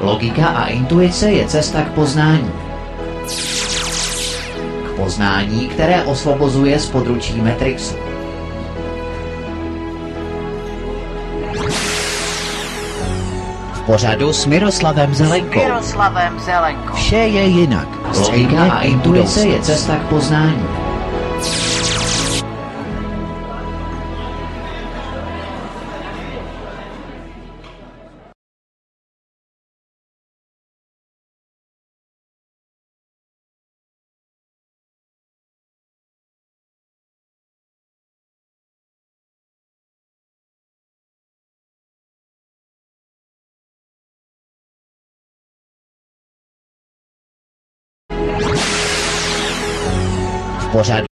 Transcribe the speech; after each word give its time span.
Logika 0.00 0.46
a 0.46 0.66
intuice 0.66 1.30
je 1.30 1.46
cesta 1.46 1.82
k 1.82 1.88
poznání. 1.92 2.52
K 4.86 4.96
poznání, 4.96 5.68
které 5.68 6.02
osvobozuje 6.02 6.78
z 6.78 6.86
područí 6.90 7.40
Matrixu. 7.40 7.94
V 13.72 13.80
pořadu 13.86 14.32
s 14.32 14.46
Miroslavem 14.46 15.14
Zelenkou. 15.14 15.58
Miroslavem 15.58 16.40
Zelenkou. 16.40 16.94
Vše 16.94 17.16
je 17.16 17.42
jinak. 17.42 17.88
Logika 18.18 18.72
a 18.72 18.80
intuice 18.80 19.48
je 19.48 19.60
cesta 19.60 19.96
k 19.96 20.02
poznání. 20.02 20.77
V 50.78 51.07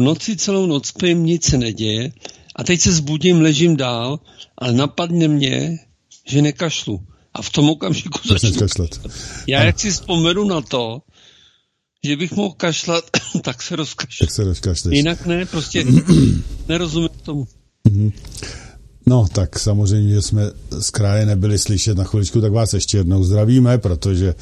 V 0.00 0.02
noci 0.02 0.36
celou 0.36 0.66
noc 0.66 0.86
spím, 0.86 1.26
nic 1.26 1.44
se 1.44 1.58
neděje 1.58 2.12
a 2.56 2.64
teď 2.64 2.80
se 2.80 2.92
zbudím, 2.92 3.40
ležím 3.40 3.76
dál, 3.76 4.20
ale 4.58 4.72
napadne 4.72 5.28
mě, 5.28 5.78
že 6.28 6.42
nekašlu. 6.42 7.00
A 7.34 7.42
v 7.42 7.50
tom 7.50 7.70
okamžiku 7.70 8.18
začnu. 8.28 8.52
kašlat. 8.58 8.90
Já 9.46 9.64
jak 9.64 9.80
si 9.80 9.90
vzpomenu 9.90 10.44
na 10.44 10.60
to, 10.60 11.02
že 12.04 12.16
bych 12.16 12.32
mohl 12.32 12.54
kašlat, 12.56 13.04
tak 13.42 13.62
se 13.62 13.76
rozkašlu. 13.76 14.26
Tak 14.26 14.34
se 14.34 14.44
rozkašleš. 14.44 14.96
Jinak 14.96 15.26
ne, 15.26 15.46
prostě 15.46 15.84
nerozumím 16.68 17.08
tomu. 17.22 17.46
No, 19.06 19.26
tak 19.32 19.58
samozřejmě, 19.58 20.14
že 20.14 20.22
jsme 20.22 20.42
z 20.70 20.90
kraje 20.90 21.26
nebyli 21.26 21.58
slyšet 21.58 21.98
na 21.98 22.04
chviličku, 22.04 22.40
tak 22.40 22.52
vás 22.52 22.72
ještě 22.72 22.96
jednou 22.96 23.24
zdravíme, 23.24 23.78
protože 23.78 24.34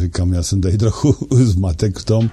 říkám, 0.00 0.32
já 0.32 0.42
jsem 0.42 0.60
tady 0.60 0.78
trochu 0.78 1.16
zmatek 1.44 1.98
v 1.98 2.04
tom. 2.04 2.30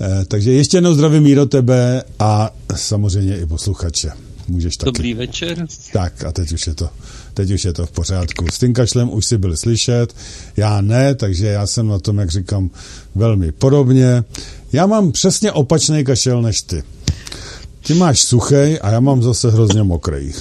Eh, 0.00 0.24
takže 0.24 0.52
ještě 0.52 0.76
jednou 0.76 0.94
zdravím 0.94 1.22
Míro 1.22 1.46
tebe 1.46 2.02
a 2.18 2.50
samozřejmě 2.76 3.38
i 3.38 3.46
posluchače. 3.46 4.10
Můžeš 4.48 4.76
taky. 4.76 4.86
Dobrý 4.86 5.14
večer. 5.14 5.66
Tak 5.92 6.24
a 6.24 6.32
teď 6.32 6.52
už 6.52 6.66
je 6.66 6.74
to, 6.74 6.88
teď 7.34 7.50
už 7.50 7.64
je 7.64 7.72
to 7.72 7.86
v 7.86 7.90
pořádku. 7.90 8.46
S 8.52 8.58
tím 8.58 8.74
kašlem 8.74 9.12
už 9.12 9.26
si 9.26 9.38
byli 9.38 9.56
slyšet, 9.56 10.16
já 10.56 10.80
ne, 10.80 11.14
takže 11.14 11.46
já 11.46 11.66
jsem 11.66 11.88
na 11.88 11.98
tom, 11.98 12.18
jak 12.18 12.30
říkám, 12.30 12.70
velmi 13.14 13.52
podobně. 13.52 14.24
Já 14.72 14.86
mám 14.86 15.12
přesně 15.12 15.52
opačný 15.52 16.04
kašel 16.04 16.42
než 16.42 16.62
ty. 16.62 16.82
Ty 17.86 17.94
máš 17.94 18.22
suchej 18.22 18.78
a 18.82 18.90
já 18.90 19.00
mám 19.00 19.22
zase 19.22 19.50
hrozně 19.50 19.82
mokrý. 19.82 20.32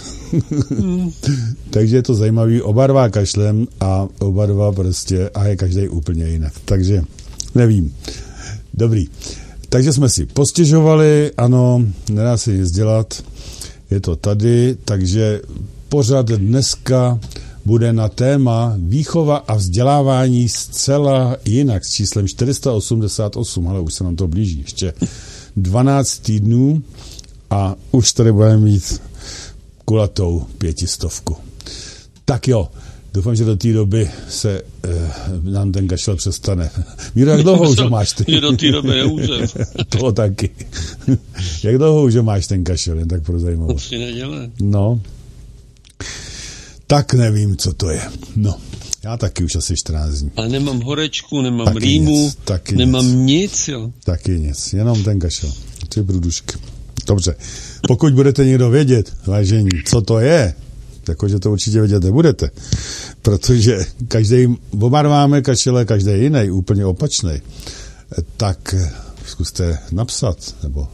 takže 1.69 1.95
je 1.95 2.03
to 2.03 2.15
zajímavý, 2.15 2.61
oba 2.61 2.87
dva 2.87 3.09
kašlem 3.09 3.67
a 3.79 4.07
oba 4.19 4.45
dva 4.45 4.71
prostě, 4.71 5.29
a 5.29 5.45
je 5.45 5.55
každý 5.55 5.87
úplně 5.87 6.27
jinak. 6.27 6.53
Takže 6.65 7.03
nevím. 7.55 7.95
Dobrý. 8.73 9.07
Takže 9.69 9.93
jsme 9.93 10.09
si 10.09 10.25
postěžovali, 10.25 11.31
ano, 11.37 11.85
nedá 12.09 12.37
se 12.37 12.53
nic 12.53 12.71
dělat, 12.71 13.23
je 13.91 13.99
to 13.99 14.15
tady, 14.15 14.77
takže 14.85 15.41
pořad 15.89 16.27
dneska 16.27 17.19
bude 17.65 17.93
na 17.93 18.09
téma 18.09 18.75
výchova 18.77 19.37
a 19.37 19.55
vzdělávání 19.55 20.49
zcela 20.49 21.37
jinak 21.45 21.85
s 21.85 21.91
číslem 21.91 22.27
488, 22.27 23.67
ale 23.67 23.79
už 23.79 23.93
se 23.93 24.03
nám 24.03 24.15
to 24.15 24.27
blíží, 24.27 24.61
ještě 24.61 24.93
12 25.55 26.17
týdnů 26.17 26.83
a 27.53 27.75
už 27.91 28.13
tady 28.13 28.31
budeme 28.31 28.57
mít 28.57 29.01
kulatou 29.85 30.45
pětistovku. 30.57 31.37
Tak 32.25 32.47
jo, 32.47 32.69
doufám, 33.13 33.35
že 33.35 33.45
do 33.45 33.55
té 33.55 33.73
doby 33.73 34.11
se 34.29 34.61
eh, 34.83 35.11
nám 35.43 35.71
ten 35.71 35.87
kašel 35.87 36.15
přestane. 36.15 36.69
Míro, 37.15 37.31
jak 37.31 37.41
dlouho 37.41 37.69
už 37.69 37.79
ho 37.79 37.89
máš 37.89 38.11
ty? 38.13 38.41
Do 38.41 38.51
té 38.51 38.71
doby 38.71 38.87
nemůžem. 38.89 39.47
to 39.89 40.11
taky. 40.11 40.49
jak 41.63 41.77
dlouho 41.77 42.03
už 42.03 42.15
ho 42.15 42.23
máš 42.23 42.47
ten 42.47 42.63
kašel, 42.63 42.99
jen 42.99 43.07
tak 43.07 43.23
pro 43.23 43.39
zajímavost. 43.39 43.85
Tři 43.85 43.97
neděle. 43.97 44.51
No. 44.61 45.01
Tak 46.87 47.13
nevím, 47.13 47.57
co 47.57 47.73
to 47.73 47.89
je. 47.89 48.01
No, 48.35 48.55
já 49.03 49.17
taky 49.17 49.43
už 49.43 49.55
asi 49.55 49.77
14 49.77 50.13
dní. 50.13 50.31
Ale 50.35 50.49
nemám 50.49 50.81
horečku, 50.81 51.41
nemám 51.41 51.65
Taky 51.65 51.79
rýmu, 51.79 52.23
nic, 52.23 52.35
taky 52.43 52.75
nemám 52.75 53.05
nic. 53.05 53.51
nic, 53.51 53.67
jo. 53.67 53.91
Taky 54.03 54.39
nic, 54.39 54.73
jenom 54.73 55.03
ten 55.03 55.19
kašel. 55.19 55.51
Tři 55.89 56.03
brudušky. 56.03 56.53
Dobře. 57.07 57.35
Pokud 57.87 58.13
budete 58.13 58.45
někdo 58.45 58.69
vědět, 58.69 59.13
vážení, 59.27 59.69
co 59.85 60.01
to 60.01 60.19
je, 60.19 60.53
jakože 61.09 61.39
to 61.39 61.51
určitě 61.51 61.79
vědět 61.79 62.03
nebudete, 62.03 62.49
protože 63.21 63.85
každý, 64.07 64.47
oba 64.79 65.01
máme 65.03 65.41
kašele, 65.41 65.85
každý 65.85 66.11
jiný, 66.11 66.51
úplně 66.51 66.85
opačný, 66.85 67.41
tak 68.37 68.75
zkuste 69.25 69.77
napsat, 69.91 70.37
nebo 70.63 70.87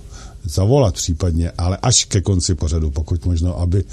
zavolat 0.43 0.93
případně, 0.93 1.51
ale 1.57 1.77
až 1.81 2.05
ke 2.05 2.21
konci 2.21 2.55
pořadu, 2.55 2.91
pokud 2.91 3.25
možno, 3.25 3.59
aby 3.59 3.83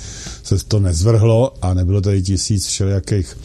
se 0.42 0.56
to 0.68 0.80
nezvrhlo 0.80 1.52
a 1.62 1.74
nebylo 1.74 2.00
tady 2.00 2.22
tisíc 2.22 2.66
všelijakých 2.66 3.38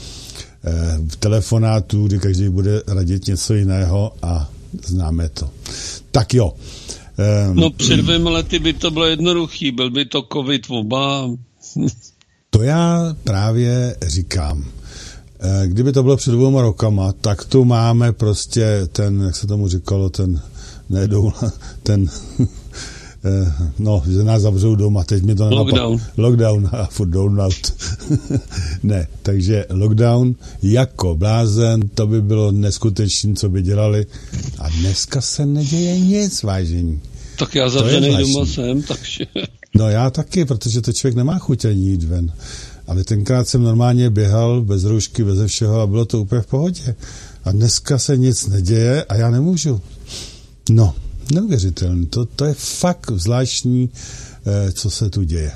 eh, 0.65 0.71
telefonátů, 1.19 2.07
kdy 2.07 2.19
každý 2.19 2.49
bude 2.49 2.81
radit 2.87 3.27
něco 3.27 3.53
jiného 3.53 4.13
a 4.21 4.49
známe 4.85 5.29
to. 5.29 5.49
Tak 6.11 6.33
jo. 6.33 6.53
No 7.53 7.69
před 7.69 7.97
dvěma 7.97 8.29
lety 8.29 8.59
by 8.59 8.73
to 8.73 8.91
bylo 8.91 9.05
jednoduchý, 9.05 9.71
byl 9.71 9.89
by 9.91 10.05
to 10.05 10.23
covid 10.33 10.65
oba. 10.69 11.29
To 12.49 12.61
já 12.63 13.15
právě 13.23 13.95
říkám. 14.07 14.65
Eh, 15.39 15.67
Kdyby 15.67 15.91
to 15.91 16.03
bylo 16.03 16.17
před 16.17 16.31
dvouma 16.31 16.61
rokama, 16.61 17.11
tak 17.21 17.45
tu 17.45 17.65
máme 17.65 18.11
prostě 18.11 18.87
ten, 18.91 19.21
jak 19.21 19.35
se 19.35 19.47
tomu 19.47 19.67
říkalo, 19.67 20.09
ten, 20.09 20.41
ne 20.89 21.07
doula, 21.07 21.51
ten, 21.83 22.09
no, 23.79 24.03
že 24.11 24.23
nás 24.23 24.41
zavřou 24.41 24.75
doma, 24.75 25.03
teď 25.03 25.23
mi 25.23 25.35
to 25.35 25.49
nenapadlo. 25.49 25.89
Lockdown. 25.89 26.01
Lockdown 26.17 26.69
a 26.71 26.85
furt 26.85 27.15
out. 27.15 27.73
ne, 28.83 29.07
takže 29.21 29.65
lockdown 29.69 30.35
jako 30.63 31.15
blázen, 31.15 31.81
to 31.95 32.07
by 32.07 32.21
bylo 32.21 32.51
neskutečné, 32.51 33.33
co 33.35 33.49
by 33.49 33.61
dělali. 33.61 34.05
A 34.59 34.69
dneska 34.69 35.21
se 35.21 35.45
neděje 35.45 35.99
nic, 35.99 36.43
vážení. 36.43 37.01
Tak 37.37 37.55
já 37.55 37.69
zavřený 37.69 38.17
doma 38.17 38.45
jsem, 38.45 38.81
takže... 38.83 39.25
No 39.75 39.89
já 39.89 40.09
taky, 40.09 40.45
protože 40.45 40.81
to 40.81 40.93
člověk 40.93 41.15
nemá 41.15 41.39
chuť 41.39 41.65
ani 41.65 41.81
jít 41.81 42.03
ven. 42.03 42.33
Ale 42.87 43.03
tenkrát 43.03 43.47
jsem 43.47 43.63
normálně 43.63 44.09
běhal 44.09 44.61
bez 44.61 44.83
roušky, 44.83 45.23
bez 45.23 45.51
všeho 45.51 45.81
a 45.81 45.87
bylo 45.87 46.05
to 46.05 46.21
úplně 46.21 46.41
v 46.41 46.47
pohodě. 46.47 46.95
A 47.43 47.51
dneska 47.51 47.99
se 47.99 48.17
nic 48.17 48.47
neděje 48.47 49.03
a 49.03 49.15
já 49.15 49.31
nemůžu. 49.31 49.81
No, 50.69 50.95
neuvěřitelné. 51.31 52.05
To, 52.05 52.25
to 52.25 52.45
je 52.45 52.53
fakt 52.53 53.11
zvláštní, 53.15 53.89
eh, 54.45 54.71
co 54.71 54.89
se 54.89 55.09
tu 55.09 55.23
děje. 55.23 55.51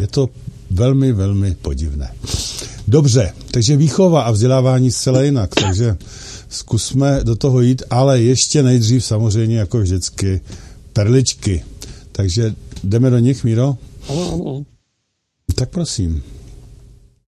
Je 0.00 0.06
to 0.06 0.28
velmi, 0.70 1.12
velmi 1.12 1.54
podivné. 1.54 2.14
Dobře, 2.88 3.32
takže 3.50 3.76
výchova 3.76 4.22
a 4.22 4.30
vzdělávání 4.30 4.90
zcela 4.90 5.22
jinak, 5.22 5.54
takže 5.54 5.96
zkusme 6.48 7.20
do 7.22 7.36
toho 7.36 7.60
jít, 7.60 7.82
ale 7.90 8.22
ještě 8.22 8.62
nejdřív 8.62 9.04
samozřejmě 9.04 9.56
jako 9.58 9.78
vždycky 9.80 10.40
perličky. 10.92 11.64
Takže 12.12 12.54
jdeme 12.84 13.10
do 13.10 13.18
nich, 13.18 13.44
Míro? 13.44 13.76
Ano, 14.08 14.32
ano. 14.32 14.64
Tak 15.54 15.70
prosím. 15.70 16.22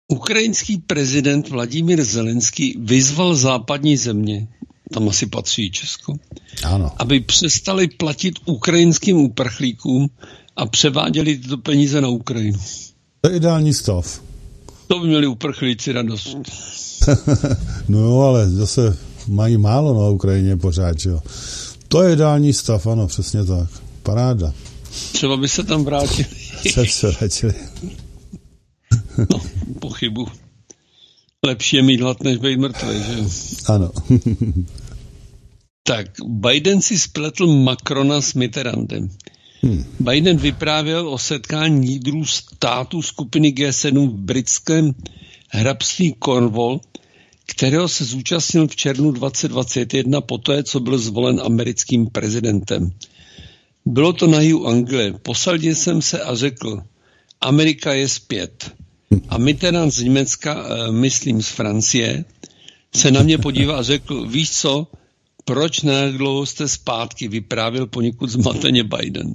Ukrajinský 0.08 0.78
prezident 0.78 1.50
Vladimír 1.50 2.04
Zelenský 2.04 2.76
vyzval 2.80 3.36
západní 3.36 3.98
země, 3.98 4.48
tam 4.94 5.10
asi 5.10 5.26
patří 5.26 5.72
Česko, 5.72 6.16
ano. 6.64 6.92
aby 6.98 7.20
přestali 7.20 7.88
platit 7.88 8.36
ukrajinským 8.46 9.18
uprchlíkům 9.18 10.10
a 10.56 10.66
převáděli 10.66 11.38
tyto 11.38 11.58
peníze 11.58 12.02
na 12.02 12.08
Ukrajinu. 12.08 12.60
To 13.22 13.30
je 13.30 13.36
ideální 13.36 13.74
stav. 13.74 14.22
To 14.88 15.00
by 15.00 15.08
měli 15.08 15.28
uprchlíci 15.28 15.92
radost. 15.92 16.38
no 17.88 18.00
jo, 18.00 18.20
ale 18.20 18.50
zase 18.50 18.98
mají 19.28 19.58
málo 19.58 20.02
na 20.02 20.10
Ukrajině 20.10 20.58
pořád, 20.58 20.98
jo. 21.06 21.22
To 21.88 22.04
je 22.04 22.14
ideální 22.14 22.54
stav, 22.54 22.88
ano, 22.88 23.08
přesně 23.08 23.46
tak. 23.46 23.70
Paráda. 24.04 24.54
Třeba 25.12 25.38
by 25.38 25.50
se 25.50 25.64
tam 25.64 25.84
vrátili. 25.84 26.26
Se 26.72 26.86
se 26.86 27.12
vrátili. 27.12 27.54
no, 29.30 29.42
pochybu. 29.80 30.28
Lepší 31.46 31.76
je 31.76 31.84
mít 31.84 32.02
hlad, 32.02 32.24
než 32.24 32.38
být 32.38 32.60
mrtvý, 32.60 33.04
že 33.04 33.20
jo? 33.20 33.30
Ano. 33.68 33.92
Tak, 35.84 36.08
Biden 36.26 36.82
si 36.82 37.00
spletl 37.00 37.48
Macrona 37.48 38.22
s 38.22 38.34
Mitterrandem. 38.34 39.10
Hmm. 39.62 39.86
Biden 40.00 40.38
vyprávěl 40.38 41.10
o 41.10 41.18
setkání 41.18 41.88
lídrů 41.88 42.26
států 42.26 43.02
skupiny 43.02 43.52
G7 43.52 44.10
v 44.10 44.14
britském 44.14 44.92
hrabství 45.50 46.16
Cornwall, 46.20 46.82
kterého 47.46 47.88
se 47.88 48.06
zúčastnil 48.06 48.68
v 48.68 48.76
červnu 48.76 49.12
2021 49.12 50.22
poté, 50.22 50.64
co 50.64 50.80
byl 50.80 50.98
zvolen 50.98 51.42
americkým 51.44 52.08
prezidentem. 52.08 52.92
Bylo 53.86 54.14
to 54.14 54.28
na 54.28 54.42
jihu 54.42 54.68
Anglie. 54.68 55.14
Posadil 55.14 55.76
jsem 55.76 56.02
se 56.02 56.22
a 56.22 56.36
řekl, 56.36 56.82
Amerika 57.42 57.94
je 57.94 58.10
zpět. 58.10 58.72
A 59.30 59.38
Mitterrand 59.38 59.94
z 59.94 60.04
Německa, 60.04 60.66
eh, 60.66 60.92
myslím 60.92 61.42
z 61.42 61.48
Francie, 61.48 62.26
se 62.96 63.12
na 63.12 63.24
mě 63.24 63.38
podíval 63.38 63.80
a 63.80 63.84
řekl, 63.84 64.28
víš 64.28 64.52
co, 64.52 64.88
proč 65.46 65.80
dlouho 66.18 66.46
jste 66.46 66.68
zpátky, 66.68 67.28
vyprávěl 67.28 67.88
poněkud 67.88 68.30
zmateně 68.30 68.84
Biden. 68.84 69.34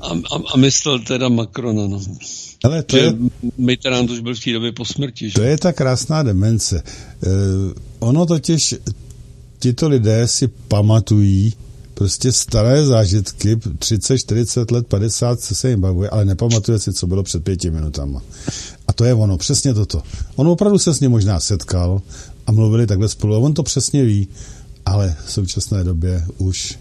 A, 0.00 0.08
a, 0.08 0.38
a 0.54 0.56
myslel 0.56 0.98
teda 0.98 1.28
Macrona, 1.28 1.86
no. 1.86 2.00
Ale 2.64 2.82
to 2.82 2.96
je... 2.96 3.14
Mitterrand 3.58 4.10
už 4.10 4.20
byl 4.20 4.34
v 4.34 4.44
té 4.44 4.52
době 4.52 4.72
po 4.72 4.84
smrti. 4.84 5.28
Že? 5.28 5.34
To 5.34 5.42
je 5.42 5.58
ta 5.58 5.72
krásná 5.72 6.22
demence. 6.22 6.82
Uh, 7.26 7.72
ono 7.98 8.26
totiž, 8.26 8.74
tito 9.58 9.88
lidé 9.88 10.28
si 10.28 10.48
pamatují 10.48 11.52
prostě 11.98 12.32
staré 12.32 12.84
zážitky, 12.86 13.56
30, 13.78 14.18
40 14.18 14.70
let, 14.70 14.86
50 14.86 15.40
se 15.40 15.70
jim 15.70 15.80
bavuje, 15.80 16.10
ale 16.10 16.24
nepamatuje 16.24 16.78
si, 16.78 16.92
co 16.92 17.06
bylo 17.06 17.22
před 17.22 17.44
pěti 17.44 17.70
minutama. 17.70 18.22
A 18.88 18.92
to 18.92 19.04
je 19.04 19.14
ono, 19.14 19.38
přesně 19.38 19.74
toto. 19.74 20.02
On 20.36 20.48
opravdu 20.48 20.78
se 20.78 20.94
s 20.94 21.00
ním 21.00 21.10
možná 21.10 21.40
setkal 21.40 22.02
a 22.46 22.52
mluvili 22.52 22.86
takhle 22.86 23.08
spolu. 23.08 23.34
A 23.34 23.38
on 23.38 23.54
to 23.54 23.62
přesně 23.62 24.04
ví, 24.04 24.28
ale 24.88 25.16
v 25.26 25.32
současné 25.32 25.84
době 25.84 26.24
už 26.38 26.78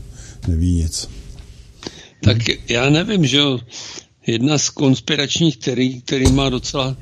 neví 0.47 0.71
nic. 0.71 1.09
Tak 2.23 2.37
já 2.69 2.89
nevím, 2.89 3.25
že 3.25 3.39
jedna 4.27 4.57
z 4.57 4.69
konspiračních 4.69 5.57
teorií, 5.57 6.01
který 6.01 6.31
má 6.31 6.49
docela 6.49 6.97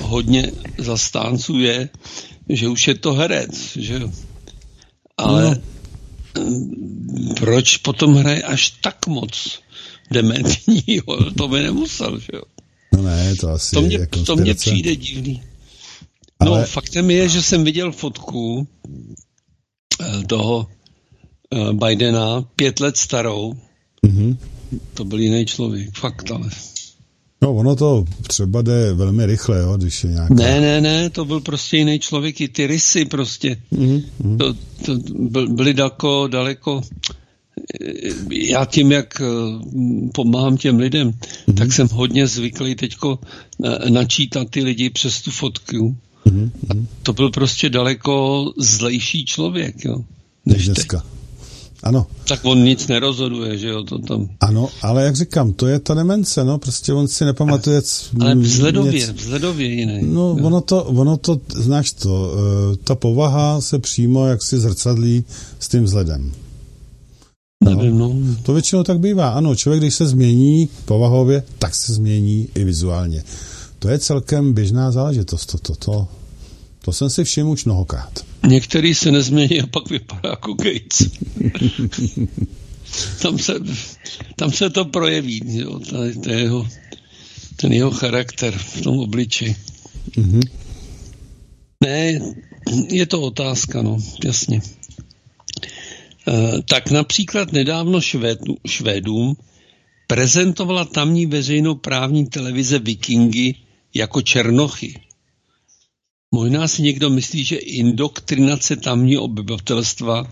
hodně 0.00 0.50
zastánců, 0.78 1.58
je, 1.58 1.88
že 2.48 2.68
už 2.68 2.88
je 2.88 2.94
to 2.94 3.12
herec, 3.12 3.76
že 3.76 3.94
jo. 3.94 4.12
Ale 5.16 5.60
no. 6.38 6.66
proč 7.36 7.76
potom 7.76 8.14
hraje 8.14 8.42
až 8.42 8.70
tak 8.70 9.06
moc 9.06 9.60
dementního? 10.10 11.30
To 11.36 11.48
by 11.48 11.62
nemusel, 11.62 12.20
že 12.20 12.32
jo. 12.32 12.42
No 12.92 13.02
ne, 13.02 13.36
to 13.36 13.48
asi 13.48 13.74
to 13.74 13.82
mě, 13.82 13.96
je 13.96 14.06
to 14.06 14.36
mě 14.36 14.54
přijde 14.54 14.96
divný. 14.96 15.42
No, 16.44 16.52
Ale... 16.52 16.66
faktem 16.66 17.10
je, 17.10 17.28
že 17.28 17.42
jsem 17.42 17.64
viděl 17.64 17.92
fotku 17.92 18.66
eh, 18.81 18.81
toho 20.26 20.66
eh, 21.52 21.72
Bidena, 21.72 22.42
pět 22.56 22.80
let 22.80 22.96
starou. 22.96 23.54
Mm-hmm. 24.06 24.36
To 24.94 25.04
byl 25.04 25.20
jiný 25.20 25.46
člověk, 25.46 25.98
fakt 25.98 26.30
ale. 26.30 26.48
No, 27.42 27.54
ono 27.54 27.76
to 27.76 28.04
třeba 28.26 28.62
jde 28.62 28.94
velmi 28.94 29.26
rychle, 29.26 29.58
jo, 29.58 29.76
když 29.76 30.04
je 30.04 30.10
nějaká... 30.10 30.34
Ne, 30.34 30.60
ne, 30.60 30.80
ne, 30.80 31.10
to 31.10 31.24
byl 31.24 31.40
prostě 31.40 31.76
jiný 31.76 31.98
člověk, 31.98 32.40
i 32.40 32.48
ty 32.48 32.66
rysy 32.66 33.04
prostě. 33.04 33.56
Mm-hmm. 33.72 34.36
To, 34.38 34.54
to 34.84 34.98
byly 35.48 35.74
daleko, 35.74 36.28
daleko 36.28 36.82
já 38.30 38.64
tím, 38.64 38.92
jak 38.92 39.20
eh, 39.20 39.24
pomáhám 40.14 40.56
těm 40.56 40.78
lidem, 40.78 41.10
mm-hmm. 41.10 41.54
tak 41.54 41.72
jsem 41.72 41.88
hodně 41.88 42.26
zvyklý 42.26 42.74
teďko 42.74 43.18
eh, 43.64 43.90
načítat 43.90 44.50
ty 44.50 44.64
lidi 44.64 44.90
přes 44.90 45.22
tu 45.22 45.30
fotku. 45.30 45.96
Mm-hmm. 46.26 46.86
to 47.02 47.12
byl 47.12 47.30
prostě 47.30 47.70
daleko 47.70 48.44
zlejší 48.58 49.24
člověk, 49.24 49.84
jo. 49.84 50.04
Než 50.46 50.66
dneska. 50.66 51.02
Ano. 51.82 52.06
Tak 52.28 52.40
on 52.44 52.64
nic 52.64 52.86
nerozhoduje, 52.86 53.58
že 53.58 53.68
jo, 53.68 53.82
to 53.82 53.98
tam. 53.98 54.28
Ano, 54.40 54.68
ale 54.82 55.04
jak 55.04 55.16
říkám, 55.16 55.52
to 55.52 55.66
je 55.66 55.78
ta 55.78 55.94
demence, 55.94 56.44
no, 56.44 56.58
prostě 56.58 56.92
on 56.92 57.08
si 57.08 57.24
nepamatuje. 57.24 57.82
Ale 58.20 58.34
vzhledově, 58.34 58.92
něco. 58.92 59.12
vzhledově 59.12 59.68
jiný. 59.68 60.00
No, 60.02 60.20
jo. 60.20 60.46
ono 60.46 60.60
to, 60.60 60.84
ono 60.84 61.16
to, 61.16 61.40
znáš 61.56 61.92
to, 61.92 62.32
uh, 62.34 62.76
ta 62.84 62.94
povaha 62.94 63.60
se 63.60 63.78
přímo 63.78 64.26
jak 64.26 64.42
si 64.42 64.60
zrcadlí 64.60 65.24
s 65.58 65.68
tím 65.68 65.84
vzhledem. 65.84 66.32
No, 67.64 67.70
Nevím, 67.70 67.98
no. 67.98 68.14
To 68.42 68.52
většinou 68.52 68.82
tak 68.82 69.00
bývá. 69.00 69.28
Ano, 69.28 69.54
člověk, 69.54 69.82
když 69.82 69.94
se 69.94 70.06
změní 70.06 70.68
povahově, 70.84 71.42
tak 71.58 71.74
se 71.74 71.92
změní 71.92 72.48
i 72.54 72.64
vizuálně. 72.64 73.24
To 73.82 73.88
je 73.88 73.98
celkem 73.98 74.54
běžná 74.54 74.90
záležitost. 74.90 75.46
To, 75.46 75.58
to, 75.58 75.74
to, 75.74 76.08
to 76.84 76.92
jsem 76.92 77.10
si 77.10 77.24
všiml 77.24 77.50
už 77.50 77.64
mnohokrát. 77.64 78.24
Některý 78.46 78.94
se 78.94 79.10
nezmění 79.10 79.60
a 79.60 79.66
pak 79.66 79.90
vypadá 79.90 80.30
jako 80.30 80.54
Gates. 80.54 81.10
tam, 83.22 83.38
se, 83.38 83.54
tam 84.36 84.52
se 84.52 84.70
to 84.70 84.84
projeví, 84.84 85.40
jo, 85.44 85.78
tady, 85.78 86.14
to 86.14 86.30
jeho, 86.30 86.68
ten 87.56 87.72
jeho 87.72 87.90
charakter 87.90 88.58
v 88.58 88.80
tom 88.80 88.98
obliči. 88.98 89.56
Mm-hmm. 90.16 90.42
Ne, 91.84 92.20
je 92.88 93.06
to 93.06 93.20
otázka, 93.20 93.82
no, 93.82 93.98
jasně. 94.24 94.60
E, 96.28 96.62
tak 96.68 96.90
například 96.90 97.52
nedávno 97.52 98.00
Švédu, 98.00 98.56
Švédům 98.66 99.36
prezentovala 100.06 100.84
tamní 100.84 101.26
veřejnoprávní 101.26 102.26
televize 102.26 102.78
Vikingy 102.78 103.54
jako 103.94 104.22
černochy. 104.22 105.00
Možná 106.34 106.68
si 106.68 106.82
někdo 106.82 107.10
myslí, 107.10 107.44
že 107.44 107.56
indoktrinace 107.56 108.76
tamní 108.76 109.18
obyvatelstva 109.18 110.30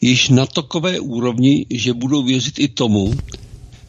již 0.00 0.28
na 0.28 0.46
takové 0.46 1.00
úrovni, 1.00 1.66
že 1.70 1.92
budou 1.92 2.22
věřit 2.22 2.58
i 2.58 2.68
tomu, 2.68 3.14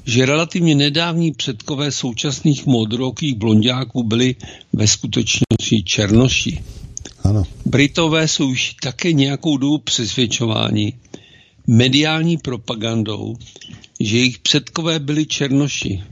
že 0.05 0.25
relativně 0.25 0.75
nedávní 0.75 1.31
předkové 1.31 1.91
současných 1.91 2.65
modrokých 2.65 3.35
blondiáků 3.35 4.03
byli 4.03 4.35
ve 4.73 4.87
skutečnosti 4.87 5.83
černoši. 5.85 6.63
Ano. 7.23 7.43
Britové 7.65 8.27
jsou 8.27 8.49
už 8.49 8.75
také 8.81 9.13
nějakou 9.13 9.57
dobu 9.57 9.77
přesvědčováni 9.77 10.93
mediální 11.67 12.37
propagandou, 12.37 13.35
že 13.99 14.17
jejich 14.17 14.39
předkové 14.39 14.99
byli 14.99 15.25
černoši. 15.25 16.03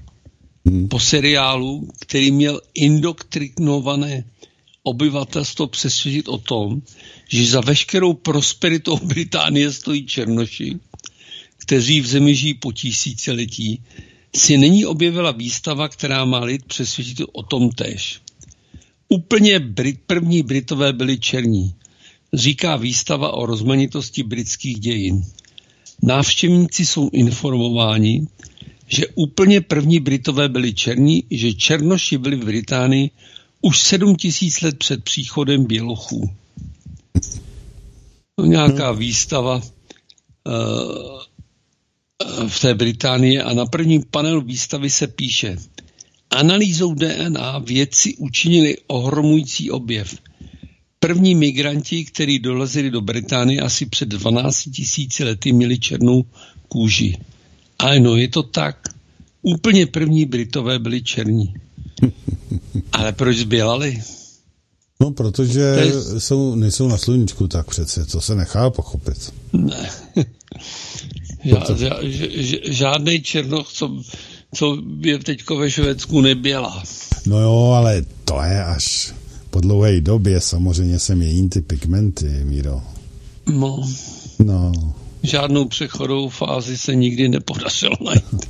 Hmm. 0.65 0.88
Po 0.88 1.00
seriálu, 1.00 1.88
který 2.00 2.32
měl 2.32 2.62
indoktrinované 2.74 4.24
obyvatelstvo 4.84 5.67
přesvědčit 5.67 6.27
o 6.27 6.38
tom, 6.38 6.82
že 7.29 7.46
za 7.46 7.62
veškerou 7.62 8.13
prosperitou 8.13 8.98
Británie 9.03 9.72
stojí 9.72 10.05
černoši, 10.05 10.79
kteří 11.58 12.01
v 12.01 12.08
zemi 12.08 12.36
žijí 12.36 12.53
po 12.53 12.72
tisíciletí, 12.72 13.84
si 14.36 14.58
není 14.58 14.86
objevila 14.86 15.32
výstava, 15.32 15.88
která 15.88 16.25
má 16.25 16.39
lid 16.39 16.65
přesvědčit 16.65 17.22
o 17.32 17.43
tom 17.43 17.70
též. 17.70 18.22
Úplně 19.10 19.60
Brit, 19.60 20.00
první 20.08 20.43
Britové 20.43 20.93
byli 20.93 21.20
černí, 21.20 21.74
říká 22.34 22.75
výstava 22.75 23.34
o 23.34 23.46
rozmanitosti 23.46 24.24
britských 24.24 24.79
dějin. 24.79 25.25
Návštěvníci 26.01 26.86
jsou 26.86 27.10
informováni, 27.13 28.27
že 28.94 29.08
úplně 29.16 29.62
první 29.62 30.00
Britové 30.00 30.50
byli 30.50 30.74
černí, 30.74 31.24
že 31.32 31.54
černoši 31.54 32.18
byli 32.18 32.36
v 32.36 32.46
Británii 32.46 33.10
už 33.62 33.82
sedm 33.82 34.16
tisíc 34.16 34.62
let 34.62 34.78
před 34.78 35.04
příchodem 35.04 35.66
Bělochů. 35.66 36.30
No, 38.38 38.46
nějaká 38.46 38.90
hmm. 38.90 39.00
výstava 39.00 39.56
uh, 39.56 39.64
v 42.48 42.60
té 42.60 42.74
Británii 42.74 43.42
a 43.42 43.54
na 43.54 43.66
prvním 43.66 44.04
panelu 44.12 44.42
výstavy 44.42 44.90
se 44.90 45.08
píše 45.08 45.58
Analýzou 46.30 46.94
DNA 46.94 47.60
vědci 47.60 48.16
učinili 48.18 48.78
ohromující 48.88 49.72
objev. 49.72 50.18
První 51.00 51.36
migranti, 51.36 52.06
kteří 52.06 52.40
dolezli 52.40 52.92
do 52.92 53.02
Británie 53.02 53.62
asi 53.62 53.86
před 53.86 54.10
12 54.10 54.64
tisíci 54.76 55.24
lety, 55.24 55.54
měli 55.54 55.80
černou 55.80 56.26
kůži. 56.68 57.18
Ale 57.84 58.00
no, 58.00 58.16
je 58.16 58.28
to 58.28 58.44
tak. 58.44 58.90
Úplně 59.42 59.86
první 59.86 60.25
Britové 60.25 60.80
byli 60.80 61.02
černí. 61.02 61.54
Ale 62.92 63.12
proč 63.12 63.38
zbělali? 63.38 64.02
No, 65.00 65.12
protože 65.12 65.60
je... 65.60 66.20
jsou, 66.20 66.56
nejsou 66.56 66.88
na 66.88 66.98
sluníčku 66.98 67.48
tak 67.48 67.68
přece, 67.68 68.06
to 68.06 68.22
se 68.22 68.36
nechá 68.36 68.70
pochopit. 68.70 69.34
Ne. 69.54 69.90
Žád, 71.44 71.72
žádný 72.70 73.22
černoch, 73.22 73.68
co, 73.74 74.04
co 74.56 74.78
je 75.00 75.20
teďko 75.20 75.58
ve 75.58 75.72
Švédsku, 75.72 76.22
nebělá. 76.22 76.84
No 77.25 77.40
jo, 77.40 77.74
ale 77.75 78.06
to 78.25 78.34
je 78.44 78.63
až 78.63 79.13
po 79.50 79.60
dlouhé 79.60 80.02
době 80.02 80.42
samozřejmě 80.42 81.00
se 81.00 81.16
mění 81.16 81.50
ty 81.50 81.62
pigmenty, 81.62 82.42
Míro. 82.44 82.82
No. 83.48 83.90
No. 84.40 84.72
Žádnou 85.24 85.65
přechodovou 85.68 86.30
fázi 86.30 86.77
se 86.77 86.96
nikdy 86.96 87.30
nepodařilo 87.30 87.96
najít. 88.06 88.50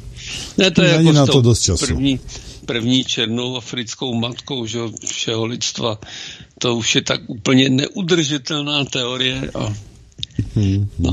Ne, 0.57 0.71
to 0.71 0.81
je 0.83 0.97
Není 0.97 1.07
jako 1.07 1.17
na 1.17 1.25
to 1.25 1.41
dost 1.41 1.61
času. 1.61 1.85
První, 1.85 2.19
první 2.65 3.03
černou 3.03 3.57
africkou 3.57 4.13
matkou 4.13 4.65
že, 4.65 4.79
všeho 5.05 5.45
lidstva. 5.45 5.99
To 6.59 6.75
už 6.75 6.95
je 6.95 7.01
tak 7.01 7.21
úplně 7.27 7.69
neudržitelná 7.69 8.85
teorie. 8.85 9.51
A, 9.55 9.73
hmm, 10.55 10.89
no. 10.99 11.11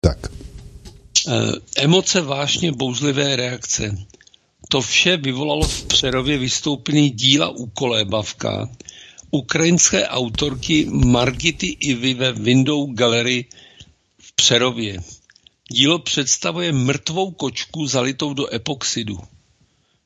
Tak. 0.00 0.32
E, 1.28 1.52
emoce 1.76 2.20
vážně 2.20 2.72
bouřlivé 2.72 3.36
reakce. 3.36 3.96
To 4.68 4.80
vše 4.80 5.16
vyvolalo 5.16 5.62
v 5.62 5.84
Přerově 5.84 6.38
vystoupený 6.38 7.10
díla 7.10 7.48
u 7.48 7.66
Kolébavka, 7.66 8.68
ukrajinské 9.30 10.08
autorky 10.08 10.86
Margity 10.90 11.66
Ivy 11.66 12.14
ve 12.14 12.32
Window 12.32 12.94
Gallery 12.94 13.44
v 14.32 14.36
Přerově. 14.36 15.00
Dílo 15.72 15.98
představuje 15.98 16.72
mrtvou 16.72 17.30
kočku 17.30 17.86
zalitou 17.86 18.34
do 18.34 18.54
epoxidu. 18.54 19.18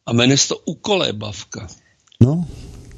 A 0.07 0.13
jmenuje 0.13 0.39
se 0.39 0.49
to 0.49 0.59
Ukolébavka. 0.59 1.69
No. 2.21 2.49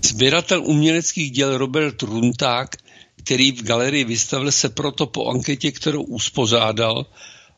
Sběratel 0.09 0.63
uměleckých 0.65 1.31
děl 1.31 1.59
Robert 1.59 2.03
Runták, 2.03 2.77
který 3.17 3.53
v 3.53 3.63
galerii 3.63 4.05
vystavil, 4.05 4.53
se 4.53 4.69
proto 4.69 5.07
po 5.07 5.29
anketě, 5.29 5.73
kterou 5.73 6.03
uspořádal, 6.03 7.07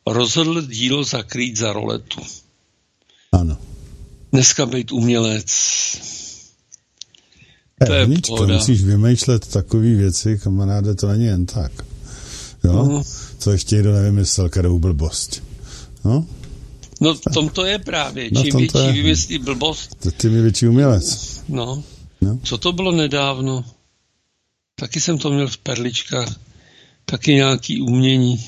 rozhodl 0.07 0.63
dílo 0.63 1.05
zakrýt 1.05 1.57
za 1.57 1.73
roletu. 1.73 2.21
Ano. 3.33 3.57
Dneska 4.33 4.67
být 4.67 4.93
umělec. 4.93 5.51
To 7.87 7.93
je 7.93 8.07
Vnička, 8.07 8.27
pohoda. 8.27 8.55
musíš 8.55 8.83
vymýšlet 8.83 9.47
takové 9.47 9.95
věci, 9.95 10.39
kamaráde, 10.39 10.95
to 10.95 11.07
není 11.07 11.25
jen 11.25 11.47
tak. 11.47 11.73
Jo? 12.65 12.73
No. 12.73 13.03
Co 13.41 13.51
ještě 13.51 13.75
někdo 13.75 13.93
nevymyslel, 13.93 14.49
kterou 14.49 14.79
blbost. 14.79 15.43
No? 16.05 16.27
No 17.01 17.15
v 17.15 17.21
tom 17.35 17.49
to 17.49 17.65
je 17.65 17.79
právě. 17.79 18.31
No, 18.33 18.43
Čím 18.43 18.57
větší 18.57 18.79
je. 18.79 18.93
vymyslí 18.93 19.39
blbost. 19.39 19.97
To 20.03 20.11
tím 20.11 20.35
je 20.35 20.43
větší 20.43 20.69
umělec. 20.69 21.41
No. 21.49 21.83
no. 22.21 22.39
Co 22.43 22.59
to 22.59 22.73
bylo 22.73 22.93
nedávno? 22.93 23.65
Taky 24.75 25.01
jsem 25.01 25.19
to 25.19 25.31
měl 25.31 25.49
v 25.49 25.59
perličkách. 25.59 26.41
Taky 27.05 27.35
nějaký 27.35 27.81
umění. 27.81 28.47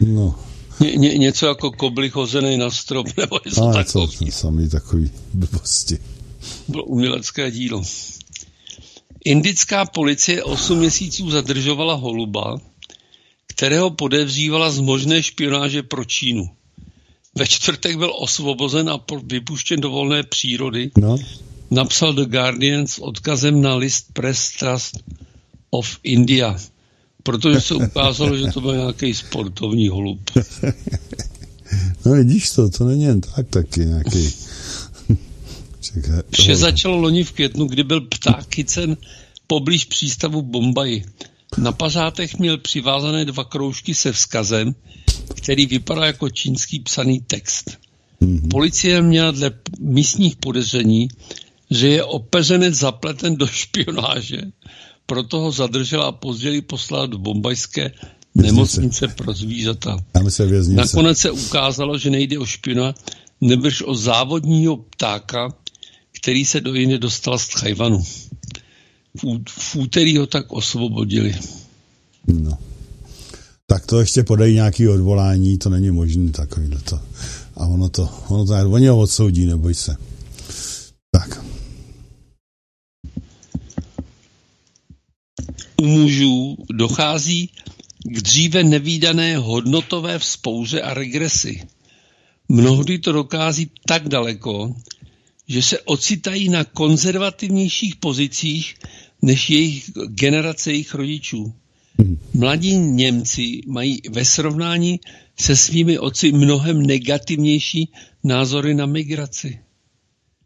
No. 0.00 0.34
Ně, 0.80 0.96
ně, 0.96 1.18
něco 1.18 1.46
jako 1.46 1.70
koblik 1.70 2.14
hozený 2.14 2.56
na 2.56 2.70
strop, 2.70 3.06
nebo 3.16 3.40
něco 3.46 3.62
Ale 3.62 3.84
takový. 3.84 4.26
Co, 4.26 4.32
samý 4.32 4.68
takový 4.68 5.10
blbosti. 5.34 5.98
Bylo 6.68 6.84
umělecké 6.84 7.50
dílo. 7.50 7.82
Indická 9.24 9.84
policie 9.84 10.44
8 10.44 10.78
měsíců 10.78 11.30
zadržovala 11.30 11.94
holuba, 11.94 12.60
kterého 13.58 13.90
podezřívala 13.90 14.70
z 14.70 14.78
možné 14.78 15.22
špionáže 15.22 15.82
pro 15.82 16.04
Čínu. 16.04 16.50
Ve 17.34 17.46
čtvrtek 17.46 17.98
byl 17.98 18.12
osvobozen 18.18 18.90
a 18.90 19.00
vypuštěn 19.26 19.80
do 19.80 19.90
volné 19.90 20.22
přírody. 20.22 20.90
No. 20.98 21.16
Napsal 21.70 22.12
The 22.12 22.24
Guardian 22.24 22.86
s 22.86 22.98
odkazem 22.98 23.62
na 23.62 23.74
list 23.74 24.06
Press 24.12 24.50
Trust 24.50 24.98
of 25.70 25.98
India, 26.02 26.56
protože 27.22 27.60
se 27.60 27.74
ukázalo, 27.74 28.36
že 28.36 28.44
to 28.54 28.60
byl 28.60 28.76
nějaký 28.76 29.14
sportovní 29.14 29.88
holub. 29.88 30.30
No 32.06 32.12
vidíš 32.12 32.50
to, 32.50 32.70
to 32.70 32.84
není 32.84 33.02
jen 33.02 33.20
tak 33.20 33.48
taky 33.50 33.80
nějaký... 33.80 34.32
Vše 36.30 36.56
začalo 36.56 36.96
loni 36.96 37.24
v 37.24 37.32
květnu, 37.32 37.66
kdy 37.66 37.84
byl 37.84 38.00
pták 38.00 38.54
chycen 38.54 38.96
poblíž 39.46 39.84
přístavu 39.84 40.42
Bombay. 40.42 41.02
Na 41.56 41.72
pařátech 41.72 42.38
měl 42.38 42.58
přivázané 42.58 43.24
dva 43.24 43.44
kroužky 43.44 43.94
se 43.94 44.12
vzkazem, 44.12 44.74
který 45.34 45.66
vypadá 45.66 46.06
jako 46.06 46.30
čínský 46.30 46.80
psaný 46.80 47.20
text. 47.20 47.78
Mm-hmm. 48.22 48.48
Policie 48.48 49.02
měla 49.02 49.30
dle 49.30 49.50
místních 49.80 50.36
podezření, 50.36 51.08
že 51.70 51.88
je 51.88 52.04
opeřenec 52.04 52.74
zapleten 52.74 53.36
do 53.36 53.46
špionáže, 53.46 54.40
proto 55.06 55.40
ho 55.40 55.52
zadržela 55.52 56.04
a 56.04 56.12
později 56.12 56.62
poslala 56.62 57.06
do 57.06 57.18
bombajské 57.18 57.92
nemocnice 58.34 59.08
pro 59.08 59.32
zvířata. 59.32 59.96
Se 60.28 60.46
Nakonec 60.68 61.18
se 61.18 61.30
ukázalo, 61.30 61.98
že 61.98 62.10
nejde 62.10 62.38
o 62.38 62.46
špiona, 62.46 62.94
nebrž 63.40 63.82
o 63.86 63.94
závodního 63.94 64.76
ptáka, 64.76 65.54
který 66.12 66.44
se 66.44 66.60
do 66.60 66.74
jiné 66.74 66.98
dostal 66.98 67.38
z 67.38 67.48
Tchajvanu. 67.48 68.02
V, 69.48 69.76
úterý 69.76 70.18
ho 70.18 70.26
tak 70.26 70.52
osvobodili. 70.52 71.34
No. 72.26 72.58
Tak 73.66 73.86
to 73.86 74.00
ještě 74.00 74.22
podají 74.22 74.54
nějaký 74.54 74.88
odvolání, 74.88 75.58
to 75.58 75.70
není 75.70 75.90
možné 75.90 76.32
takový 76.32 76.70
to. 76.84 77.00
A 77.56 77.66
ono 77.66 77.88
to, 77.88 78.08
ono 78.28 78.46
to, 78.46 78.70
oni 78.70 78.86
ho 78.86 78.98
odsoudí, 78.98 79.46
neboj 79.46 79.74
se. 79.74 79.96
Tak. 81.10 81.44
U 85.76 85.86
mužů 85.86 86.56
dochází 86.70 87.50
k 88.04 88.20
dříve 88.20 88.64
nevýdané 88.64 89.36
hodnotové 89.36 90.18
vzpouře 90.18 90.82
a 90.82 90.94
regresi. 90.94 91.62
Mnohdy 92.48 92.98
to 92.98 93.12
dokází 93.12 93.70
tak 93.86 94.08
daleko, 94.08 94.74
že 95.48 95.62
se 95.62 95.80
ocitají 95.80 96.48
na 96.48 96.64
konzervativnějších 96.64 97.96
pozicích 97.96 98.74
než 99.22 99.50
jejich 99.50 99.90
generace 100.06 100.70
jejich 100.70 100.94
rodičů. 100.94 101.52
Hmm. 101.98 102.18
Mladí 102.34 102.74
Němci 102.74 103.60
mají 103.66 104.00
ve 104.10 104.24
srovnání 104.24 105.00
se 105.40 105.56
svými 105.56 105.98
otci 105.98 106.32
mnohem 106.32 106.82
negativnější 106.82 107.92
názory 108.24 108.74
na 108.74 108.86
migraci. 108.86 109.58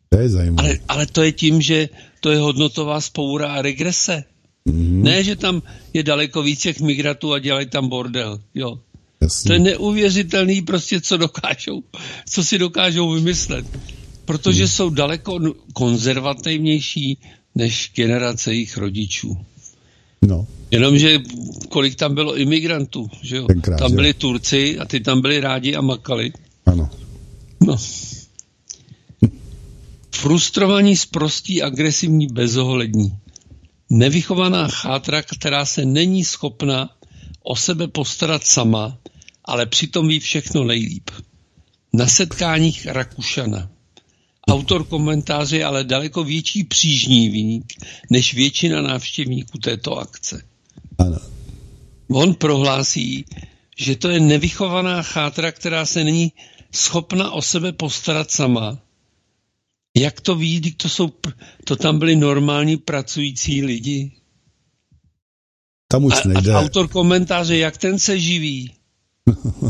To 0.09 0.19
je 0.19 0.29
zajímavé. 0.29 0.69
Ale, 0.69 0.79
ale 0.89 1.07
to 1.07 1.23
je 1.23 1.33
tím, 1.33 1.63
že 1.63 1.89
to 2.21 2.31
je 2.31 2.39
hodnotová 2.39 3.01
spoura 3.01 3.53
a 3.53 3.63
regrese. 3.63 4.25
Mm-hmm. 4.69 5.03
Ne, 5.03 5.25
že 5.25 5.37
tam 5.37 5.63
je 5.93 6.03
daleko 6.03 6.43
víc 6.43 6.61
těch 6.61 6.81
migratů 6.81 7.33
a 7.33 7.39
dělají 7.39 7.67
tam 7.67 7.89
bordel. 7.89 8.41
Jo. 8.55 8.79
Jasně. 9.23 9.49
To 9.49 9.53
je 9.53 9.59
neuvěřitelný 9.59 10.63
prostě, 10.63 11.01
co 11.01 11.17
dokážou, 11.17 11.83
co 12.29 12.45
si 12.45 12.59
dokážou 12.59 13.11
vymyslet. 13.11 13.67
Protože 14.25 14.63
mm. 14.63 14.69
jsou 14.69 14.91
daleko 14.91 15.41
konzervativnější 15.73 17.19
než 17.55 17.93
generace 17.95 18.55
jejich 18.55 18.77
rodičů. 18.77 19.39
No. 20.23 20.47
Jenomže 20.71 21.19
kolik 21.69 21.95
tam 21.95 22.15
bylo 22.15 22.37
imigrantů, 22.37 23.11
že 23.23 23.37
jo? 23.37 23.47
Tenkrát, 23.47 23.79
tam 23.79 23.95
byli 23.95 24.09
jo. 24.09 24.15
Turci 24.19 24.79
a 24.79 24.85
ty 24.85 25.01
tam 25.01 25.21
byli 25.21 25.41
rádi 25.41 25.75
a 25.77 25.81
makali. 25.81 26.33
Ano. 26.67 26.91
No. 27.67 27.77
Frustrovaní, 30.15 30.97
sprostí, 30.97 31.63
agresivní, 31.63 32.27
bezohlední. 32.27 33.13
Nevychovaná 33.91 34.69
chátra, 34.69 35.23
která 35.23 35.67
se 35.67 35.85
není 35.85 36.25
schopna 36.25 36.91
o 37.43 37.57
sebe 37.57 37.89
postarat 37.89 38.45
sama, 38.45 38.99
ale 39.45 39.67
přitom 39.67 40.09
ví 40.09 40.21
všechno 40.21 40.65
nejlíp. 40.65 41.11
Na 41.93 42.07
setkáních 42.07 42.87
Rakušana. 42.87 43.71
Autor 44.53 44.85
komentáře 44.85 45.57
je 45.57 45.65
ale 45.65 45.85
daleko 45.85 46.25
větší 46.25 46.65
přížnívník 46.65 47.73
než 48.11 48.35
většina 48.35 48.83
návštěvníků 48.83 49.59
této 49.59 49.99
akce. 49.99 50.43
Ano. 50.99 51.19
On 52.11 52.35
prohlásí, 52.35 53.25
že 53.79 53.97
to 53.97 54.11
je 54.11 54.21
nevychovaná 54.21 55.03
chátra, 55.03 55.53
která 55.53 55.87
se 55.87 56.05
není 56.05 56.33
schopna 56.75 57.31
o 57.31 57.43
sebe 57.43 57.73
postarat 57.73 58.31
sama. 58.31 58.79
Jak 59.97 60.21
to 60.21 60.35
ví, 60.35 60.61
když 60.61 60.75
to, 60.75 60.89
jsou, 60.89 61.13
to 61.65 61.77
tam 61.77 61.99
byli 61.99 62.17
normální 62.17 62.77
pracující 62.77 63.63
lidi? 63.65 64.13
Tam 65.89 66.05
už 66.05 66.15
a, 66.25 66.29
nejde. 66.29 66.53
A 66.53 66.61
autor 66.61 66.89
komentáře, 66.89 67.57
jak 67.59 67.77
ten 67.77 67.99
se 67.99 68.19
živí? 68.19 68.75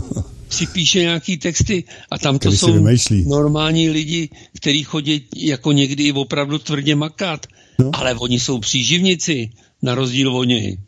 si 0.52 0.66
píše 0.66 1.00
nějaký 1.00 1.36
texty 1.36 1.84
a 2.10 2.18
tam 2.18 2.38
to 2.38 2.52
jsou 2.52 2.86
normální 3.26 3.90
lidi, 3.90 4.28
kteří 4.56 4.82
chodí 4.82 5.24
jako 5.36 5.72
někdy 5.72 6.02
i 6.02 6.12
opravdu 6.12 6.58
tvrdě 6.58 6.94
makat. 6.96 7.46
No. 7.78 7.90
Ale 7.92 8.14
oni 8.14 8.40
jsou 8.40 8.58
příživnici, 8.58 9.50
na 9.82 9.94
rozdíl 9.94 10.36
od 10.36 10.44
něj. 10.44 10.78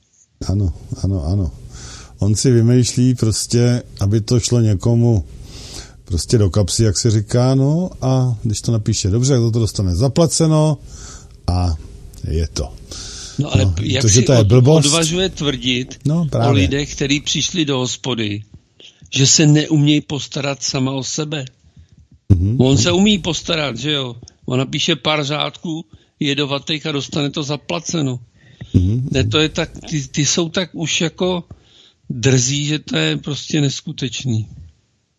Ano, 0.47 0.73
ano, 1.03 1.25
ano. 1.25 1.53
On 2.19 2.35
si 2.35 2.51
vymýšlí 2.51 3.15
prostě, 3.15 3.83
aby 4.01 4.21
to 4.21 4.41
šlo 4.41 4.61
někomu 4.61 5.25
prostě 6.05 6.39
do 6.39 6.51
kapsy, 6.51 6.85
jak 6.85 6.99
se 6.99 7.11
říká, 7.11 7.55
no 7.55 7.91
a 8.01 8.39
když 8.43 8.61
to 8.61 8.73
napíše 8.73 9.11
dobře, 9.11 9.33
tak 9.33 9.53
to 9.53 9.59
dostane 9.59 9.97
zaplaceno 9.97 10.79
a 11.47 11.75
je 12.31 12.49
to. 12.49 12.73
No 13.39 13.55
ale 13.55 13.65
no, 13.65 13.75
jak 13.83 14.03
to, 14.03 14.09
si 14.09 14.23
to 14.23 14.33
je 14.33 14.45
blbost, 14.45 14.87
odvažuje 14.87 15.29
tvrdit 15.29 15.99
no, 16.05 16.27
právě. 16.31 16.49
o 16.49 16.53
lidech, 16.53 16.95
kteří 16.95 17.21
přišli 17.21 17.65
do 17.65 17.79
hospody, 17.79 18.43
že 19.11 19.27
se 19.27 19.47
neumějí 19.47 20.01
postarat 20.01 20.63
sama 20.63 20.93
o 20.93 21.05
sebe. 21.05 21.45
Mm-hmm. 22.33 22.57
On 22.59 22.79
se 22.79 22.93
umí 22.93 23.19
postarat, 23.19 23.77
že 23.77 23.93
jo? 23.93 24.17
On 24.47 24.59
napíše 24.59 24.97
pár 24.97 25.25
řádků, 25.25 25.85
je 26.21 26.35
do 26.35 26.55
a 26.89 26.93
dostane 26.93 27.31
to 27.31 27.43
zaplaceno. 27.43 28.21
Mm-hmm. 28.75 29.03
Ne, 29.11 29.25
to 29.25 29.39
je 29.39 29.49
tak, 29.49 29.71
ty, 29.91 30.09
ty 30.09 30.27
jsou 30.27 30.49
tak 30.49 30.71
už 30.73 31.01
jako 31.01 31.45
drzí, 32.11 32.65
že 32.65 32.79
to 32.79 32.97
je 32.97 33.17
prostě 33.17 33.61
neskutečný. 33.61 34.49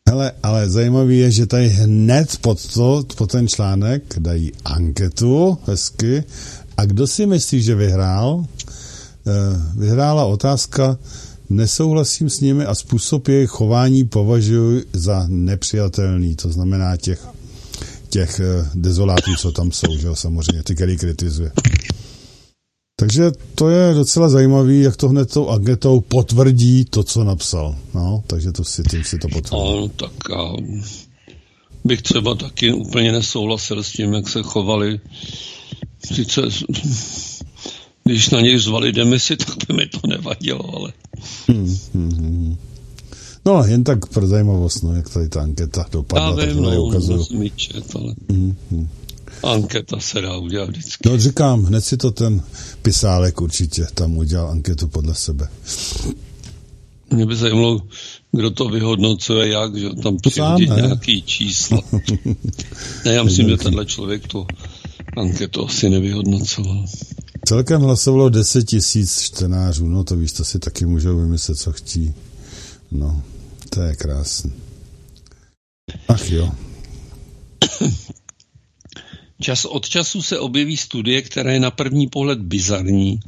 Hele, 0.10 0.32
ale 0.44 0.70
zajímavý 0.70 1.20
je, 1.20 1.32
že 1.32 1.46
tady 1.46 1.68
hned 1.68 2.38
pod, 2.42 2.74
to, 2.74 3.04
pod 3.18 3.32
ten 3.32 3.48
článek 3.48 4.20
dají 4.20 4.52
anketu, 4.66 5.58
hezky. 5.66 6.24
A 6.78 6.86
kdo 6.86 7.08
si 7.08 7.26
myslí, 7.26 7.62
že 7.62 7.76
vyhrál? 7.76 8.46
Eh, 9.28 9.32
vyhrála 9.76 10.26
otázka, 10.26 10.98
nesouhlasím 11.50 12.30
s 12.30 12.40
nimi 12.40 12.66
a 12.66 12.76
způsob 12.76 13.28
jejich 13.28 13.50
chování 13.50 14.04
považuji 14.04 14.86
za 14.94 15.26
nepřijatelný. 15.28 16.36
To 16.36 16.50
znamená 16.50 16.98
těch, 16.98 17.28
těch 18.10 18.40
eh, 18.40 18.70
dezolátů, 18.76 19.32
co 19.40 19.52
tam 19.52 19.72
jsou, 19.72 19.98
že 19.98 20.08
jo, 20.08 20.16
samozřejmě, 20.16 20.64
ty, 20.64 20.76
který 20.76 20.98
kritizuje. 20.98 21.52
Takže 23.00 23.32
to 23.56 23.70
je 23.70 23.94
docela 23.94 24.30
zajímavý, 24.30 24.82
jak 24.82 24.98
to 24.98 25.10
hned 25.10 25.34
tou 25.34 25.50
agetou 25.50 26.00
potvrdí 26.00 26.86
to, 26.86 27.04
co 27.04 27.24
napsal. 27.24 27.76
No, 27.94 28.24
takže 28.28 28.52
to 28.52 28.64
si, 28.64 28.84
tím 28.84 29.04
si 29.04 29.18
to 29.18 29.28
potvrdí. 29.28 29.64
No, 29.64 29.88
tak 29.88 30.12
já 30.30 30.54
bych 31.84 32.02
třeba 32.02 32.36
taky 32.36 32.74
úplně 32.74 33.12
nesouhlasil 33.12 33.84
s 33.84 33.92
tím, 33.92 34.14
jak 34.14 34.30
se 34.30 34.44
chovali. 34.44 35.00
Sice, 36.14 36.42
když 38.10 38.30
na 38.30 38.42
něj 38.42 38.60
zvali 38.60 38.92
demisi, 38.92 39.38
tak 39.46 39.56
by 39.68 39.74
mi 39.74 39.88
to 39.88 40.00
nevadilo, 40.08 40.76
ale... 40.76 40.94
Hmm, 41.48 41.78
hmm, 41.94 42.12
hmm. 42.12 42.58
No, 43.46 43.64
jen 43.66 43.84
tak 43.84 44.06
pro 44.06 44.28
zajímavost, 44.28 44.84
no, 44.84 44.96
jak 44.96 45.10
tady 45.10 45.30
ta 45.30 45.42
anketa 45.42 45.86
dopadla. 45.92 46.42
Já 46.42 46.46
vím, 46.46 46.64
no, 46.64 46.84
ukazuju. 46.84 47.50
Čet, 47.56 47.96
ale... 47.96 48.14
Hmm, 48.30 48.56
hmm. 48.72 48.90
Anketa 49.44 50.00
se 50.00 50.22
dá 50.22 50.38
udělat 50.38 50.70
vždycky. 50.70 51.10
No 51.10 51.18
říkám, 51.18 51.64
hned 51.64 51.82
si 51.82 51.98
to 51.98 52.12
ten 52.12 52.42
pisálek 52.82 53.42
určitě 53.42 53.88
tam 53.94 54.18
udělal 54.18 54.50
anketu 54.50 54.88
podle 54.88 55.16
sebe. 55.16 55.48
Mě 57.14 57.26
by 57.26 57.36
zajímalo, 57.36 57.82
kdo 58.32 58.52
to 58.52 58.70
vyhodnocuje, 58.70 59.48
jak, 59.48 59.76
že 59.76 59.90
tam 59.90 60.18
přihodí 60.18 60.66
nějaký 60.66 61.22
čísla. 61.22 61.82
ne, 63.06 63.14
já 63.14 63.24
myslím, 63.24 63.50
že 63.50 63.58
tenhle 63.58 63.86
člověk 63.86 64.28
tu 64.28 64.48
anketu 65.16 65.66
asi 65.66 65.90
nevyhodnocoval. 65.90 66.86
Celkem 67.46 67.82
hlasovalo 67.82 68.30
10 68.30 68.64
tisíc 68.64 69.22
čtenářů, 69.22 69.88
no 69.88 70.04
to 70.04 70.16
víš, 70.16 70.32
to 70.32 70.46
si 70.46 70.60
taky 70.60 70.86
můžou 70.86 71.18
vymyslet, 71.18 71.58
co 71.58 71.72
chtí. 71.72 72.14
No, 72.92 73.22
to 73.70 73.82
je 73.82 73.96
krásný. 73.96 74.54
Ach 76.08 76.32
jo. 76.32 76.52
Čas 79.42 79.66
od 79.66 79.90
času 79.90 80.22
se 80.22 80.40
objeví 80.40 80.78
studie, 80.78 81.22
která 81.22 81.52
je 81.52 81.60
na 81.60 81.72
první 81.72 82.08
pohled 82.08 82.40
bizarní 82.40 83.20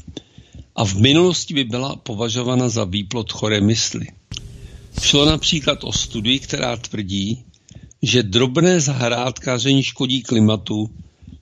a 0.76 0.86
v 0.86 0.96
minulosti 0.96 1.54
by 1.54 1.64
byla 1.64 1.96
považována 1.96 2.70
za 2.70 2.84
výplot 2.84 3.32
choré 3.32 3.62
mysli. 3.62 4.08
Šlo 5.02 5.26
například 5.26 5.84
o 5.84 5.94
studii, 5.94 6.40
která 6.40 6.78
tvrdí, 6.78 7.44
že 8.02 8.24
drobné 8.24 8.80
zahrádkáření 8.80 9.84
škodí 9.84 10.22
klimatu 10.22 10.90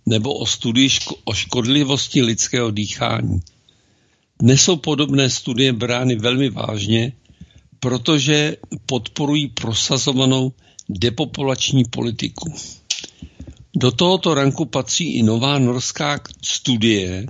nebo 0.06 0.34
o 0.34 0.46
studii 0.46 0.90
ško- 0.90 1.16
o 1.26 1.34
škodlivosti 1.34 2.22
lidského 2.22 2.72
dýchání. 2.72 3.40
Dnes 4.40 4.62
jsou 4.62 4.76
podobné 4.76 5.30
studie 5.30 5.74
brány 5.74 6.16
velmi 6.16 6.50
vážně, 6.50 7.14
protože 7.80 8.58
podporují 8.86 9.48
prosazovanou 9.48 10.54
depopulační 10.90 11.86
politiku. 11.86 12.54
Do 13.76 13.92
tohoto 13.92 14.34
ranku 14.34 14.66
patří 14.66 15.18
i 15.18 15.24
nová 15.24 15.60
norská 15.60 16.20
studie, 16.42 17.26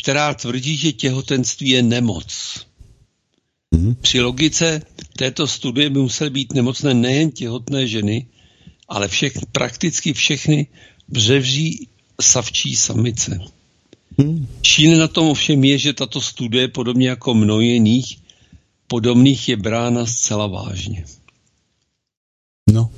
která 0.00 0.34
tvrdí, 0.34 0.76
že 0.76 0.92
těhotenství 0.92 1.68
je 1.68 1.82
nemoc. 1.82 2.26
Mm-hmm. 3.74 3.94
Při 4.00 4.20
logice 4.20 4.82
této 5.16 5.46
studie 5.46 5.90
by 5.90 6.00
musely 6.00 6.30
být 6.30 6.54
nemocné 6.54 6.94
nejen 6.94 7.30
těhotné 7.30 7.86
ženy, 7.86 8.26
ale 8.88 9.08
všech, 9.08 9.32
prakticky 9.52 10.12
všechny 10.12 10.66
břevří 11.08 11.88
savčí 12.20 12.76
samice. 12.76 13.40
Mm. 14.18 14.46
Šíle 14.62 14.96
na 14.96 15.08
tom 15.08 15.28
ovšem 15.28 15.64
je, 15.64 15.78
že 15.78 15.92
tato 15.92 16.20
studie, 16.20 16.68
podobně 16.68 17.08
jako 17.08 17.34
mnoho 17.34 17.60
jiných 17.60 18.24
podobných, 18.86 19.48
je 19.48 19.56
brána 19.56 20.06
zcela 20.06 20.46
vážně. 20.46 21.04
No, 22.72 22.90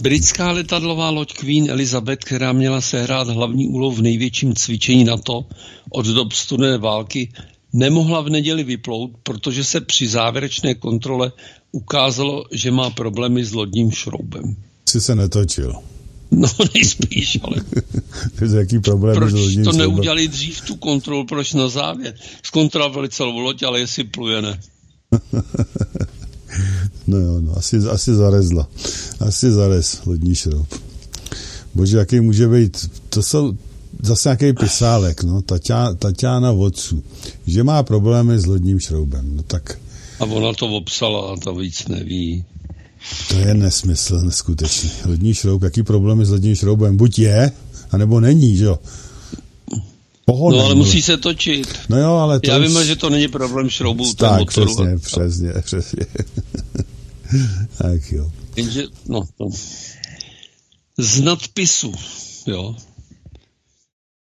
Britská 0.00 0.50
letadlová 0.50 1.10
loď 1.10 1.32
Queen 1.32 1.70
Elizabeth, 1.70 2.24
která 2.24 2.52
měla 2.52 2.80
sehrát 2.80 3.28
hlavní 3.28 3.68
úlohu 3.68 3.96
v 3.96 4.02
největším 4.02 4.54
cvičení 4.54 5.04
NATO 5.04 5.44
od 5.90 6.06
dob 6.06 6.32
studené 6.32 6.78
války, 6.78 7.32
nemohla 7.72 8.20
v 8.20 8.28
neděli 8.28 8.64
vyplout, 8.64 9.10
protože 9.22 9.64
se 9.64 9.80
při 9.80 10.08
závěrečné 10.08 10.74
kontrole 10.74 11.32
ukázalo, 11.72 12.44
že 12.52 12.70
má 12.70 12.90
problémy 12.90 13.44
s 13.44 13.52
lodním 13.52 13.90
šroubem. 13.90 14.56
Jsi 14.88 15.00
se 15.00 15.14
netočil. 15.14 15.74
No 16.30 16.48
nejspíš, 16.74 17.38
ale... 17.42 17.56
jaký 18.58 18.78
problém 18.78 19.16
proč 19.16 19.32
to 19.64 19.72
neudělali 19.72 20.28
dřív 20.28 20.60
tu 20.60 20.76
kontrolu, 20.76 21.26
proč 21.26 21.54
na 21.54 21.68
závěr? 21.68 22.14
Zkontrolovali 22.42 23.08
celou 23.08 23.38
loď, 23.38 23.62
ale 23.62 23.80
jestli 23.80 24.04
pluje 24.04 24.42
ne. 24.42 24.60
No 27.06 27.18
jo, 27.18 27.40
no, 27.40 27.56
asi, 27.56 27.76
asi 27.76 28.14
zarezla. 28.14 28.68
Asi 29.20 29.50
zarez 29.50 30.00
lodní 30.06 30.34
šroub. 30.34 30.74
Bože, 31.74 31.96
jaký 31.96 32.20
může 32.20 32.48
být, 32.48 32.90
to 33.08 33.22
jsou 33.22 33.56
zase 34.02 34.28
nějaký 34.28 34.52
pisálek, 34.60 35.22
no, 35.22 35.42
Tatia, 35.42 35.94
Tatiana 35.94 36.52
Vodců, 36.52 37.04
že 37.46 37.62
má 37.62 37.82
problémy 37.82 38.38
s 38.38 38.46
lodním 38.46 38.80
šroubem, 38.80 39.36
no 39.36 39.42
tak... 39.42 39.78
A 40.20 40.24
ona 40.24 40.52
to 40.52 40.66
obsala 40.66 41.32
a 41.32 41.36
ta 41.36 41.52
víc 41.52 41.88
neví. 41.88 42.44
To 43.28 43.34
je 43.34 43.54
nesmysl, 43.54 44.20
neskutečný. 44.20 44.90
Lodní 45.06 45.34
šroub, 45.34 45.62
jaký 45.62 45.82
problémy 45.82 46.26
s 46.26 46.30
lodním 46.30 46.54
šroubem? 46.54 46.96
Buď 46.96 47.18
je, 47.18 47.52
anebo 47.90 48.20
není, 48.20 48.56
že 48.56 48.64
jo? 48.64 48.78
Pohodlný, 50.24 50.58
no 50.58 50.64
ale 50.64 50.74
musí 50.74 51.02
se 51.02 51.16
točit. 51.16 51.68
No 51.88 51.98
jo, 51.98 52.10
ale 52.10 52.40
to 52.40 52.50
Já 52.50 52.58
už... 52.58 52.66
vím, 52.66 52.84
že 52.84 52.96
to 52.96 53.10
není 53.10 53.28
problém 53.28 53.70
šroubů, 53.70 54.14
tak, 54.14 54.38
motoru. 54.38 54.74
přesně, 54.74 54.98
přesně, 54.98 55.52
přesně. 55.62 56.06
tak 57.78 58.12
jo. 58.12 58.30
Jenže, 58.56 58.84
no, 59.08 59.22
no. 59.40 59.48
Z 60.98 61.20
nadpisu, 61.20 61.94
jo, 62.46 62.76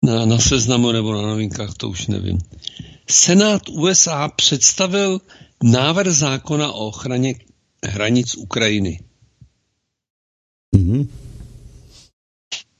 na, 0.03 0.25
na 0.25 0.37
seznamu 0.37 0.91
nebo 0.91 1.13
na 1.13 1.21
novinkách, 1.21 1.73
to 1.77 1.89
už 1.89 2.07
nevím. 2.07 2.39
Senát 3.09 3.69
USA 3.69 4.27
představil 4.27 5.21
návrh 5.63 6.13
zákona 6.13 6.71
o 6.71 6.87
ochraně 6.87 7.35
hranic 7.85 8.35
Ukrajiny. 8.35 8.99
Mm-hmm. 10.75 11.07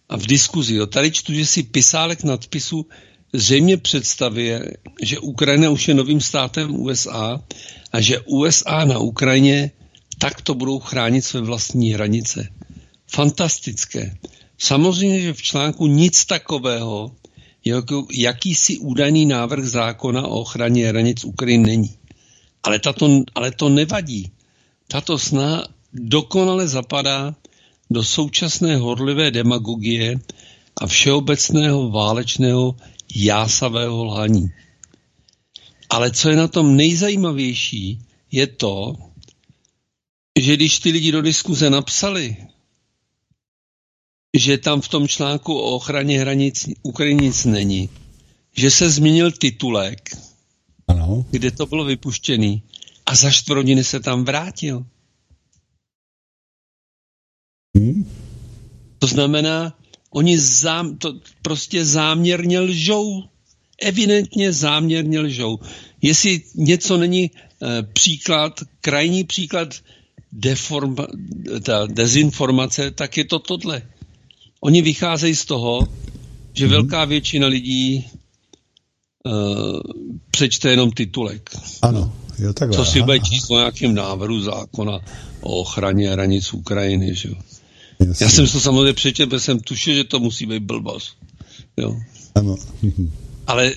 A 0.10 0.18
v 0.18 0.28
diskuzi, 0.28 0.76
jo, 0.76 0.88
tady 0.88 1.12
čtu, 1.12 1.34
že 1.34 1.46
si 1.46 1.64
pisálek 1.64 2.24
nadpisu 2.24 2.86
zřejmě 3.34 3.78
představuje, 3.78 4.74
že 5.02 5.20
Ukrajina 5.20 5.70
už 5.70 5.88
je 5.88 5.94
novým 5.94 6.22
státem 6.22 6.76
USA 6.76 7.44
a 7.92 8.02
že 8.02 8.20
USA 8.20 8.86
na 8.86 9.00
Ukrajině 9.00 9.72
takto 10.18 10.54
budou 10.54 10.80
chránit 10.80 11.22
své 11.22 11.42
vlastní 11.42 11.92
hranice. 11.94 12.48
Fantastické. 13.08 14.18
Samozřejmě, 14.58 15.22
že 15.22 15.34
v 15.34 15.42
článku 15.42 15.88
nic 15.88 16.26
takového, 16.26 17.16
jako 17.66 18.08
jakýsi 18.14 18.78
údajný 18.78 19.26
návrh 19.26 19.66
zákona 19.66 20.28
o 20.28 20.40
ochraně 20.40 20.88
hranic 20.88 21.24
Ukrajiny 21.24 21.64
není. 21.64 21.98
Ale, 22.64 22.80
tato, 22.80 23.24
ale 23.36 23.52
to 23.52 23.70
nevadí. 23.70 24.32
Tato 24.92 25.16
sná 25.16 25.64
dokonale 25.94 26.68
zapadá 26.68 27.36
do 27.90 28.04
současné 28.04 28.76
horlivé 28.76 29.32
demagogie 29.32 30.20
a 30.76 30.88
všeobecného 30.88 31.90
válečného 31.90 32.76
jásavého 33.16 34.04
lhaní. 34.04 34.52
Ale 35.90 36.12
co 36.12 36.30
je 36.30 36.36
na 36.36 36.48
tom 36.48 36.76
nejzajímavější, 36.76 38.00
je 38.32 38.48
to, 38.48 38.96
že 40.40 40.56
když 40.56 40.80
ty 40.80 40.92
lidi 40.92 41.12
do 41.12 41.22
diskuze 41.22 41.70
napsali, 41.70 42.38
že 44.38 44.58
tam 44.58 44.82
v 44.82 44.88
tom 44.88 45.08
článku 45.08 45.54
o 45.54 45.76
ochraně 45.76 46.20
hranic 46.20 46.70
Ukrajiny 46.84 47.24
nic 47.24 47.46
není, 47.46 47.90
že 48.56 48.72
se 48.72 48.90
změnil 48.90 49.32
titulek, 49.32 50.10
ano. 50.88 51.26
kde 51.32 51.52
to 51.52 51.66
bylo 51.66 51.84
vypuštěný 51.84 52.64
a 53.12 53.16
za 53.16 53.32
čtvrt 53.32 53.58
hodiny 53.58 53.84
se 53.84 54.00
tam 54.00 54.24
vrátil. 54.26 54.86
Hmm? 57.78 58.08
To 59.00 59.08
znamená, 59.08 59.78
oni 60.10 60.40
zám, 60.40 60.98
to 60.98 61.14
prostě 61.42 61.86
záměrně 61.86 62.60
lžou. 62.60 63.24
Evidentně 63.82 64.54
záměrně 64.54 65.20
lžou. 65.20 65.60
Jestli 66.02 66.42
něco 66.56 66.98
není 66.98 67.24
e, 67.24 67.32
příklad, 67.84 68.60
krajní 68.82 69.24
příklad 69.24 69.76
deforma, 70.32 71.08
ta 71.64 71.86
dezinformace, 71.86 72.92
tak 72.92 73.18
je 73.18 73.26
to 73.26 73.40
tohle. 73.40 73.82
Oni 74.62 74.82
vycházejí 74.82 75.36
z 75.36 75.46
toho, 75.46 75.88
že 76.54 76.66
hmm. 76.66 76.72
velká 76.72 77.06
většina 77.06 77.48
lidí 77.48 78.08
uh, 79.26 79.80
přečte 80.32 80.70
jenom 80.70 80.92
titulek. 80.92 81.50
Ano, 81.82 82.21
jo 82.42 82.54
takhle. 82.54 82.78
Co 82.78 82.86
si 82.86 83.02
bude 83.02 83.20
číst 83.20 83.52
o 83.52 83.58
nějakém 83.58 83.96
návrhu 83.96 84.42
zákona 84.42 85.00
o 85.42 85.56
ochraně 85.56 86.10
hranic 86.10 86.54
Ukrajiny, 86.54 87.16
že 87.16 87.30
jo. 87.30 87.36
Já 88.22 88.30
jsem 88.30 88.48
to 88.48 88.60
samozřejmě 88.60 88.94
přečetl, 88.94 89.30
protože 89.30 89.40
jsem 89.40 89.60
tušil, 89.60 89.96
že 89.96 90.04
to 90.04 90.20
musí 90.20 90.46
být 90.46 90.64
blbost. 90.64 91.18
Jo. 91.78 91.98
Ano. 92.36 92.56
Ale 93.48 93.74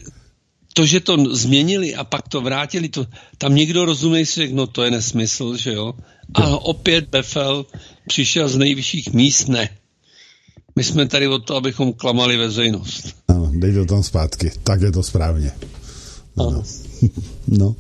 to, 0.73 0.87
že 0.87 1.01
to 1.01 1.37
změnili 1.37 1.95
a 1.95 2.05
pak 2.05 2.29
to 2.29 2.41
vrátili, 2.41 2.89
to, 2.89 3.07
tam 3.39 3.55
někdo 3.55 3.85
rozumí 3.85 4.27
si 4.27 4.41
řekl, 4.41 4.55
no 4.55 4.67
to 4.67 4.83
je 4.83 4.91
nesmysl, 4.91 5.57
že 5.57 5.73
jo. 5.73 5.93
A 6.35 6.59
opět 6.59 7.09
Befel 7.09 7.67
přišel 8.09 8.49
z 8.49 8.57
nejvyšších 8.57 9.13
míst, 9.13 9.49
ne. 9.49 9.69
My 10.77 10.85
jsme 10.85 11.07
tady 11.09 11.29
o 11.29 11.39
to, 11.39 11.57
abychom 11.57 11.93
klamali 11.93 12.37
veřejnost. 12.37 13.17
Ano, 13.29 13.53
dej 13.55 13.75
to 13.75 13.85
tam 13.85 14.03
zpátky, 14.03 14.53
tak 14.65 14.81
je 14.81 14.93
to 14.93 15.03
správně. 15.03 15.53
Ano. 16.37 16.49
ano. 16.49 16.63
no. 17.49 17.77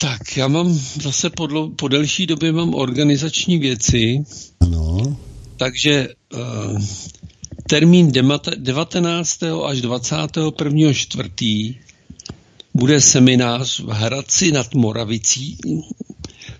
Tak, 0.00 0.36
já 0.36 0.48
mám 0.48 0.74
zase 1.02 1.30
po, 1.30 1.46
dlo, 1.46 1.70
po 1.70 1.88
delší 1.88 2.26
době 2.26 2.52
mám 2.52 2.74
organizační 2.74 3.58
věci. 3.58 4.24
Ano. 4.60 5.16
Takže 5.56 6.08
uh, 6.34 6.82
termín 7.68 8.12
19. 8.56 9.42
až 9.66 9.80
21. 9.80 10.92
čtvrtý 10.92 11.74
bude 12.74 13.00
seminář 13.00 13.80
v 13.80 13.88
Hradci 13.88 14.52
nad 14.52 14.74
Moravicí, 14.74 15.58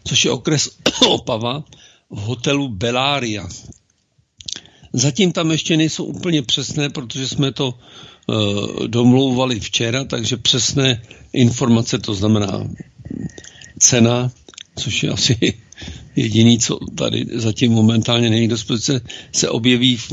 což 0.04 0.24
je 0.24 0.30
okres 0.30 0.70
Opava, 1.08 1.64
v 2.10 2.18
hotelu 2.18 2.68
Belária. 2.68 3.48
Zatím 4.92 5.32
tam 5.32 5.50
ještě 5.50 5.76
nejsou 5.76 6.04
úplně 6.04 6.42
přesné, 6.42 6.90
protože 6.90 7.28
jsme 7.28 7.52
to 7.52 7.74
uh, 8.26 8.86
domlouvali 8.86 9.60
včera, 9.60 10.04
takže 10.04 10.36
přesné 10.36 11.02
informace, 11.32 11.98
to 11.98 12.14
znamená 12.14 12.64
cena, 13.78 14.30
což 14.76 15.02
je 15.02 15.10
asi 15.10 15.54
jediný, 16.16 16.58
co 16.58 16.78
tady 16.94 17.26
zatím 17.34 17.72
momentálně 17.72 18.30
není 18.30 18.48
dispozice, 18.48 19.00
se 19.32 19.48
objeví 19.48 19.96
v, 19.96 20.12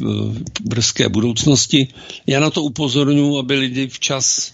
brzké 0.64 1.10
budoucnosti. 1.10 1.88
Já 2.28 2.40
na 2.40 2.50
to 2.50 2.64
upozorňuji, 2.64 3.40
aby 3.40 3.56
lidi 3.56 3.88
včas 3.88 4.52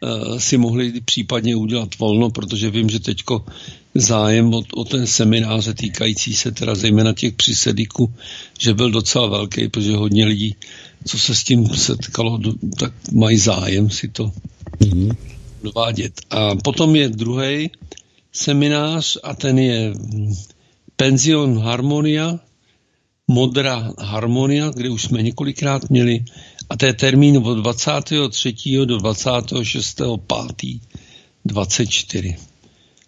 uh, 0.00 0.38
si 0.38 0.58
mohli 0.58 1.00
případně 1.00 1.56
udělat 1.56 1.98
volno, 1.98 2.30
protože 2.30 2.70
vím, 2.70 2.90
že 2.90 3.00
teďko 3.00 3.44
zájem 3.94 4.54
o, 4.54 4.62
o 4.74 4.84
ten 4.84 5.06
semináře 5.06 5.74
týkající 5.74 6.34
se 6.34 6.52
teda 6.52 6.74
zejména 6.74 7.12
těch 7.12 7.34
přísedíků, 7.34 8.14
že 8.58 8.74
byl 8.74 8.90
docela 8.90 9.26
velký, 9.26 9.68
protože 9.68 9.96
hodně 9.96 10.24
lidí, 10.24 10.56
co 11.06 11.18
se 11.18 11.34
s 11.34 11.44
tím 11.44 11.68
setkalo, 11.68 12.40
tak 12.78 12.92
mají 13.12 13.38
zájem 13.38 13.90
si 13.90 14.08
to 14.08 14.32
mm-hmm. 14.80 15.16
Dovádět. 15.64 16.20
A 16.30 16.54
potom 16.54 16.96
je 16.96 17.08
druhý 17.08 17.70
seminář 18.32 19.18
a 19.22 19.34
ten 19.34 19.58
je 19.58 19.92
Penzion 20.96 21.58
Harmonia, 21.58 22.38
Modrá 23.28 23.92
harmonia, 23.98 24.70
kde 24.70 24.90
už 24.90 25.02
jsme 25.02 25.22
několikrát 25.22 25.90
měli, 25.90 26.24
a 26.70 26.76
to 26.76 26.86
je 26.86 26.92
termín 26.92 27.36
od 27.36 27.54
23. 27.54 28.54
do 28.84 28.98
26. 28.98 30.00
5. 30.56 30.80
24. 31.44 32.36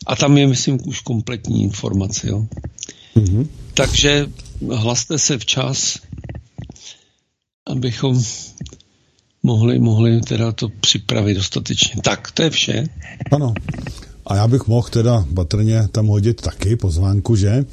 A 0.07 0.17
tam 0.17 0.39
je, 0.39 0.47
myslím, 0.47 0.79
už 0.85 1.01
kompletní 1.01 1.63
informace. 1.63 2.29
Jo? 2.29 2.47
Mm-hmm. 3.17 3.47
Takže 3.75 4.27
hlaste 4.75 5.19
se 5.19 5.39
včas, 5.39 5.99
abychom 7.67 8.23
mohli, 9.47 9.79
mohli 9.79 10.21
teda 10.21 10.53
to 10.53 10.69
připravit 10.81 11.35
dostatečně. 11.35 12.03
Tak, 12.03 12.31
to 12.31 12.43
je 12.43 12.51
vše. 12.51 12.85
Ano. 13.33 13.55
A 14.27 14.37
já 14.37 14.49
bych 14.49 14.67
mohl 14.67 14.89
teda 14.89 15.25
patrně 15.35 15.89
tam 15.93 16.07
hodit 16.07 16.41
taky 16.41 16.77
pozvánku, 16.77 17.37
že? 17.37 17.65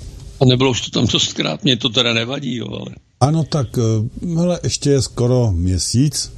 A 0.42 0.46
nebylo 0.46 0.72
už 0.72 0.82
to 0.82 1.00
tam 1.00 1.08
dostkrát, 1.08 1.64
mě 1.64 1.78
to 1.78 1.90
teda 1.90 2.14
nevadí, 2.14 2.56
jo, 2.56 2.68
ale... 2.70 2.96
Ano, 3.20 3.44
tak 3.44 3.68
eh, 3.78 4.36
hele, 4.36 4.60
ještě 4.64 4.90
je 4.90 5.02
skoro 5.02 5.52
měsíc 5.52 6.32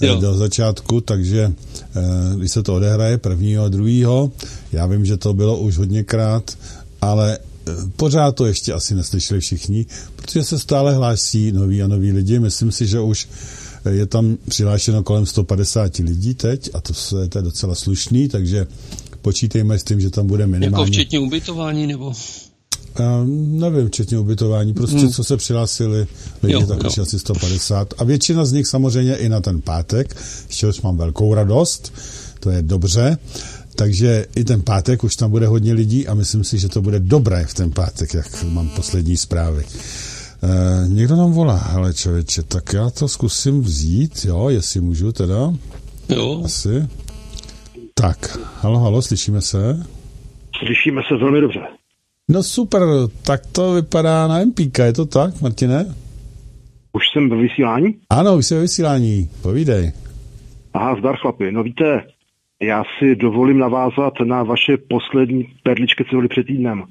eh, 0.00 0.06
jo. 0.06 0.20
do 0.20 0.34
začátku, 0.34 1.00
takže 1.00 1.52
eh, 1.52 2.00
když 2.36 2.52
se 2.52 2.62
to 2.62 2.74
odehraje 2.74 3.18
prvního 3.18 3.64
a 3.64 3.68
druhého, 3.68 4.32
já 4.72 4.86
vím, 4.86 5.06
že 5.06 5.16
to 5.16 5.34
bylo 5.34 5.58
už 5.58 5.78
hodněkrát, 5.78 6.58
ale 7.00 7.38
pořád 7.96 8.34
to 8.34 8.46
ještě 8.46 8.72
asi 8.72 8.94
neslyšeli 8.94 9.40
všichni, 9.40 9.86
protože 10.16 10.44
se 10.44 10.58
stále 10.58 10.94
hlásí 10.94 11.52
noví 11.52 11.82
a 11.82 11.86
noví 11.86 12.12
lidi. 12.12 12.38
Myslím 12.38 12.72
si, 12.72 12.86
že 12.86 13.00
už 13.00 13.28
je 13.90 14.06
tam 14.06 14.36
přihlášeno 14.48 15.02
kolem 15.02 15.26
150 15.26 15.96
lidí 15.96 16.34
teď 16.34 16.70
a 16.74 16.80
to, 16.80 17.20
je, 17.20 17.28
to 17.28 17.38
je 17.38 17.42
docela 17.42 17.74
slušný, 17.74 18.28
takže 18.28 18.66
počítejme 19.22 19.78
s 19.78 19.84
tím, 19.84 20.00
že 20.00 20.10
tam 20.10 20.26
bude 20.26 20.46
minimálně... 20.46 20.84
Jako 20.84 20.92
včetně 20.92 21.18
ubytování 21.18 21.86
nebo? 21.86 22.06
Uh, 22.06 22.14
nevím, 23.60 23.88
včetně 23.88 24.18
ubytování, 24.18 24.74
prostě 24.74 24.98
hmm. 24.98 25.10
co 25.10 25.24
se 25.24 25.36
přihlásili 25.36 26.06
lidi, 26.42 26.54
jo, 26.54 26.66
tak 26.66 26.84
už 26.84 26.98
asi 26.98 27.18
150 27.18 27.94
a 27.98 28.04
většina 28.04 28.44
z 28.44 28.52
nich 28.52 28.66
samozřejmě 28.66 29.16
i 29.16 29.28
na 29.28 29.40
ten 29.40 29.60
pátek, 29.60 30.16
z 30.48 30.54
čehož 30.54 30.80
mám 30.80 30.96
velkou 30.96 31.34
radost, 31.34 31.92
to 32.40 32.50
je 32.50 32.62
dobře, 32.62 33.18
takže 33.74 34.26
i 34.36 34.44
ten 34.44 34.62
pátek 34.62 35.04
už 35.04 35.16
tam 35.16 35.30
bude 35.30 35.46
hodně 35.46 35.72
lidí 35.72 36.08
a 36.08 36.14
myslím 36.14 36.44
si, 36.44 36.58
že 36.58 36.68
to 36.68 36.82
bude 36.82 37.00
dobré 37.00 37.46
v 37.46 37.54
ten 37.54 37.70
pátek, 37.70 38.14
jak 38.14 38.44
mám 38.44 38.68
poslední 38.68 39.16
zprávy. 39.16 39.64
Uh, 40.42 40.88
někdo 40.88 41.16
nám 41.16 41.32
volá, 41.32 41.56
hele 41.56 41.94
člověče, 41.94 42.42
tak 42.42 42.72
já 42.72 42.90
to 42.90 43.08
zkusím 43.08 43.60
vzít, 43.60 44.24
jo, 44.24 44.48
jestli 44.48 44.80
můžu 44.80 45.12
teda. 45.12 45.52
Jo. 46.08 46.42
Asi. 46.44 46.88
Tak, 47.94 48.38
halo, 48.60 48.78
halo, 48.78 49.02
slyšíme 49.02 49.40
se? 49.40 49.86
Slyšíme 50.58 51.02
se 51.08 51.16
velmi 51.16 51.40
dobře. 51.40 51.60
No 52.28 52.42
super, 52.42 52.82
tak 53.26 53.46
to 53.46 53.72
vypadá 53.72 54.28
na 54.28 54.44
MPK, 54.44 54.78
je 54.78 54.92
to 54.92 55.06
tak, 55.06 55.40
Martine? 55.40 55.94
Už 56.92 57.02
jsem 57.12 57.30
ve 57.30 57.36
vysílání? 57.36 57.94
Ano, 58.10 58.36
už 58.36 58.46
jsem 58.46 58.56
ve 58.56 58.62
vysílání, 58.62 59.28
povídej. 59.42 59.92
Aha, 60.74 60.96
zdar 60.98 61.16
chlapi, 61.16 61.52
no 61.52 61.62
víte, 61.62 62.02
já 62.62 62.84
si 62.98 63.16
dovolím 63.16 63.58
navázat 63.58 64.12
na 64.24 64.42
vaše 64.42 64.76
poslední 64.76 65.44
perličky, 65.62 66.04
co 66.10 66.16
byly 66.16 66.28
před 66.28 66.46
týdnem. 66.46 66.84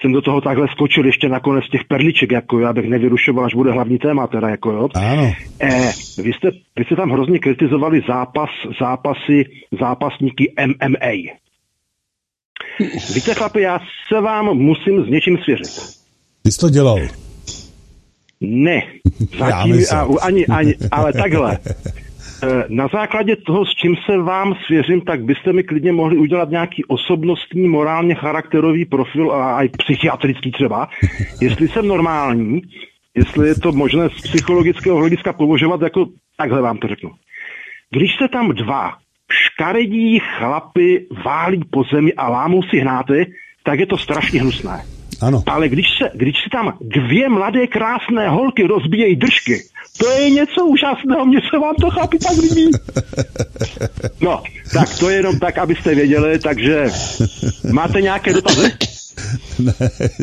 Jsem 0.00 0.12
do 0.12 0.22
toho 0.22 0.40
takhle 0.40 0.68
skočil 0.68 1.06
ještě 1.06 1.28
nakonec 1.28 1.64
těch 1.70 1.84
perliček, 1.84 2.32
jako 2.32 2.60
já 2.60 2.72
bych 2.72 2.88
nevyrušoval, 2.88 3.44
až 3.44 3.54
bude 3.54 3.72
hlavní 3.72 3.98
téma 3.98 4.26
teda, 4.26 4.48
jako 4.48 4.70
jo. 4.70 4.88
Ano. 4.94 5.32
E, 5.62 5.92
vy, 6.22 6.32
jste, 6.32 6.50
vy 6.76 6.84
jste 6.84 6.96
tam 6.96 7.10
hrozně 7.10 7.38
kritizovali 7.38 8.00
zápas, 8.08 8.50
zápasy, 8.80 9.44
zápasníky 9.80 10.52
MMA. 10.66 11.36
Víte, 13.14 13.34
chlapi, 13.34 13.60
já 13.60 13.78
se 14.08 14.20
vám 14.20 14.46
musím 14.56 15.04
s 15.04 15.08
něčím 15.08 15.38
svěřit. 15.38 15.96
Ty 16.42 16.52
jsi 16.52 16.58
to 16.58 16.70
dělal? 16.70 16.98
Ne. 18.40 18.82
Zatím, 19.38 19.84
a, 19.92 20.06
ani, 20.20 20.46
ani, 20.46 20.74
ale 20.90 21.12
takhle. 21.12 21.58
E, 22.42 22.64
na 22.68 22.88
základě 22.88 23.36
toho, 23.36 23.66
s 23.66 23.70
čím 23.70 23.96
se 23.96 24.18
vám 24.18 24.54
svěřím, 24.66 25.00
tak 25.00 25.24
byste 25.24 25.52
mi 25.52 25.62
klidně 25.62 25.92
mohli 25.92 26.16
udělat 26.16 26.50
nějaký 26.50 26.84
osobnostní, 26.84 27.68
morálně 27.68 28.14
charakterový 28.14 28.84
profil 28.84 29.32
a 29.32 29.62
i 29.62 29.68
psychiatrický 29.68 30.52
třeba, 30.52 30.88
jestli 31.40 31.68
jsem 31.68 31.88
normální, 31.88 32.62
jestli 33.14 33.48
je 33.48 33.54
to 33.54 33.72
možné 33.72 34.08
z 34.08 34.20
psychologického 34.20 34.96
hlediska 34.96 35.32
považovat 35.32 35.82
jako, 35.82 36.06
takhle 36.36 36.62
vám 36.62 36.78
to 36.78 36.88
řeknu. 36.88 37.10
Když 37.90 38.16
se 38.16 38.28
tam 38.28 38.48
dva 38.48 38.92
škaredí 39.30 40.18
chlapy 40.18 41.06
válí 41.24 41.60
po 41.70 41.84
zemi 41.92 42.12
a 42.12 42.28
lámou 42.28 42.62
si 42.62 42.78
hnáty, 42.78 43.26
tak 43.64 43.78
je 43.78 43.86
to 43.86 43.98
strašně 43.98 44.40
hnusné. 44.40 44.95
Ano. 45.20 45.42
Ale 45.46 45.68
když 45.68 45.86
se, 45.98 46.10
když 46.14 46.34
se 46.44 46.50
tam 46.52 46.72
dvě 46.80 47.28
mladé 47.28 47.66
krásné 47.66 48.28
holky 48.28 48.66
rozbíjejí 48.66 49.16
držky, 49.16 49.62
to 49.98 50.10
je 50.10 50.30
něco 50.30 50.66
úžasného, 50.66 51.26
mně 51.26 51.38
se 51.50 51.58
vám 51.58 51.74
to 51.74 51.90
chápí 51.90 52.18
tak 52.18 52.36
líbí. 52.36 52.70
No, 54.20 54.42
tak 54.72 54.98
to 54.98 55.10
je 55.10 55.16
jenom 55.16 55.38
tak, 55.38 55.58
abyste 55.58 55.94
věděli, 55.94 56.38
takže 56.38 56.86
máte 57.72 58.00
nějaké 58.02 58.32
dotazy? 58.32 58.72
ne, 59.58 59.72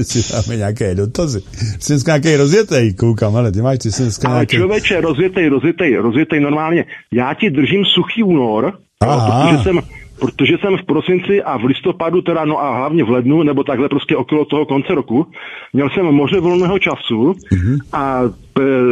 si 0.04 0.34
máme 0.34 0.56
nějaké 0.58 0.96
dotazy. 0.96 1.42
Jsi 1.80 1.94
dneska 1.94 2.18
nějaký 2.18 2.36
rozjetej, 2.36 2.94
koukám, 2.94 3.36
ale 3.36 3.52
ty 3.52 3.62
máš, 3.62 3.80
ty 3.80 3.92
jsi 3.92 4.04
dneska 4.04 4.28
Ale 4.28 4.38
nějaký... 4.38 4.56
člověče, 4.56 5.02
rozjetej, 5.02 5.48
rozjetej, 5.50 5.96
rozjetej 5.96 6.40
normálně. 6.40 6.86
Já 7.12 7.34
ti 7.34 7.50
držím 7.50 7.86
suchý 7.86 8.24
únor, 8.24 8.74
Aha. 9.00 9.48
protože 9.48 9.64
jsem, 9.64 9.80
protože 10.20 10.58
jsem 10.58 10.78
v 10.78 10.86
prosinci 10.86 11.44
a 11.44 11.58
v 11.58 11.64
listopadu, 11.64 12.22
teda 12.22 12.46
no 12.46 12.60
a 12.60 12.78
hlavně 12.78 13.04
v 13.04 13.10
lednu, 13.10 13.44
nebo 13.44 13.64
takhle 13.64 13.90
prostě 13.90 14.18
okolo 14.18 14.46
toho 14.46 14.66
konce 14.66 14.96
roku, 14.96 15.28
měl 15.74 15.90
jsem 15.90 16.06
moře 16.06 16.40
volného 16.40 16.80
času 16.80 17.34
mm-hmm. 17.34 17.78
a 17.94 18.22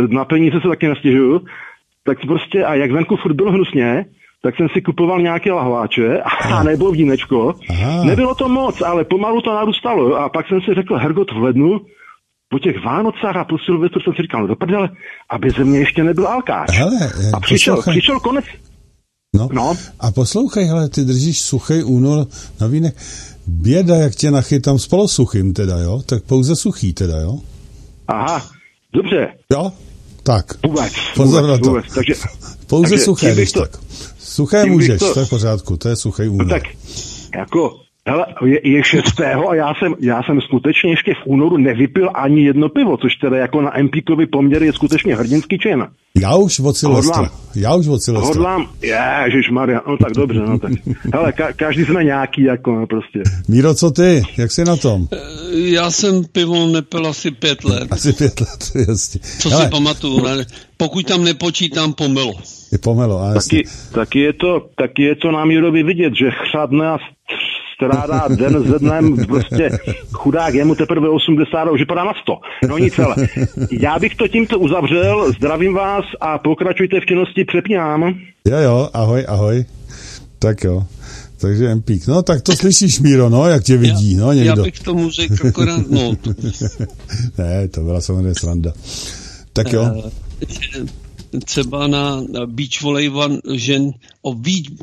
na 0.08 0.26
peníze 0.26 0.60
se 0.62 0.68
taky 0.68 0.88
nestěžuju, 0.88 1.42
tak 2.04 2.18
prostě 2.28 2.66
a 2.66 2.76
jak 2.76 2.92
venku 2.92 3.16
furt 3.16 3.34
bylo 3.34 3.52
hnusně, 3.52 4.06
tak 4.44 4.56
jsem 4.56 4.70
si 4.70 4.82
kupoval 4.82 5.22
nějaké 5.22 5.52
lahváče 5.52 6.22
a 6.22 6.64
nebo 6.64 6.92
vínečko. 6.92 7.54
Aha. 7.70 8.04
Nebylo 8.04 8.36
to 8.36 8.50
moc, 8.50 8.82
ale 8.82 9.04
pomalu 9.04 9.42
to 9.42 9.54
narůstalo. 9.54 10.16
A 10.16 10.30
pak 10.30 10.48
jsem 10.48 10.62
si 10.62 10.74
řekl, 10.74 10.96
Hergot 10.96 11.32
v 11.32 11.44
lednu, 11.44 11.82
po 12.50 12.60
těch 12.60 12.86
Vánocách 12.86 13.36
a 13.36 13.44
po 13.44 13.58
Silvestru 13.58 14.02
jsem 14.02 14.14
si 14.14 14.22
říkal, 14.22 14.42
no 14.42 14.48
do 14.48 14.56
prdele, 14.56 14.90
aby 15.30 15.50
ze 15.50 15.64
mě 15.64 15.80
ještě 15.80 16.04
nebyl 16.04 16.28
alkáč. 16.28 16.78
Hele, 16.78 17.00
a 17.34 17.40
přišel, 17.40 17.82
přišel 17.82 18.20
konec. 18.20 18.46
No, 19.36 19.50
no. 19.52 19.78
A 20.00 20.12
poslouchej, 20.12 20.66
hele, 20.66 20.90
ty 20.90 21.04
držíš 21.06 21.42
suchý 21.42 21.84
únor 21.84 22.28
na 22.62 22.68
vínek. 22.68 22.96
Běda, 23.48 23.96
jak 23.96 24.16
tě 24.16 24.32
nachytám 24.32 24.80
s 24.80 24.88
polosuchým 24.88 25.54
teda, 25.54 25.80
jo? 25.80 26.02
Tak 26.06 26.24
pouze 26.24 26.56
suchý 26.56 26.94
teda, 26.94 27.20
jo? 27.20 27.40
Aha, 28.08 28.50
dobře. 28.94 29.28
Jo? 29.52 29.72
Tak. 30.24 30.66
Vůbec, 30.66 30.94
Pozor 31.16 31.42
vůbec, 31.42 31.52
na 31.52 31.64
to. 31.64 31.70
Vůbec. 31.70 31.86
Takže, 31.96 32.14
pouze 32.68 32.90
takže 32.90 33.06
suché, 33.06 33.34
když 33.34 33.52
to, 33.52 33.60
tak. 33.60 33.80
Suché 34.20 34.66
můžeš, 34.66 35.00
to, 35.00 35.14
to 35.14 35.20
je 35.20 35.26
v 35.26 35.30
pořádku, 35.30 35.78
to 35.78 35.90
je 35.90 35.96
suchý 35.96 36.28
únor. 36.28 36.48
No 36.48 36.54
tak, 36.54 36.64
jako, 37.38 37.80
hele, 38.08 38.26
je, 38.46 38.70
je 38.70 38.84
šestého 38.84 39.50
a 39.50 39.56
já 39.56 39.74
jsem, 39.80 39.96
já 40.00 40.24
jsem 40.24 40.42
skutečně 40.42 40.92
ještě 40.92 41.14
v 41.14 41.26
únoru 41.26 41.58
nevypil 41.58 42.10
ani 42.14 42.46
jedno 42.46 42.70
pivo, 42.70 42.98
což 42.98 43.16
teda 43.16 43.38
jako 43.38 43.62
na 43.62 43.74
MPkový 43.84 44.26
poměr 44.26 44.64
je 44.64 44.74
skutečně 44.74 45.16
hrdinský 45.16 45.60
čin. 45.60 45.88
Já 46.22 46.36
už 46.36 46.60
od 46.60 46.78
Silvestra. 46.78 47.30
Já 47.56 47.76
už 47.76 47.88
od 47.88 48.02
Silvestra. 48.02 48.34
Hodlám, 48.34 48.70
Maria, 49.52 49.82
no 49.88 49.98
tak 49.98 50.14
dobře, 50.14 50.40
no 50.40 50.60
tak. 50.60 50.72
Hele, 51.14 51.32
ka- 51.32 51.54
každý 51.56 51.86
jsme 51.86 52.04
nějaký, 52.04 52.44
jako 52.44 52.76
no, 52.76 52.88
prostě. 52.88 53.20
Míro, 53.48 53.74
co 53.74 53.92
ty? 53.92 54.24
Jak 54.38 54.52
jsi 54.52 54.66
na 54.66 54.76
tom? 54.76 55.08
Já 55.52 55.92
jsem 55.92 56.24
pivo 56.32 56.68
nepil 56.68 57.08
asi 57.08 57.32
pět 57.32 57.64
let. 57.64 57.88
Asi 57.92 58.14
pět 58.14 58.40
let, 58.40 58.72
jasně. 58.88 59.20
Co 59.40 59.50
Hele. 59.50 59.64
si 59.64 59.70
pamatuju, 59.70 60.24
ne? 60.26 60.46
pokud 60.78 61.06
tam 61.06 61.24
nepočítám 61.24 61.94
pomelo. 61.94 62.34
Je 62.72 62.78
pomelo, 62.78 63.22
a 63.22 63.34
taky, 63.34 63.64
taky, 63.92 64.20
je 64.20 64.34
to, 64.34 64.70
taky 64.76 65.04
je 65.04 65.16
to 65.16 65.32
na 65.32 65.46
Mírovi 65.46 65.84
vidět, 65.84 66.14
že 66.16 66.32
chřadne 66.32 66.88
a 66.88 66.98
strádá 67.82 68.28
den 68.28 68.64
ze 68.72 68.80
dnem, 68.80 69.18
prostě 69.28 69.70
chudák, 70.12 70.54
je 70.54 70.66
mu 70.66 70.76
teprve 70.76 71.10
80, 71.10 71.72
už 71.72 71.80
vypadá 71.80 72.04
na 72.04 72.14
100. 72.22 72.38
No 72.68 72.78
nic, 72.78 73.00
ale 73.00 73.16
já 73.72 74.00
bych 74.00 74.16
to 74.16 74.28
tímto 74.28 74.60
uzavřel, 74.60 75.34
zdravím 75.34 75.74
vás 75.74 76.06
a 76.22 76.38
pokračujte 76.38 77.00
v 77.00 77.06
činnosti, 77.06 77.46
přepínám. 77.46 78.14
Jo, 78.48 78.58
jo, 78.58 78.90
ahoj, 78.94 79.26
ahoj. 79.28 79.66
Tak 80.40 80.64
jo. 80.64 80.84
Takže 81.42 81.68
Empík. 81.68 82.08
No, 82.08 82.24
tak 82.24 82.42
to 82.42 82.56
slyšíš, 82.56 83.00
Míro, 83.00 83.30
no, 83.30 83.48
jak 83.48 83.64
tě 83.64 83.78
vidí, 83.78 84.14
já, 84.14 84.22
no, 84.22 84.34
někdo. 84.34 84.50
Já 84.50 84.64
bych 84.64 84.80
tomu 84.80 85.10
řekl 85.10 85.48
akorát, 85.48 85.90
no. 85.90 86.14
ne, 87.38 87.68
to 87.68 87.82
byla 87.82 88.02
samozřejmě 88.02 88.34
sranda. 88.36 88.74
Tak 89.54 89.74
jo. 89.74 89.82
Uh, 89.96 90.88
třeba 91.46 91.88
na 91.88 92.22
beach 92.46 92.82
volejbal 92.82 93.40
žen, 93.54 93.92
o 94.22 94.34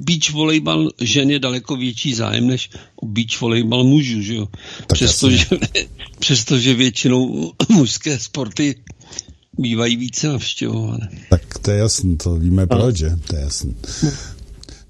beach 0.01 0.31
volejbal 0.33 0.91
žen 1.01 1.31
je 1.31 1.39
daleko 1.39 1.77
větší 1.77 2.15
zájem 2.15 2.47
než 2.47 2.71
o 2.97 3.07
beach 3.07 3.41
volejbal 3.41 3.85
mužů, 3.85 4.23
že 4.23 4.35
jo? 4.35 4.49
Přestože, 4.93 5.47
přestože 6.19 6.75
většinou 6.75 7.53
mužské 7.69 8.19
sporty 8.19 8.75
bývají 9.59 9.97
více 9.97 10.29
navštěvované. 10.29 11.09
Tak 11.31 11.59
to 11.59 11.71
je 11.71 11.79
jasný, 11.79 12.17
to 12.17 12.35
víme 12.35 12.67
proč, 12.67 12.97
že? 12.97 13.19
To 13.27 13.37
je 13.37 13.43
jasný. 13.43 13.77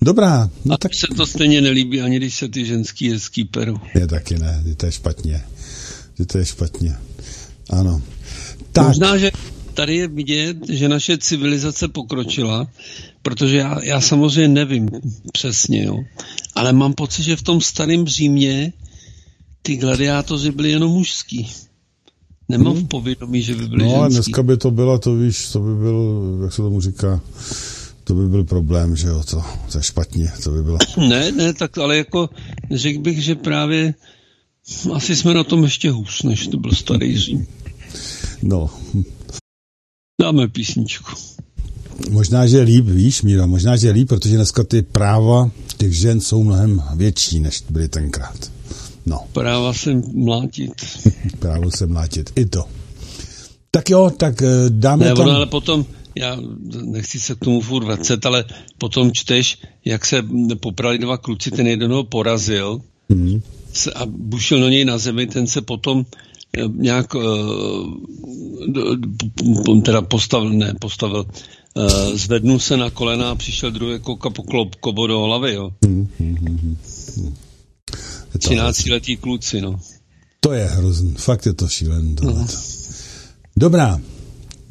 Dobrá. 0.02 0.50
No 0.64 0.74
A 0.74 0.78
tak... 0.78 0.94
se 0.94 1.06
to 1.16 1.26
stejně 1.26 1.60
nelíbí, 1.60 2.00
ani 2.00 2.16
když 2.16 2.34
se 2.34 2.48
ty 2.48 2.66
ženský 2.66 3.10
hezký 3.10 3.44
perou. 3.44 3.76
Je 3.94 4.06
taky 4.06 4.38
ne, 4.38 4.64
to 4.76 4.86
je 4.86 4.92
špatně. 4.92 5.42
To 6.26 6.38
je 6.38 6.46
špatně. 6.46 6.96
Ano. 7.70 8.02
Tak. 8.72 8.86
Možná, 8.86 9.18
že 9.18 9.30
tady 9.78 9.96
je 9.96 10.08
vidět, 10.08 10.56
že 10.68 10.88
naše 10.88 11.18
civilizace 11.18 11.88
pokročila, 11.88 12.66
protože 13.22 13.56
já, 13.56 13.84
já 13.84 14.00
samozřejmě 14.00 14.48
nevím 14.48 14.90
přesně, 15.32 15.84
jo, 15.84 15.96
ale 16.54 16.72
mám 16.72 16.92
pocit, 16.92 17.22
že 17.22 17.36
v 17.36 17.42
tom 17.42 17.60
starém 17.60 18.06
Římě 18.06 18.72
ty 19.62 19.76
gladiátoři 19.76 20.50
byli 20.50 20.70
jenom 20.70 20.92
mužský. 20.92 21.46
Nemám 22.48 22.74
hmm. 22.74 22.84
v 22.84 22.88
povědomí, 22.88 23.42
že 23.42 23.54
by 23.54 23.68
byli 23.68 23.84
No 23.84 23.90
ženský. 23.90 24.04
a 24.04 24.08
dneska 24.08 24.42
by 24.42 24.56
to 24.56 24.70
bylo, 24.70 24.98
to 24.98 25.14
víš, 25.14 25.48
to 25.52 25.60
by 25.60 25.74
byl, 25.74 26.38
jak 26.42 26.52
se 26.52 26.62
tomu 26.62 26.80
říká, 26.80 27.20
to 28.04 28.14
by 28.14 28.28
byl 28.28 28.44
problém, 28.44 28.96
že 28.96 29.08
jo, 29.08 29.22
to, 29.30 29.42
to 29.72 29.78
je 29.78 29.84
špatně, 29.84 30.32
to 30.42 30.50
by 30.50 30.62
bylo. 30.62 30.78
Ne, 31.08 31.32
ne, 31.32 31.54
tak 31.54 31.78
ale 31.78 31.96
jako 31.96 32.30
řekl 32.70 33.00
bych, 33.00 33.22
že 33.22 33.34
právě 33.34 33.94
asi 34.94 35.16
jsme 35.16 35.34
na 35.34 35.44
tom 35.44 35.64
ještě 35.64 35.90
hůř, 35.90 36.22
než 36.22 36.46
to 36.46 36.56
byl 36.58 36.72
starý 36.72 37.18
Řím. 37.18 37.46
No, 38.42 38.70
Dáme 40.20 40.48
písničku. 40.48 41.12
Možná, 42.10 42.46
že 42.46 42.60
líp, 42.60 42.84
víš, 42.86 43.22
Míra, 43.22 43.46
možná, 43.46 43.76
že 43.76 43.90
líp, 43.90 44.08
protože 44.08 44.36
dneska 44.36 44.64
ty 44.64 44.82
práva 44.82 45.50
těch 45.76 45.92
žen 45.92 46.20
jsou 46.20 46.44
mnohem 46.44 46.82
větší, 46.94 47.40
než 47.40 47.62
byly 47.70 47.88
tenkrát. 47.88 48.50
No. 49.06 49.20
Práva 49.32 49.72
se 49.72 49.94
mlátit. 50.12 50.72
Právo 51.38 51.70
se 51.70 51.86
mlátit, 51.86 52.32
i 52.36 52.46
to. 52.46 52.64
Tak 53.70 53.90
jo, 53.90 54.10
tak 54.16 54.42
eh, 54.42 54.46
dáme 54.68 55.04
ne, 55.04 55.14
tam... 55.14 55.28
ale 55.28 55.46
potom, 55.46 55.86
já 56.14 56.36
nechci 56.82 57.20
se 57.20 57.34
k 57.34 57.38
tomu 57.38 57.60
furt 57.60 57.84
vracet, 57.84 58.26
ale 58.26 58.44
potom 58.78 59.12
čteš, 59.12 59.58
jak 59.84 60.06
se 60.06 60.24
poprali 60.60 60.98
dva 60.98 61.16
kluci, 61.16 61.50
ten 61.50 61.66
jeden 61.66 61.92
ho 61.92 62.04
porazil 62.04 62.80
mm. 63.08 63.42
a 63.94 64.06
bušil 64.06 64.60
na 64.60 64.68
něj 64.68 64.84
na 64.84 64.98
zemi, 64.98 65.26
ten 65.26 65.46
se 65.46 65.62
potom 65.62 66.06
nějak 66.74 67.14
uh, 67.14 67.22
teda 69.84 70.02
postavil, 70.02 70.50
ne, 70.50 70.74
postavil, 70.80 71.26
uh, 71.74 71.84
zvednul 72.14 72.58
se 72.58 72.76
na 72.76 72.90
kolena 72.90 73.30
a 73.30 73.34
přišel 73.34 73.70
druhý 73.70 74.00
koka 74.00 74.30
po 74.30 74.42
kobo 74.80 75.06
do 75.06 75.20
hlavy, 75.20 75.54
jo. 75.54 75.70
13 78.38 78.86
letý 78.86 79.16
kluci, 79.16 79.60
no. 79.60 79.80
To 80.40 80.52
je 80.52 80.64
hrozný, 80.64 81.14
fakt 81.14 81.46
je 81.46 81.52
to 81.52 81.68
šílený. 81.68 82.16
No. 82.22 82.46
Dobrá, 83.56 84.00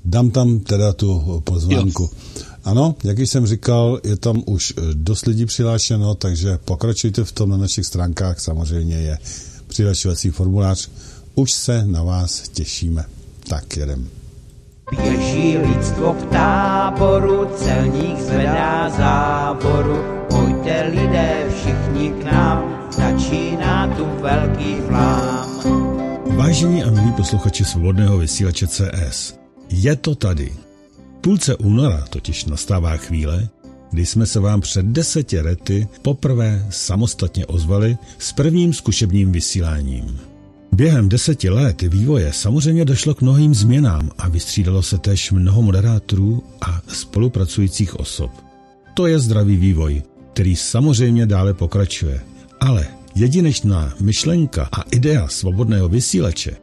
dám 0.06 0.32
tam 0.32 0.60
teda 0.60 0.94
tu 0.94 1.42
pozvánku. 1.44 2.04
Jo. 2.04 2.10
Ano, 2.64 2.96
jak 3.04 3.20
jsem 3.20 3.48
říkal, 3.48 4.00
je 4.04 4.18
tam 4.18 4.44
už 4.46 4.74
dost 4.94 5.26
lidí 5.26 5.46
přihlášeno, 5.46 6.16
takže 6.16 6.58
pokračujte 6.66 7.24
v 7.24 7.32
tom 7.32 7.50
na 7.50 7.58
našich 7.58 7.86
stránkách, 7.86 8.40
samozřejmě 8.40 8.96
je 8.96 9.18
přihlašovací 9.68 10.30
formulář 10.30 10.90
už 11.38 11.52
se 11.52 11.86
na 11.86 12.04
vás 12.04 12.50
těšíme. 12.50 13.06
Tak 13.50 13.78
jedem. 13.78 14.10
Běží 15.02 15.58
lidstvo 15.58 16.14
k 16.14 16.26
táboru, 16.32 17.48
celník 17.56 18.20
zvedá 18.20 18.90
záboru. 18.90 19.98
Pojďte 20.30 20.88
lidé 20.88 21.46
všichni 21.50 22.10
k 22.10 22.32
nám, 22.32 22.90
začíná 22.92 23.88
tu 23.88 24.06
velký 24.22 24.76
flám. 24.88 25.48
Vážení 26.38 26.84
a 26.84 26.92
milí 26.92 27.12
posluchači 27.12 27.66
svobodného 27.66 28.18
vysílače 28.18 28.68
CS, 28.68 29.34
je 29.70 29.96
to 29.96 30.16
tady. 30.16 30.54
Půlce 31.22 31.56
února 31.56 32.06
totiž 32.10 32.46
nastává 32.46 32.98
chvíle, 32.98 33.50
kdy 33.92 34.06
jsme 34.06 34.26
se 34.26 34.40
vám 34.40 34.62
před 34.62 34.86
deseti 34.86 35.42
lety 35.42 35.88
poprvé 36.02 36.66
samostatně 36.70 37.46
ozvali 37.46 37.98
s 38.20 38.34
prvním 38.34 38.74
zkušebním 38.74 39.32
vysíláním. 39.32 40.20
Během 40.78 41.10
deseti 41.10 41.50
let 41.50 41.82
vývoje 41.82 42.34
samozřejmě 42.34 42.86
došlo 42.86 43.14
k 43.14 43.22
mnohým 43.22 43.56
změnám 43.56 44.12
a 44.18 44.30
vystřídalo 44.30 44.84
se 44.84 44.98
též 44.98 45.32
mnoho 45.32 45.62
moderátorů 45.62 46.44
a 46.62 46.82
spolupracujících 46.88 48.00
osob. 48.00 48.32
To 48.94 49.08
je 49.08 49.20
zdravý 49.20 49.56
vývoj, 49.56 50.04
který 50.34 50.56
samozřejmě 50.56 51.26
dále 51.26 51.54
pokračuje. 51.54 52.22
Ale 52.60 52.88
jedinečná 53.16 53.94
myšlenka 54.00 54.70
a 54.72 54.82
idea 54.82 55.28
svobodného 55.28 55.90
vysílače, 55.90 56.58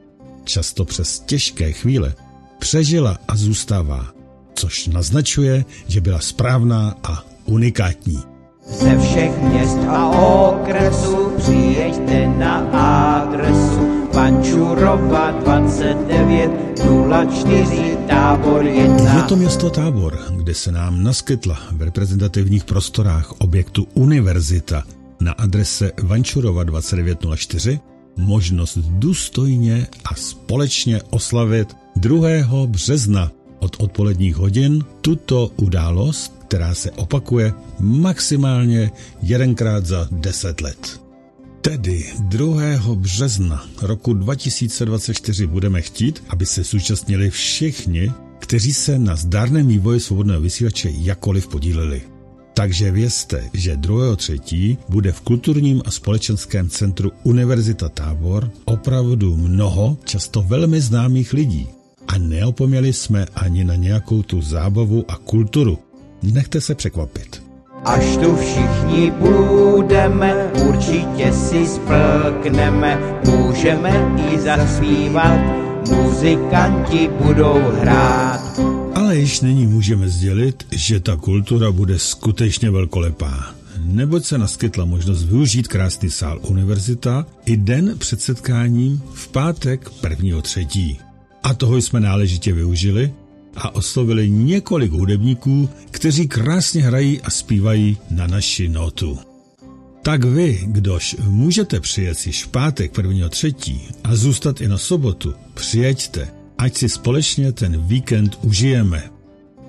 často 0.45 0.85
přes 0.85 1.21
těžké 1.21 1.73
chvíle, 1.73 2.15
přežila 2.59 3.19
a 3.29 3.37
zůstává, 3.37 4.07
což 4.55 4.87
naznačuje, 4.87 5.65
že 5.87 6.01
byla 6.01 6.19
správná 6.19 6.95
a 7.03 7.25
unikátní. 7.45 8.19
Ze 8.67 8.99
všech 8.99 9.43
měst 9.43 9.79
a 9.89 10.09
okresů 10.09 11.33
přijeďte 11.39 12.27
na 12.27 12.57
adresu 12.57 13.94
Pančurova 14.15 15.43
29 15.43 16.51
04 16.79 17.99
tábor 18.09 18.63
1. 18.63 19.17
Je 19.17 19.23
to 19.23 19.37
město 19.37 19.71
Tábor, 19.71 20.19
kde 20.37 20.55
se 20.55 20.73
nám 20.73 21.03
naskytla 21.03 21.59
v 21.73 21.83
reprezentativních 21.83 22.65
prostorách 22.65 23.33
objektu 23.39 23.87
Univerzita 23.95 24.83
na 25.21 25.33
adrese 25.33 25.93
Vančurova 26.03 26.65
2904 26.65 27.81
možnost 28.17 28.79
důstojně 28.79 29.87
a 30.05 30.15
společně 30.15 31.03
oslavit 31.11 31.77
2. 31.97 32.29
března 32.67 33.33
od 33.59 33.77
odpoledních 33.79 34.37
hodin 34.37 34.85
tuto 35.01 35.51
událost, 35.57 36.35
která 36.49 36.75
se 36.75 36.91
opakuje 36.91 37.53
maximálně 37.81 38.91
jedenkrát 39.23 39.87
za 39.87 40.09
deset 40.11 40.61
let. 40.61 41.04
Tedy 41.65 42.05
2. 42.19 42.95
března 42.95 43.65
roku 43.83 44.15
2024 44.15 45.47
budeme 45.47 45.83
chtít, 45.83 46.25
aby 46.29 46.47
se 46.47 46.63
zúčastnili 46.63 47.31
všichni, 47.31 48.13
kteří 48.39 48.73
se 48.73 48.99
na 48.99 49.17
zdárném 49.17 49.67
vývoji 49.67 50.01
svobodného 50.01 50.41
vysílače 50.41 50.91
jakoliv 50.93 51.49
podíleli. 51.49 52.03
Takže 52.55 52.91
vězte, 52.91 53.51
že 53.53 53.77
2.3. 53.77 54.77
bude 54.89 55.13
v 55.13 55.21
kulturním 55.21 55.83
a 55.85 55.91
společenském 55.91 56.69
centru 56.69 57.13
Univerzita 57.23 57.89
Tábor 57.89 58.51
opravdu 58.65 59.37
mnoho, 59.37 59.99
často 60.05 60.43
velmi 60.43 60.81
známých 60.81 61.33
lidí. 61.33 61.69
A 62.09 62.19
neopomněli 62.19 62.93
jsme 62.93 63.27
ani 63.35 63.65
na 63.65 63.75
nějakou 63.75 64.23
tu 64.23 64.43
zábavu 64.43 65.05
a 65.09 65.17
kulturu. 65.17 65.79
Nechte 66.23 66.61
se 66.61 66.75
překvapit. 66.75 67.44
Až 67.85 68.17
tu 68.17 68.37
všichni 68.37 69.11
budeme, 69.11 70.51
určitě 70.69 71.33
si 71.33 71.67
splkneme, 71.67 73.21
můžeme 73.27 74.15
i 74.33 74.41
zaspívat, 74.41 75.41
muzikanti 75.91 77.11
budou 77.25 77.61
hrát. 77.81 78.61
Ale 78.95 79.17
již 79.17 79.41
nyní 79.41 79.67
můžeme 79.67 80.09
sdělit, 80.09 80.67
že 80.71 81.01
ta 81.01 81.17
kultura 81.17 81.73
bude 81.73 81.99
skutečně 81.99 82.71
velkolepá. 82.71 83.55
Neboť 83.85 84.25
se 84.25 84.39
naskytla 84.39 84.85
možnost 84.85 85.25
využít 85.25 85.69
krásný 85.69 86.11
sál 86.11 86.39
univerzita 86.43 87.27
i 87.45 87.57
den 87.57 87.95
před 87.99 88.21
setkáním 88.21 89.03
v 89.15 89.29
pátek 89.29 89.91
1. 90.11 90.41
třetí. 90.41 90.99
A 91.43 91.55
toho 91.55 91.77
jsme 91.77 92.01
náležitě 92.01 92.53
využili 92.53 93.13
a 93.57 93.75
oslovili 93.75 94.31
několik 94.31 94.93
hudebníků, 94.93 95.69
kteří 95.91 96.29
krásně 96.29 96.83
hrají 96.83 97.21
a 97.21 97.31
zpívají 97.31 97.97
na 98.11 98.27
naši 98.27 98.69
notu. 98.69 99.19
Tak 100.03 100.25
vy, 100.25 100.61
kdož 100.67 101.17
můžete 101.29 101.81
přijet 101.81 102.27
již 102.27 102.45
v 102.45 102.49
pátek 102.49 102.99
1. 102.99 103.29
třetí 103.29 103.81
a 104.05 104.17
zůstat 104.17 104.61
i 104.61 104.69
na 104.69 104.79
sobotu, 104.79 105.35
přijeďte, 105.55 106.29
ať 106.59 106.77
si 106.77 106.89
společně 106.89 107.53
ten 107.53 107.87
víkend 107.87 108.39
užijeme. 108.43 109.11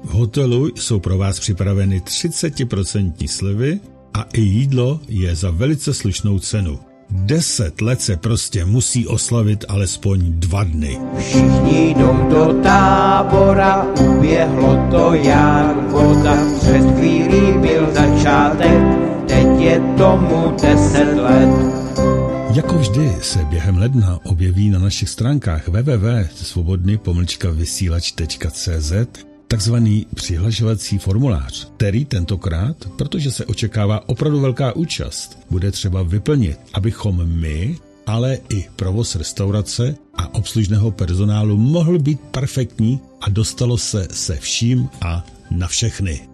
V 0.03 0.09
hotelu 0.09 0.67
jsou 0.75 0.99
pro 0.99 1.17
vás 1.17 1.39
připraveny 1.39 1.99
30% 1.99 3.27
slivy 3.27 3.79
a 4.13 4.21
i 4.33 4.41
jídlo 4.41 4.99
je 5.07 5.35
za 5.35 5.51
velice 5.51 5.93
slušnou 5.93 6.39
cenu. 6.39 6.79
Deset 7.09 7.81
let 7.81 8.01
se 8.01 8.17
prostě 8.17 8.65
musí 8.65 9.07
oslavit 9.07 9.65
alespoň 9.67 10.19
dva 10.25 10.63
dny. 10.63 10.99
Všichni 11.17 11.95
jdou 11.97 12.29
do 12.29 12.53
tábora, 12.63 13.87
uběhlo 13.99 14.87
to 14.91 15.13
jak 15.13 15.91
voda. 15.91 16.37
Před 16.59 16.97
chvílí 16.97 17.57
byl 17.61 17.93
začátek, 17.93 18.81
teď 19.27 19.47
je 19.59 19.81
tomu 19.97 20.55
deset 20.61 21.17
let. 21.17 21.85
Jako 22.55 22.77
vždy 22.77 23.15
se 23.21 23.39
během 23.39 23.77
ledna 23.77 24.19
objeví 24.23 24.69
na 24.69 24.79
našich 24.79 25.09
stránkách 25.09 25.67
www.svobodny 25.67 26.99
vysílač.cz 27.51 28.93
takzvaný 29.47 30.07
přihlašovací 30.15 30.97
formulář, 30.97 31.71
který 31.77 32.05
tentokrát, 32.05 32.77
protože 32.97 33.31
se 33.31 33.45
očekává 33.45 34.09
opravdu 34.09 34.39
velká 34.39 34.75
účast, 34.75 35.39
bude 35.49 35.71
třeba 35.71 36.03
vyplnit, 36.03 36.59
abychom 36.73 37.25
my, 37.25 37.77
ale 38.05 38.37
i 38.49 38.65
provoz 38.75 39.15
restaurace 39.15 39.95
a 40.13 40.33
obslužného 40.33 40.91
personálu 40.91 41.57
mohl 41.57 41.99
být 41.99 42.19
perfektní 42.19 42.99
a 43.21 43.29
dostalo 43.29 43.77
se 43.77 44.07
se 44.11 44.35
vším 44.35 44.89
a 45.01 45.25
na 45.51 45.67
všechny. 45.67 46.29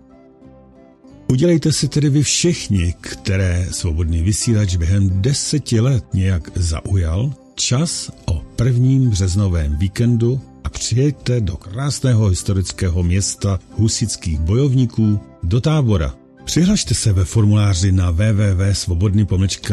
Udělejte 1.32 1.72
si 1.72 1.88
tedy 1.88 2.10
vy 2.10 2.24
všichni, 2.24 2.96
které 3.02 3.68
svobodný 3.72 4.24
vysílač 4.24 4.76
během 4.76 5.22
deseti 5.22 5.80
let 5.80 6.06
nějak 6.14 6.52
zaujal, 6.56 7.34
čas 7.56 8.12
o 8.26 8.42
prvním 8.56 9.10
březnovém 9.10 9.76
víkendu 9.78 10.42
a 10.64 10.70
přijeďte 10.70 11.42
do 11.42 11.58
krásného 11.58 12.28
historického 12.28 13.04
města 13.04 13.60
husických 13.72 14.40
bojovníků 14.40 15.20
do 15.44 15.62
tábora. 15.62 16.16
Přihlašte 16.44 16.96
se 16.96 17.14
ve 17.14 17.26
formuláři 17.26 17.92
na 17.92 18.12
www.svobodný 18.12 19.28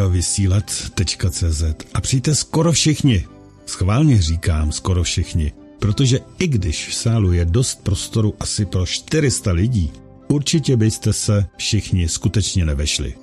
vysílat.cz 0.08 1.62
a 1.94 2.00
přijďte 2.00 2.34
skoro 2.34 2.72
všichni. 2.72 3.24
Schválně 3.66 4.22
říkám 4.22 4.72
skoro 4.72 5.02
všichni, 5.02 5.52
protože 5.78 6.20
i 6.38 6.46
když 6.46 6.88
v 6.88 6.94
sálu 6.94 7.32
je 7.32 7.44
dost 7.44 7.82
prostoru 7.82 8.34
asi 8.40 8.66
pro 8.66 8.86
400 8.86 9.52
lidí, 9.52 9.92
určitě 10.28 10.76
byste 10.76 11.12
se 11.12 11.46
všichni 11.56 12.08
skutečně 12.08 12.64
nevešli. 12.64 13.14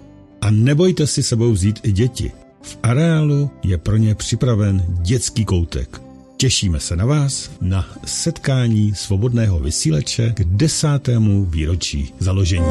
A 0.41 0.51
nebojte 0.51 1.07
si 1.07 1.23
sebou 1.23 1.51
vzít 1.51 1.79
i 1.83 1.91
děti. 1.91 2.31
V 2.61 2.77
areálu 2.83 3.49
je 3.63 3.77
pro 3.77 3.97
ně 3.97 4.15
připraven 4.15 4.85
dětský 5.01 5.45
koutek. 5.45 6.04
Těšíme 6.37 6.79
se 6.79 6.95
na 6.95 7.05
vás 7.05 7.51
na 7.61 7.85
setkání 8.05 8.95
svobodného 8.95 9.59
vysíleče 9.59 10.33
k 10.35 10.43
desátému 10.43 11.45
výročí 11.45 12.13
založení. 12.19 12.65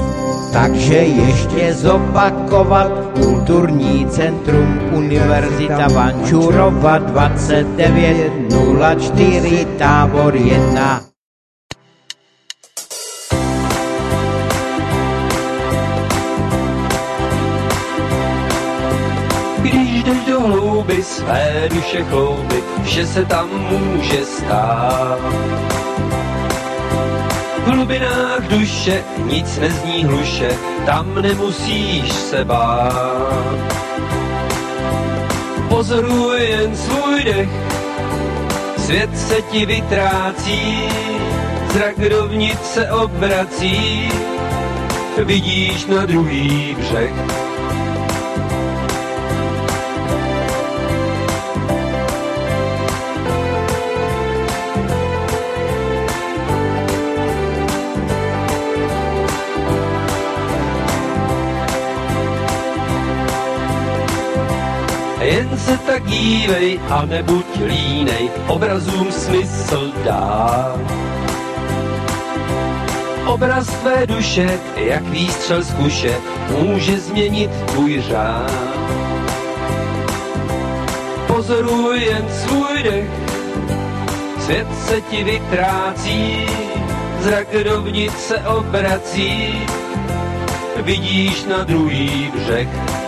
Takže 0.53 0.95
ještě 0.95 1.75
zopakovat 1.75 2.93
Kulturní 3.23 4.07
centrum 4.11 4.81
Univerzita 4.93 5.89
Vančurova 5.89 6.99
2904 6.99 9.67
tábor 9.79 10.37
1. 10.37 11.14
své 21.05 21.69
duše 21.75 22.05
chlouby, 22.05 22.63
že 22.85 23.07
se 23.07 23.25
tam 23.25 23.49
může 23.49 24.25
stát. 24.25 25.19
V 27.65 27.67
hlubinách 27.67 28.43
duše 28.49 29.05
nic 29.25 29.59
nezní 29.59 30.05
hluše, 30.05 30.51
tam 30.87 31.23
nemusíš 31.23 32.13
se 32.13 32.45
bát. 32.45 33.55
Pozoruj 35.69 36.41
jen 36.41 36.77
svůj 36.77 37.25
dech, 37.25 37.49
svět 38.79 39.19
se 39.19 39.43
ti 39.43 39.67
vytrácí, 39.67 40.89
zrak 41.73 42.01
dovnitř 42.11 42.63
se 42.63 42.91
obrací, 42.91 44.09
vidíš 45.25 45.87
na 45.87 46.07
druhý 46.07 46.77
břeh 46.79 47.44
se 65.65 65.79
tak 65.79 66.05
dívej 66.05 66.81
a 66.91 67.05
nebuď 67.05 67.47
línej, 67.67 68.31
obrazům 68.49 69.13
smysl 69.13 69.93
dá. 70.05 70.77
Obraz 73.27 73.67
tvé 73.67 74.07
duše, 74.07 74.61
jak 74.77 75.03
výstřel 75.03 75.63
z 75.63 75.75
kuše, 75.75 76.17
může 76.61 77.01
změnit 77.01 77.51
tvůj 77.67 78.03
řád. 78.03 78.53
Pozoruj 81.27 82.01
jen 82.01 82.29
svůj 82.31 82.83
dech, 82.83 83.11
svět 84.39 84.67
se 84.87 85.01
ti 85.01 85.25
vytrácí, 85.25 86.47
zrak 87.21 87.49
dovnitř 87.65 88.17
se 88.17 88.39
obrací, 88.39 89.63
vidíš 90.85 91.45
na 91.45 91.65
druhý 91.65 92.33
břeh 92.35 93.04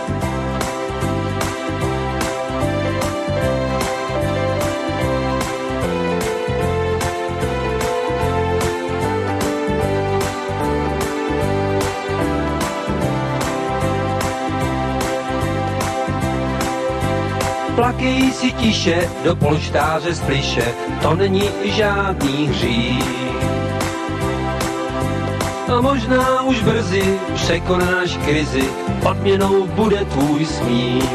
Plakej 17.77 18.33
si 18.33 18.51
tiše 18.51 19.09
do 19.23 19.35
polštáře 19.35 20.15
spliše, 20.15 20.73
to 21.01 21.13
není 21.15 21.49
žádný 21.63 22.47
hřích. 22.47 23.05
A 25.69 25.81
možná 25.81 26.41
už 26.41 26.63
brzy 26.63 27.19
překonáš 27.33 28.17
krizi, 28.25 28.63
odměnou 29.09 29.67
bude 29.67 30.05
tvůj 30.05 30.45
smích. 30.45 31.09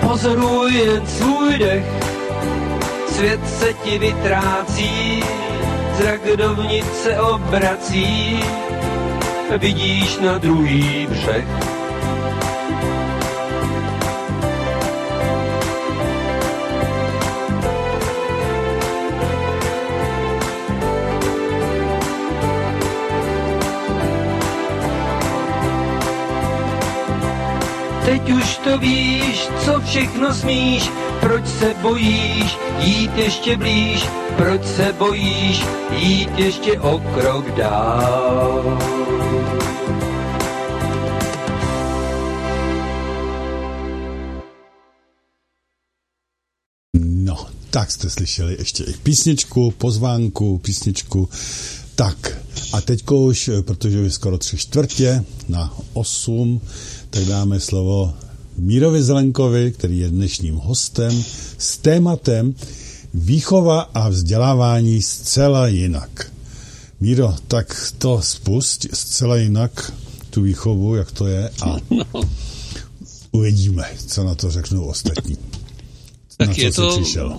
Pozoruj 0.00 0.74
jen 0.74 1.06
svůj 1.06 1.58
dech, 1.58 1.86
svět 3.08 3.40
se 3.50 3.72
ti 3.72 3.98
vytrácí, 3.98 5.22
zrak 5.98 6.20
dovnitř 6.36 6.88
se 6.88 7.20
obrací, 7.20 8.40
vidíš 9.58 10.18
na 10.18 10.38
druhý 10.38 11.06
břeh. 11.10 11.77
Už 28.36 28.56
to 28.56 28.78
víš, 28.78 29.48
co 29.64 29.80
všechno 29.80 30.34
smíš, 30.34 30.90
proč 31.20 31.46
se 31.46 31.74
bojíš 31.82 32.56
jít 32.80 33.10
ještě 33.16 33.56
blíž, 33.56 34.04
proč 34.36 34.66
se 34.66 34.94
bojíš 34.98 35.62
jít 35.90 36.38
ještě 36.38 36.80
o 36.80 36.98
krok 36.98 37.50
dál. 37.50 38.78
No, 46.94 47.46
tak 47.70 47.90
jste 47.90 48.10
slyšeli 48.10 48.56
ještě 48.58 48.84
i 48.84 48.92
písničku, 48.92 49.70
pozvánku, 49.70 50.58
písničku. 50.58 51.28
Tak, 51.94 52.27
a 52.72 52.80
teďko 52.80 53.16
už, 53.16 53.50
protože 53.62 53.98
je 53.98 54.10
skoro 54.10 54.38
tři 54.38 54.56
čtvrtě 54.56 55.24
na 55.48 55.74
osm, 55.92 56.60
tak 57.10 57.24
dáme 57.24 57.60
slovo 57.60 58.14
Mírovi 58.58 59.02
Zelenkovi, 59.02 59.72
který 59.72 59.98
je 59.98 60.08
dnešním 60.08 60.54
hostem 60.54 61.24
s 61.58 61.78
tématem 61.78 62.54
výchova 63.14 63.80
a 63.80 64.08
vzdělávání 64.08 65.02
zcela 65.02 65.68
jinak. 65.68 66.32
Míro, 67.00 67.34
tak 67.48 67.92
to 67.98 68.22
spust 68.22 68.86
zcela 68.94 69.36
jinak, 69.36 69.92
tu 70.30 70.42
výchovu, 70.42 70.94
jak 70.94 71.12
to 71.12 71.26
je 71.26 71.50
a 71.62 71.76
no. 71.90 72.22
uvidíme, 73.32 73.84
co 74.06 74.24
na 74.24 74.34
to 74.34 74.50
řeknou 74.50 74.84
ostatní. 74.84 75.36
Tak 76.36 76.48
na 76.48 76.54
je 76.56 76.72
to, 76.72 77.00
přišel? 77.02 77.38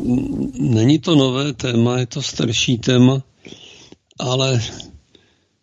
není 0.59 0.99
to 0.99 1.15
nové 1.15 1.53
téma, 1.53 1.99
je 1.99 2.05
to 2.05 2.21
starší 2.21 2.77
téma, 2.77 3.23
ale 4.19 4.61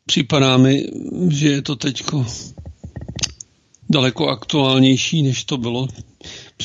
připadá 0.07 0.57
mi, 0.57 0.87
že 1.29 1.49
je 1.49 1.63
to 1.63 1.77
teďko 1.77 2.27
daleko 3.91 4.29
aktuálnější, 4.29 5.23
než 5.23 5.45
to 5.45 5.57
bylo. 5.57 5.89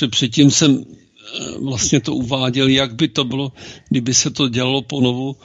Předtím 0.09 0.51
jsem 0.51 0.85
eh, 0.85 1.59
vlastně 1.59 1.99
to 1.99 2.15
uváděl, 2.15 2.67
jak 2.67 2.95
by 2.95 3.07
to 3.07 3.23
bylo, 3.23 3.51
kdyby 3.89 4.13
se 4.13 4.29
to 4.29 4.49
dělalo 4.49 4.81
ponovu. 4.81 5.35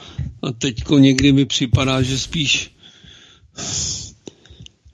A 0.41 0.51
teďko 0.51 0.97
někdy 0.97 1.31
mi 1.31 1.45
připadá, 1.45 2.01
že 2.01 2.19
spíš 2.19 2.71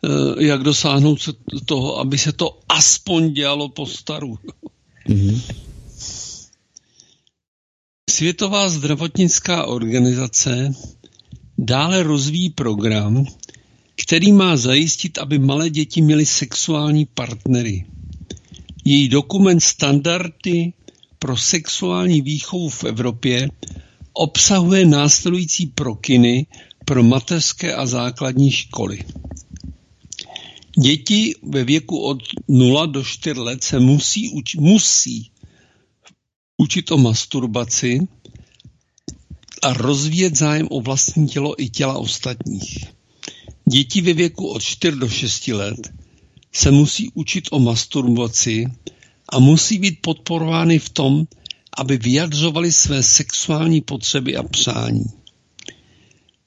eh, 0.03 0.45
jak 0.45 0.63
dosáhnout 0.63 1.21
se 1.21 1.31
toho, 1.65 1.99
aby 1.99 2.17
se 2.17 2.31
to 2.31 2.59
aspoň 2.69 3.33
dělalo 3.33 3.69
po 3.69 3.85
staru. 3.85 4.37
Mm-hmm. 5.09 5.41
Světová 8.09 8.69
zdravotnická 8.69 9.65
organizace 9.65 10.73
dále 11.57 12.03
rozvíjí 12.03 12.49
program, 12.49 13.25
který 13.95 14.31
má 14.31 14.57
zajistit, 14.57 15.17
aby 15.17 15.39
malé 15.39 15.69
děti 15.69 16.01
měly 16.01 16.25
sexuální 16.25 17.05
partnery. 17.05 17.85
Její 18.85 19.09
dokument 19.09 19.59
Standardy 19.59 20.73
pro 21.19 21.37
sexuální 21.37 22.21
výchovu 22.21 22.69
v 22.69 22.83
Evropě 22.83 23.49
obsahuje 24.13 24.85
následující 24.85 25.65
prokyny 25.65 26.47
pro 26.85 27.03
mateřské 27.03 27.75
a 27.75 27.85
základní 27.85 28.51
školy. 28.51 28.99
Děti 30.79 31.35
ve 31.43 31.63
věku 31.63 31.97
od 31.99 32.17
0 32.47 32.85
do 32.85 33.03
4 33.03 33.39
let 33.39 33.63
se 33.63 33.79
musí, 33.79 34.29
uč- 34.29 34.59
musí 34.59 35.31
učit 36.57 36.91
o 36.91 36.97
masturbaci 36.97 38.07
a 39.63 39.73
rozvíjet 39.73 40.35
zájem 40.35 40.67
o 40.71 40.81
vlastní 40.81 41.27
tělo 41.27 41.61
i 41.61 41.69
těla 41.69 41.97
ostatních. 41.97 42.85
Děti 43.69 44.01
ve 44.01 44.13
věku 44.13 44.47
od 44.47 44.63
4 44.63 44.97
do 44.97 45.09
6 45.09 45.47
let 45.47 45.93
se 46.51 46.71
musí 46.71 47.11
učit 47.13 47.47
o 47.51 47.59
masturbaci 47.59 48.65
a 49.29 49.39
musí 49.39 49.77
být 49.77 49.97
podporovány 50.01 50.79
v 50.79 50.89
tom, 50.89 51.27
aby 51.77 51.97
vyjadřovali 51.97 52.71
své 52.71 53.03
sexuální 53.03 53.81
potřeby 53.81 54.35
a 54.35 54.43
přání. 54.43 55.03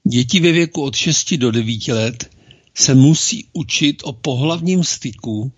Děti 0.08 0.40
ve 0.40 0.52
věku 0.52 0.82
od 0.82 0.96
6 0.96 1.34
do 1.34 1.50
9 1.50 1.88
let 1.88 2.30
se 2.74 2.94
musí 2.94 3.48
učit 3.52 4.02
o 4.04 4.12
pohlavním 4.12 4.84
styku, 4.84 5.52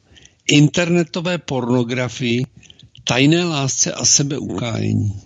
internetové 0.48 1.38
pornografii, 1.38 2.44
tajné 3.04 3.44
lásce 3.44 3.92
a 3.92 4.04
sebeukájení. 4.04 5.20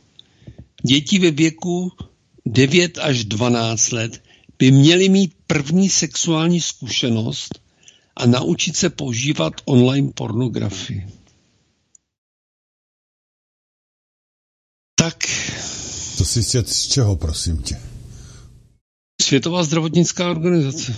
Děti 0.83 1.18
ve 1.18 1.30
věku 1.30 1.93
9 2.47 2.99
až 2.99 3.24
12 3.24 3.93
let 3.93 4.22
by 4.59 4.70
měli 4.70 5.09
mít 5.09 5.34
první 5.47 5.90
sexuální 5.90 6.61
zkušenost 6.61 7.59
a 8.16 8.26
naučit 8.26 8.76
se 8.76 8.90
používat 8.90 9.55
online 9.64 10.11
pornografii. 10.14 11.09
Tak. 14.95 15.16
To 16.18 16.24
si 16.24 16.43
z 16.43 16.86
čeho, 16.88 17.16
prosím 17.16 17.62
tě? 17.62 17.80
Světová 19.22 19.64
zdravotnická 19.64 20.30
organizace. 20.30 20.95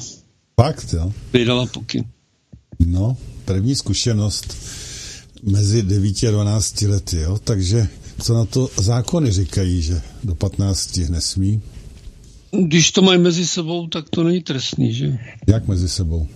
Fakt, 0.61 0.93
jo? 0.93 1.13
Vydala 1.33 1.67
pokyn. 1.67 2.05
No, 2.79 3.17
první 3.45 3.75
zkušenost 3.75 4.57
mezi 5.43 5.83
9 5.83 6.25
a 6.25 6.31
12 6.31 6.83
lety, 6.83 7.17
jo? 7.17 7.39
Takže 7.39 7.89
co 8.23 8.35
na 8.35 8.45
to 8.45 8.71
zákony 8.77 9.33
říkají, 9.33 9.83
že 9.83 10.03
do 10.25 10.35
15 10.35 10.97
nesmí? 10.97 11.63
Když 12.63 12.93
to 12.93 13.03
mají 13.03 13.19
mezi 13.19 13.47
sebou, 13.47 13.87
tak 13.87 14.11
to 14.11 14.23
není 14.23 14.43
trestný, 14.43 14.95
že? 14.95 15.19
Jak 15.47 15.69
mezi 15.69 15.89
sebou? 15.89 16.27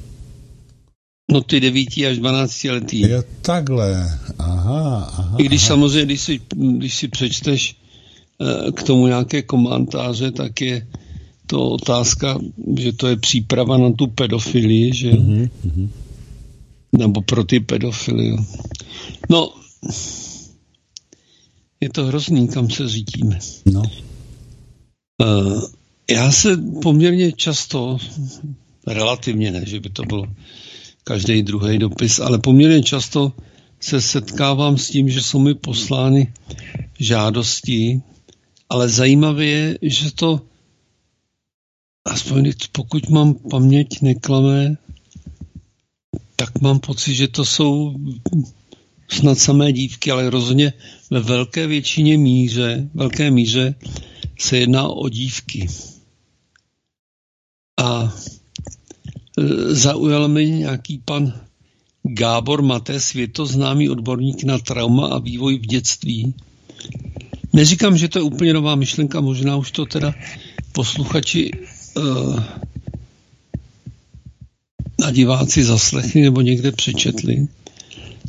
No 1.33 1.41
ty 1.41 1.61
9 1.61 1.89
až 2.11 2.19
12 2.19 2.65
letý. 2.65 3.01
Je 3.01 3.23
takhle, 3.43 4.19
aha, 4.39 5.13
aha. 5.19 5.37
I 5.39 5.45
když 5.45 5.61
aha. 5.63 5.69
samozřejmě, 5.69 6.05
když 6.05 6.21
si, 6.21 6.41
když 6.57 6.97
si 6.97 7.09
přečteš 7.09 7.77
eh, 8.41 8.73
k 8.73 8.83
tomu 8.83 9.07
nějaké 9.07 9.43
komentáře, 9.43 10.31
tak 10.31 10.61
je 10.61 10.87
to 11.47 11.71
otázka, 11.71 12.39
že 12.77 12.93
to 12.93 13.09
je 13.09 13.17
příprava 13.17 13.79
na 13.79 13.93
tu 13.93 14.07
pedofilii, 14.07 14.95
že 14.95 15.13
mm-hmm. 15.13 15.89
Nebo 16.93 17.21
pro 17.23 17.45
ty 17.45 17.61
pedofily. 17.61 18.37
No, 19.31 19.53
je 21.81 21.89
to 21.89 22.07
hrozný, 22.07 22.49
kam 22.49 22.71
se 22.71 22.89
řídíme. 22.89 23.39
No. 23.67 23.83
Uh, 25.23 25.63
já 26.11 26.33
se 26.33 26.57
poměrně 26.83 27.33
často, 27.33 27.99
relativně 28.87 29.51
ne, 29.51 29.63
že 29.67 29.81
by 29.81 29.91
to 29.91 30.03
byl 30.03 30.27
každý 31.05 31.43
druhý 31.43 31.79
dopis, 31.79 32.19
ale 32.19 32.39
poměrně 32.39 32.83
často 32.83 33.33
se 33.81 34.01
setkávám 34.01 34.79
s 34.79 34.91
tím, 34.91 35.09
že 35.09 35.23
jsou 35.23 35.39
mi 35.39 35.55
poslány 35.55 36.33
žádosti, 36.99 38.03
ale 38.69 38.89
zajímavé 38.89 39.45
je, 39.45 39.79
že 39.83 40.13
to, 40.15 40.41
aspoň 42.05 42.53
pokud 42.73 43.09
mám 43.09 43.35
paměť 43.35 44.03
neklame, 44.03 44.77
tak 46.37 46.61
mám 46.61 46.81
pocit, 46.81 47.15
že 47.15 47.29
to 47.29 47.45
jsou 47.45 47.95
snad 49.09 49.39
samé 49.39 49.73
dívky, 49.73 50.11
ale 50.11 50.31
rozhodně 50.31 50.73
ve 51.11 51.21
velké 51.21 51.67
většině 51.67 52.19
míře, 52.19 52.89
velké 52.95 53.31
míře 53.31 53.75
se 54.39 54.59
jedná 54.59 54.89
o 54.89 55.09
dívky. 55.09 55.67
A 57.81 58.15
e, 59.39 59.75
zaujal 59.75 60.29
mě 60.29 60.59
nějaký 60.59 60.99
pan 61.05 61.33
Gábor 62.03 62.63
Maté, 62.63 63.01
světoznámý 63.01 63.89
odborník 63.89 64.45
na 64.45 64.59
trauma 64.59 65.09
a 65.09 65.19
vývoj 65.19 65.59
v 65.59 65.67
dětství. 65.67 66.35
Neříkám, 67.53 67.97
že 67.97 68.09
to 68.09 68.19
je 68.19 68.23
úplně 68.23 68.53
nová 68.53 68.75
myšlenka, 68.75 69.21
možná 69.21 69.57
už 69.57 69.71
to 69.71 69.87
teda 69.87 70.15
posluchači 70.73 71.51
uh, 71.97 72.43
a 75.05 75.11
diváci 75.11 75.65
zaslechli 75.65 76.21
nebo 76.21 76.41
někde 76.41 76.73
přečetli, 76.73 77.47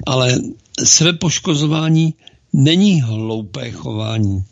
ale 0.06 0.40
své 0.84 1.14
poškozování 1.14 2.14
není 2.54 3.02
hloupé 3.02 3.72
chování. 3.72 4.44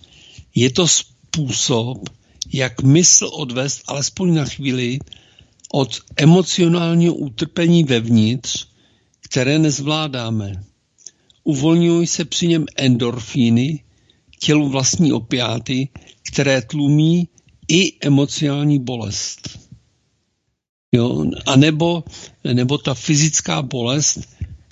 Je 0.55 0.69
to 0.71 0.87
způsob, 0.87 2.09
jak 2.53 2.83
mysl 2.83 3.29
odvést 3.33 3.81
alespoň 3.87 4.33
na 4.33 4.45
chvíli 4.45 4.99
od 5.73 5.99
emocionálního 6.15 7.13
utrpení 7.13 7.83
vevnitř, 7.83 8.67
které 9.21 9.59
nezvládáme. 9.59 10.63
Uvolňují 11.43 12.07
se 12.07 12.25
při 12.25 12.47
něm 12.47 12.65
endorfíny, 12.75 13.83
tělu 14.39 14.69
vlastní 14.69 15.13
opiáty, 15.13 15.89
které 16.31 16.61
tlumí 16.61 17.27
i 17.67 17.97
emocionální 18.01 18.79
bolest. 18.79 19.59
Jo? 20.91 21.25
A 21.45 21.55
nebo, 21.55 22.03
nebo 22.53 22.77
ta 22.77 22.93
fyzická 22.93 23.61
bolest 23.61 24.19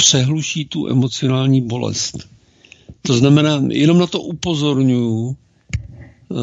přehluší 0.06 0.66
tu 0.66 0.88
emocionální 0.88 1.62
bolest. 1.62 2.30
To 3.02 3.18
znamená, 3.18 3.64
jenom 3.70 3.98
na 3.98 4.08
to 4.08 4.22
upozorňuju, 4.22 5.34
eh, 5.34 6.36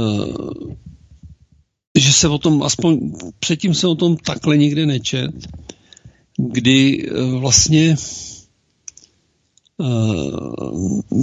že 1.98 2.12
se 2.12 2.28
o 2.28 2.38
tom, 2.38 2.62
aspoň 2.62 3.12
předtím 3.38 3.74
se 3.74 3.86
o 3.86 3.94
tom 3.94 4.16
takhle 4.16 4.56
nikdy 4.56 4.86
nečet, 4.86 5.30
kdy 6.38 7.06
eh, 7.06 7.38
vlastně 7.38 7.94
eh, 9.80 9.86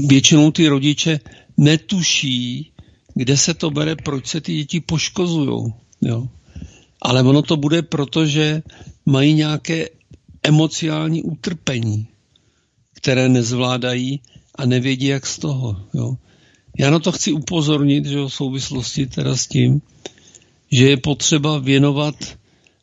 většinou 0.07 0.51
ty 0.51 0.67
rodiče 0.67 1.19
netuší, 1.57 2.71
kde 3.15 3.37
se 3.37 3.53
to 3.53 3.71
bere, 3.71 3.95
proč 3.95 4.27
se 4.27 4.41
ty 4.41 4.53
děti 4.55 4.79
poškozují. 4.79 5.73
Jo. 6.01 6.27
Ale 7.01 7.23
ono 7.23 7.41
to 7.41 7.57
bude 7.57 7.81
proto, 7.81 8.25
že 8.25 8.63
mají 9.05 9.33
nějaké 9.33 9.89
emocionální 10.43 11.23
utrpení, 11.23 12.07
které 12.99 13.29
nezvládají 13.29 14.19
a 14.55 14.65
nevědí, 14.65 15.05
jak 15.05 15.25
z 15.25 15.39
toho. 15.39 15.77
Jo. 15.93 16.17
Já 16.77 16.89
na 16.89 16.99
to 16.99 17.11
chci 17.11 17.31
upozornit, 17.31 18.05
že 18.05 18.19
v 18.19 18.29
souvislosti 18.29 19.07
teda 19.07 19.35
s 19.35 19.47
tím, 19.47 19.81
že 20.71 20.89
je 20.89 20.97
potřeba 20.97 21.59
věnovat 21.59 22.15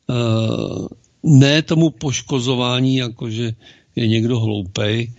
uh, 0.08 0.86
ne 1.22 1.62
tomu 1.62 1.90
poškozování, 1.90 2.96
jako 2.96 3.30
že 3.30 3.52
je 3.96 4.08
někdo 4.08 4.40
hloupej, 4.40 5.12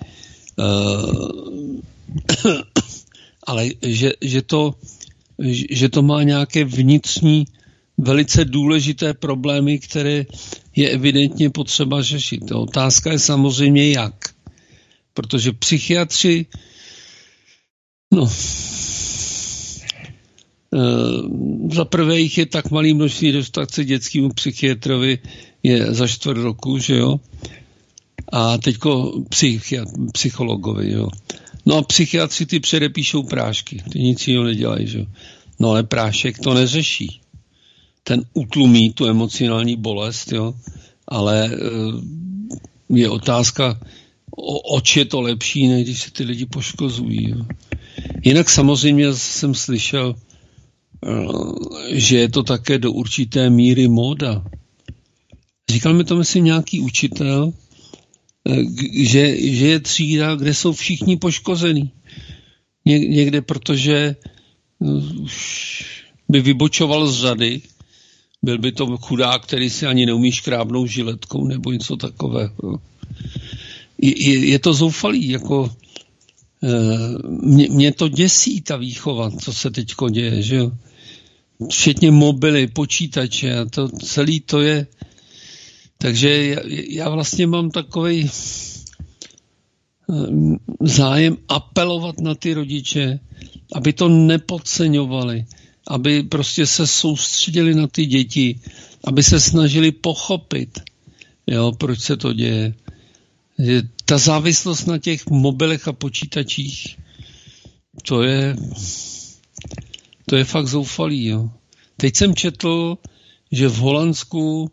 uh, 0.57 1.79
ale 3.47 3.69
že, 3.81 4.11
že, 4.21 4.41
to, 4.41 4.75
že 5.69 5.89
to 5.89 6.01
má 6.01 6.23
nějaké 6.23 6.65
vnitřní, 6.65 7.45
velice 7.97 8.45
důležité 8.45 9.13
problémy, 9.13 9.79
které 9.79 10.25
je 10.75 10.89
evidentně 10.89 11.49
potřeba 11.49 12.01
řešit. 12.01 12.51
Otázka 12.51 13.11
je 13.11 13.19
samozřejmě 13.19 13.91
jak. 13.91 14.36
Protože 15.17 15.51
psychiatři, 15.51 16.45
no, 18.13 18.29
Eh, 20.73 21.21
za 21.75 21.85
prvé 21.85 22.19
jich 22.19 22.37
je 22.37 22.45
tak 22.45 22.71
malý 22.71 22.93
množství, 22.93 23.31
dostat 23.31 23.71
se 23.71 23.85
dětskému 23.85 24.29
psychiatrovi 24.29 25.19
je 25.63 25.93
za 25.93 26.07
čtvrt 26.07 26.37
roku, 26.37 26.77
že 26.77 26.97
jo? 26.97 27.19
A 28.31 28.57
teďko 28.57 29.13
psychologovi, 30.11 30.91
jo? 30.91 31.07
No 31.65 31.77
a 31.77 31.81
psychiatři 31.81 32.45
ty 32.45 32.59
předepíšou 32.59 33.23
prášky, 33.23 33.83
ty 33.91 33.99
nic 33.99 34.27
jiného 34.27 34.45
nedělají, 34.45 34.87
že 34.87 34.99
jo? 34.99 35.05
No 35.59 35.69
ale 35.69 35.83
prášek 35.83 36.39
to 36.39 36.53
neřeší. 36.53 37.21
Ten 38.03 38.21
utlumí 38.33 38.93
tu 38.93 39.05
emocionální 39.05 39.75
bolest, 39.75 40.31
jo? 40.31 40.53
Ale 41.07 41.51
eh, 41.53 41.57
je 42.89 43.09
otázka, 43.09 43.79
oč 44.71 44.97
je 44.97 45.05
to 45.05 45.21
lepší, 45.21 45.67
než 45.67 45.83
když 45.83 46.01
se 46.01 46.11
ty 46.11 46.23
lidi 46.23 46.45
poškozují. 46.45 47.29
Jo? 47.29 47.45
Jinak 48.23 48.49
samozřejmě 48.49 49.13
jsem 49.13 49.55
slyšel, 49.55 50.15
Eh, 51.05 51.99
že 51.99 52.17
je 52.17 52.29
to 52.29 52.43
také 52.43 52.77
do 52.77 52.91
určité 52.91 53.49
míry 53.49 53.87
móda. 53.87 54.43
Říkal 55.69 55.93
mi 55.93 56.03
to, 56.03 56.15
myslím, 56.15 56.45
nějaký 56.45 56.79
učitel, 56.79 57.53
eh, 58.49 58.55
že, 58.93 59.51
že 59.53 59.67
je 59.67 59.79
třída, 59.79 60.35
kde 60.35 60.53
jsou 60.53 60.73
všichni 60.73 61.17
poškození. 61.17 61.91
Ně, 62.85 62.99
někde, 62.99 63.41
protože 63.41 63.95
eh, 63.95 64.85
už 65.21 65.85
by 66.29 66.41
vybočoval 66.41 67.07
z 67.07 67.21
řady, 67.21 67.61
byl 68.43 68.57
by 68.57 68.71
to 68.71 68.97
chudák, 68.97 69.43
který 69.43 69.69
si 69.69 69.85
ani 69.85 70.05
neumí 70.05 70.31
škrábnout 70.31 70.87
žiletkou 70.87 71.47
nebo 71.47 71.71
něco 71.71 71.95
takového. 71.95 72.81
Je, 74.01 74.49
je, 74.49 74.59
to 74.59 74.73
zoufalý, 74.73 75.29
jako 75.29 75.69
mě, 77.29 77.67
mě 77.69 77.91
to 77.91 78.07
děsí, 78.07 78.61
ta 78.61 78.77
výchova, 78.77 79.31
co 79.31 79.53
se 79.53 79.71
teď 79.71 79.93
děje, 80.11 80.41
že 80.41 80.55
jo 80.55 80.71
včetně 81.69 82.11
mobily, 82.11 82.67
počítače 82.67 83.59
a 83.59 83.65
to 83.65 83.89
celý 83.89 84.39
to 84.39 84.61
je. 84.61 84.87
Takže 85.97 86.45
já, 86.47 86.59
já 86.89 87.09
vlastně 87.09 87.47
mám 87.47 87.71
takový 87.71 88.29
eh, 88.29 90.13
zájem 90.81 91.37
apelovat 91.47 92.19
na 92.19 92.35
ty 92.35 92.53
rodiče, 92.53 93.19
aby 93.73 93.93
to 93.93 94.09
nepodceňovali, 94.09 95.45
aby 95.87 96.23
prostě 96.23 96.65
se 96.65 96.87
soustředili 96.87 97.75
na 97.75 97.87
ty 97.87 98.05
děti, 98.05 98.59
aby 99.03 99.23
se 99.23 99.39
snažili 99.39 99.91
pochopit, 99.91 100.79
jo, 101.47 101.71
proč 101.77 101.99
se 101.99 102.17
to 102.17 102.33
děje. 102.33 102.73
Ta 104.05 104.17
závislost 104.17 104.85
na 104.85 104.97
těch 104.97 105.25
mobilech 105.25 105.87
a 105.87 105.93
počítačích, 105.93 106.97
to 108.07 108.23
je, 108.23 108.55
to 110.25 110.35
je 110.35 110.43
fakt 110.43 110.67
zoufalý. 110.67 111.25
Jo. 111.25 111.49
Teď 111.97 112.15
jsem 112.15 112.35
četl, 112.35 112.97
že 113.51 113.67
v 113.67 113.75
Holandsku 113.75 114.71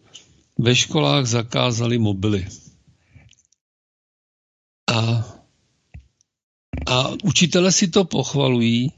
ve 0.58 0.76
školách 0.76 1.26
zakázali 1.26 1.98
mobily. 1.98 2.48
A, 4.92 5.24
a 6.86 7.08
učitele 7.24 7.72
si 7.72 7.88
to 7.88 8.04
pochvalují 8.04 8.92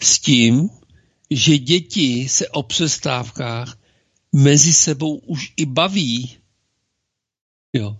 s 0.00 0.18
tím, 0.18 0.70
že 1.30 1.58
děti 1.58 2.28
se 2.28 2.48
o 2.48 2.62
přestávkách 2.62 3.78
mezi 4.32 4.74
sebou 4.74 5.16
už 5.16 5.52
i 5.56 5.66
baví. 5.66 6.36
Jo. 7.72 7.98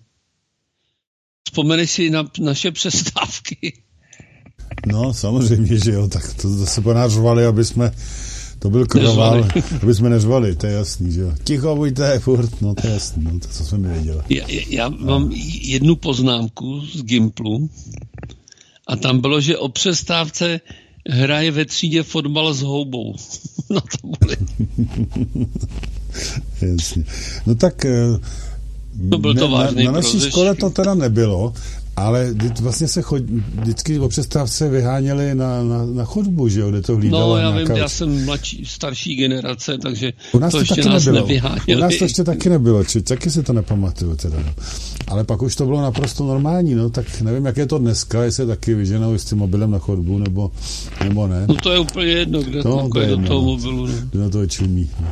Vzpomeneš 1.48 1.90
si 1.90 2.10
na 2.10 2.24
naše 2.40 2.70
přestávky? 2.70 3.72
No, 4.86 5.14
samozřejmě, 5.14 5.78
že 5.84 5.92
jo, 5.92 6.08
tak 6.08 6.34
to 6.34 6.48
zase 6.48 6.80
ponářovali, 6.80 7.46
aby 7.46 7.64
jsme 7.64 7.92
to 8.58 8.70
byl 8.70 8.86
kravál, 8.86 9.48
aby 9.82 9.94
jsme 9.94 10.10
neřvali, 10.10 10.56
to 10.56 10.66
je 10.66 10.72
jasný, 10.72 11.12
že 11.12 11.20
jo. 11.20 11.32
Ticho 11.44 11.76
buďte, 11.76 12.18
furt, 12.18 12.60
no 12.60 12.74
to 12.74 12.86
je 12.86 12.92
jasný, 12.92 13.24
no 13.24 13.38
to, 13.38 13.48
co 13.48 13.64
jsme 13.64 13.78
mi 13.78 13.88
věděli. 13.88 14.18
Já, 14.28 14.44
já 14.68 14.88
mám 14.88 15.30
jednu 15.60 15.96
poznámku 15.96 16.80
z 16.80 17.02
Gimplu 17.02 17.70
a 18.86 18.96
tam 18.96 19.20
bylo, 19.20 19.40
že 19.40 19.58
o 19.58 19.68
přestávce 19.68 20.60
hraje 21.10 21.50
ve 21.50 21.64
třídě 21.64 22.02
fotbal 22.02 22.54
s 22.54 22.62
houbou 22.62 23.14
na 23.70 23.80
tabuli. 23.80 24.36
Jasně. 26.72 27.04
No 27.46 27.54
tak 27.54 27.86
to 29.10 29.18
byl 29.18 29.34
to 29.34 29.48
na, 29.48 29.70
na 29.84 29.90
naší 29.92 30.20
škole 30.20 30.54
to 30.54 30.70
teda 30.70 30.94
nebylo, 30.94 31.52
ale 31.96 32.34
vlastně 32.60 32.88
se 32.88 33.02
chod, 33.02 33.22
vždycky 33.60 33.98
o 33.98 34.08
přestávce 34.08 34.68
vyháněli 34.68 35.34
na, 35.34 35.64
na, 35.64 35.86
na 35.86 36.04
chodbu, 36.04 36.48
že 36.48 36.60
jo, 36.60 36.70
kde 36.70 36.82
to 36.82 36.96
hlídalo. 36.96 37.34
No, 37.34 37.40
já 37.40 37.50
vím, 37.50 37.70
já 37.70 37.88
jsem 37.88 38.24
mladší, 38.24 38.64
starší 38.66 39.14
generace, 39.14 39.78
takže 39.78 40.12
U 40.32 40.38
nás 40.38 40.50
to, 40.50 40.56
to 40.56 40.62
ještě 40.62 40.74
taky 40.74 40.88
nás 40.88 41.04
nebylo. 41.06 41.26
nevyháněli. 41.26 41.76
U 41.76 41.80
nás 41.80 41.96
to 41.98 42.04
ještě 42.04 42.24
taky 42.24 42.48
nebylo, 42.48 42.84
či 42.84 43.02
taky 43.02 43.30
si 43.30 43.42
to 43.42 43.52
nepamatuju 43.52 44.16
teda. 44.16 44.36
Ale 45.08 45.24
pak 45.24 45.42
už 45.42 45.56
to 45.56 45.66
bylo 45.66 45.82
naprosto 45.82 46.24
normální, 46.26 46.74
no, 46.74 46.90
tak 46.90 47.20
nevím, 47.20 47.44
jak 47.46 47.56
je 47.56 47.66
to 47.66 47.78
dneska, 47.78 48.22
jestli 48.24 48.46
taky 48.46 48.74
vyženou 48.74 49.14
s 49.14 49.24
tím 49.24 49.38
mobilem 49.38 49.70
na 49.70 49.78
chodbu, 49.78 50.18
nebo, 50.18 50.50
nebo 51.04 51.26
ne. 51.26 51.44
No 51.48 51.54
to 51.54 51.72
je 51.72 51.78
úplně 51.78 52.06
jedno, 52.06 52.42
kde 52.42 52.62
to, 52.62 52.88
to 52.92 53.00
je 53.00 53.08
do 53.16 53.26
toho 53.26 53.42
mobilu. 53.42 53.86
No. 53.86 53.92
Kdo 54.10 54.30
to 54.30 54.46
čumí. 54.46 54.90
No. 55.00 55.08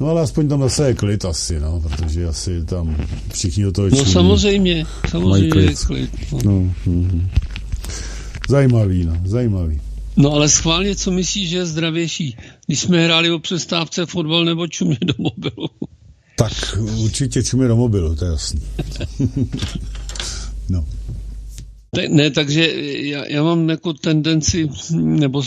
No 0.00 0.08
ale 0.08 0.20
aspoň 0.20 0.48
tam 0.48 0.60
zase 0.60 0.86
je 0.88 0.94
klid 0.94 1.24
asi, 1.24 1.60
no, 1.60 1.80
protože 1.80 2.26
asi 2.26 2.64
tam 2.64 2.96
všichni 3.32 3.62
do 3.64 3.72
toho 3.72 3.88
No 3.90 4.04
samozřejmě, 4.04 4.84
samozřejmě 5.10 5.48
klid. 5.50 5.68
je 5.70 5.74
klid. 5.86 6.10
No. 6.32 6.38
No, 6.44 6.74
mm, 6.86 7.28
zajímavý, 8.48 9.04
no, 9.04 9.16
zajímavý. 9.24 9.80
No 10.16 10.32
ale 10.32 10.48
schválně, 10.48 10.96
co 10.96 11.10
myslíš, 11.10 11.48
že 11.50 11.56
je 11.56 11.66
zdravější? 11.66 12.36
Když 12.66 12.80
jsme 12.80 13.04
hráli 13.04 13.30
o 13.30 13.38
přestávce 13.38 14.06
fotbal 14.06 14.44
nebo 14.44 14.66
čumě 14.66 14.98
do 15.04 15.14
mobilu? 15.18 15.68
Tak 16.38 16.52
určitě 17.02 17.42
čumě 17.42 17.68
do 17.68 17.76
mobilu, 17.76 18.16
to 18.16 18.24
je 18.24 18.30
jasný. 18.30 18.60
no. 20.68 20.86
Ne, 22.08 22.30
takže 22.30 22.72
já, 23.02 23.24
já 23.26 23.42
mám 23.42 23.70
jako 23.70 23.92
tendenci, 23.92 24.68
nebo 24.94 25.42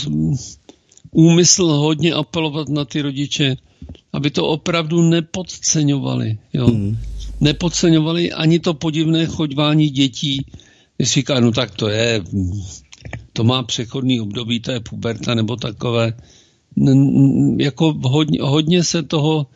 úmysl 1.10 1.64
hodně 1.66 2.12
apelovat 2.12 2.68
na 2.68 2.84
ty 2.84 3.02
rodiče, 3.02 3.56
aby 4.12 4.30
to 4.30 4.46
opravdu 4.46 5.02
nepodceňovali. 5.02 6.38
Jo? 6.52 6.66
Hmm. 6.66 6.98
Nepodceňovali 7.40 8.32
ani 8.32 8.58
to 8.58 8.74
podivné 8.74 9.26
chodvání 9.26 9.90
dětí. 9.90 10.46
Když 10.96 11.12
říká, 11.12 11.40
no 11.40 11.52
tak 11.52 11.70
to 11.70 11.88
je, 11.88 12.22
to 13.32 13.44
má 13.44 13.62
přechodný 13.62 14.20
období, 14.20 14.60
to 14.60 14.72
je 14.72 14.80
puberta 14.80 15.34
nebo 15.34 15.56
takové. 15.56 16.12
Jako 17.58 17.94
hodně, 18.02 18.38
hodně 18.42 18.84
se 18.84 19.02
toho 19.02 19.46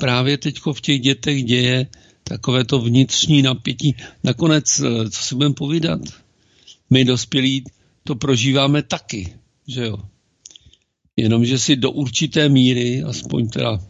právě 0.00 0.38
teď 0.38 0.58
v 0.72 0.80
těch 0.80 1.00
dětech 1.00 1.44
děje, 1.44 1.86
takové 2.24 2.64
to 2.64 2.78
vnitřní 2.78 3.42
napětí. 3.42 3.96
Nakonec, 4.24 4.80
eh, 4.80 5.10
co 5.10 5.22
si 5.22 5.34
budeme 5.34 5.54
povídat? 5.54 6.00
My 6.90 7.04
dospělí 7.04 7.64
to 8.04 8.14
prožíváme 8.14 8.82
taky, 8.82 9.34
že 9.68 9.84
jo? 9.84 9.98
Jenomže 11.16 11.58
si 11.58 11.76
do 11.76 11.90
určité 11.90 12.48
míry, 12.48 13.02
aspoň 13.02 13.48
teda 13.48 13.80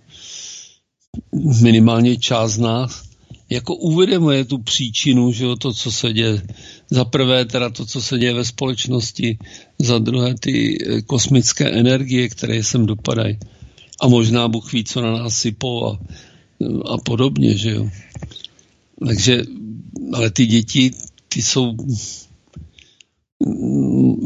minimálně 1.63 2.17
část 2.17 2.53
z 2.53 2.59
nás, 2.59 3.03
jako 3.51 3.75
uvědomuje 3.77 4.45
tu 4.45 4.59
příčinu, 4.59 5.33
že 5.33 5.45
jo, 5.45 5.57
to, 5.57 5.73
co 5.73 5.93
se 5.93 6.13
děje. 6.13 6.43
Za 6.91 7.05
prvé 7.05 7.45
teda 7.45 7.71
to, 7.71 7.87
co 7.87 8.03
se 8.03 8.19
děje 8.19 8.35
ve 8.35 8.45
společnosti, 8.45 9.39
za 9.79 9.99
druhé 9.99 10.35
ty 10.41 10.79
eh, 10.81 11.03
kosmické 11.03 11.71
energie, 11.71 12.29
které 12.29 12.65
sem 12.65 12.87
dopadají. 12.87 13.39
A 14.01 14.09
možná 14.09 14.49
Bůh 14.49 14.73
ví, 14.73 14.85
co 14.85 15.01
na 15.01 15.13
nás 15.13 15.39
sypou 15.39 15.87
a, 15.87 15.99
a 16.85 16.99
podobně, 16.99 17.57
že 17.57 17.71
jo. 17.71 17.91
Takže, 19.07 19.43
ale 20.13 20.31
ty 20.31 20.47
děti, 20.47 20.91
ty 21.29 21.43
jsou... 21.43 21.77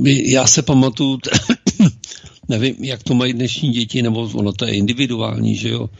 Já 0.04 0.46
se 0.46 0.62
pamatuju, 0.62 1.18
nevím, 2.48 2.76
jak 2.84 3.02
to 3.02 3.14
mají 3.14 3.32
dnešní 3.32 3.70
děti, 3.70 4.02
nebo 4.02 4.30
ono 4.34 4.52
to 4.52 4.66
je 4.66 4.74
individuální, 4.74 5.56
že 5.56 5.68
jo. 5.68 5.90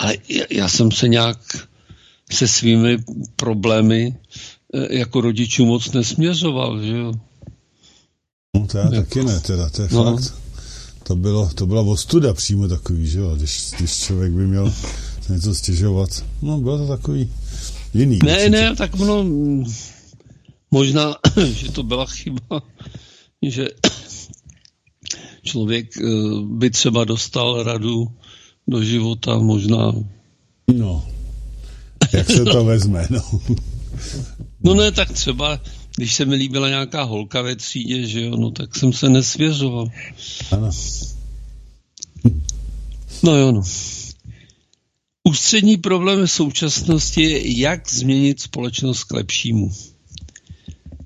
Ale 0.00 0.16
já, 0.50 0.68
jsem 0.68 0.92
se 0.92 1.08
nějak 1.08 1.38
se 2.32 2.48
svými 2.48 2.98
problémy 3.36 4.16
eh, 4.74 4.98
jako 4.98 5.20
rodičů 5.20 5.66
moc 5.66 5.92
nesměřoval, 5.92 6.82
že 6.82 6.96
jo. 6.96 7.12
No 8.56 8.66
to 8.66 8.78
já 8.78 8.84
jako, 8.84 8.96
taky 8.96 9.24
ne, 9.24 9.40
teda, 9.40 9.70
to 9.70 9.82
je 9.82 9.88
no. 9.92 10.04
fakt. 10.04 10.34
To, 11.02 11.16
bylo, 11.16 11.50
to 11.54 11.66
byla 11.66 11.82
ostuda 11.82 12.34
přímo 12.34 12.68
takový, 12.68 13.06
že 13.06 13.18
jo, 13.18 13.34
když, 13.36 13.70
když 13.78 13.98
člověk 13.98 14.32
by 14.32 14.46
měl 14.46 14.74
něco 15.28 15.54
stěžovat. 15.54 16.24
No, 16.42 16.60
bylo 16.60 16.78
to 16.78 16.86
takový 16.86 17.32
jiný. 17.94 18.18
Ne, 18.24 18.32
určitě. 18.32 18.50
ne, 18.50 18.76
tak 18.76 18.94
no, 18.94 19.26
možná, 20.70 21.16
že 21.46 21.72
to 21.72 21.82
byla 21.82 22.06
chyba, 22.06 22.62
že 23.42 23.68
člověk 25.42 25.96
eh, 25.96 26.02
by 26.44 26.70
třeba 26.70 27.04
dostal 27.04 27.62
radu 27.62 28.08
do 28.70 28.84
života, 28.84 29.38
možná. 29.38 29.92
No, 30.74 31.06
jak 32.12 32.30
se 32.30 32.44
to 32.44 32.64
vezme, 32.70 33.06
no. 33.10 33.40
No 34.64 34.74
ne, 34.74 34.92
tak 34.92 35.12
třeba, 35.12 35.60
když 35.96 36.14
se 36.14 36.24
mi 36.24 36.34
líbila 36.34 36.68
nějaká 36.68 37.02
holka 37.02 37.42
ve 37.42 37.56
třídě, 37.56 38.06
že 38.06 38.24
jo, 38.24 38.36
no 38.36 38.50
tak 38.50 38.76
jsem 38.76 38.92
se 38.92 39.08
nesvěřoval. 39.08 39.88
Ano. 40.50 40.70
No 43.22 43.36
jo, 43.36 43.52
no. 43.52 43.62
Ústřední 45.28 45.76
problém 45.76 46.28
současnosti 46.28 47.22
je, 47.22 47.60
jak 47.60 47.92
změnit 47.92 48.40
společnost 48.40 49.04
k 49.04 49.12
lepšímu. 49.12 49.72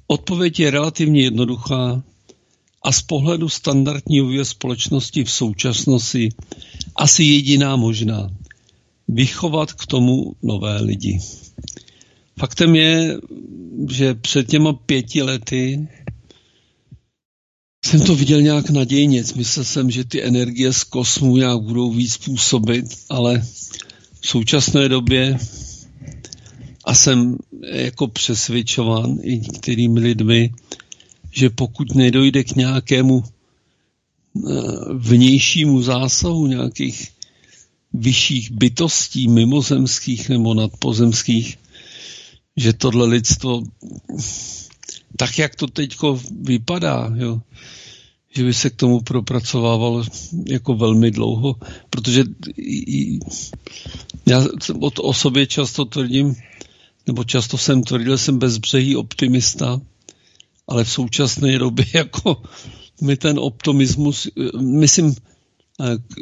Odpověď 0.07 0.61
je 0.61 0.71
relativně 0.71 1.23
jednoduchá 1.23 2.03
a 2.85 2.93
z 2.93 3.03
pohledu 3.03 3.49
standardní 3.49 4.21
vývoje 4.21 4.45
společnosti 4.45 5.25
v 5.25 5.31
současnosti 5.31 6.29
asi 6.97 7.25
jediná 7.25 7.77
možná. 7.77 8.31
Vychovat 9.09 9.73
k 9.73 9.87
tomu 9.87 10.33
nové 10.43 10.83
lidi. 10.83 11.21
Faktem 12.39 12.75
je, 12.75 13.17
že 13.91 14.15
před 14.15 14.49
těma 14.49 14.73
pěti 14.73 15.23
lety 15.23 15.89
jsem 17.85 18.01
to 18.01 18.15
viděl 18.15 18.43
nějak 18.43 18.71
nadějně. 18.71 19.25
Myslel 19.37 19.65
jsem, 19.65 19.91
že 19.91 20.05
ty 20.05 20.23
energie 20.23 20.73
z 20.73 20.85
kosmu 20.85 21.37
nějak 21.37 21.61
budou 21.61 21.93
víc 21.93 22.17
působit, 22.17 22.85
ale 23.11 23.43
v 24.21 24.27
současné 24.27 24.89
době 24.89 25.39
a 26.85 26.95
jsem 26.95 27.37
jako 27.73 28.09
přesvědčován 28.09 29.19
i 29.23 29.39
některými 29.39 30.01
lidmi, 30.01 30.51
že 31.31 31.51
pokud 31.51 31.95
nedojde 31.95 32.45
k 32.45 32.57
nějakému 32.57 33.25
vnějšímu 34.95 35.83
zásahu 35.83 36.47
nějakých 36.47 37.09
vyšších 37.93 38.51
bytostí, 38.51 39.29
mimozemských 39.29 40.29
nebo 40.29 40.55
nadpozemských, 40.55 41.59
že 42.57 42.73
tohle 42.73 43.07
lidstvo, 43.07 43.63
tak 45.17 45.39
jak 45.39 45.55
to 45.55 45.67
teď 45.67 45.97
vypadá, 46.41 47.13
jo, 47.17 47.41
že 48.37 48.45
by 48.45 48.55
se 48.55 48.71
k 48.71 48.77
tomu 48.77 49.01
propracovával 49.01 50.05
jako 50.47 50.75
velmi 50.75 51.11
dlouho, 51.11 51.57
protože 51.91 52.25
já 54.27 54.47
o 54.99 55.15
sobě 55.15 55.47
často 55.47 55.85
tvrdím, 55.85 56.35
nebo 57.07 57.25
často 57.25 57.59
jsem 57.59 57.83
tvrdil, 57.83 58.19
jsem 58.19 58.39
bezbřehý 58.39 58.97
optimista, 58.97 59.81
ale 60.69 60.85
v 60.85 60.91
současné 60.91 61.59
době 61.59 61.87
jako 61.95 62.43
mi 63.03 63.17
ten 63.17 63.39
optimismus, 63.39 64.29
myslím, 64.61 65.15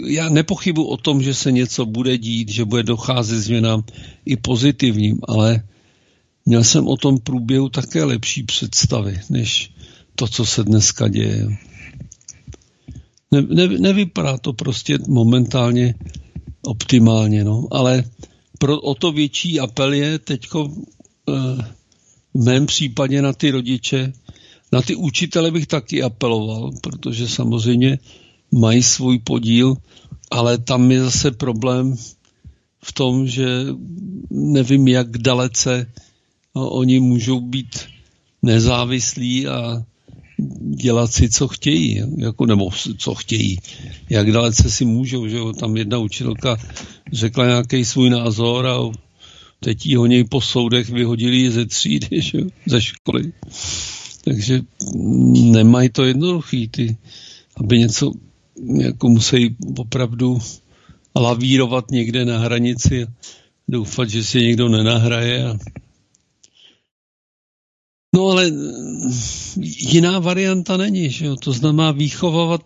já 0.06 0.28
nepochybu 0.28 0.84
o 0.84 0.96
tom, 0.96 1.22
že 1.22 1.34
se 1.34 1.52
něco 1.52 1.86
bude 1.86 2.18
dít, 2.18 2.48
že 2.48 2.64
bude 2.64 2.82
docházet 2.82 3.40
změnám 3.40 3.84
i 4.24 4.36
pozitivním, 4.36 5.20
ale 5.28 5.62
měl 6.46 6.64
jsem 6.64 6.88
o 6.88 6.96
tom 6.96 7.18
průběhu 7.18 7.68
také 7.68 8.04
lepší 8.04 8.42
představy, 8.42 9.20
než 9.30 9.70
to, 10.14 10.28
co 10.28 10.46
se 10.46 10.64
dneska 10.64 11.08
děje. 11.08 11.48
Ne, 13.30 13.42
ne, 13.42 13.68
nevypadá 13.68 14.38
to 14.38 14.52
prostě 14.52 14.98
momentálně 15.08 15.94
optimálně, 16.62 17.44
no, 17.44 17.68
ale 17.70 18.04
pro, 18.58 18.80
o 18.80 18.94
to 18.94 19.12
větší 19.12 19.60
apel 19.60 19.92
je 19.92 20.18
teďko 20.18 20.70
eh, 21.28 21.32
v 22.34 22.44
mém 22.44 22.66
případě 22.66 23.22
na 23.22 23.32
ty 23.32 23.50
rodiče, 23.50 24.12
na 24.72 24.82
ty 24.82 24.94
učitele 24.94 25.50
bych 25.50 25.66
taky 25.66 26.02
apeloval, 26.02 26.70
protože 26.80 27.28
samozřejmě 27.28 27.98
mají 28.52 28.82
svůj 28.82 29.18
podíl, 29.18 29.76
ale 30.30 30.58
tam 30.58 30.90
je 30.90 31.00
zase 31.04 31.30
problém 31.30 31.96
v 32.84 32.92
tom, 32.92 33.28
že 33.28 33.66
nevím, 34.30 34.88
jak 34.88 35.18
dalece 35.18 35.86
oni 36.54 37.00
můžou 37.00 37.40
být 37.40 37.78
nezávislí 38.42 39.46
a 39.46 39.84
dělat 40.60 41.12
si, 41.12 41.30
co 41.30 41.48
chtějí, 41.48 42.02
jako, 42.16 42.46
nebo 42.46 42.70
co 42.98 43.14
chtějí, 43.14 43.58
jak 44.10 44.32
dalece 44.32 44.70
si 44.70 44.84
můžou, 44.84 45.28
že 45.28 45.36
jo, 45.36 45.52
tam 45.52 45.76
jedna 45.76 45.98
učitelka 45.98 46.56
řekla 47.12 47.46
nějaký 47.46 47.84
svůj 47.84 48.10
názor 48.10 48.66
a 48.66 48.78
teď 49.60 49.94
ho 49.96 50.06
něj 50.06 50.24
po 50.24 50.40
soudech 50.40 50.88
vyhodili 50.88 51.50
ze 51.50 51.66
třídy, 51.66 52.22
že 52.22 52.38
jo, 52.38 52.46
ze 52.66 52.80
školy. 52.80 53.32
Takže 54.24 54.60
nemají 55.50 55.88
to 55.88 56.04
jednoduchý, 56.04 56.68
ty, 56.68 56.96
aby 57.56 57.78
něco 57.78 58.12
jako 58.78 59.08
musí 59.08 59.56
opravdu 59.76 60.38
lavírovat 61.16 61.90
někde 61.90 62.24
na 62.24 62.38
hranici 62.38 63.04
a 63.04 63.06
doufat, 63.68 64.10
že 64.10 64.24
si 64.24 64.40
někdo 64.40 64.68
nenahraje. 64.68 65.46
A... 65.46 65.58
No 68.14 68.26
ale 68.26 68.50
jiná 69.92 70.18
varianta 70.18 70.76
není, 70.76 71.10
že 71.10 71.26
jo? 71.26 71.36
to 71.36 71.52
znamená 71.52 71.90
vychovávat, 71.90 72.62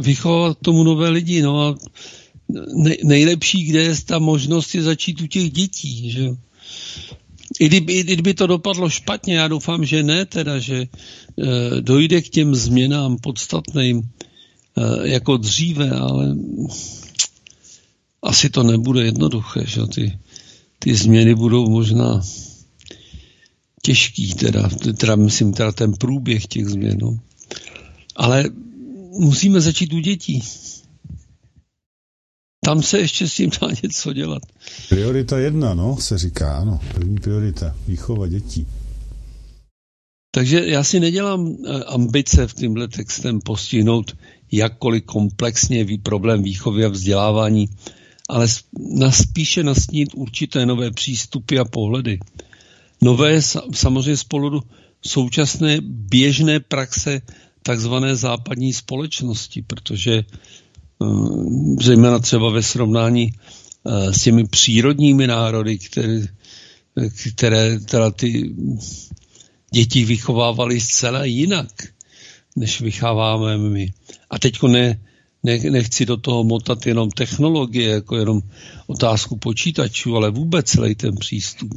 vychovávat 0.00 0.58
tomu 0.62 0.84
nové 0.84 1.08
lidi. 1.08 1.42
No 1.42 1.60
a 1.60 1.74
nejlepší, 3.04 3.64
kde 3.64 3.82
je 3.82 3.94
ta 4.06 4.18
možnost, 4.18 4.74
je 4.74 4.82
začít 4.82 5.20
u 5.20 5.26
těch 5.26 5.50
dětí. 5.50 6.10
Že 6.10 6.24
jo? 6.24 6.36
I 7.60 7.66
kdyby, 7.66 7.92
i 7.92 8.02
kdyby 8.02 8.34
to 8.34 8.46
dopadlo 8.46 8.90
špatně, 8.90 9.36
já 9.36 9.48
doufám, 9.48 9.84
že 9.84 10.02
ne, 10.02 10.26
teda, 10.26 10.58
že 10.58 10.76
e, 10.76 10.88
dojde 11.80 12.22
k 12.22 12.28
těm 12.28 12.54
změnám 12.54 13.18
podstatným 13.18 14.02
e, 14.02 15.08
jako 15.08 15.36
dříve, 15.36 15.90
ale 15.90 16.36
asi 18.22 18.50
to 18.50 18.62
nebude 18.62 19.04
jednoduché, 19.04 19.66
že 19.66 19.80
ty, 19.94 20.18
ty 20.78 20.94
změny 20.94 21.34
budou 21.34 21.70
možná 21.70 22.20
těžký, 23.82 24.34
teda, 24.34 24.68
teda 24.98 25.16
myslím, 25.16 25.52
teda 25.52 25.72
ten 25.72 25.92
průběh 25.92 26.46
těch 26.46 26.66
změn. 26.66 26.98
No. 27.00 27.18
Ale 28.16 28.44
musíme 29.18 29.60
začít 29.60 29.92
u 29.92 29.98
dětí. 29.98 30.42
Tam 32.64 32.82
se 32.82 32.98
ještě 32.98 33.28
s 33.28 33.34
tím 33.34 33.50
dá 33.60 33.68
něco 33.82 34.12
dělat. 34.12 34.42
Priorita 34.88 35.38
jedna, 35.38 35.74
no, 35.74 35.96
se 35.96 36.18
říká, 36.18 36.56
ano. 36.56 36.80
První 36.94 37.18
priorita, 37.18 37.76
výchova 37.86 38.26
dětí. 38.26 38.66
Takže 40.34 40.66
já 40.66 40.84
si 40.84 41.00
nedělám 41.00 41.48
eh, 41.48 41.84
ambice 41.84 42.46
v 42.46 42.54
tímhle 42.54 42.88
textem 42.88 43.40
postihnout 43.40 44.16
jakkoliv 44.52 45.04
komplexně 45.04 45.86
problém 46.02 46.42
výchovy 46.42 46.84
a 46.84 46.88
vzdělávání, 46.88 47.68
ale 48.28 48.46
na 48.96 49.10
spíše 49.10 49.62
nastínit 49.62 50.08
určité 50.14 50.66
nové 50.66 50.90
přístupy 50.90 51.58
a 51.58 51.64
pohledy. 51.64 52.18
Nové 53.02 53.42
samozřejmě 53.74 54.16
z 54.16 54.24
pohledu 54.24 54.62
současné 55.06 55.78
běžné 55.82 56.60
praxe 56.60 57.22
takzvané 57.62 58.16
západní 58.16 58.72
společnosti, 58.72 59.62
protože 59.62 60.24
zejména 61.80 62.18
třeba 62.18 62.50
ve 62.50 62.62
srovnání 62.62 63.32
eh, 63.32 64.12
s 64.12 64.22
těmi 64.22 64.46
přírodními 64.46 65.26
národy, 65.26 65.78
které, 65.78 66.26
které 67.36 67.80
teda 67.80 68.10
ty 68.10 68.54
děti 69.70 70.04
vychovávaly 70.04 70.80
zcela 70.80 71.24
jinak, 71.24 71.68
než 72.56 72.80
vychováváme 72.80 73.58
my. 73.58 73.92
A 74.30 74.38
teď 74.38 74.62
ne, 74.62 75.00
ne, 75.42 75.58
nechci 75.58 76.06
do 76.06 76.16
toho 76.16 76.44
motat 76.44 76.86
jenom 76.86 77.10
technologie, 77.10 77.90
jako 77.90 78.16
jenom 78.16 78.40
otázku 78.86 79.36
počítačů, 79.36 80.16
ale 80.16 80.30
vůbec 80.30 80.66
celý 80.66 80.94
ten 80.94 81.16
přístup. 81.16 81.70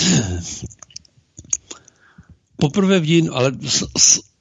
Poprvé 2.56 3.00
v 3.00 3.04
dín, 3.04 3.30
ale 3.32 3.52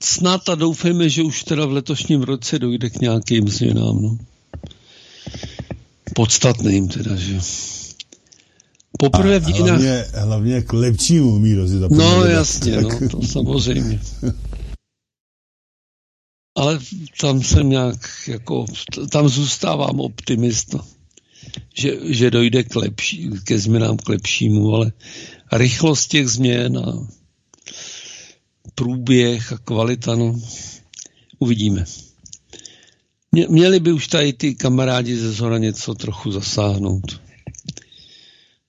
snad 0.04 0.50
a 0.50 0.56
doufejme, 0.56 1.10
že 1.10 1.24
už 1.24 1.44
teda 1.44 1.66
v 1.66 1.72
letošním 1.72 2.22
roce 2.22 2.60
dojde 2.60 2.90
k 2.90 3.02
nějakým 3.02 3.48
změnám. 3.50 4.02
No. 4.02 4.18
Podstatným 6.16 6.88
teda, 6.88 7.16
že 7.16 7.40
Poprvé 9.00 9.40
v 9.40 9.46
dějinách... 9.46 9.70
Hlavně, 9.70 10.06
hlavně 10.14 10.62
k 10.62 10.74
lepšímu 10.74 11.40
míru 11.40 11.68
si 11.68 11.74
No 11.92 12.26
jasně, 12.26 12.82
no, 12.82 13.10
to 13.10 13.22
samozřejmě. 13.22 14.00
Ale 16.56 16.80
tam 17.22 17.44
jsem 17.44 17.70
nějak, 17.70 18.10
jako, 18.28 18.66
tam 19.12 19.30
zůstávám 19.30 20.00
optimista, 20.00 20.86
že, 21.74 21.98
že 22.06 22.32
dojde 22.32 22.64
k 22.64 22.76
lepší, 22.76 23.30
ke 23.44 23.60
změnám 23.60 23.98
k 23.98 24.10
lepšímu, 24.10 24.74
ale 24.74 24.92
rychlost 25.52 26.08
těch 26.08 26.28
změn 26.28 26.78
a 26.78 27.08
průběh 28.76 29.54
a 29.54 29.58
kvalita, 29.58 30.16
no, 30.16 30.40
uvidíme. 31.40 31.86
Měli 33.50 33.80
by 33.80 33.92
už 33.92 34.08
tady 34.08 34.34
ty 34.34 34.56
kamarádi 34.56 35.18
ze 35.18 35.32
zhora 35.32 35.58
něco 35.58 35.96
trochu 35.96 36.32
zasáhnout. 36.32 37.22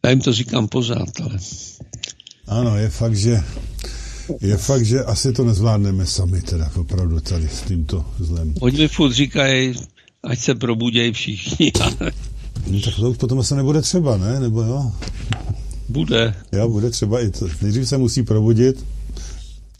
Já 0.04 0.10
jim 0.10 0.20
to 0.20 0.32
říkám 0.32 0.68
pořád, 0.68 1.20
ale... 1.20 1.38
Ano, 2.46 2.76
je 2.76 2.88
fakt, 2.88 3.16
že 3.16 3.42
je 4.40 4.56
fakt, 4.56 4.84
že 4.84 5.04
asi 5.04 5.32
to 5.32 5.44
nezvládneme 5.44 6.06
sami, 6.06 6.42
teda 6.42 6.70
opravdu 6.76 7.20
tady 7.20 7.48
s 7.48 7.62
tímto 7.62 8.04
zlem. 8.18 8.54
Oni 8.60 8.78
mi 8.78 8.88
furt 8.88 9.12
říkají, 9.12 9.74
ať 10.22 10.38
se 10.38 10.54
probudějí 10.54 11.12
všichni. 11.12 11.72
no, 12.70 12.80
tak 12.80 12.94
to 12.94 13.10
už 13.10 13.16
potom 13.16 13.38
asi 13.38 13.54
nebude 13.54 13.82
třeba, 13.82 14.16
ne? 14.16 14.40
Nebo 14.40 14.62
jo? 14.62 14.92
Bude. 15.88 16.34
Jo, 16.52 16.68
bude 16.68 16.90
třeba 16.90 17.20
i 17.20 17.30
to. 17.30 17.48
Nejdřív 17.62 17.88
se 17.88 17.98
musí 17.98 18.22
probudit. 18.22 18.84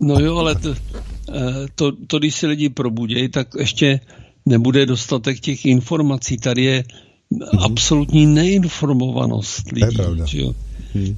No 0.03 0.20
jo, 0.20 0.36
ale 0.36 0.55
to, 0.55 0.74
eh, 0.74 1.66
to, 1.74 1.92
to 2.07 2.18
když 2.18 2.34
se 2.34 2.46
lidi 2.46 2.68
probudějí, 2.68 3.28
tak 3.28 3.48
ještě 3.59 4.00
nebude 4.46 4.86
dostatek 4.86 5.40
těch 5.40 5.64
informací. 5.64 6.36
Tady 6.36 6.64
je 6.64 6.84
hmm. 7.30 7.59
absolutní 7.59 8.26
neinformovanost 8.26 9.72
lidí. 9.72 9.80
To 9.80 9.86
je 9.86 9.92
pravda. 9.92 10.24
Jo? 10.32 10.55
Hmm. 10.94 11.16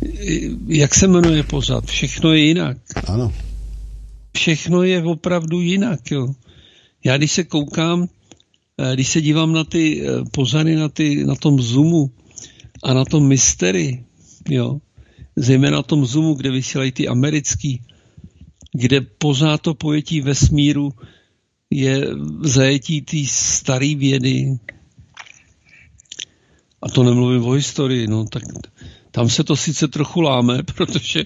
Jak 0.68 0.94
se 0.94 1.06
jmenuje 1.08 1.42
pořád? 1.42 1.86
Všechno 1.86 2.32
je 2.32 2.40
jinak. 2.40 2.76
Ano. 3.06 3.32
Všechno 4.36 4.82
je 4.82 5.02
opravdu 5.02 5.60
jinak. 5.60 6.10
Jo? 6.10 6.34
Já 7.04 7.16
když 7.16 7.32
se 7.32 7.44
koukám, 7.44 8.08
eh, 8.78 8.94
když 8.94 9.08
se 9.08 9.20
dívám 9.20 9.52
na 9.52 9.64
ty 9.64 10.02
eh, 10.02 10.24
pořady 10.30 10.76
na, 10.76 10.88
ty, 10.88 11.24
na 11.24 11.34
tom 11.34 11.62
Zoomu 11.62 12.10
a 12.82 12.94
na 12.94 13.04
tom 13.04 13.28
Mystery, 13.28 14.04
jo, 14.48 14.78
zejména 15.36 15.76
na 15.76 15.82
tom 15.82 16.06
Zoomu, 16.06 16.34
kde 16.34 16.50
vysílají 16.50 16.92
ty 16.92 17.08
americký, 17.08 17.80
kde 18.76 19.00
pořád 19.00 19.60
to 19.60 19.74
pojetí 19.74 20.20
vesmíru 20.20 20.92
je 21.70 22.06
zajetí 22.42 23.02
té 23.02 23.16
staré 23.26 23.94
vědy. 23.94 24.58
A 26.82 26.88
to 26.88 27.02
nemluvím 27.02 27.44
o 27.44 27.50
historii, 27.50 28.06
no 28.06 28.24
tak 28.24 28.42
tam 29.10 29.30
se 29.30 29.44
to 29.44 29.56
sice 29.56 29.88
trochu 29.88 30.20
láme, 30.20 30.62
protože 30.74 31.24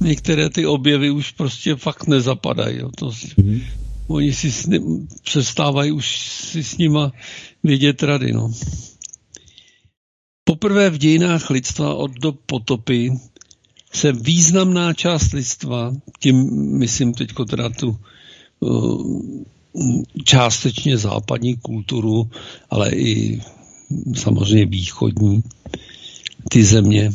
některé 0.00 0.50
ty 0.50 0.66
objevy 0.66 1.10
už 1.10 1.30
prostě 1.30 1.76
fakt 1.76 2.06
nezapadají. 2.06 2.78
Jo. 2.78 2.90
To, 2.96 3.06
mm-hmm. 3.06 3.62
Oni 4.06 4.32
si 4.32 4.52
s 4.52 4.66
ním, 4.66 5.08
přestávají 5.22 5.92
už 5.92 6.18
si 6.28 6.64
s 6.64 6.78
nima 6.78 7.12
vědět 7.62 8.02
rady. 8.02 8.32
No. 8.32 8.52
Poprvé 10.44 10.90
v 10.90 10.98
dějinách 10.98 11.50
lidstva 11.50 11.94
od 11.94 12.10
do 12.10 12.32
potopy 12.32 13.10
se 13.96 14.12
významná 14.12 14.94
část 14.94 15.32
lidstva, 15.32 15.92
tím 16.20 16.36
myslím 16.78 17.14
teď 17.14 17.28
teda 17.50 17.68
tu 17.68 17.96
uh, 18.60 19.20
částečně 20.24 20.98
západní 20.98 21.56
kulturu, 21.56 22.30
ale 22.70 22.90
i 22.90 23.40
samozřejmě 24.14 24.66
východní, 24.66 25.42
ty 26.48 26.64
země, 26.64 27.12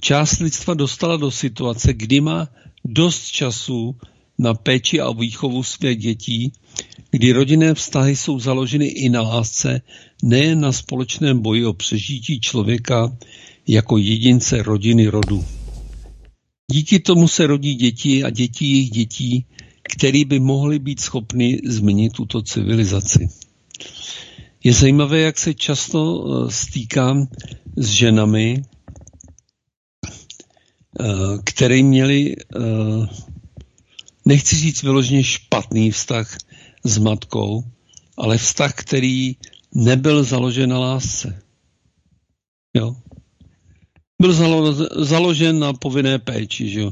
část 0.00 0.38
lidstva 0.38 0.74
dostala 0.74 1.16
do 1.16 1.30
situace, 1.30 1.92
kdy 1.92 2.20
má 2.20 2.48
dost 2.84 3.24
času 3.26 3.96
na 4.38 4.54
péči 4.54 5.00
a 5.00 5.12
výchovu 5.12 5.62
svých 5.62 5.98
dětí, 5.98 6.52
kdy 7.10 7.32
rodinné 7.32 7.74
vztahy 7.74 8.16
jsou 8.16 8.40
založeny 8.40 8.86
i 8.86 9.08
na 9.08 9.22
lásce, 9.22 9.80
nejen 10.22 10.60
na 10.60 10.72
společném 10.72 11.40
boji 11.40 11.66
o 11.66 11.72
přežití 11.72 12.40
člověka 12.40 13.16
jako 13.66 13.98
jedince 13.98 14.62
rodiny 14.62 15.06
rodu. 15.06 15.57
Díky 16.72 17.00
tomu 17.00 17.28
se 17.28 17.46
rodí 17.46 17.74
děti 17.74 18.24
a 18.24 18.30
děti 18.30 18.66
jejich 18.66 18.90
dětí, 18.90 19.46
který 19.82 20.24
by 20.24 20.40
mohli 20.40 20.78
být 20.78 21.00
schopni 21.00 21.60
změnit 21.66 22.12
tuto 22.12 22.42
civilizaci. 22.42 23.28
Je 24.64 24.72
zajímavé, 24.72 25.18
jak 25.18 25.38
se 25.38 25.54
často 25.54 26.24
eh, 26.26 26.50
stýkám 26.50 27.28
s 27.76 27.86
ženami, 27.86 28.62
Eh, 31.00 31.38
které 31.44 31.82
měli, 31.82 32.36
eh, 32.36 33.06
nechci 34.24 34.56
říct 34.56 34.82
vyloženě 34.82 35.24
špatný 35.24 35.90
vztah 35.90 36.36
s 36.84 36.98
matkou, 36.98 37.64
ale 38.16 38.38
vztah, 38.38 38.74
který 38.74 39.36
nebyl 39.74 40.24
založen 40.24 40.70
na 40.70 40.78
lásce. 40.78 41.42
Jo? 42.76 42.96
Byl 44.20 44.32
založen 45.04 45.58
na 45.58 45.72
povinné 45.72 46.18
péči, 46.18 46.68
že? 46.68 46.82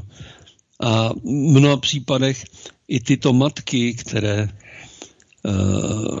A 0.79 1.13
v 1.13 1.25
mnoha 1.25 1.77
případech 1.77 2.45
i 2.87 2.99
tyto 2.99 3.33
matky, 3.33 3.93
které 3.93 4.49
uh, 5.43 6.19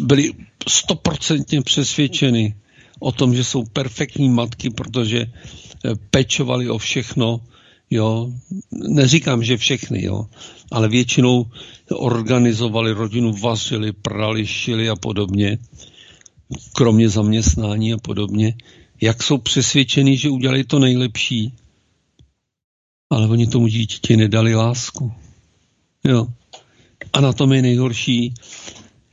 byly 0.00 0.32
stoprocentně 0.68 1.62
přesvědčeny 1.62 2.54
o 3.00 3.12
tom, 3.12 3.34
že 3.34 3.44
jsou 3.44 3.64
perfektní 3.64 4.28
matky, 4.28 4.70
protože 4.70 5.26
pečovali 6.10 6.70
o 6.70 6.78
všechno, 6.78 7.40
jo, 7.90 8.32
neříkám, 8.72 9.44
že 9.44 9.56
všechny, 9.56 10.04
jo, 10.04 10.26
ale 10.70 10.88
většinou 10.88 11.46
organizovali 11.90 12.92
rodinu, 12.92 13.32
vařili, 13.32 13.92
prali, 13.92 14.46
šili 14.46 14.88
a 14.88 14.96
podobně, 14.96 15.58
kromě 16.72 17.08
zaměstnání 17.08 17.92
a 17.92 17.98
podobně, 17.98 18.54
jak 19.00 19.22
jsou 19.22 19.38
přesvědčeni, 19.38 20.16
že 20.16 20.30
udělali 20.30 20.64
to 20.64 20.78
nejlepší, 20.78 21.52
ale 23.10 23.28
oni 23.28 23.46
tomu 23.46 23.66
dítěti 23.66 24.16
nedali 24.16 24.54
lásku. 24.54 25.12
Jo. 26.04 26.26
A 27.12 27.20
na 27.20 27.32
tom 27.32 27.52
je 27.52 27.62
nejhorší, 27.62 28.34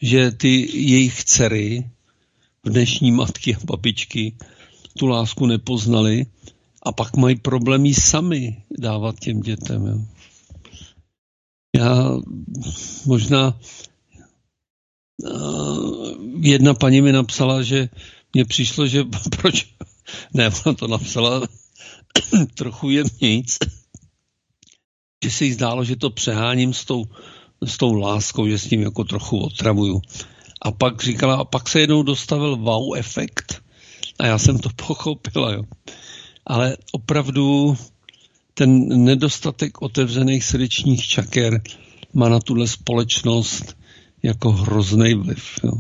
že 0.02 0.32
ty 0.32 0.80
jejich 0.80 1.24
dcery, 1.24 1.90
dnešní 2.66 3.12
matky 3.12 3.56
a 3.56 3.60
babičky, 3.64 4.38
tu 4.98 5.08
lásku 5.08 5.46
nepoznali 5.46 6.26
a 6.84 6.92
pak 6.92 7.16
mají 7.18 7.36
problémy 7.36 7.94
sami 7.94 8.64
dávat 8.80 9.20
těm 9.20 9.42
dětem. 9.42 9.86
Jo. 9.86 10.00
Já 11.76 12.12
možná 13.06 13.60
jedna 16.40 16.74
paní 16.74 17.02
mi 17.02 17.12
napsala, 17.12 17.62
že 17.62 17.90
mně 18.34 18.46
přišlo, 18.46 18.88
že 18.88 19.04
proč, 19.38 19.68
ne, 20.34 20.50
ona 20.66 20.76
to 20.76 20.88
napsala 20.88 21.42
trochu 22.56 22.90
jemnějc, 22.90 23.58
že 25.24 25.32
se 25.32 25.46
jí 25.46 25.54
zdálo, 25.54 25.84
že 25.84 25.96
to 25.96 26.10
přeháním 26.10 26.74
s 26.74 26.86
tou, 26.86 27.06
s 27.66 27.78
tou 27.78 27.94
láskou, 27.94 28.48
že 28.48 28.60
s 28.60 28.68
tím 28.68 28.82
jako 28.82 29.04
trochu 29.04 29.40
otravuju. 29.40 30.02
A 30.62 30.72
pak 30.72 31.04
říkala, 31.04 31.36
a 31.36 31.44
pak 31.44 31.70
se 31.70 31.80
jednou 31.80 32.04
dostavil 32.04 32.56
wow 32.56 32.98
efekt 32.98 33.64
a 34.20 34.26
já 34.26 34.38
jsem 34.38 34.60
to 34.60 34.70
pochopila, 34.88 35.54
jo 35.54 35.64
ale 36.46 36.78
opravdu 36.92 37.78
ten 38.54 39.04
nedostatek 39.04 39.82
otevřených 39.82 40.44
srdečních 40.44 41.08
čaker 41.08 41.62
má 42.14 42.30
na 42.30 42.40
tuhle 42.40 42.68
společnost 42.68 43.78
jako 44.24 44.52
hrozný 44.52 45.14
vliv. 45.14 45.60
Jo. 45.64 45.72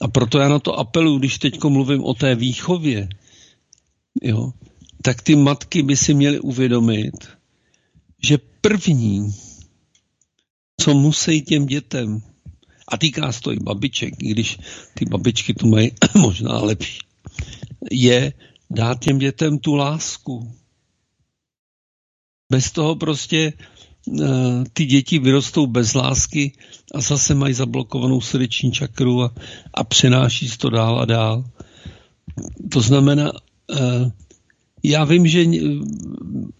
A 0.00 0.08
proto 0.08 0.38
já 0.38 0.48
na 0.48 0.58
to 0.58 0.78
apeluji, 0.78 1.18
když 1.18 1.38
teď 1.38 1.64
mluvím 1.64 2.04
o 2.04 2.14
té 2.14 2.34
výchově, 2.34 3.08
jo, 4.22 4.52
tak 5.02 5.22
ty 5.22 5.36
matky 5.36 5.82
by 5.82 5.96
si 5.96 6.14
měly 6.14 6.40
uvědomit, 6.40 7.28
že 8.22 8.38
první, 8.60 9.34
co 10.80 10.94
musí 10.94 11.42
těm 11.42 11.66
dětem, 11.66 12.22
a 12.88 12.96
týká 12.96 13.32
se 13.32 13.40
to 13.40 13.52
i 13.52 13.56
babiček, 13.56 14.14
i 14.22 14.30
když 14.30 14.58
ty 14.94 15.04
babičky 15.04 15.54
to 15.54 15.66
mají 15.66 15.90
možná 16.18 16.58
lepší, 16.58 16.98
je 17.90 18.32
dát 18.70 19.00
těm 19.00 19.18
dětem 19.18 19.58
tu 19.58 19.74
lásku. 19.74 20.52
Bez 22.52 22.70
toho 22.70 22.96
prostě 22.96 23.52
ty 24.72 24.86
děti 24.86 25.18
vyrostou 25.18 25.66
bez 25.66 25.94
lásky 25.94 26.52
a 26.94 27.00
zase 27.00 27.34
mají 27.34 27.54
zablokovanou 27.54 28.20
srdeční 28.20 28.72
čakru 28.72 29.22
a, 29.22 29.34
a 29.74 29.84
přenáší 29.84 30.48
to 30.58 30.70
dál 30.70 31.00
a 31.00 31.04
dál. 31.04 31.44
To 32.72 32.80
znamená, 32.80 33.32
eh, 33.76 34.10
já 34.82 35.04
vím, 35.04 35.26
že 35.26 35.44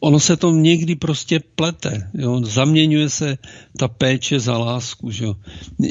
ono 0.00 0.20
se 0.20 0.36
to 0.36 0.50
někdy 0.50 0.96
prostě 0.96 1.40
plete. 1.54 2.10
Jo? 2.14 2.40
Zaměňuje 2.44 3.10
se 3.10 3.38
ta 3.78 3.88
péče 3.88 4.40
za 4.40 4.58
lásku. 4.58 5.10
Že 5.10 5.24
jo? 5.24 5.34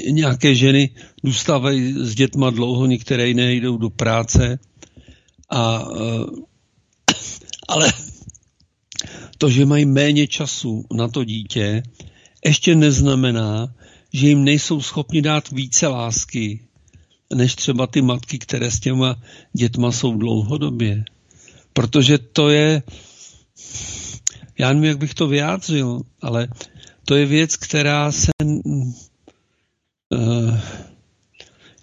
Nějaké 0.09 0.55
ženy 0.55 0.89
důstávají 1.23 1.93
s 1.93 2.15
dětma 2.15 2.49
dlouho, 2.49 2.85
některé 2.85 3.27
jiné 3.27 3.53
jdou 3.53 3.77
do 3.77 3.89
práce. 3.89 4.59
A, 5.49 5.87
eh, 5.95 6.25
ale 7.67 7.93
to, 9.37 9.49
že 9.49 9.65
mají 9.65 9.85
méně 9.85 10.27
času 10.27 10.85
na 10.93 11.07
to 11.07 11.23
dítě, 11.23 11.83
ještě 12.45 12.75
neznamená, 12.75 13.73
že 14.13 14.27
jim 14.27 14.43
nejsou 14.43 14.81
schopni 14.81 15.21
dát 15.21 15.51
více 15.51 15.87
lásky, 15.87 16.59
než 17.33 17.55
třeba 17.55 17.87
ty 17.87 18.01
matky, 18.01 18.39
které 18.39 18.71
s 18.71 18.79
těma 18.79 19.21
dětma 19.53 19.91
jsou 19.91 20.17
dlouhodobě. 20.17 21.03
Protože 21.73 22.17
to 22.17 22.49
je, 22.49 22.83
já 24.57 24.67
nevím, 24.67 24.83
jak 24.83 24.97
bych 24.97 25.13
to 25.13 25.27
vyjádřil, 25.27 26.01
ale 26.21 26.47
to 27.05 27.15
je 27.15 27.25
věc, 27.25 27.55
která 27.55 28.11
se, 28.11 28.31
uh, 30.09 30.59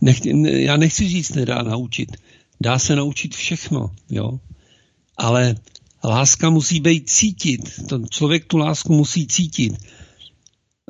nech, 0.00 0.26
já 0.44 0.76
nechci 0.76 1.08
říct, 1.08 1.34
nedá 1.34 1.62
naučit. 1.62 2.16
Dá 2.60 2.78
se 2.78 2.96
naučit 2.96 3.34
všechno, 3.34 3.90
jo. 4.10 4.40
Ale 5.16 5.54
láska 6.04 6.50
musí 6.50 6.80
být 6.80 7.10
cítit. 7.10 7.60
Ten 7.88 8.06
člověk 8.10 8.44
tu 8.44 8.56
lásku 8.56 8.92
musí 8.92 9.26
cítit. 9.26 9.72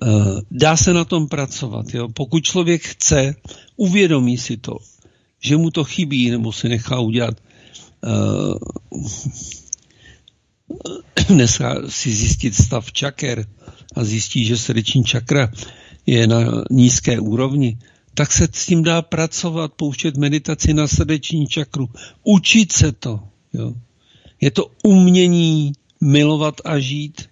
Uh, 0.02 0.40
dá 0.50 0.76
se 0.76 0.92
na 0.92 1.04
tom 1.04 1.28
pracovat. 1.28 1.94
Jo? 1.94 2.08
Pokud 2.08 2.44
člověk 2.44 2.82
chce, 2.82 3.34
uvědomí 3.76 4.38
si 4.38 4.56
to, 4.56 4.76
že 5.40 5.56
mu 5.56 5.70
to 5.70 5.84
chybí, 5.84 6.30
nebo 6.30 6.52
si 6.52 6.68
nechá 6.68 7.00
udělat 7.00 7.34
uh, 8.06 8.56
nechá 11.28 11.74
si 11.88 12.10
zjistit 12.10 12.54
stav 12.54 12.92
čaker 12.92 13.46
a 13.94 14.04
zjistí, 14.04 14.44
že 14.44 14.56
srdeční 14.56 15.04
čakra 15.04 15.52
je 16.06 16.26
na 16.26 16.64
nízké 16.70 17.20
úrovni, 17.20 17.78
tak 18.14 18.32
se 18.32 18.48
s 18.52 18.66
tím 18.66 18.82
dá 18.82 19.02
pracovat, 19.02 19.72
pouštět 19.72 20.16
meditaci 20.16 20.74
na 20.74 20.88
srdeční 20.88 21.46
čakru, 21.46 21.88
učit 22.24 22.72
se 22.72 22.92
to. 22.92 23.20
Jo. 23.52 23.74
Je 24.42 24.50
to 24.50 24.66
umění 24.84 25.72
milovat 26.00 26.54
a 26.64 26.78
žít 26.78 27.30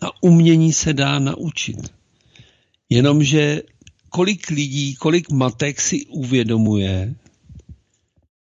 a 0.00 0.22
umění 0.22 0.72
se 0.72 0.92
dá 0.92 1.18
naučit. 1.18 1.92
Jenomže 2.88 3.62
kolik 4.08 4.50
lidí, 4.50 4.94
kolik 4.94 5.30
matek 5.30 5.80
si 5.80 6.06
uvědomuje, 6.06 7.14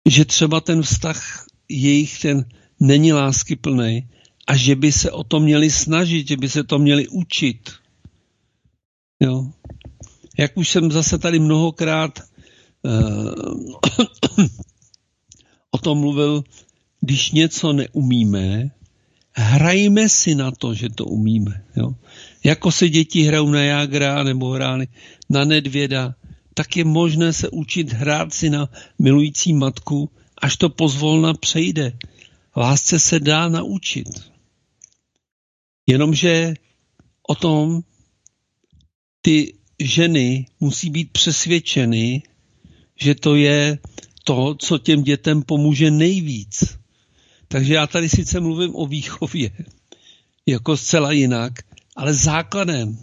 že 0.09 0.25
třeba 0.25 0.61
ten 0.61 0.83
vztah 0.83 1.47
jejich 1.69 2.21
ten 2.21 2.45
není 2.81 3.13
lásky 3.13 3.57
plný 3.57 4.09
a 4.47 4.57
že 4.57 4.77
by 4.77 4.93
se 4.93 5.11
o 5.11 5.25
to 5.25 5.41
měli 5.41 5.71
snažit, 5.71 6.29
že 6.29 6.37
by 6.37 6.49
se 6.49 6.65
to 6.65 6.79
měli 6.79 7.09
učit. 7.09 7.71
Jo. 9.21 9.51
Jak 10.39 10.57
už 10.57 10.69
jsem 10.69 10.93
zase 10.93 11.19
tady 11.19 11.39
mnohokrát 11.39 12.21
uh, 12.83 13.75
o 15.71 15.79
tom 15.79 15.99
mluvil, 15.99 16.45
když 17.01 17.31
něco 17.31 17.73
neumíme, 17.73 18.71
hrajme 19.33 20.09
si 20.09 20.35
na 20.35 20.51
to, 20.51 20.75
že 20.75 20.89
to 20.89 21.05
umíme. 21.05 21.65
Jo? 21.77 21.95
Jako 22.45 22.73
se 22.73 22.89
děti 22.89 23.23
hrajou 23.23 23.51
na 23.51 23.63
jágra 23.63 24.23
nebo 24.23 24.51
hráli 24.51 24.89
na 25.31 25.45
nedvěda, 25.45 26.15
tak 26.55 26.77
je 26.77 26.85
možné 26.85 27.33
se 27.33 27.49
učit 27.49 27.93
hrát 27.93 28.35
si 28.35 28.51
na 28.51 28.69
milující 28.99 29.53
matku, 29.53 30.11
až 30.43 30.57
to 30.57 30.69
pozvolna 30.69 31.35
přejde. 31.35 31.93
Lásce 32.57 32.99
se 32.99 33.21
dá 33.21 33.49
naučit. 33.49 34.09
Jenomže 35.87 36.55
o 37.29 37.35
tom 37.35 37.83
ty 39.23 39.55
ženy 39.79 40.47
musí 40.61 40.91
být 40.91 41.13
přesvědčeny, 41.13 42.23
že 43.01 43.15
to 43.15 43.37
je 43.37 43.79
to, 44.25 44.55
co 44.55 44.79
těm 44.79 45.03
dětem 45.03 45.43
pomůže 45.43 45.91
nejvíc. 45.91 46.79
Takže 47.49 47.75
já 47.75 47.87
tady 47.87 48.09
sice 48.09 48.41
mluvím 48.41 48.77
o 48.77 48.87
výchově, 48.87 49.51
jako 50.47 50.77
zcela 50.77 51.13
jinak, 51.13 51.53
ale 51.97 52.15
základem, 52.15 52.99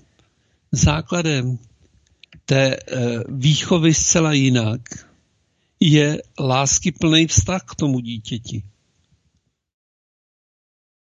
základem 0.71 1.59
té 2.45 2.75
e, 2.75 2.79
výchovy 3.29 3.93
zcela 3.93 4.33
jinak 4.33 4.81
je 5.79 6.21
lásky 6.39 6.91
plný 6.91 7.27
vztah 7.27 7.63
k 7.65 7.75
tomu 7.75 7.99
dítěti. 7.99 8.63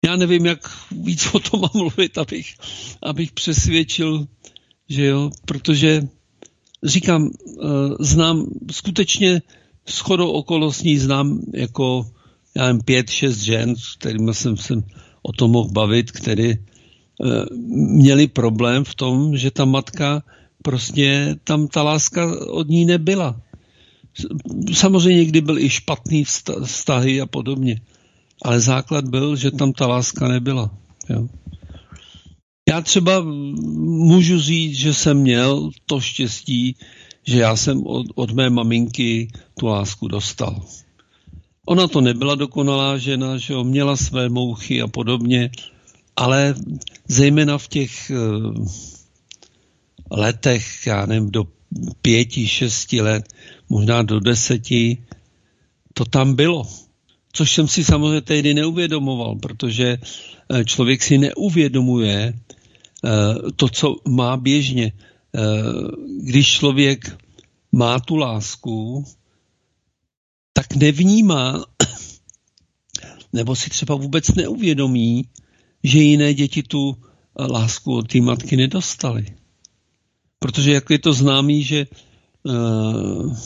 Já 0.05 0.16
nevím, 0.16 0.47
jak 0.47 0.91
víc 0.91 1.26
o 1.26 1.41
tom 1.41 1.61
mám 1.61 1.70
mluvit, 1.74 2.18
abych, 2.18 2.55
abych 3.03 3.32
přesvědčil, 3.32 4.28
že 4.88 5.05
jo, 5.05 5.30
protože 5.45 6.09
říkám, 6.84 7.26
e, 7.26 7.30
znám 8.01 8.47
skutečně 8.70 9.43
shodou 9.88 10.30
okolností 10.30 10.99
znám 10.99 11.41
jako 11.55 12.11
já 12.57 12.67
nevím, 12.67 12.83
pět, 12.83 13.11
šest 13.11 13.39
žen, 13.39 13.77
s 13.77 13.97
kterými 13.97 14.35
jsem 14.35 14.57
se 14.57 14.75
o 15.23 15.33
tom 15.33 15.51
mohl 15.51 15.69
bavit, 15.69 16.11
který 16.11 16.51
e, 16.51 16.59
měli 17.77 18.27
problém 18.27 18.85
v 18.85 18.95
tom, 18.95 19.37
že 19.37 19.51
ta 19.51 19.65
matka 19.65 20.23
prostě 20.63 21.37
tam 21.45 21.69
ta 21.69 21.83
láska 21.83 22.51
od 22.51 22.69
ní 22.69 22.85
nebyla. 22.85 23.41
Samozřejmě 24.73 25.19
někdy 25.19 25.41
byl 25.41 25.59
i 25.59 25.71
špatný 25.71 26.25
vztahy 26.65 27.21
a 27.21 27.27
podobně, 27.27 27.81
ale 28.43 28.61
základ 28.61 29.09
byl, 29.09 29.37
že 29.37 29.51
tam 29.51 29.73
ta 29.73 29.87
láska 29.87 30.29
nebyla. 30.29 30.71
Jo. 31.09 31.29
Já 32.69 32.81
třeba 32.81 33.23
můžu 33.81 34.41
říct, 34.41 34.77
že 34.77 34.95
jsem 34.95 35.19
měl 35.19 35.71
to 35.87 36.01
štěstí, 36.01 36.77
že 37.27 37.39
já 37.39 37.57
jsem 37.57 37.87
od, 37.87 38.07
od 38.15 38.31
mé 38.31 38.51
maminky 38.51 39.29
tu 39.59 39.67
lásku 39.67 40.09
dostal. 40.09 40.63
Ona 41.71 41.89
to 41.89 42.01
nebyla 42.01 42.35
dokonalá 42.35 42.99
žena, 42.99 43.39
že 43.39 43.53
jo, 43.53 43.64
měla 43.64 43.97
své 43.97 44.29
mouchy 44.29 44.83
a 44.83 44.89
podobně, 44.89 45.51
ale 46.16 46.55
zejména 47.09 47.59
v 47.59 47.68
těch 47.68 48.11
uh, 48.11 48.66
letech, 50.11 50.87
já 50.87 51.07
nevím, 51.07 51.31
do 51.31 51.45
pěti, 52.03 52.49
šesti 52.49 53.01
let, 53.01 53.25
možná 53.68 54.03
do 54.03 54.21
deseti, 54.21 54.99
to 55.95 56.05
tam 56.05 56.35
bylo. 56.35 56.66
Což 57.33 57.55
jsem 57.55 57.68
si 57.68 57.85
samozřejmě 57.85 58.21
tehdy 58.21 58.55
neuvědomoval, 58.55 59.37
protože 59.37 59.99
eh, 59.99 60.64
člověk 60.64 61.03
si 61.03 61.18
neuvědomuje 61.18 62.35
uh, 62.35 63.51
to, 63.57 63.68
co 63.68 63.97
má 64.09 64.37
běžně. 64.37 64.93
Když 66.23 66.53
člověk 66.53 67.18
má 67.73 68.01
tu 68.01 68.16
lásku, 68.16 69.05
tak 70.53 70.77
nevnímá, 70.77 71.65
nebo 73.33 73.57
si 73.57 73.71
třeba 73.71 73.95
vůbec 73.95 74.29
neuvědomí, 74.29 75.25
že 75.85 75.99
jiné 75.99 76.35
děti 76.35 76.63
tu 76.63 76.97
lásku 77.39 77.97
od 77.97 78.09
té 78.09 78.21
matky 78.21 78.57
nedostaly. 78.57 79.27
Protože 80.39 80.73
jak 80.73 80.91
je 80.91 80.99
to 80.99 81.13
známý, 81.13 81.65
že 81.65 81.87
uh, 82.43 83.37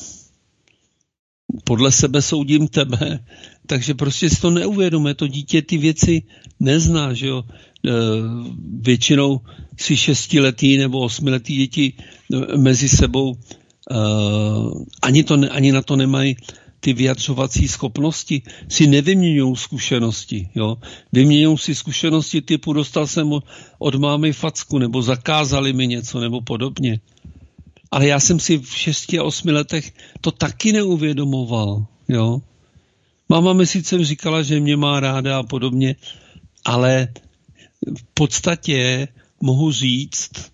podle 1.64 1.92
sebe 1.92 2.22
soudím 2.22 2.68
tebe, 2.68 3.24
takže 3.66 3.94
prostě 3.94 4.30
si 4.30 4.40
to 4.40 4.50
neuvědomuje. 4.50 5.14
To 5.14 5.26
dítě 5.26 5.62
ty 5.62 5.78
věci 5.78 6.22
nezná, 6.60 7.12
že 7.14 7.26
jo. 7.26 7.44
Uh, 7.84 8.46
většinou 8.80 9.40
si 9.78 9.96
šestiletý 9.96 10.76
nebo 10.76 11.00
osmiletý 11.00 11.56
děti 11.56 11.92
uh, 12.32 12.56
mezi 12.56 12.88
sebou 12.88 13.30
uh, 13.30 14.82
ani, 15.02 15.24
to 15.24 15.36
ani 15.50 15.72
na 15.72 15.82
to 15.82 15.96
nemají 15.96 16.36
ty 16.84 16.92
vyjadřovací 16.92 17.68
schopnosti 17.68 18.42
si 18.68 18.86
nevyměňují 18.86 19.56
zkušenosti. 19.56 20.48
Jo? 20.54 20.76
Vyměňují 21.12 21.58
si 21.58 21.74
zkušenosti 21.74 22.42
typu 22.42 22.72
dostal 22.72 23.06
jsem 23.06 23.32
od 23.78 23.94
mámy 23.94 24.32
facku, 24.32 24.78
nebo 24.78 25.02
zakázali 25.02 25.72
mi 25.72 25.86
něco, 25.86 26.20
nebo 26.20 26.40
podobně. 26.40 27.00
Ale 27.90 28.06
já 28.06 28.20
jsem 28.20 28.40
si 28.40 28.58
v 28.58 28.76
6 28.76 29.14
a 29.14 29.24
8 29.24 29.48
letech 29.48 29.92
to 30.20 30.30
taky 30.30 30.72
neuvědomoval. 30.72 31.86
Jo? 32.08 32.42
Máma 33.28 33.52
mi 33.52 33.66
sice 33.66 34.04
říkala, 34.04 34.42
že 34.42 34.60
mě 34.60 34.76
má 34.76 35.00
ráda 35.00 35.38
a 35.38 35.42
podobně, 35.42 35.96
ale 36.64 37.08
v 37.98 38.04
podstatě 38.14 39.08
mohu 39.40 39.72
říct, 39.72 40.52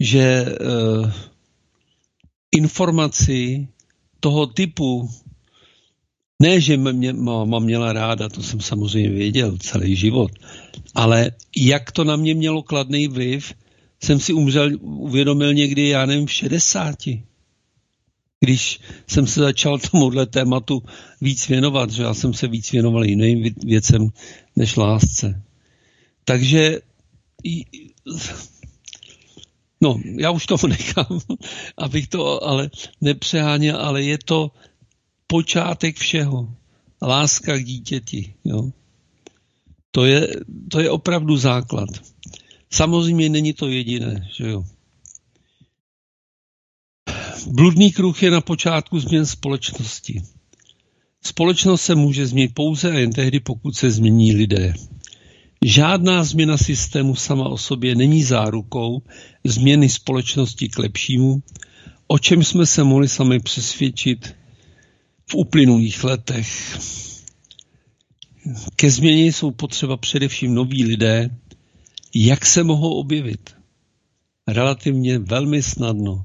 že 0.00 0.44
uh, 0.44 1.10
informaci 2.56 3.68
toho 4.20 4.46
typu 4.46 5.08
Ne, 6.42 6.60
že 6.60 6.76
mě 6.76 7.12
máma 7.12 7.58
měla 7.58 7.92
ráda, 7.92 8.28
to 8.28 8.42
jsem 8.42 8.60
samozřejmě 8.60 9.10
věděl 9.10 9.58
celý 9.58 9.96
život, 9.96 10.30
ale 10.94 11.30
jak 11.56 11.92
to 11.92 12.04
na 12.04 12.16
mě 12.16 12.34
mělo 12.34 12.62
kladný 12.62 13.08
vliv, 13.08 13.54
jsem 14.02 14.20
si 14.20 14.32
umřel, 14.32 14.70
uvědomil 14.80 15.54
někdy, 15.54 15.88
já 15.88 16.06
nevím, 16.06 16.26
v 16.26 16.32
60. 16.32 16.94
Když 18.40 18.80
jsem 19.06 19.26
se 19.26 19.40
začal 19.40 19.78
tomuhle 19.78 20.26
tématu 20.26 20.82
víc 21.20 21.48
věnovat, 21.48 21.90
že 21.90 22.02
já 22.02 22.14
jsem 22.14 22.34
se 22.34 22.48
víc 22.48 22.72
věnoval 22.72 23.04
jiným 23.04 23.54
věcem 23.64 24.08
než 24.56 24.76
lásce. 24.76 25.42
Takže 26.24 26.80
no, 29.80 30.00
já 30.18 30.30
už 30.30 30.46
to 30.46 30.56
nechám, 30.68 31.20
abych 31.78 32.08
to 32.08 32.44
ale 32.44 32.70
nepřeháněl, 33.00 33.76
ale 33.76 34.02
je 34.02 34.18
to 34.24 34.50
počátek 35.26 35.96
všeho. 35.96 36.54
Láska 37.02 37.58
k 37.58 37.64
dítěti. 37.64 38.34
Jo. 38.44 38.70
To, 39.90 40.04
je, 40.04 40.28
to 40.70 40.80
je 40.80 40.90
opravdu 40.90 41.36
základ. 41.36 41.88
Samozřejmě 42.72 43.28
není 43.28 43.52
to 43.52 43.68
jediné, 43.68 44.28
že 44.36 44.48
jo. 44.48 44.64
Bludný 47.46 47.92
kruh 47.92 48.22
je 48.22 48.30
na 48.30 48.40
počátku 48.40 49.00
změn 49.00 49.26
společnosti. 49.26 50.22
Společnost 51.22 51.82
se 51.82 51.94
může 51.94 52.26
změnit 52.26 52.54
pouze 52.54 52.90
a 52.90 52.98
jen 52.98 53.12
tehdy, 53.12 53.40
pokud 53.40 53.76
se 53.76 53.90
změní 53.90 54.34
lidé. 54.34 54.74
Žádná 55.64 56.24
změna 56.24 56.56
systému 56.56 57.14
sama 57.14 57.48
o 57.48 57.58
sobě 57.58 57.94
není 57.94 58.22
zárukou 58.22 59.02
změny 59.44 59.88
společnosti 59.88 60.68
k 60.68 60.78
lepšímu, 60.78 61.42
o 62.06 62.18
čem 62.18 62.44
jsme 62.44 62.66
se 62.66 62.84
mohli 62.84 63.08
sami 63.08 63.40
přesvědčit 63.40 64.34
v 65.30 65.34
uplynulých 65.34 66.04
letech. 66.04 66.78
Ke 68.76 68.90
změně 68.90 69.24
jsou 69.32 69.50
potřeba 69.50 69.96
především 69.96 70.54
noví 70.54 70.84
lidé. 70.84 71.30
Jak 72.14 72.46
se 72.46 72.64
mohou 72.64 72.94
objevit? 72.94 73.54
Relativně 74.48 75.18
velmi 75.18 75.62
snadno. 75.62 76.24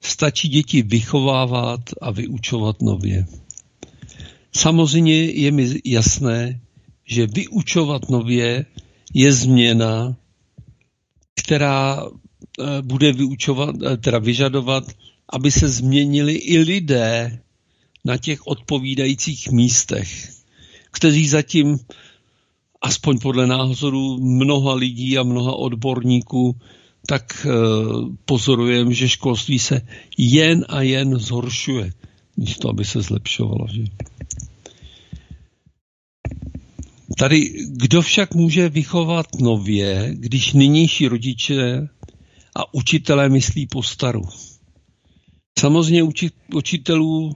Stačí 0.00 0.48
děti 0.48 0.82
vychovávat 0.82 1.80
a 2.00 2.10
vyučovat 2.10 2.82
nově. 2.82 3.26
Samozřejmě 4.56 5.24
je 5.24 5.50
mi 5.50 5.80
jasné, 5.84 6.60
že 7.04 7.26
vyučovat 7.26 8.08
nově 8.08 8.66
je 9.14 9.32
změna, 9.32 10.16
která 11.34 12.02
eh, 12.02 12.82
bude 12.82 13.12
vyučovat, 13.12 13.76
eh, 13.82 13.96
teda 13.96 14.18
vyžadovat, 14.18 14.84
aby 15.28 15.50
se 15.50 15.68
změnili 15.68 16.32
i 16.34 16.58
lidé 16.58 17.42
na 18.04 18.16
těch 18.16 18.46
odpovídajících 18.46 19.50
místech, 19.50 20.32
kteří 20.90 21.28
zatím, 21.28 21.78
aspoň 22.82 23.18
podle 23.18 23.46
názoru 23.46 24.18
mnoha 24.20 24.74
lidí 24.74 25.18
a 25.18 25.22
mnoha 25.22 25.52
odborníků, 25.52 26.56
tak 27.06 27.46
eh, 27.46 27.50
pozorujeme, 28.24 28.94
že 28.94 29.08
školství 29.08 29.58
se 29.58 29.80
jen 30.18 30.64
a 30.68 30.82
jen 30.82 31.18
zhoršuje, 31.18 31.92
místo 32.36 32.68
aby 32.68 32.84
se 32.84 33.02
zlepšovalo. 33.02 33.66
Že? 33.72 33.84
Tady, 37.18 37.52
kdo 37.68 38.02
však 38.02 38.34
může 38.34 38.68
vychovat 38.68 39.26
nově, 39.40 40.10
když 40.12 40.52
nynější 40.52 41.08
rodiče 41.08 41.88
a 42.56 42.74
učitelé 42.74 43.28
myslí 43.28 43.66
po 43.66 43.82
staru? 43.82 44.22
Samozřejmě 45.58 46.02
uči, 46.02 46.30
učitelů 46.54 47.34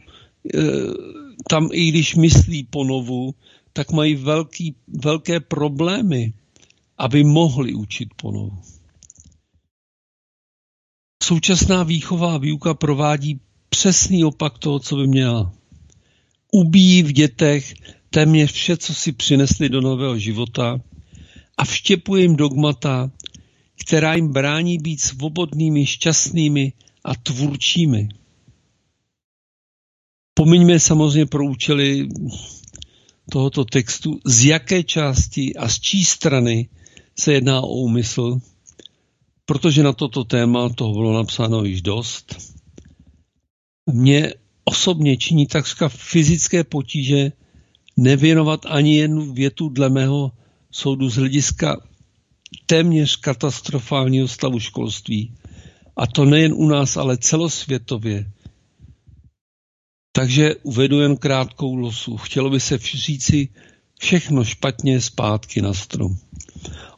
tam 1.51 1.69
i 1.73 1.89
když 1.89 2.15
myslí 2.15 2.65
ponovu, 2.65 3.35
tak 3.73 3.93
mají 3.93 4.15
velký, 4.15 4.75
velké 4.89 5.41
problémy, 5.41 6.33
aby 6.99 7.25
mohli 7.25 7.75
učit 7.75 8.09
ponovu. 8.17 8.59
Současná 11.23 11.83
výchová 11.83 12.39
výuka 12.39 12.75
provádí 12.75 13.41
přesný 13.69 14.25
opak 14.25 14.59
toho, 14.59 14.79
co 14.79 14.97
by 14.97 15.07
měla. 15.07 15.53
Ubíjí 16.53 17.03
v 17.03 17.13
dětech 17.13 17.75
téměř 18.11 18.53
vše, 18.53 18.77
co 18.77 18.95
si 18.95 19.13
přinesli 19.13 19.69
do 19.69 19.81
nového 19.81 20.19
života 20.19 20.81
a 21.57 21.65
vštěpuje 21.65 22.23
jim 22.23 22.37
dogmata, 22.37 23.11
která 23.85 24.15
jim 24.15 24.33
brání 24.33 24.79
být 24.79 25.01
svobodnými, 25.01 25.87
šťastnými 25.87 26.73
a 27.05 27.15
tvůrčími. 27.15 28.09
Pomiňme 30.39 30.81
samozřejmě 30.81 31.27
pro 31.27 31.45
účely 31.45 32.09
tohoto 33.31 33.65
textu, 33.65 34.21
z 34.25 34.45
jaké 34.45 34.83
části 34.83 35.57
a 35.57 35.69
z 35.69 35.81
čí 35.81 36.05
strany 36.05 36.69
se 37.19 37.33
jedná 37.33 37.61
o 37.61 37.69
úmysl, 37.69 38.39
protože 39.47 39.83
na 39.83 39.93
toto 39.93 40.25
téma 40.25 40.69
toho 40.69 40.93
bylo 40.93 41.13
napsáno 41.13 41.65
již 41.65 41.83
dost. 41.83 42.37
Mě 43.93 44.35
osobně 44.65 45.17
činí 45.17 45.47
takřka 45.47 45.89
fyzické 45.89 46.65
potíže 46.65 47.33
nevěnovat 47.97 48.67
ani 48.69 48.97
jednu 48.97 49.33
větu 49.33 49.69
dle 49.69 49.89
mého 49.89 50.33
soudu 50.71 51.11
z 51.11 51.17
hlediska 51.17 51.81
téměř 52.67 53.17
katastrofálního 53.17 54.29
stavu 54.29 54.61
školství. 54.61 55.33
A 55.97 56.07
to 56.07 56.25
nejen 56.25 56.53
u 56.53 56.69
nás, 56.69 56.97
ale 56.97 57.17
celosvětově. 57.17 58.31
Takže 60.17 60.55
uvedu 60.63 61.01
jen 61.01 61.17
krátkou 61.17 61.75
losu. 61.75 62.17
Chtělo 62.17 62.51
by 62.51 62.61
se 62.61 62.79
říci 62.79 63.49
všechno 63.99 64.45
špatně 64.45 65.01
zpátky 65.01 65.63
na 65.63 65.75
strom. 65.75 66.17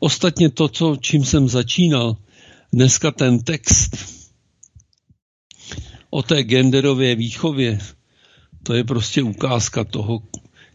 Ostatně 0.01 0.51
to, 0.51 0.69
co, 0.69 0.97
čím 1.01 1.25
jsem 1.25 1.49
začínal, 1.49 2.16
dneska 2.73 3.11
ten 3.11 3.39
text 3.43 3.97
o 6.11 6.23
té 6.23 6.43
genderové 6.43 7.14
výchově, 7.14 7.79
to 8.62 8.75
je 8.75 8.85
prostě 8.85 9.23
ukázka 9.23 9.85
toho, 9.85 10.23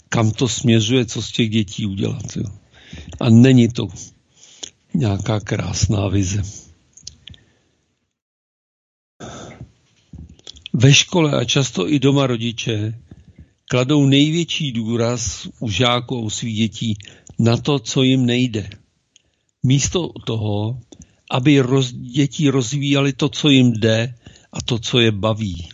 kam 0.10 0.32
to 0.32 0.48
směřuje, 0.48 1.06
co 1.06 1.22
z 1.22 1.32
těch 1.32 1.50
dětí 1.50 1.86
udělat. 1.86 2.38
Jo. 2.38 2.46
A 3.20 3.30
není 3.30 3.68
to 3.68 3.88
nějaká 4.94 5.39
krásná 5.39 6.08
vize. 6.08 6.62
Ve 10.74 10.94
škole 10.94 11.32
a 11.32 11.46
často 11.46 11.90
i 11.90 12.00
doma 12.00 12.28
rodiče 12.28 13.00
kladou 13.70 14.06
největší 14.06 14.72
důraz 14.72 15.48
u 15.60 15.70
žáků 15.70 16.18
a 16.18 16.20
u 16.20 16.30
svých 16.30 16.56
dětí 16.56 16.98
na 17.40 17.58
to, 17.58 17.80
co 17.80 18.04
jim 18.04 18.26
nejde. 18.26 18.70
Místo 19.64 20.10
toho, 20.26 20.80
aby 21.32 21.60
roz, 21.60 21.92
děti 21.94 22.50
rozvíjali 22.50 23.14
to, 23.14 23.30
co 23.30 23.50
jim 23.50 23.74
jde 23.74 24.16
a 24.54 24.62
to, 24.62 24.80
co 24.80 25.00
je 25.00 25.12
baví. 25.12 25.70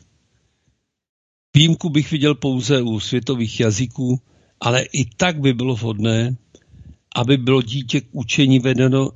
Výjimku 1.56 1.89
bych 1.89 2.12
viděl 2.12 2.36
pouze 2.36 2.82
u 2.82 3.00
světových 3.00 3.60
jazyků, 3.60 4.22
ale 4.62 4.82
i 4.82 5.06
tak 5.06 5.39
by 5.39 5.54
bylo 5.54 5.76
vhodné, 5.76 6.38
aby 7.16 7.38
bylo 7.38 7.62
dítě 7.62 8.02
k 8.02 8.08
učení 8.12 8.60
vedeno 8.60 9.12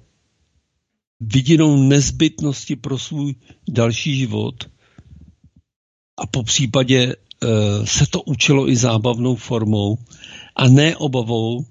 vidinou 1.20 1.78
nezbytnosti 1.78 2.76
pro 2.76 3.00
svůj 3.00 3.36
další 3.70 4.16
život 4.16 4.74
a 6.18 6.28
po 6.28 6.43
případě 6.43 7.03
e, 7.03 7.16
se 7.86 8.05
to 8.09 8.22
učilo 8.22 8.70
i 8.70 8.76
zábavnou 8.76 9.36
formou 9.36 9.97
a 10.55 10.68
ne 10.68 10.97
obavou 10.97 11.66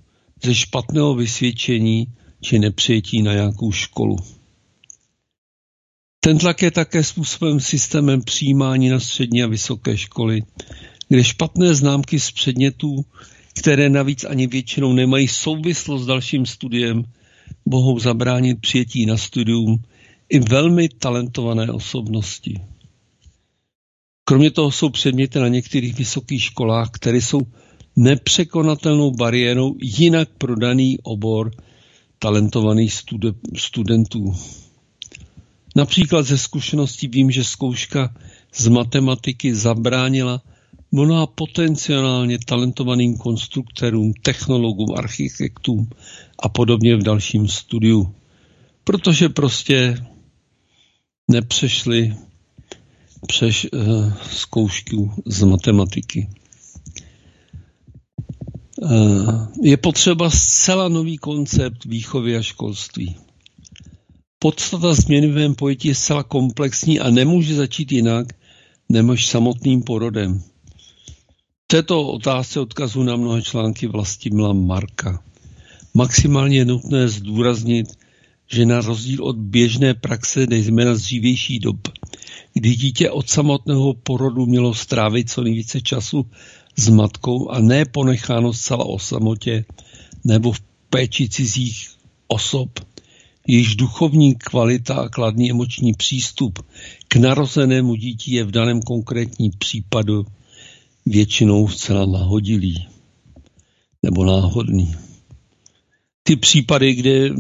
ze 0.44 0.54
špatného 0.54 1.14
vysvědčení 1.14 2.06
či 2.40 2.58
nepřijetí 2.58 3.22
na 3.22 3.32
nějakou 3.32 3.72
školu. 3.72 4.16
Ten 6.20 6.38
tlak 6.38 6.62
je 6.62 6.70
také 6.70 7.04
způsobem 7.04 7.60
systémem 7.60 8.22
přijímání 8.22 8.88
na 8.88 9.00
střední 9.00 9.42
a 9.42 9.46
vysoké 9.46 9.96
školy, 9.96 10.42
kde 11.08 11.24
špatné 11.24 11.74
známky 11.74 12.20
z 12.20 12.30
předmětů, 12.30 13.04
které 13.58 13.88
navíc 13.88 14.24
ani 14.24 14.46
většinou 14.46 14.92
nemají 14.92 15.28
souvislost 15.28 16.02
s 16.02 16.06
dalším 16.06 16.46
studiem, 16.46 17.04
mohou 17.66 17.98
zabránit 17.98 18.60
přijetí 18.60 19.06
na 19.06 19.16
studium 19.16 19.82
i 20.28 20.38
velmi 20.38 20.88
talentované 20.88 21.72
osobnosti. 21.72 22.60
Kromě 24.32 24.50
toho 24.50 24.70
jsou 24.70 24.88
předměty 24.88 25.38
na 25.38 25.48
některých 25.48 25.98
vysokých 25.98 26.42
školách, 26.42 26.90
které 26.92 27.16
jsou 27.20 27.40
nepřekonatelnou 27.96 29.10
bariérou 29.10 29.74
jinak 29.82 30.28
pro 30.38 30.56
daný 30.56 30.98
obor 31.02 31.50
talentovaných 32.18 32.94
studentů. 33.58 34.34
Například 35.76 36.22
ze 36.22 36.38
zkušeností 36.38 37.08
vím, 37.08 37.30
že 37.30 37.44
zkouška 37.44 38.14
z 38.54 38.68
matematiky 38.68 39.54
zabránila 39.54 40.42
mnoha 40.92 41.26
potenciálně 41.26 42.38
talentovaným 42.46 43.18
konstruktorům, 43.18 44.12
technologům, 44.22 44.94
architektům 44.96 45.90
a 46.38 46.48
podobně 46.48 46.96
v 46.96 47.02
dalším 47.02 47.48
studiu. 47.48 48.14
Protože 48.84 49.28
prostě 49.28 49.96
nepřešli 51.30 52.14
přes 53.26 53.64
uh, 53.64 54.12
zkoušku 54.30 55.12
z 55.26 55.42
matematiky. 55.42 56.28
je 59.62 59.76
potřeba 59.76 60.30
zcela 60.30 60.88
nový 60.88 61.18
koncept 61.18 61.84
výchovy 61.84 62.36
a 62.36 62.42
školství. 62.42 63.16
Podstata 64.38 64.94
změny 64.94 65.26
v 65.26 65.34
mém 65.34 65.54
pojetí 65.54 65.88
je 65.88 65.94
zcela 65.94 66.22
komplexní 66.22 67.00
a 67.00 67.10
nemůže 67.10 67.54
začít 67.54 67.92
jinak, 67.92 68.26
než 68.88 69.26
samotným 69.26 69.82
porodem. 69.82 70.38
V 71.64 71.66
této 71.66 72.02
otázce 72.02 72.60
odkazu 72.60 73.02
na 73.02 73.16
mnohé 73.16 73.42
články 73.42 73.86
Vlastimila 73.86 74.52
Marka. 74.52 75.22
Maximálně 75.94 76.58
je 76.58 76.64
nutné 76.64 77.08
zdůraznit, 77.08 77.86
že 78.52 78.66
na 78.66 78.80
rozdíl 78.80 79.24
od 79.24 79.36
běžné 79.36 79.94
praxe, 79.94 80.46
nejzména 80.46 80.94
z 80.94 80.98
dřívější 80.98 81.58
dob, 81.58 81.88
kdy 82.54 82.76
dítě 82.76 83.10
od 83.10 83.30
samotného 83.30 83.94
porodu 83.94 84.46
mělo 84.46 84.74
strávit 84.74 85.30
co 85.30 85.42
nejvíce 85.42 85.80
času 85.80 86.26
s 86.76 86.88
matkou 86.88 87.50
a 87.50 87.60
ne 87.60 87.84
ponecháno 87.84 88.52
zcela 88.52 88.84
o 88.84 88.98
samotě 88.98 89.64
nebo 90.24 90.52
v 90.52 90.60
péči 90.90 91.28
cizích 91.28 91.88
osob, 92.28 92.80
jejíž 93.48 93.76
duchovní 93.76 94.34
kvalita 94.34 94.94
a 94.94 95.08
kladný 95.08 95.50
emoční 95.50 95.92
přístup 95.92 96.58
k 97.08 97.16
narozenému 97.16 97.94
dítí 97.94 98.32
je 98.32 98.44
v 98.44 98.50
daném 98.50 98.82
konkrétním 98.82 99.52
případu 99.58 100.26
většinou 101.06 101.68
zcela 101.68 102.06
nahodilý 102.06 102.88
nebo 104.02 104.24
náhodný. 104.24 104.94
Ty 106.22 106.36
případy, 106.36 106.94
kde, 106.94 107.30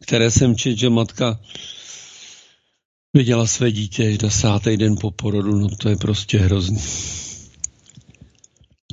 které 0.00 0.30
jsem 0.30 0.56
četl, 0.56 0.78
že 0.78 0.90
matka 0.90 1.40
viděla 3.18 3.46
své 3.46 3.72
dítě 3.72 4.18
desátý 4.18 4.76
den 4.76 4.96
po 5.00 5.10
porodu, 5.10 5.58
no 5.58 5.68
to 5.68 5.88
je 5.88 5.96
prostě 5.96 6.38
hrozný. 6.38 6.78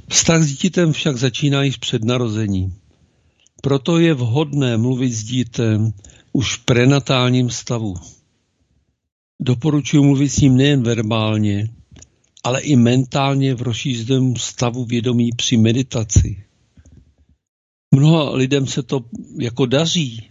Vztah 0.09 0.43
s 0.43 0.47
dítětem 0.47 0.93
však 0.93 1.17
začíná 1.17 1.63
již 1.63 1.77
před 1.77 2.03
narozením. 2.03 2.75
Proto 3.61 3.99
je 3.99 4.13
vhodné 4.13 4.77
mluvit 4.77 5.13
s 5.13 5.23
dítem 5.23 5.93
už 6.33 6.57
v 6.57 6.65
prenatálním 6.65 7.49
stavu. 7.49 7.93
Doporučuji 9.41 10.03
mluvit 10.03 10.29
s 10.29 10.37
ním 10.37 10.57
nejen 10.57 10.83
verbálně, 10.83 11.69
ale 12.43 12.61
i 12.61 12.75
mentálně 12.75 13.55
v 13.55 13.61
rozšířeném 13.61 14.35
stavu 14.35 14.85
vědomí 14.85 15.29
při 15.37 15.57
meditaci. 15.57 16.43
Mnoha 17.95 18.35
lidem 18.35 18.67
se 18.67 18.83
to 18.83 19.05
jako 19.39 19.65
daří. 19.65 20.29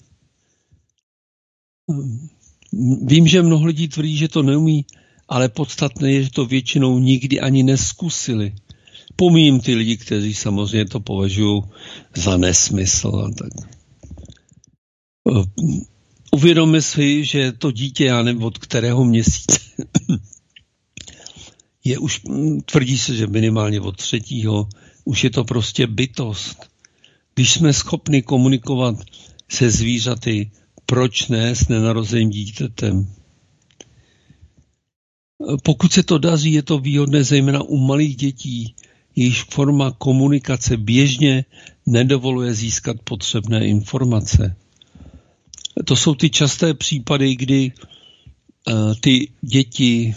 Vím, 3.03 3.27
že 3.27 3.43
mnoho 3.43 3.67
lidí 3.67 3.89
tvrdí, 3.89 4.17
že 4.17 4.29
to 4.29 4.43
neumí, 4.43 4.85
ale 5.29 5.49
podstatné 5.49 6.13
je, 6.13 6.23
že 6.23 6.31
to 6.31 6.47
většinou 6.47 6.99
nikdy 6.99 7.41
ani 7.41 7.63
neskusili. 7.63 8.55
Pomím 9.17 9.61
ty 9.61 9.75
lidi, 9.75 9.97
kteří 9.97 10.35
samozřejmě 10.35 10.85
to 10.85 11.01
považují 11.01 11.63
za 12.17 12.37
nesmysl. 12.37 13.09
A 13.09 13.31
tak. 13.35 13.53
Uvědomme 16.33 16.83
si, 16.83 17.25
že 17.25 17.53
to 17.53 17.71
dítě, 17.71 18.05
já 18.05 18.23
nevím 18.23 18.43
od 18.43 18.59
kterého 18.59 19.05
měsíce, 19.05 19.61
je 21.85 21.99
už, 21.99 22.21
tvrdí 22.65 22.99
se, 22.99 23.17
že 23.17 23.27
minimálně 23.27 23.81
od 23.81 23.97
třetího, 23.97 24.69
už 25.05 25.25
je 25.25 25.31
to 25.31 25.45
prostě 25.45 25.87
bytost. 25.87 26.71
Když 27.35 27.53
jsme 27.53 27.73
schopni 27.73 28.23
komunikovat 28.23 28.97
se 29.49 29.71
zvířaty, 29.71 30.51
proč 30.87 31.29
ne 31.29 31.57
s 31.57 31.69
nenarozeným 31.69 32.31
dítětem? 32.31 33.07
Pokud 35.63 35.93
se 35.93 36.03
to 36.03 36.19
daří, 36.19 36.53
je 36.53 36.63
to 36.63 36.79
výhodné 36.79 37.25
zejména 37.25 37.63
u 37.63 37.77
malých 37.77 38.17
dětí, 38.17 38.75
jejíž 39.17 39.43
forma 39.43 39.91
komunikace 39.91 40.77
běžně 40.77 41.45
nedovoluje 41.87 42.55
získat 42.55 42.97
potřebné 43.05 43.67
informace. 43.67 44.57
To 45.85 45.97
jsou 45.97 46.15
ty 46.15 46.31
časté 46.31 46.75
případy, 46.75 47.37
kdy 47.37 47.73
uh, 48.69 48.95
ty 49.01 49.29
děti 49.41 50.15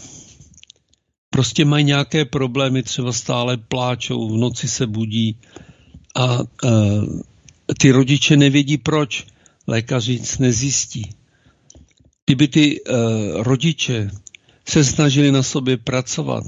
prostě 1.29 1.65
mají 1.65 1.85
nějaké 1.85 2.25
problémy, 2.25 2.83
třeba 2.83 3.11
stále 3.13 3.57
pláčou, 3.57 4.29
v 4.29 4.37
noci 4.37 4.67
se 4.67 4.87
budí 4.87 5.35
a 6.15 6.39
uh, 6.39 6.47
ty 7.79 7.91
rodiče 7.91 8.37
nevědí 8.37 8.77
proč. 8.77 9.27
Lékaři 9.67 10.11
nic 10.11 10.37
nezjistí. 10.37 11.09
Kdyby 12.25 12.47
ty 12.47 12.81
uh, 12.81 12.97
rodiče 13.43 14.11
se 14.65 14.85
snažili 14.85 15.31
na 15.31 15.43
sobě 15.43 15.77
pracovat, 15.77 16.43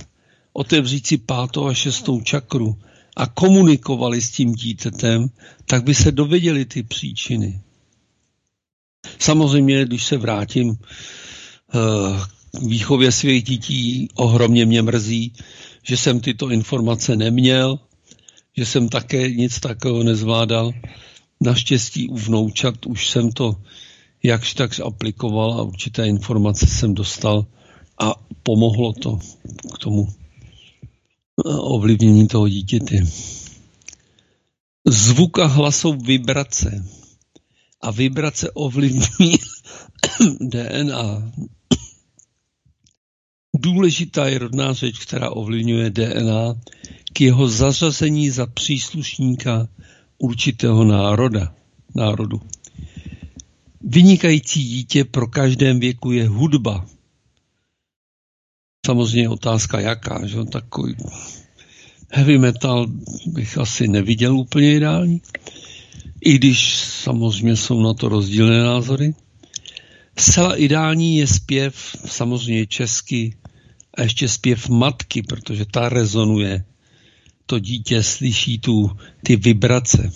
otevřít 0.53 1.07
si 1.07 1.17
pátou 1.17 1.67
a 1.67 1.73
šestou 1.73 2.21
čakru 2.21 2.77
a 3.15 3.27
komunikovali 3.27 4.21
s 4.21 4.31
tím 4.31 4.53
dítětem, 4.53 5.29
tak 5.65 5.83
by 5.83 5.95
se 5.95 6.11
dověděli 6.11 6.65
ty 6.65 6.83
příčiny. 6.83 7.61
Samozřejmě, 9.19 9.85
když 9.85 10.03
se 10.03 10.17
vrátím 10.17 10.69
uh, 10.69 10.75
k 12.51 12.63
výchově 12.63 13.11
svých 13.11 13.43
dětí, 13.43 14.07
ohromně 14.15 14.65
mě 14.65 14.81
mrzí, 14.81 15.33
že 15.83 15.97
jsem 15.97 16.19
tyto 16.19 16.49
informace 16.49 17.15
neměl, 17.15 17.79
že 18.57 18.65
jsem 18.65 18.89
také 18.89 19.31
nic 19.31 19.59
takového 19.59 20.03
nezvládal. 20.03 20.73
Naštěstí 21.41 22.09
u 22.09 22.17
vnoučat 22.17 22.85
už 22.85 23.09
jsem 23.09 23.31
to 23.31 23.55
jakž 24.23 24.53
tak 24.53 24.79
aplikoval 24.79 25.53
a 25.53 25.63
určité 25.63 26.07
informace 26.07 26.67
jsem 26.67 26.93
dostal 26.93 27.45
a 28.01 28.13
pomohlo 28.43 28.93
to 28.93 29.19
k 29.75 29.77
tomu 29.77 30.07
ovlivnění 31.45 32.27
toho 32.27 32.49
dítěte. 32.49 32.95
Zvuk 34.87 35.39
a 35.39 35.45
hlas 35.45 35.77
jsou 35.77 35.93
vibrace. 35.93 36.85
A 37.81 37.91
vibrace 37.91 38.51
ovlivňují 38.51 39.37
DNA. 40.41 41.31
Důležitá 43.55 44.27
je 44.27 44.39
rodná 44.39 44.73
řeč, 44.73 44.99
která 44.99 45.29
ovlivňuje 45.29 45.89
DNA 45.89 46.55
k 47.13 47.21
jeho 47.21 47.47
zařazení 47.49 48.29
za 48.29 48.45
příslušníka 48.45 49.67
určitého 50.19 50.83
národa, 50.83 51.53
národu. 51.95 52.41
Vynikající 53.81 54.63
dítě 54.63 55.05
pro 55.05 55.27
každém 55.27 55.79
věku 55.79 56.11
je 56.11 56.27
hudba, 56.27 56.85
Samozřejmě 58.85 59.29
otázka 59.29 59.79
jaká, 59.79 60.25
že 60.25 60.43
takový 60.43 60.95
heavy 62.09 62.37
metal 62.37 62.87
bych 63.25 63.57
asi 63.57 63.87
neviděl 63.87 64.37
úplně 64.37 64.75
ideální, 64.75 65.21
i 66.21 66.33
když 66.33 66.75
samozřejmě 66.77 67.55
jsou 67.55 67.81
na 67.81 67.93
to 67.93 68.09
rozdílné 68.09 68.59
názory. 68.59 69.13
Zcela 70.17 70.55
ideální 70.55 71.17
je 71.17 71.27
zpěv, 71.27 71.95
samozřejmě 72.05 72.65
česky, 72.65 73.35
a 73.93 74.01
ještě 74.01 74.27
zpěv 74.27 74.69
matky, 74.69 75.21
protože 75.23 75.65
ta 75.65 75.89
rezonuje. 75.89 76.65
To 77.49 77.59
dítě 77.59 78.03
slyší 78.03 78.59
tu, 78.59 78.91
ty 79.23 79.35
vibrace. 79.35 80.11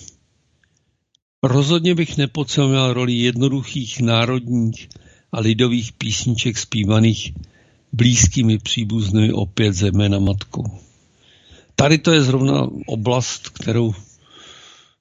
Rozhodně 1.44 1.96
bych 1.96 2.18
nepodceňoval 2.18 2.94
roli 2.94 3.14
jednoduchých 3.14 4.02
národních 4.02 4.90
a 5.32 5.40
lidových 5.40 5.94
písniček 5.94 6.58
zpívaných 6.58 7.34
blízkými 7.94 8.58
příbuznými 8.58 9.34
opět 9.34 9.74
zejména 9.74 10.20
matkou. 10.20 10.64
Tady 11.76 11.98
to 11.98 12.12
je 12.12 12.22
zrovna 12.22 12.70
oblast, 12.88 13.50
kterou 13.50 13.94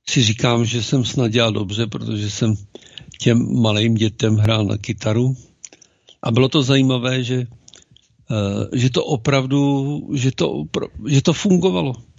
si 0.09 0.23
říkám, 0.23 0.65
že 0.65 0.83
jsem 0.83 1.05
snad 1.05 1.29
dělal 1.29 1.53
dobře, 1.53 1.87
protože 1.87 2.31
jsem 2.31 2.55
těm 3.19 3.61
malým 3.61 3.95
dětem 3.95 4.37
hrál 4.37 4.65
na 4.65 4.79
kytaru. 4.79 5.37
A 6.23 6.31
bylo 6.31 6.49
to 6.49 6.63
zajímavé, 6.63 7.25
že, 7.25 7.47
eh, 8.31 8.79
že 8.79 8.91
to 8.91 9.05
opravdu, 9.05 9.61
že 10.15 10.31
to, 10.33 10.65
že 11.09 11.23
to 11.23 11.33
fungovalo. 11.33 12.12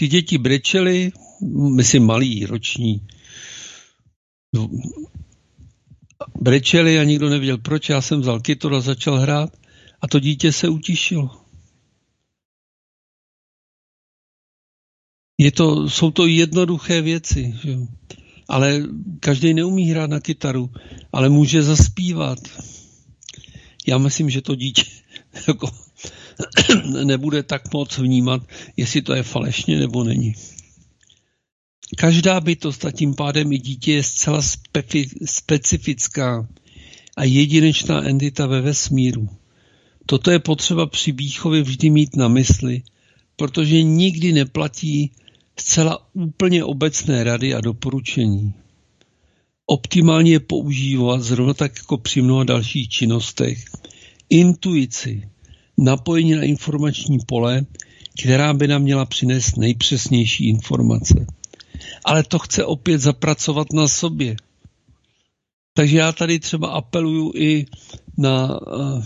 Ty 0.00 0.08
děti 0.08 0.38
brečely, 0.38 1.12
myslím 1.76 2.06
malí, 2.06 2.46
roční, 2.46 3.06
brečeli 6.40 6.98
a 6.98 7.04
nikdo 7.04 7.28
nevěděl 7.28 7.58
proč. 7.58 7.88
Já 7.88 8.00
jsem 8.00 8.20
vzal 8.20 8.40
kytaru 8.40 8.76
a 8.76 8.80
začal 8.80 9.18
hrát 9.18 9.56
a 10.00 10.08
to 10.08 10.20
dítě 10.20 10.52
se 10.52 10.68
utišilo. 10.68 11.44
Je 15.38 15.52
to, 15.52 15.88
jsou 15.88 16.10
to 16.10 16.26
jednoduché 16.26 17.02
věci, 17.02 17.54
že? 17.62 17.76
ale 18.48 18.82
každý 19.20 19.54
neumí 19.54 19.90
hrát 19.90 20.10
na 20.10 20.20
kytaru, 20.20 20.70
ale 21.12 21.28
může 21.28 21.62
zaspívat. 21.62 22.38
Já 23.86 23.98
myslím, 23.98 24.30
že 24.30 24.42
to 24.42 24.54
dítě 24.54 24.84
jako, 25.48 25.70
nebude 27.04 27.42
tak 27.42 27.72
moc 27.72 27.98
vnímat, 27.98 28.42
jestli 28.76 29.02
to 29.02 29.14
je 29.14 29.22
falešně 29.22 29.78
nebo 29.78 30.04
není. 30.04 30.34
Každá 31.96 32.40
bytost 32.40 32.84
a 32.84 32.90
tím 32.90 33.14
pádem 33.14 33.52
i 33.52 33.58
dítě 33.58 33.92
je 33.92 34.02
zcela 34.02 34.42
specifická 35.24 36.48
a 37.16 37.24
jedinečná 37.24 38.02
entita 38.04 38.46
ve 38.46 38.60
vesmíru. 38.60 39.28
Toto 40.06 40.30
je 40.30 40.38
potřeba 40.38 40.86
při 40.86 41.12
výchově 41.12 41.62
vždy 41.62 41.90
mít 41.90 42.16
na 42.16 42.28
mysli, 42.28 42.82
protože 43.36 43.82
nikdy 43.82 44.32
neplatí 44.32 45.10
zcela 45.60 46.08
úplně 46.12 46.64
obecné 46.64 47.24
rady 47.24 47.54
a 47.54 47.60
doporučení. 47.60 48.54
Optimálně 49.66 50.32
je 50.32 50.40
používat, 50.40 51.22
zrovna 51.22 51.54
tak 51.54 51.76
jako 51.76 51.98
při 51.98 52.22
mnoha 52.22 52.44
dalších 52.44 52.88
činnostech, 52.88 53.64
intuici, 54.30 55.29
napojení 55.80 56.34
na 56.34 56.42
informační 56.42 57.18
pole, 57.26 57.66
která 58.22 58.54
by 58.54 58.68
nám 58.68 58.82
měla 58.82 59.04
přinést 59.04 59.56
nejpřesnější 59.56 60.48
informace. 60.48 61.26
Ale 62.04 62.22
to 62.22 62.38
chce 62.38 62.64
opět 62.64 62.98
zapracovat 62.98 63.72
na 63.72 63.88
sobě. 63.88 64.36
Takže 65.74 65.98
já 65.98 66.12
tady 66.12 66.38
třeba 66.38 66.68
apeluju 66.68 67.32
i 67.34 67.66
na 68.18 68.60
uh, 68.60 69.04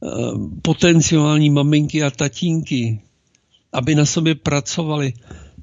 uh, 0.00 0.50
potenciální 0.62 1.50
maminky 1.50 2.02
a 2.02 2.10
tatínky, 2.10 3.00
aby 3.72 3.94
na 3.94 4.06
sobě 4.06 4.34
pracovali, 4.34 5.12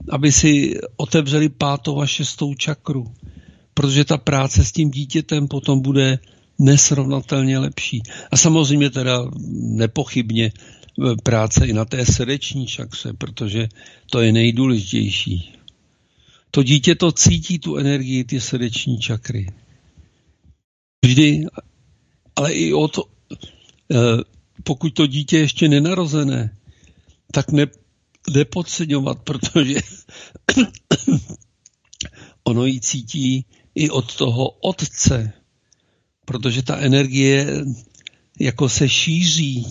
aby 0.09 0.31
si 0.31 0.79
otevřeli 0.97 1.49
pátou 1.49 2.01
a 2.01 2.05
šestou 2.07 2.53
čakru, 2.53 3.13
protože 3.73 4.05
ta 4.05 4.17
práce 4.17 4.65
s 4.65 4.71
tím 4.71 4.91
dítětem 4.91 5.47
potom 5.47 5.81
bude 5.81 6.19
nesrovnatelně 6.63 7.57
lepší. 7.59 8.03
A 8.31 8.37
samozřejmě 8.37 8.89
teda 8.89 9.25
nepochybně 9.51 10.45
e, 10.45 10.51
práce 11.23 11.67
i 11.67 11.73
na 11.73 11.85
té 11.85 12.05
srdeční 12.05 12.67
čakře, 12.67 13.13
protože 13.13 13.67
to 14.11 14.21
je 14.21 14.31
nejdůležitější. 14.31 15.53
To 16.51 16.63
dítě 16.63 16.95
to 16.95 17.11
cítí, 17.11 17.59
tu 17.59 17.77
energii, 17.77 18.23
ty 18.23 18.41
srdeční 18.41 18.99
čakry. 18.99 19.47
Vždy, 21.05 21.45
ale 22.35 22.53
i 22.53 22.73
o 22.73 22.87
to, 22.87 23.03
e, 23.91 23.97
pokud 24.63 24.93
to 24.93 25.07
dítě 25.07 25.37
ještě 25.37 25.69
nenarozené, 25.69 26.57
tak 27.31 27.51
ne, 27.51 27.67
nepodceňovat, 28.33 29.19
protože 29.19 29.75
ono 32.43 32.65
ji 32.65 32.81
cítí 32.81 33.45
i 33.75 33.89
od 33.89 34.15
toho 34.15 34.49
otce, 34.49 35.33
protože 36.25 36.61
ta 36.61 36.77
energie 36.77 37.65
jako 38.39 38.69
se 38.69 38.89
šíří. 38.89 39.65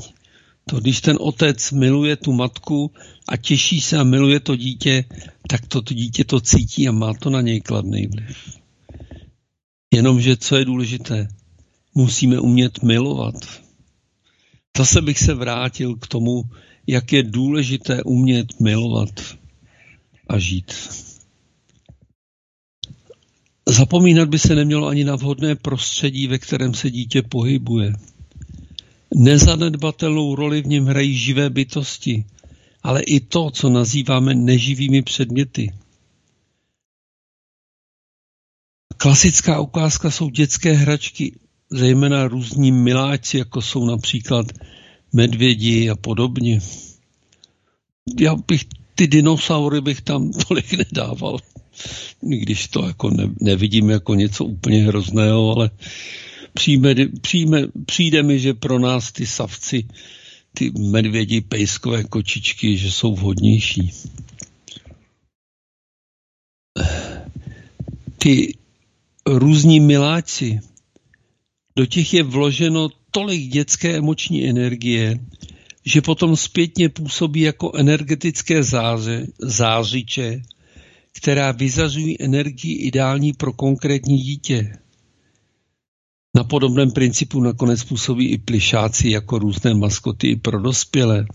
To, 0.68 0.80
když 0.80 1.00
ten 1.00 1.16
otec 1.20 1.72
miluje 1.72 2.16
tu 2.16 2.32
matku 2.32 2.90
a 3.28 3.36
těší 3.36 3.80
se 3.80 3.98
a 3.98 4.04
miluje 4.04 4.40
to 4.40 4.56
dítě, 4.56 5.04
tak 5.48 5.66
to, 5.66 5.82
to 5.82 5.94
dítě 5.94 6.24
to 6.24 6.40
cítí 6.40 6.88
a 6.88 6.92
má 6.92 7.14
to 7.14 7.30
na 7.30 7.40
něj 7.40 7.60
kladný 7.60 8.06
vliv. 8.06 8.58
Jenomže 9.94 10.36
co 10.36 10.56
je 10.56 10.64
důležité, 10.64 11.28
musíme 11.94 12.40
umět 12.40 12.82
milovat. 12.82 13.34
Zase 14.78 15.02
bych 15.02 15.18
se 15.18 15.34
vrátil 15.34 15.96
k 15.96 16.06
tomu, 16.06 16.42
jak 16.86 17.12
je 17.12 17.22
důležité 17.22 18.02
umět 18.02 18.60
milovat 18.60 19.20
a 20.28 20.38
žít. 20.38 20.72
Zapomínat 23.68 24.28
by 24.28 24.38
se 24.38 24.54
nemělo 24.54 24.86
ani 24.88 25.04
na 25.04 25.16
vhodné 25.16 25.54
prostředí, 25.56 26.26
ve 26.26 26.38
kterém 26.38 26.74
se 26.74 26.90
dítě 26.90 27.22
pohybuje. 27.22 27.92
Nezanedbatelnou 29.14 30.34
roli 30.34 30.62
v 30.62 30.66
něm 30.66 30.86
hrají 30.86 31.18
živé 31.18 31.50
bytosti, 31.50 32.24
ale 32.82 33.02
i 33.02 33.20
to, 33.20 33.50
co 33.50 33.68
nazýváme 33.68 34.34
neživými 34.34 35.02
předměty. 35.02 35.72
Klasická 38.96 39.60
ukázka 39.60 40.10
jsou 40.10 40.30
dětské 40.30 40.72
hračky, 40.72 41.38
zejména 41.70 42.28
různí 42.28 42.72
miláci, 42.72 43.38
jako 43.38 43.62
jsou 43.62 43.84
například 43.84 44.46
medvědi 45.12 45.90
a 45.90 45.96
podobně. 45.96 46.60
Já 48.20 48.34
bych 48.34 48.64
ty 48.94 49.06
dinosaury 49.06 49.80
bych 49.80 50.00
tam 50.00 50.30
tolik 50.48 50.72
nedával 50.72 51.38
když 52.20 52.68
to 52.68 52.86
jako 52.86 53.10
ne, 53.10 53.30
nevidím 53.40 53.90
jako 53.90 54.14
něco 54.14 54.44
úplně 54.44 54.82
hrozného, 54.82 55.56
ale 55.56 55.70
přijme, 56.54 56.94
přijme, 57.20 57.62
přijde 57.86 58.22
mi, 58.22 58.38
že 58.38 58.54
pro 58.54 58.78
nás 58.78 59.12
ty 59.12 59.26
savci, 59.26 59.88
ty 60.54 60.70
medvědi, 60.70 61.40
pejskové 61.40 62.04
kočičky, 62.04 62.76
že 62.76 62.90
jsou 62.90 63.14
vhodnější. 63.14 63.92
Ty 68.18 68.54
různí 69.26 69.80
miláci, 69.80 70.60
do 71.76 71.86
těch 71.86 72.14
je 72.14 72.22
vloženo 72.22 72.88
tolik 73.10 73.48
dětské 73.48 73.96
emoční 73.96 74.48
energie, 74.48 75.18
že 75.84 76.02
potom 76.02 76.36
zpětně 76.36 76.88
působí 76.88 77.40
jako 77.40 77.72
energetické 77.76 78.62
záře, 78.62 79.26
zářiče, 79.38 80.42
která 81.12 81.52
vyzařují 81.52 82.22
energii 82.22 82.74
ideální 82.74 83.32
pro 83.32 83.52
konkrétní 83.52 84.18
dítě. 84.18 84.78
Na 86.36 86.44
podobném 86.44 86.90
principu 86.90 87.40
nakonec 87.40 87.84
působí 87.84 88.28
i 88.28 88.38
plišáci 88.38 89.10
jako 89.10 89.38
různé 89.38 89.74
maskoty 89.74 90.28
i 90.28 90.36
pro 90.36 90.60
dospělé. 90.60 91.26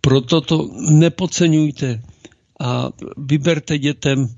Proto 0.00 0.40
to 0.40 0.70
nepodceňujte 0.90 2.02
a 2.60 2.88
vyberte 3.16 3.78
dětem 3.78 4.20
uh, 4.20 4.28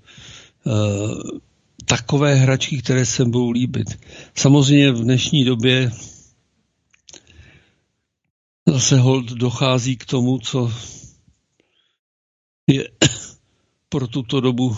takové 1.84 2.34
hračky, 2.34 2.78
které 2.78 3.06
se 3.06 3.24
budou 3.24 3.50
líbit. 3.50 3.98
Samozřejmě 4.34 4.92
v 4.92 5.02
dnešní 5.02 5.44
době 5.44 5.90
zase 8.68 8.98
hold 8.98 9.26
dochází 9.26 9.96
k 9.96 10.04
tomu, 10.04 10.38
co 10.38 10.72
je 12.66 12.88
pro 13.88 14.08
tuto 14.08 14.40
dobu 14.40 14.76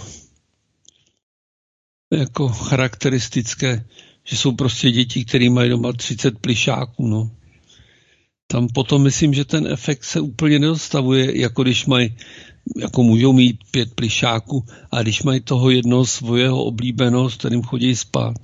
jako 2.13 2.49
charakteristické, 2.49 3.85
že 4.25 4.37
jsou 4.37 4.53
prostě 4.53 4.91
děti, 4.91 5.25
které 5.25 5.51
mají 5.51 5.71
doma 5.71 5.93
30 5.93 6.39
plišáků. 6.39 7.07
No. 7.07 7.31
Tam 8.47 8.69
potom 8.69 9.03
myslím, 9.03 9.35
že 9.35 9.45
ten 9.45 9.67
efekt 9.67 10.05
se 10.05 10.21
úplně 10.21 10.59
nedostavuje, 10.59 11.41
jako 11.41 11.63
když 11.63 11.87
mají, 11.87 12.17
jako 12.81 13.03
můžou 13.03 13.33
mít 13.33 13.61
pět 13.71 13.95
plišáků, 13.95 14.67
a 14.91 15.03
když 15.03 15.23
mají 15.23 15.41
toho 15.41 15.71
jednoho 15.71 16.07
svého 16.07 16.65
oblíbeného, 16.65 17.31
s 17.31 17.37
kterým 17.37 17.63
chodí 17.63 17.97
spát. 17.97 18.37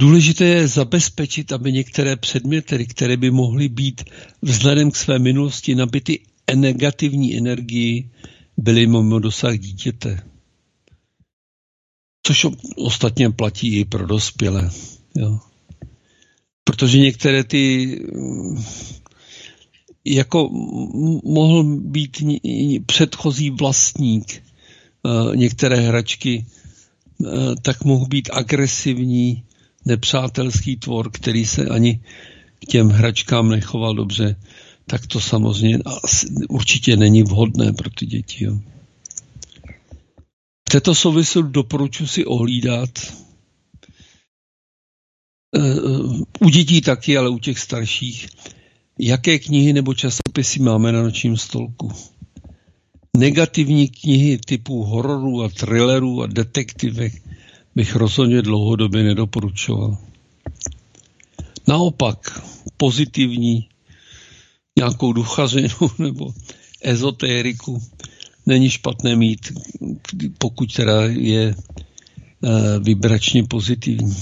Důležité 0.00 0.44
je 0.44 0.68
zabezpečit, 0.68 1.52
aby 1.52 1.72
některé 1.72 2.16
předměty, 2.16 2.86
které 2.86 3.16
by 3.16 3.30
mohly 3.30 3.68
být 3.68 4.04
vzhledem 4.42 4.90
k 4.90 4.96
své 4.96 5.18
minulosti 5.18 5.74
nabity 5.74 6.20
negativní 6.54 7.36
energii 7.36 8.10
byly 8.56 8.86
mimo 8.86 9.18
dosah 9.18 9.58
dítěte. 9.58 10.22
Což 12.26 12.46
ostatně 12.76 13.30
platí 13.30 13.76
i 13.76 13.84
pro 13.84 14.06
dospělé. 14.06 14.70
Jo. 15.16 15.38
Protože 16.64 16.98
některé 16.98 17.44
ty 17.44 17.96
jako 20.04 20.50
mohl 21.24 21.64
být 21.64 22.22
předchozí 22.86 23.50
vlastník 23.50 24.32
eh, 24.32 25.36
některé 25.36 25.76
hračky, 25.76 26.46
eh, 26.46 27.28
tak 27.62 27.84
mohl 27.84 28.06
být 28.06 28.30
agresivní, 28.32 29.44
nepřátelský 29.84 30.76
tvor, 30.76 31.10
který 31.10 31.46
se 31.46 31.66
ani 31.66 32.00
k 32.60 32.66
těm 32.66 32.88
hračkám 32.88 33.48
nechoval 33.48 33.94
dobře 33.94 34.36
tak 34.90 35.06
to 35.06 35.20
samozřejmě 35.20 35.78
určitě 36.48 36.96
není 36.96 37.22
vhodné 37.22 37.72
pro 37.72 37.90
ty 37.90 38.06
děti. 38.06 38.44
Jo. 38.44 38.58
V 40.68 40.70
této 40.70 40.94
souvislosti 40.94 41.52
doporučuji 41.52 42.06
si 42.06 42.24
ohlídat 42.24 42.90
uh, 45.56 46.22
u 46.40 46.48
dětí 46.48 46.80
taky, 46.80 47.16
ale 47.16 47.28
u 47.28 47.38
těch 47.38 47.58
starších, 47.58 48.28
jaké 48.98 49.38
knihy 49.38 49.72
nebo 49.72 49.94
časopisy 49.94 50.60
máme 50.60 50.92
na 50.92 51.02
nočním 51.02 51.36
stolku. 51.36 51.92
Negativní 53.16 53.88
knihy 53.88 54.38
typu 54.38 54.84
hororů 54.84 55.42
a 55.42 55.48
thrillerů 55.48 56.22
a 56.22 56.26
detektivek 56.26 57.22
bych 57.74 57.96
rozhodně 57.96 58.42
dlouhodobě 58.42 59.02
nedoporučoval. 59.02 59.98
Naopak, 61.68 62.42
pozitivní 62.76 63.68
nějakou 64.76 65.12
duchařinu 65.12 65.68
nebo 65.98 66.32
ezotériku 66.82 67.82
není 68.46 68.70
špatné 68.70 69.16
mít, 69.16 69.52
pokud 70.38 70.74
teda 70.74 71.02
je 71.06 71.54
eh, 71.54 72.78
vibračně 72.78 73.44
pozitivní. 73.44 74.16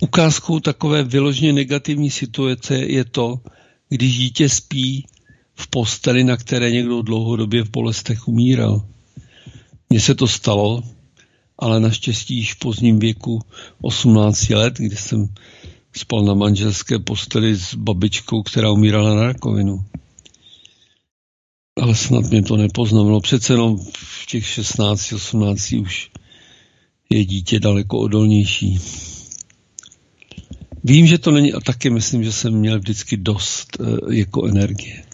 Ukázkou 0.00 0.60
takové 0.60 1.02
vyloženě 1.02 1.52
negativní 1.52 2.10
situace 2.10 2.76
je 2.78 3.04
to, 3.04 3.40
když 3.88 4.16
dítě 4.18 4.48
spí 4.48 5.06
v 5.54 5.66
posteli, 5.66 6.24
na 6.24 6.36
které 6.36 6.70
někdo 6.70 7.02
dlouhodobě 7.02 7.64
v 7.64 7.70
bolestech 7.70 8.28
umíral. 8.28 8.86
Mně 9.90 10.00
se 10.00 10.14
to 10.14 10.28
stalo, 10.28 10.82
ale 11.58 11.80
naštěstí 11.80 12.36
již 12.36 12.54
v 12.54 12.58
pozdním 12.58 12.98
věku 12.98 13.40
18 13.80 14.50
let, 14.50 14.74
kdy 14.78 14.96
jsem 14.96 15.28
spal 15.96 16.24
na 16.24 16.34
manželské 16.34 16.98
posteli 16.98 17.56
s 17.56 17.74
babičkou, 17.74 18.42
která 18.42 18.70
umírala 18.70 19.14
na 19.14 19.22
rakovinu. 19.22 19.84
Ale 21.80 21.94
snad 21.94 22.30
mě 22.30 22.42
to 22.42 22.56
nepoznamenalo. 22.56 23.20
Přece 23.20 23.52
jenom 23.52 23.78
v 23.96 24.26
těch 24.26 24.46
16, 24.46 25.12
18 25.12 25.72
už 25.72 26.10
je 27.10 27.24
dítě 27.24 27.60
daleko 27.60 27.98
odolnější. 27.98 28.78
Vím, 30.84 31.06
že 31.06 31.18
to 31.18 31.30
není, 31.30 31.52
a 31.52 31.60
taky 31.60 31.90
myslím, 31.90 32.24
že 32.24 32.32
jsem 32.32 32.54
měl 32.54 32.78
vždycky 32.78 33.16
dost 33.16 33.76
e, 33.80 34.16
jako 34.16 34.46
energie. 34.46 35.04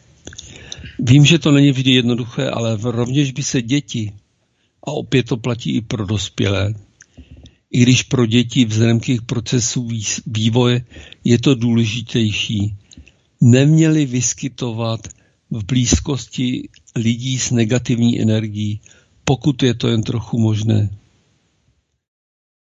Vím, 0.99 1.25
že 1.25 1.39
to 1.39 1.53
není 1.53 1.73
vždy 1.73 1.91
jednoduché, 1.91 2.51
ale 2.51 2.79
rovněž 2.83 3.33
by 3.33 3.43
se 3.43 3.63
děti, 3.63 4.13
a 4.83 4.91
opět 4.91 5.27
to 5.27 5.37
platí 5.37 5.77
i 5.77 5.81
pro 5.81 6.07
dospělé, 6.07 6.75
i 7.71 7.83
když 7.83 8.03
pro 8.03 8.27
děti 8.27 8.65
vzhledem 8.65 9.01
k 9.01 9.09
jejich 9.09 9.23
procesu 9.23 9.89
vývoje 10.27 10.85
je 11.25 11.39
to 11.39 11.55
důležitější, 11.55 12.77
neměli 13.41 14.07
vyskytovat 14.07 15.09
v 15.51 15.65
blízkosti 15.65 16.69
lidí 16.97 17.39
s 17.39 17.51
negativní 17.51 18.21
energií, 18.21 18.81
pokud 19.25 19.63
je 19.63 19.75
to 19.75 19.89
jen 19.89 20.03
trochu 20.03 20.39
možné. 20.39 20.91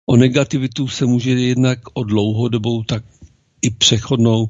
O 0.06 0.16
negativitu 0.16 0.88
se 0.88 1.06
může 1.06 1.30
jednak 1.30 1.78
o 1.94 2.04
dlouhodobou, 2.04 2.82
tak 2.82 3.04
i 3.62 3.70
přechodnou, 3.70 4.48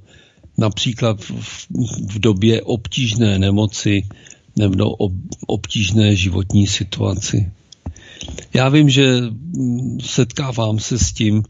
například 0.58 1.20
v, 1.24 1.66
v 2.10 2.18
době 2.18 2.62
obtížné 2.62 3.38
nemoci 3.38 4.02
nebo 4.58 4.96
obtížné 5.46 6.16
životní 6.16 6.66
situaci. 6.66 7.52
Já 8.54 8.68
vím, 8.68 8.90
že 8.90 9.20
mm, 9.20 10.00
setkávám 10.00 10.78
se 10.78 10.98
s 10.98 11.12
tím, 11.12 11.42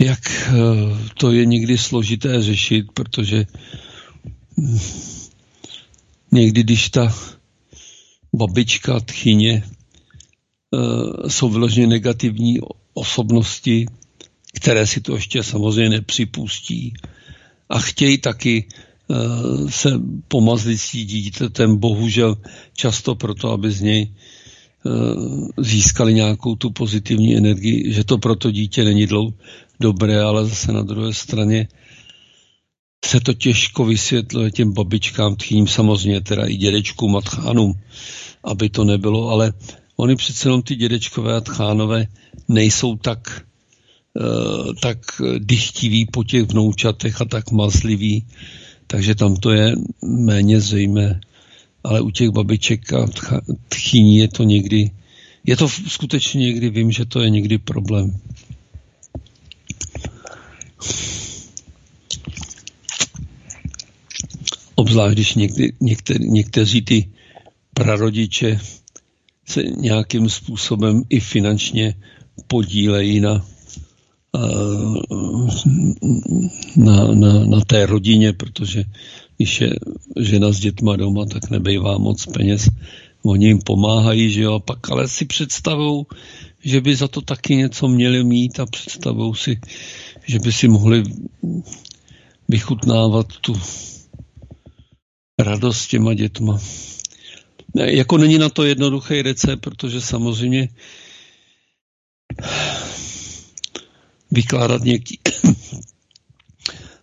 jak 0.00 0.20
eh, 0.30 0.52
to 1.14 1.32
je 1.32 1.46
někdy 1.46 1.78
složité 1.78 2.42
řešit, 2.42 2.86
protože 2.94 3.46
mm, 4.56 4.78
někdy, 6.32 6.62
když 6.62 6.90
ta 6.90 7.14
babička, 8.34 9.00
tchyně 9.00 9.62
eh, 9.62 11.30
jsou 11.30 11.50
vyloženě 11.50 11.86
negativní 11.86 12.58
osobnosti, 12.94 13.86
které 14.54 14.86
si 14.86 15.00
to 15.00 15.14
ještě 15.14 15.42
samozřejmě 15.42 15.90
nepřipustí 15.90 16.94
a 17.68 17.78
chtějí 17.78 18.18
taky 18.18 18.68
se 19.68 20.00
pomazlit 20.28 20.80
s 20.80 20.92
dítětem, 20.92 21.76
bohužel 21.76 22.36
často 22.74 23.14
proto, 23.14 23.50
aby 23.50 23.70
z 23.70 23.80
něj 23.80 24.12
Eh, 24.86 25.62
získali 25.62 26.14
nějakou 26.14 26.56
tu 26.56 26.70
pozitivní 26.70 27.36
energii, 27.36 27.92
že 27.92 28.04
to 28.04 28.18
pro 28.18 28.36
to 28.36 28.50
dítě 28.50 28.84
není 28.84 29.06
dlou, 29.06 29.32
dobré, 29.80 30.20
ale 30.22 30.46
zase 30.46 30.72
na 30.72 30.82
druhé 30.82 31.14
straně 31.14 31.68
se 33.04 33.20
to 33.20 33.34
těžko 33.34 33.84
vysvětluje 33.84 34.50
těm 34.50 34.72
babičkám, 34.72 35.36
tchým 35.36 35.66
samozřejmě, 35.66 36.20
teda 36.20 36.44
i 36.46 36.56
dědečkům 36.56 37.16
a 37.16 37.20
tchánům, 37.20 37.74
aby 38.44 38.68
to 38.68 38.84
nebylo, 38.84 39.28
ale 39.28 39.52
oni 39.96 40.16
přece 40.16 40.48
jenom 40.48 40.62
ty 40.62 40.74
dědečkové 40.76 41.36
a 41.36 41.40
tchánové 41.40 42.06
nejsou 42.48 42.96
tak, 42.96 43.46
uh, 44.14 44.74
tak 44.82 44.98
dychtiví 45.38 46.06
po 46.06 46.24
těch 46.24 46.42
vnoučatech 46.42 47.20
a 47.20 47.24
tak 47.24 47.50
mazliví, 47.50 48.26
takže 48.86 49.14
tam 49.14 49.36
to 49.36 49.50
je 49.50 49.74
méně 50.02 50.60
zřejmé 50.60 51.20
ale 51.84 52.00
u 52.00 52.10
těch 52.10 52.30
babiček 52.30 52.92
a 52.92 53.06
tchyní 53.68 54.16
je 54.16 54.28
to 54.28 54.42
někdy, 54.42 54.90
je 55.46 55.56
to 55.56 55.68
skutečně 55.68 56.40
někdy, 56.40 56.70
vím, 56.70 56.92
že 56.92 57.04
to 57.04 57.20
je 57.20 57.30
někdy 57.30 57.58
problém. 57.58 58.20
Obzvlášť, 64.74 65.12
když 65.14 65.34
někdy, 65.34 65.72
některý, 65.80 66.30
někteří 66.30 66.82
ty 66.82 67.10
prarodiče 67.74 68.60
se 69.48 69.62
nějakým 69.62 70.28
způsobem 70.28 71.02
i 71.08 71.20
finančně 71.20 71.94
podílejí 72.46 73.20
na, 73.20 73.46
na, 76.76 77.14
na, 77.14 77.44
na 77.44 77.60
té 77.66 77.86
rodině, 77.86 78.32
protože 78.32 78.84
když 79.36 79.60
je 79.60 79.70
žena 80.20 80.52
s 80.52 80.58
dětma 80.58 80.96
doma, 80.96 81.26
tak 81.26 81.50
nebejvá 81.50 81.98
moc 81.98 82.26
peněz. 82.26 82.68
Oni 83.24 83.46
jim 83.46 83.58
pomáhají, 83.58 84.30
že 84.30 84.42
jo, 84.42 84.54
a 84.54 84.58
pak 84.58 84.90
ale 84.90 85.08
si 85.08 85.24
představou, 85.24 86.06
že 86.64 86.80
by 86.80 86.96
za 86.96 87.08
to 87.08 87.20
taky 87.20 87.56
něco 87.56 87.88
měli 87.88 88.24
mít 88.24 88.60
a 88.60 88.66
představou 88.66 89.34
si, 89.34 89.60
že 90.26 90.38
by 90.38 90.52
si 90.52 90.68
mohli 90.68 91.02
vychutnávat 92.48 93.26
tu 93.40 93.54
radost 95.38 95.86
těma 95.86 96.14
dětma. 96.14 96.58
Jako 97.74 98.18
není 98.18 98.38
na 98.38 98.48
to 98.48 98.64
jednoduchý 98.64 99.22
recept, 99.22 99.60
protože 99.60 100.00
samozřejmě 100.00 100.68
vykládat 104.32 104.84
někdy 104.84 105.16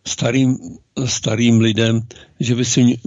starým, 0.07 0.57
starým 1.05 1.61
lidem, 1.61 2.01
že 2.39 2.55
by 2.55 2.65
si, 2.65 2.99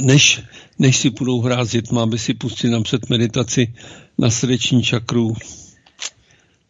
než, 0.00 0.42
než 0.78 0.96
si 0.96 1.10
budou 1.10 1.40
hrát 1.40 1.64
s 1.64 1.70
dětma, 1.70 2.02
aby 2.02 2.18
si 2.18 2.34
pustili 2.34 2.72
napřed 2.72 3.10
meditaci 3.10 3.74
na 4.18 4.30
srdeční 4.30 4.82
čakru. 4.82 5.34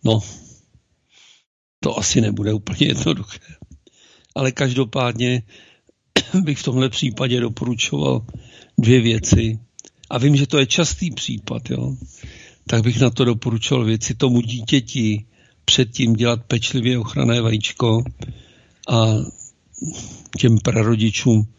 No, 0.05 0.21
to 1.81 1.99
asi 1.99 2.21
nebude 2.21 2.53
úplně 2.53 2.87
jednoduché. 2.87 3.39
Ale 4.35 4.53
každopádně 4.53 5.43
bych 6.35 6.59
v 6.59 6.63
tomhle 6.63 6.89
případě 6.89 7.41
doporučoval 7.41 8.27
dvě 8.79 9.01
věci. 9.01 9.59
A 10.11 10.19
vím, 10.19 10.37
že 10.37 10.47
to 10.47 10.59
je 10.59 10.67
častý 10.67 11.11
případ, 11.11 11.71
jo? 11.71 11.97
tak 12.67 12.83
bych 12.83 13.01
na 13.01 13.11
to 13.11 13.25
doporučoval 13.25 13.85
věci 13.85 14.15
tomu 14.15 14.41
dítěti 14.41 15.27
předtím 15.69 16.13
dělat 16.13 16.45
pečlivě 16.45 16.99
ochranné 16.99 17.41
vajíčko 17.41 18.05
a 18.89 19.07
těm 20.39 20.59
prarodičům 20.59 21.55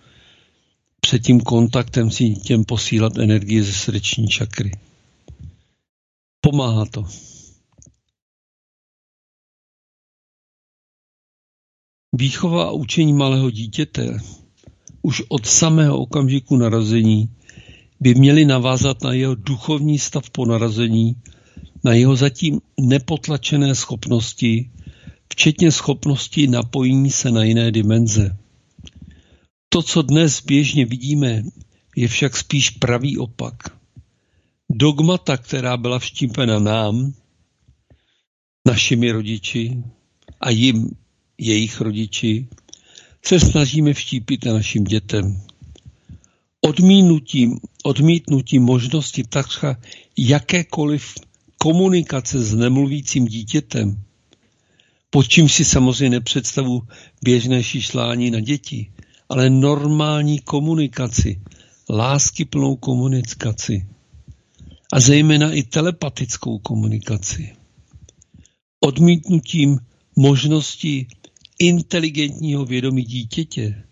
před 1.01 1.19
tím 1.19 1.41
kontaktem 1.41 2.11
si 2.11 2.33
těm 2.33 2.65
posílat 2.65 3.17
energii 3.17 3.63
ze 3.63 3.73
srdeční 3.73 4.27
čakry. 4.27 4.71
Pomáhá 6.41 6.85
to. 6.85 7.05
Výchova 12.13 12.67
a 12.67 12.71
učení 12.71 13.13
malého 13.13 13.49
dítěte 13.51 14.17
už 15.01 15.23
od 15.29 15.45
samého 15.45 15.97
okamžiku 15.97 16.57
narození 16.57 17.29
by 17.99 18.15
měly 18.15 18.45
navázat 18.45 19.03
na 19.03 19.13
jeho 19.13 19.35
duchovní 19.35 19.99
stav 19.99 20.29
po 20.29 20.45
narození, 20.45 21.15
na 21.83 21.93
jeho 21.93 22.15
zatím 22.15 22.61
nepotlačené 22.81 23.75
schopnosti, 23.75 24.69
včetně 25.29 25.71
schopnosti 25.71 26.47
napojení 26.47 27.11
se 27.11 27.31
na 27.31 27.43
jiné 27.43 27.71
dimenze. 27.71 28.37
To, 29.69 29.81
co 29.81 30.01
dnes 30.01 30.41
běžně 30.41 30.85
vidíme, 30.85 31.43
je 31.95 32.07
však 32.07 32.37
spíš 32.37 32.69
pravý 32.69 33.17
opak. 33.17 33.55
Dogmata, 34.69 35.37
která 35.37 35.77
byla 35.77 35.99
vštípena 35.99 36.59
nám, 36.59 37.13
našimi 38.67 39.11
rodiči 39.11 39.83
a 40.41 40.49
jim, 40.49 40.89
jejich 41.37 41.81
rodiči, 41.81 42.47
se 43.25 43.39
snažíme 43.39 43.93
vštípit 43.93 44.45
na 44.45 44.53
našim 44.53 44.83
dětem. 44.83 45.41
Odmítnutím, 46.61 47.59
odmítnutím 47.83 48.63
možnosti 48.63 49.23
takřka 49.23 49.81
jakékoliv 50.17 51.13
komunikace 51.61 52.43
s 52.43 52.53
nemluvícím 52.53 53.25
dítětem 53.27 54.03
pod 55.09 55.27
čím 55.27 55.49
si 55.49 55.65
samozřejmě 55.65 56.09
nepředstavu 56.09 56.81
běžné 57.23 57.63
šišlání 57.63 58.31
na 58.31 58.39
děti, 58.39 58.91
ale 59.29 59.49
normální 59.49 60.39
komunikaci, 60.39 61.41
láskyplnou 61.89 62.75
komunikaci 62.75 63.87
a 64.93 64.99
zejména 64.99 65.51
i 65.51 65.63
telepatickou 65.63 66.59
komunikaci. 66.59 67.55
Odmítnutím 68.79 69.79
možnosti 70.15 71.07
inteligentního 71.59 72.65
vědomí 72.65 73.03
dítěte, 73.03 73.83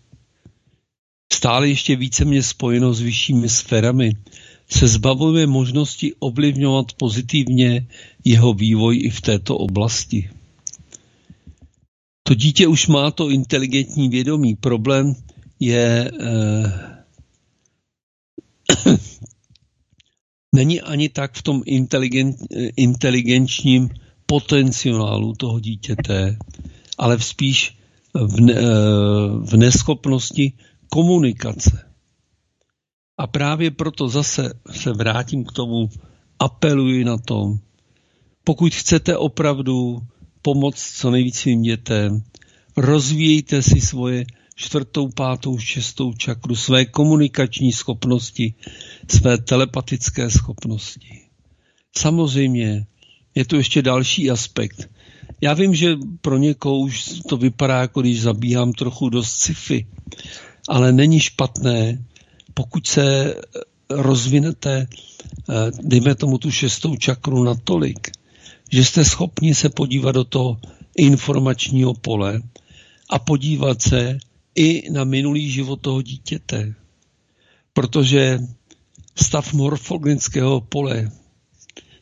stále 1.32 1.68
ještě 1.68 1.96
více 1.96 2.24
mě 2.24 2.42
spojeno 2.42 2.94
s 2.94 3.00
vyššími 3.00 3.48
sférami, 3.48 4.12
se 4.70 4.88
zbavuje 4.88 5.46
možnosti 5.46 6.14
ovlivňovat 6.18 6.92
pozitivně 6.92 7.86
jeho 8.24 8.54
vývoj 8.54 9.00
i 9.02 9.10
v 9.10 9.20
této 9.20 9.56
oblasti. 9.58 10.30
To 12.22 12.34
dítě 12.34 12.66
už 12.66 12.86
má 12.86 13.10
to 13.10 13.30
inteligentní 13.30 14.08
vědomí. 14.08 14.56
Problém 14.56 15.14
je 15.60 16.10
eh, 16.20 16.98
není 20.54 20.80
ani 20.80 21.08
tak 21.08 21.34
v 21.34 21.42
tom 21.42 21.62
inteligent, 21.66 22.36
inteligenčním 22.76 23.88
potenciálu 24.26 25.34
toho 25.34 25.60
dítěte, 25.60 26.38
ale 26.98 27.20
spíš 27.20 27.78
v, 28.14 28.40
ne, 28.40 28.54
v 29.40 29.56
neschopnosti 29.56 30.52
komunikace. 30.88 31.87
A 33.18 33.26
právě 33.26 33.70
proto 33.70 34.08
zase 34.08 34.54
se 34.70 34.92
vrátím 34.92 35.44
k 35.44 35.52
tomu, 35.52 35.90
apeluji 36.38 37.04
na 37.04 37.18
tom, 37.18 37.58
pokud 38.44 38.74
chcete 38.74 39.16
opravdu 39.16 39.98
pomoct 40.42 40.92
co 40.96 41.10
nejvíc 41.10 41.38
svým 41.38 41.62
dětem, 41.62 42.22
rozvíjejte 42.76 43.62
si 43.62 43.80
svoje 43.80 44.24
čtvrtou, 44.54 45.08
pátou, 45.08 45.58
šestou 45.58 46.12
čakru, 46.12 46.56
své 46.56 46.84
komunikační 46.84 47.72
schopnosti, 47.72 48.54
své 49.10 49.38
telepatické 49.38 50.30
schopnosti. 50.30 51.20
Samozřejmě 51.96 52.86
je 53.34 53.44
tu 53.44 53.56
ještě 53.56 53.82
další 53.82 54.30
aspekt. 54.30 54.90
Já 55.40 55.54
vím, 55.54 55.74
že 55.74 55.96
pro 56.20 56.38
někoho 56.38 56.78
už 56.78 57.20
to 57.28 57.36
vypadá, 57.36 57.80
jako 57.80 58.00
když 58.00 58.22
zabíhám 58.22 58.72
trochu 58.72 59.08
do 59.08 59.22
sci-fi, 59.22 59.86
ale 60.68 60.92
není 60.92 61.20
špatné, 61.20 62.04
pokud 62.58 62.86
se 62.86 63.34
rozvinete, 63.90 64.86
eh, 64.86 65.70
dejme 65.82 66.14
tomu 66.14 66.38
tu 66.38 66.50
šestou 66.50 66.96
čakru 66.96 67.44
natolik, 67.44 68.10
že 68.70 68.84
jste 68.84 69.04
schopni 69.04 69.54
se 69.54 69.68
podívat 69.68 70.12
do 70.12 70.24
toho 70.24 70.58
informačního 70.96 71.94
pole 71.94 72.42
a 73.10 73.18
podívat 73.18 73.82
se 73.82 74.18
i 74.54 74.90
na 74.90 75.04
minulý 75.04 75.50
život 75.50 75.80
toho 75.80 76.02
dítěte. 76.02 76.74
Protože 77.72 78.38
stav 79.14 79.52
morfogenického 79.52 80.60
pole, 80.60 81.10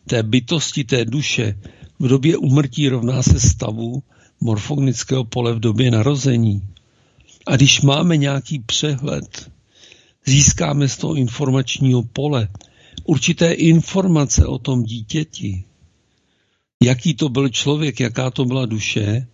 té 0.09 0.23
bytosti, 0.23 0.85
té 0.85 1.05
duše 1.05 1.61
v 1.99 2.09
době 2.09 2.37
umrtí 2.37 2.89
rovná 2.89 3.23
se 3.23 3.41
stavu 3.41 4.03
morfogenického 4.41 5.25
pole 5.25 5.55
v 5.55 5.61
době 5.61 5.91
narození. 5.91 6.63
A 7.47 7.57
když 7.57 7.81
máme 7.81 8.17
nějaký 8.17 8.59
přehled, 8.59 9.56
získáme 10.27 10.89
z 10.89 10.97
toho 10.97 11.15
informačního 11.15 12.03
pole 12.03 12.49
určité 13.05 13.53
informace 13.53 14.47
o 14.47 14.59
tom 14.59 14.83
dítěti, 14.83 15.65
jaký 16.83 17.15
to 17.15 17.29
byl 17.29 17.49
člověk, 17.49 18.01
jaká 18.01 18.31
to 18.31 18.45
byla 18.45 18.67
duše, 18.67 19.27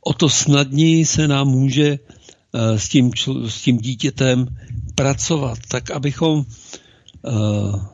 o 0.00 0.14
to 0.14 0.28
snadněji 0.28 1.06
se 1.06 1.28
nám 1.28 1.48
může 1.48 1.98
uh, 1.98 2.60
s, 2.76 2.88
tím, 2.88 3.10
s 3.48 3.62
tím 3.62 3.78
dítětem 3.78 4.56
pracovat, 4.94 5.58
tak 5.68 5.90
abychom 5.90 6.38
uh, 6.38 7.84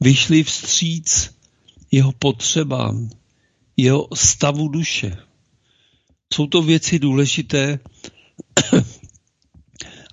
vyšli 0.00 0.42
vstříc 0.44 1.30
jeho 1.90 2.12
potřebám, 2.12 3.10
jeho 3.76 4.08
stavu 4.14 4.68
duše. 4.68 5.16
Jsou 6.34 6.46
to 6.46 6.62
věci 6.62 6.98
důležité, 6.98 7.78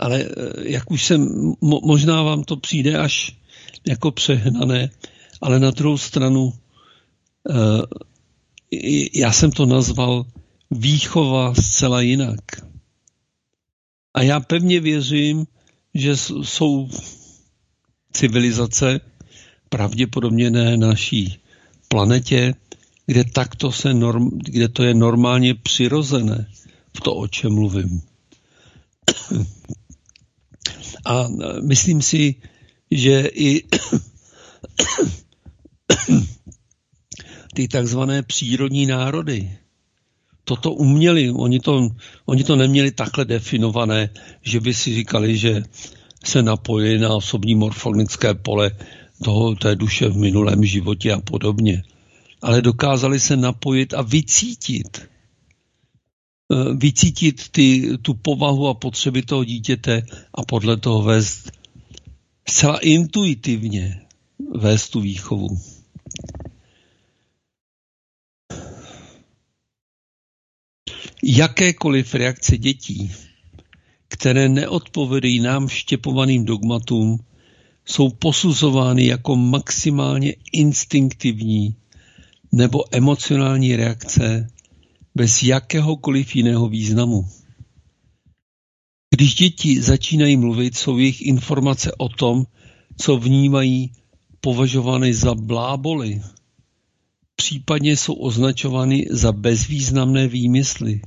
ale 0.06 0.22
eh, 0.22 0.30
jak 0.70 0.92
už 0.92 1.06
jsem, 1.06 1.54
možná 1.62 2.24
vám 2.24 2.44
to 2.44 2.58
přijde 2.58 2.98
až 2.98 3.36
jako 3.88 4.12
přehnané, 4.12 4.90
ale 5.42 5.60
na 5.60 5.72
druhou 5.72 5.98
stranu 5.98 6.54
Eh, 7.50 7.82
já 9.14 9.32
jsem 9.32 9.52
to 9.52 9.66
nazval 9.66 10.26
výchova 10.72 11.54
zcela 11.54 12.02
jinak. 12.02 12.42
A 14.14 14.22
já 14.22 14.40
pevně 14.40 14.80
věřím, 14.80 15.48
že 15.94 16.18
jsou 16.18 16.90
civilizace, 18.14 19.00
pravděpodobně 19.70 20.50
ne 20.50 20.78
naší 20.78 21.40
planetě, 21.88 22.54
kde 23.06 23.24
takto 23.24 23.72
se 23.72 23.94
norm, 23.94 24.30
kde 24.30 24.68
to 24.68 24.84
je 24.84 24.94
normálně 24.94 25.56
přirozené 25.56 26.48
v 26.98 27.02
to, 27.02 27.16
o 27.16 27.28
čem 27.28 27.54
mluvím. 27.54 28.02
A 31.06 31.28
myslím 31.62 32.02
si, 32.02 32.36
že 32.92 33.30
i 33.34 33.64
ty 37.54 37.68
takzvané 37.68 38.24
přírodní 38.24 38.86
národy 38.86 39.58
toto 40.46 40.72
uměli. 40.72 41.32
Oni 41.32 41.60
to, 41.60 41.90
oni 42.26 42.44
to 42.44 42.56
neměli 42.56 42.92
takhle 42.92 43.26
definované, 43.26 44.10
že 44.42 44.60
by 44.60 44.74
si 44.74 44.96
říkali, 44.96 45.38
že 45.38 45.64
se 46.26 46.44
napojili 46.44 47.00
na 47.00 47.10
osobní 47.10 47.56
morfognické 47.56 48.34
pole 48.34 48.72
toho, 49.24 49.56
té 49.56 49.76
duše 49.76 50.10
v 50.10 50.18
minulém 50.18 50.66
životě 50.66 51.14
a 51.14 51.22
podobně. 51.22 51.84
Ale 52.42 52.62
dokázali 52.62 53.20
se 53.20 53.38
napojit 53.38 53.94
a 53.94 54.02
vycítit. 54.02 55.10
Eh, 56.52 56.74
vycítit 56.76 57.50
ty, 57.50 57.98
tu 58.02 58.14
povahu 58.14 58.68
a 58.68 58.74
potřeby 58.74 59.22
toho 59.22 59.44
dítěte 59.44 60.04
a 60.34 60.44
podle 60.44 60.78
toho 60.78 61.02
vést 61.02 61.52
zcela 62.50 62.80
intuitivně 62.80 64.02
vést 64.56 64.90
tu 64.90 65.02
výchovu. 65.02 65.48
Jakékoliv 71.24 72.14
reakce 72.14 72.58
dětí, 72.58 73.12
které 74.08 74.50
neodpovědají 74.50 75.40
nám 75.40 75.68
štěpovaným 75.68 76.46
dogmatům, 76.46 77.20
jsou 77.86 78.10
posuzovány 78.10 79.06
jako 79.06 79.36
maximálně 79.36 80.36
instinktivní 80.54 81.76
nebo 82.52 82.96
emocionální 82.96 83.76
reakce 83.76 84.48
bez 85.16 85.44
jakéhokoliv 85.44 86.36
jiného 86.36 86.70
významu. 86.70 87.30
Když 89.16 89.36
děti 89.36 89.82
začínají 89.82 90.38
mluvit, 90.38 90.78
jsou 90.78 90.98
jejich 90.98 91.22
informace 91.22 91.92
o 91.98 92.10
tom, 92.10 92.46
co 92.98 93.18
vnímají, 93.18 93.92
považovány 94.42 95.14
za 95.14 95.36
bláboli, 95.36 96.22
případně 97.36 97.98
jsou 97.98 98.14
označovány 98.14 99.06
za 99.12 99.32
bezvýznamné 99.32 100.28
výmysly. 100.28 101.02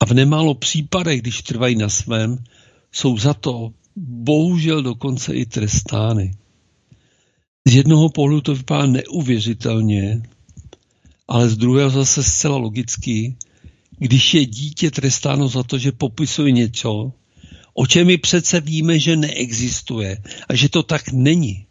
A 0.00 0.06
v 0.06 0.10
nemálo 0.10 0.54
případech, 0.54 1.20
když 1.20 1.42
trvají 1.42 1.76
na 1.76 1.88
svém, 1.88 2.44
jsou 2.92 3.18
za 3.18 3.34
to 3.34 3.72
bohužel 3.96 4.82
dokonce 4.82 5.34
i 5.34 5.46
trestány. 5.46 6.34
Z 7.68 7.74
jednoho 7.74 8.08
pohledu 8.08 8.40
to 8.40 8.54
vypadá 8.54 8.86
neuvěřitelně, 8.86 10.22
ale 11.30 11.50
z 11.50 11.56
druhého 11.56 11.90
zase 11.90 12.22
zcela 12.22 12.56
logicky, 12.56 13.36
když 13.98 14.34
je 14.34 14.46
dítě 14.46 14.90
trestáno 14.90 15.48
za 15.48 15.62
to, 15.62 15.78
že 15.78 15.92
popisuje 15.92 16.52
něco, 16.52 17.12
o 17.74 17.86
čem 17.86 18.06
my 18.06 18.18
přece 18.18 18.60
víme, 18.60 18.98
že 18.98 19.16
neexistuje 19.16 20.22
a 20.48 20.54
že 20.54 20.68
to 20.68 20.82
tak 20.82 21.12
není. 21.12 21.66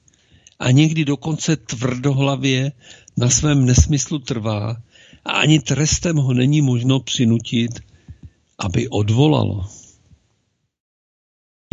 A 0.60 0.72
někdy 0.72 1.06
dokonce 1.06 1.56
tvrdohlavě 1.56 2.72
na 3.18 3.30
svém 3.30 3.66
nesmyslu 3.66 4.20
trvá 4.20 4.82
a 5.26 5.32
ani 5.32 5.60
trestem 5.60 6.18
ho 6.18 6.34
není 6.34 6.62
možno 6.62 7.00
přinutit, 7.00 7.72
aby 8.58 8.88
odvolalo. 8.90 9.70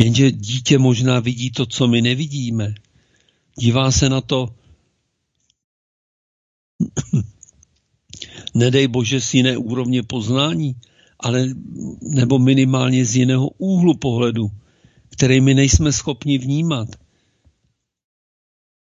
Jenže 0.01 0.31
dítě 0.31 0.77
možná 0.77 1.19
vidí 1.19 1.51
to, 1.51 1.65
co 1.65 1.87
my 1.87 2.01
nevidíme. 2.01 2.73
Dívá 3.59 3.91
se 3.91 4.09
na 4.09 4.21
to, 4.21 4.55
nedej 8.55 8.87
bože 8.87 9.21
z 9.21 9.33
jiné 9.33 9.57
úrovně 9.57 10.03
poznání, 10.03 10.75
ale 11.19 11.45
nebo 12.01 12.39
minimálně 12.39 13.05
z 13.05 13.15
jiného 13.15 13.49
úhlu 13.57 13.93
pohledu, 13.97 14.51
který 15.09 15.41
my 15.41 15.53
nejsme 15.53 15.91
schopni 15.91 16.37
vnímat. 16.37 16.87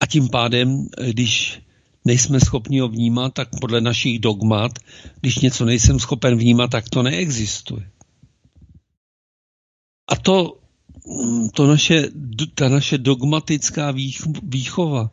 A 0.02 0.06
tím 0.06 0.28
pádem, 0.28 0.88
když 1.10 1.62
nejsme 2.04 2.40
schopni 2.40 2.80
ho 2.80 2.88
vnímat, 2.88 3.34
tak 3.34 3.48
podle 3.60 3.80
našich 3.80 4.18
dogmat, 4.18 4.72
když 5.20 5.38
něco 5.38 5.64
nejsem 5.64 5.98
schopen 5.98 6.38
vnímat, 6.38 6.70
tak 6.70 6.88
to 6.88 7.02
neexistuje. 7.02 7.90
A 10.08 10.16
to, 10.16 10.58
to 11.54 11.66
naše, 11.66 12.08
ta 12.54 12.68
naše 12.68 12.98
dogmatická 12.98 13.94
výchova, 14.42 15.10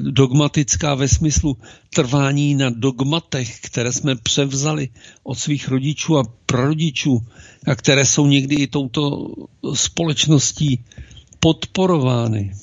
dogmatická 0.00 0.94
ve 0.94 1.08
smyslu 1.08 1.56
trvání 1.94 2.54
na 2.54 2.70
dogmatech, 2.70 3.60
které 3.60 3.92
jsme 3.92 4.16
převzali 4.16 4.88
od 5.22 5.38
svých 5.38 5.68
rodičů 5.68 6.18
a 6.18 6.24
prarodičů 6.46 7.26
a 7.66 7.74
které 7.74 8.04
jsou 8.04 8.26
někdy 8.26 8.54
i 8.56 8.66
touto 8.66 9.34
společností 9.74 10.84
podporovány, 11.40 12.54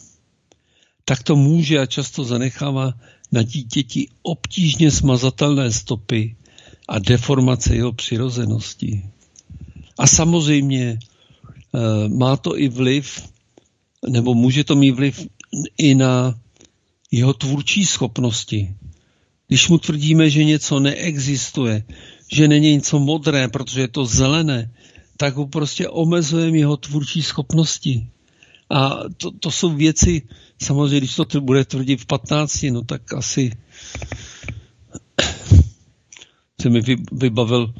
tak 1.05 1.23
to 1.23 1.35
může 1.35 1.79
a 1.79 1.85
často 1.85 2.23
zanechává 2.23 2.93
na 3.31 3.43
dítěti 3.43 4.07
obtížně 4.23 4.91
smazatelné 4.91 5.71
stopy 5.71 6.35
a 6.87 6.99
deformace 6.99 7.75
jeho 7.75 7.93
přirozenosti. 7.93 9.03
A 9.97 10.07
samozřejmě 10.07 10.85
e, 10.89 10.99
má 12.09 12.37
to 12.37 12.59
i 12.59 12.69
vliv, 12.69 13.29
nebo 14.09 14.33
může 14.33 14.63
to 14.63 14.75
mít 14.75 14.91
vliv 14.91 15.27
i 15.77 15.95
na 15.95 16.39
jeho 17.13 17.33
tvůrčí 17.33 17.85
schopnosti. 17.85 18.75
Když 19.47 19.69
mu 19.69 19.77
tvrdíme, 19.77 20.29
že 20.29 20.43
něco 20.43 20.79
neexistuje, 20.79 21.83
že 22.31 22.47
není 22.47 22.71
něco 22.71 22.99
modré, 22.99 23.47
protože 23.47 23.81
je 23.81 23.87
to 23.87 24.05
zelené, 24.05 24.73
tak 25.17 25.35
ho 25.35 25.47
prostě 25.47 25.89
omezujeme 25.89 26.57
jeho 26.57 26.77
tvůrčí 26.77 27.23
schopnosti. 27.23 28.07
A 28.69 28.99
to, 29.17 29.31
to 29.31 29.51
jsou 29.51 29.69
věci, 29.69 30.21
samozřejmě, 30.61 30.97
když 30.97 31.15
to 31.15 31.41
bude 31.41 31.65
tvrdit 31.65 32.01
v 32.01 32.05
15, 32.05 32.63
no 32.71 32.81
tak 32.81 33.13
asi 33.13 33.51
se 36.61 36.69
mi 36.69 36.81
vybavil 37.11 37.73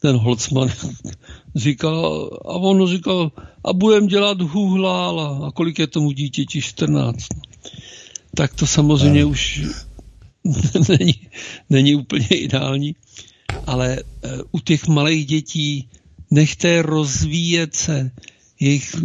ten 0.00 0.16
Holcman, 0.16 0.68
říkal, 1.56 2.30
a 2.44 2.52
on 2.52 2.86
říkal, 2.86 3.32
a 3.64 3.72
budem 3.72 4.06
dělat 4.06 4.40
hůhlála, 4.40 5.46
a 5.46 5.50
kolik 5.50 5.78
je 5.78 5.86
tomu 5.86 6.10
dítěti, 6.10 6.60
14. 6.60 7.26
Tak 8.36 8.54
to 8.54 8.66
samozřejmě 8.66 9.22
no. 9.22 9.28
už 9.28 9.64
není, 10.88 11.14
není 11.70 11.94
úplně 11.94 12.26
ideální, 12.26 12.96
ale 13.66 13.96
eh, 13.96 14.28
u 14.52 14.60
těch 14.60 14.88
malých 14.88 15.26
dětí 15.26 15.88
nechte 16.30 16.82
rozvíjet 16.82 17.74
se. 17.74 18.10
Jejich, 18.60 18.96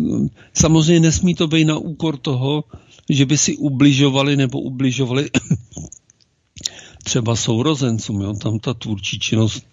samozřejmě 0.53 0.99
nesmí 0.99 1.35
to 1.35 1.47
být 1.47 1.65
na 1.65 1.77
úkor 1.77 2.17
toho, 2.17 2.63
že 3.09 3.25
by 3.25 3.37
si 3.37 3.57
ubližovali 3.57 4.35
nebo 4.35 4.59
ubližovali 4.59 5.29
třeba 7.03 7.35
sourozencům. 7.35 8.21
Jo? 8.21 8.33
Tam 8.33 8.59
ta 8.59 8.73
tvůrčí 8.73 9.19
činnost 9.19 9.65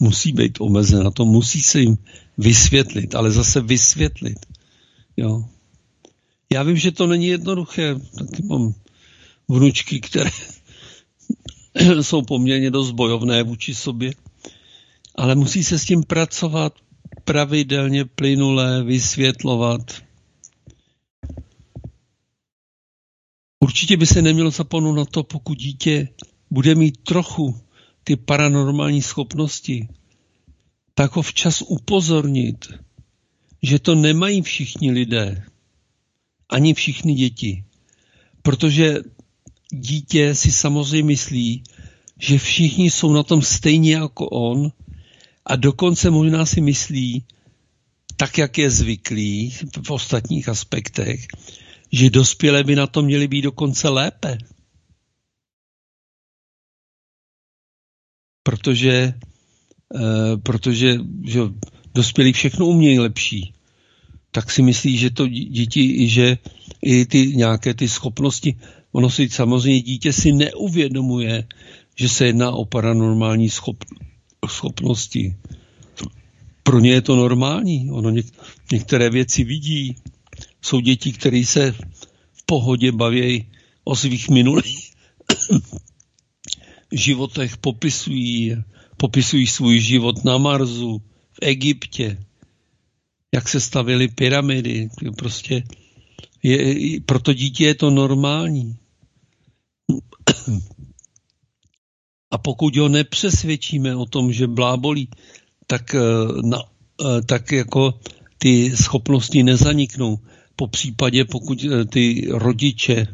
musí 0.00 0.32
být 0.32 0.60
omezena, 0.60 1.10
to 1.10 1.24
musí 1.24 1.62
se 1.62 1.80
jim 1.80 1.98
vysvětlit, 2.38 3.14
ale 3.14 3.30
zase 3.30 3.60
vysvětlit. 3.60 4.46
Jo? 5.16 5.44
Já 6.52 6.62
vím, 6.62 6.76
že 6.76 6.92
to 6.92 7.06
není 7.06 7.26
jednoduché, 7.26 7.96
taky 8.18 8.42
mám 8.42 8.74
vnučky, 9.48 10.00
které 10.00 10.30
jsou 12.02 12.22
poměrně 12.22 12.70
dost 12.70 12.90
bojovné 12.90 13.42
vůči 13.42 13.74
sobě, 13.74 14.12
ale 15.14 15.34
musí 15.34 15.64
se 15.64 15.78
s 15.78 15.84
tím 15.84 16.02
pracovat 16.02 16.74
pravidelně, 17.24 18.04
plynulé, 18.04 18.84
vysvětlovat. 18.84 20.02
Určitě 23.60 23.96
by 23.96 24.06
se 24.06 24.22
nemělo 24.22 24.50
zapomenout 24.50 24.94
na 24.94 25.04
to, 25.04 25.22
pokud 25.22 25.58
dítě 25.58 26.08
bude 26.50 26.74
mít 26.74 26.96
trochu 27.02 27.60
ty 28.04 28.16
paranormální 28.16 29.02
schopnosti, 29.02 29.88
tak 30.94 31.16
ho 31.16 31.22
včas 31.22 31.62
upozornit, 31.62 32.66
že 33.62 33.78
to 33.78 33.94
nemají 33.94 34.42
všichni 34.42 34.90
lidé, 34.90 35.44
ani 36.48 36.74
všichni 36.74 37.14
děti. 37.14 37.64
Protože 38.42 38.96
dítě 39.80 40.34
si 40.34 40.52
samozřejmě 40.52 41.06
myslí, 41.06 41.62
že 42.18 42.38
všichni 42.38 42.90
jsou 42.90 43.12
na 43.12 43.22
tom 43.22 43.42
stejně 43.42 43.94
jako 43.94 44.28
on 44.28 44.72
a 45.46 45.56
dokonce 45.56 46.10
možná 46.10 46.46
si 46.46 46.60
myslí, 46.60 47.24
tak 48.16 48.38
jak 48.38 48.58
je 48.58 48.70
zvyklý 48.70 49.50
v 49.82 49.90
ostatních 49.90 50.48
aspektech, 50.48 51.26
že 51.92 52.10
dospělé 52.10 52.64
by 52.64 52.76
na 52.76 52.86
to 52.86 53.02
měli 53.02 53.28
být 53.28 53.42
dokonce 53.42 53.88
lépe. 53.88 54.38
Protože, 58.42 58.92
e, 58.92 60.36
protože 60.42 60.98
že 61.24 61.40
dospělí 61.94 62.32
všechno 62.32 62.66
umějí 62.66 62.98
lepší. 62.98 63.54
Tak 64.30 64.50
si 64.50 64.62
myslí, 64.62 64.96
že 64.96 65.10
to 65.10 65.28
děti, 65.28 66.08
že 66.08 66.38
i 66.82 67.06
ty 67.06 67.26
nějaké 67.36 67.74
ty 67.74 67.88
schopnosti, 67.88 68.56
ono 68.96 69.10
si 69.10 69.28
samozřejmě 69.28 69.80
dítě 69.80 70.12
si 70.12 70.32
neuvědomuje, 70.32 71.44
že 71.96 72.08
se 72.08 72.26
jedná 72.26 72.50
o 72.50 72.64
paranormální 72.64 73.50
schop, 73.50 73.84
schopnosti. 74.48 75.36
Pro 76.62 76.80
ně 76.80 76.90
je 76.90 77.00
to 77.00 77.16
normální. 77.16 77.90
Ono 77.90 78.10
něk, 78.10 78.26
některé 78.72 79.10
věci 79.10 79.44
vidí. 79.44 79.96
Jsou 80.62 80.80
děti, 80.80 81.12
které 81.12 81.44
se 81.44 81.72
v 82.32 82.42
pohodě 82.46 82.92
baví 82.92 83.46
o 83.84 83.96
svých 83.96 84.28
minulých 84.28 84.92
životech, 86.92 87.56
popisují, 87.56 88.56
popisují 88.96 89.46
svůj 89.46 89.80
život 89.80 90.24
na 90.24 90.38
Marsu, 90.38 91.02
v 91.32 91.38
Egyptě, 91.42 92.24
jak 93.34 93.48
se 93.48 93.60
stavily 93.60 94.08
pyramidy. 94.08 94.88
Prostě 95.16 95.62
je, 96.42 97.00
pro 97.00 97.20
to 97.20 97.32
dítě 97.32 97.64
je 97.64 97.74
to 97.74 97.90
normální. 97.90 98.76
A 102.30 102.38
pokud 102.38 102.76
ho 102.76 102.88
nepřesvědčíme 102.88 103.96
o 103.96 104.06
tom, 104.06 104.32
že 104.32 104.46
blábolí, 104.46 105.08
tak, 105.66 105.94
eh, 105.94 106.00
na, 106.42 106.58
eh, 106.58 107.22
tak 107.22 107.52
jako 107.52 108.00
ty 108.38 108.76
schopnosti 108.76 109.42
nezaniknou. 109.42 110.18
Po 110.56 110.66
případě, 110.66 111.24
pokud 111.24 111.64
eh, 111.64 111.84
ty 111.84 112.26
rodiče, 112.30 113.06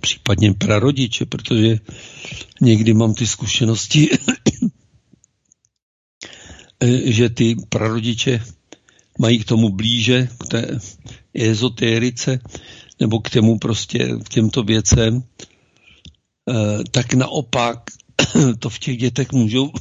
případně 0.00 0.52
prarodiče, 0.52 1.26
protože 1.26 1.78
někdy 2.60 2.94
mám 2.94 3.14
ty 3.14 3.26
zkušenosti, 3.26 4.08
že 7.04 7.30
ty 7.30 7.56
prarodiče 7.68 8.44
mají 9.18 9.38
k 9.38 9.44
tomu 9.44 9.68
blíže, 9.68 10.28
k 10.38 10.46
té 10.46 10.78
ezotérice, 11.34 12.40
nebo 13.02 13.20
k 13.20 13.30
těmu 13.30 13.58
prostě, 13.58 13.98
k 14.24 14.28
těmto 14.28 14.62
věcem, 14.62 15.22
Eh, 16.50 16.84
tak 16.90 17.14
naopak 17.14 17.78
to 18.58 18.70
v 18.70 18.78
těch 18.78 18.98
dětech 18.98 19.32
můžou 19.32 19.72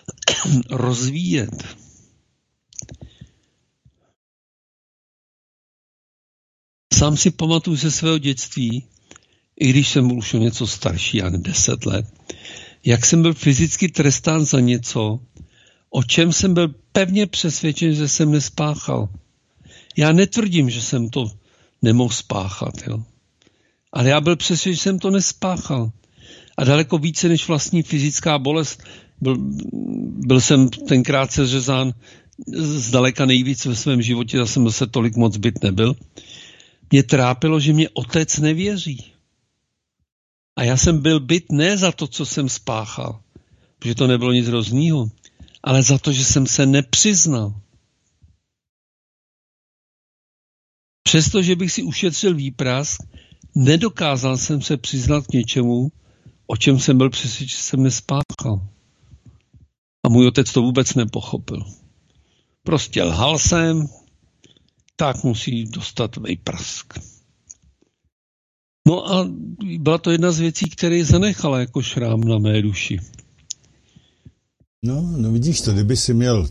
rozvíjet. 0.70 1.64
Sám 6.94 7.16
si 7.16 7.30
pamatuju 7.30 7.76
ze 7.76 7.90
svého 7.90 8.18
dětství, 8.18 8.84
i 9.60 9.70
když 9.70 9.88
jsem 9.88 10.08
byl 10.08 10.16
už 10.16 10.34
o 10.34 10.38
něco 10.38 10.66
starší, 10.66 11.16
jak 11.16 11.36
deset 11.36 11.86
let, 11.86 12.06
jak 12.84 13.06
jsem 13.06 13.22
byl 13.22 13.34
fyzicky 13.34 13.88
trestán 13.88 14.44
za 14.44 14.60
něco, 14.60 15.20
o 15.90 16.02
čem 16.02 16.32
jsem 16.32 16.54
byl 16.54 16.68
pevně 16.92 17.26
přesvědčen, 17.26 17.94
že 17.94 18.08
jsem 18.08 18.32
nespáchal. 18.32 19.08
Já 19.96 20.12
netvrdím, 20.12 20.70
že 20.70 20.82
jsem 20.82 21.10
to 21.10 21.30
nemohl 21.82 22.14
spáchat. 22.14 22.74
Jo. 22.86 23.04
Ale 23.92 24.08
já 24.08 24.20
byl 24.20 24.36
přesvědčen, 24.36 24.72
že 24.72 24.80
jsem 24.80 24.98
to 24.98 25.10
nespáchal. 25.10 25.92
A 26.56 26.64
daleko 26.64 26.98
více 26.98 27.28
než 27.28 27.48
vlastní 27.48 27.82
fyzická 27.82 28.38
bolest. 28.38 28.82
Byl, 29.20 29.36
byl 30.26 30.40
jsem 30.40 30.68
tenkrát 30.68 31.32
seřezán 31.32 31.92
zdaleka 32.56 33.26
nejvíc 33.26 33.64
ve 33.64 33.76
svém 33.76 34.02
životě, 34.02 34.36
já 34.36 34.46
jsem 34.46 34.70
se 34.70 34.86
tolik 34.86 35.16
moc 35.16 35.36
byt 35.36 35.62
nebyl. 35.62 35.96
Mě 36.90 37.02
trápilo, 37.02 37.60
že 37.60 37.72
mě 37.72 37.88
otec 37.88 38.38
nevěří. 38.38 39.12
A 40.56 40.62
já 40.62 40.76
jsem 40.76 41.02
byl 41.02 41.20
byt 41.20 41.52
ne 41.52 41.76
za 41.76 41.92
to, 41.92 42.06
co 42.06 42.26
jsem 42.26 42.48
spáchal, 42.48 43.20
protože 43.78 43.94
to 43.94 44.06
nebylo 44.06 44.32
nic 44.32 44.48
hroznýho, 44.48 45.08
ale 45.62 45.82
za 45.82 45.98
to, 45.98 46.12
že 46.12 46.24
jsem 46.24 46.46
se 46.46 46.66
nepřiznal. 46.66 47.54
Přestože 51.02 51.56
bych 51.56 51.72
si 51.72 51.82
ušetřil 51.82 52.34
výprask, 52.34 53.02
Nedokázal 53.54 54.36
jsem 54.36 54.62
se 54.62 54.76
přiznat 54.76 55.26
k 55.26 55.32
něčemu, 55.32 55.92
o 56.46 56.56
čem 56.56 56.78
jsem 56.78 56.98
byl 56.98 57.10
přesvědčen, 57.10 57.48
že 57.48 57.62
jsem 57.62 57.82
nespáchal. 57.82 58.68
A 60.06 60.08
můj 60.08 60.26
otec 60.26 60.52
to 60.52 60.62
vůbec 60.62 60.94
nepochopil. 60.94 61.64
Prostě 62.62 63.02
lhal 63.02 63.38
jsem, 63.38 63.88
tak 64.96 65.24
musí 65.24 65.64
dostat 65.64 66.16
vejprask. 66.16 66.98
No 68.88 69.12
a 69.12 69.28
byla 69.78 69.98
to 69.98 70.10
jedna 70.10 70.32
z 70.32 70.38
věcí, 70.38 70.70
které 70.70 71.04
zanechala 71.04 71.60
jako 71.60 71.82
šrám 71.82 72.20
na 72.20 72.38
mé 72.38 72.62
duši. 72.62 72.98
No, 74.82 75.02
no 75.16 75.32
vidíš 75.32 75.60
to, 75.60 75.72
kdyby 75.72 75.96
si 75.96 76.14
měl 76.14 76.48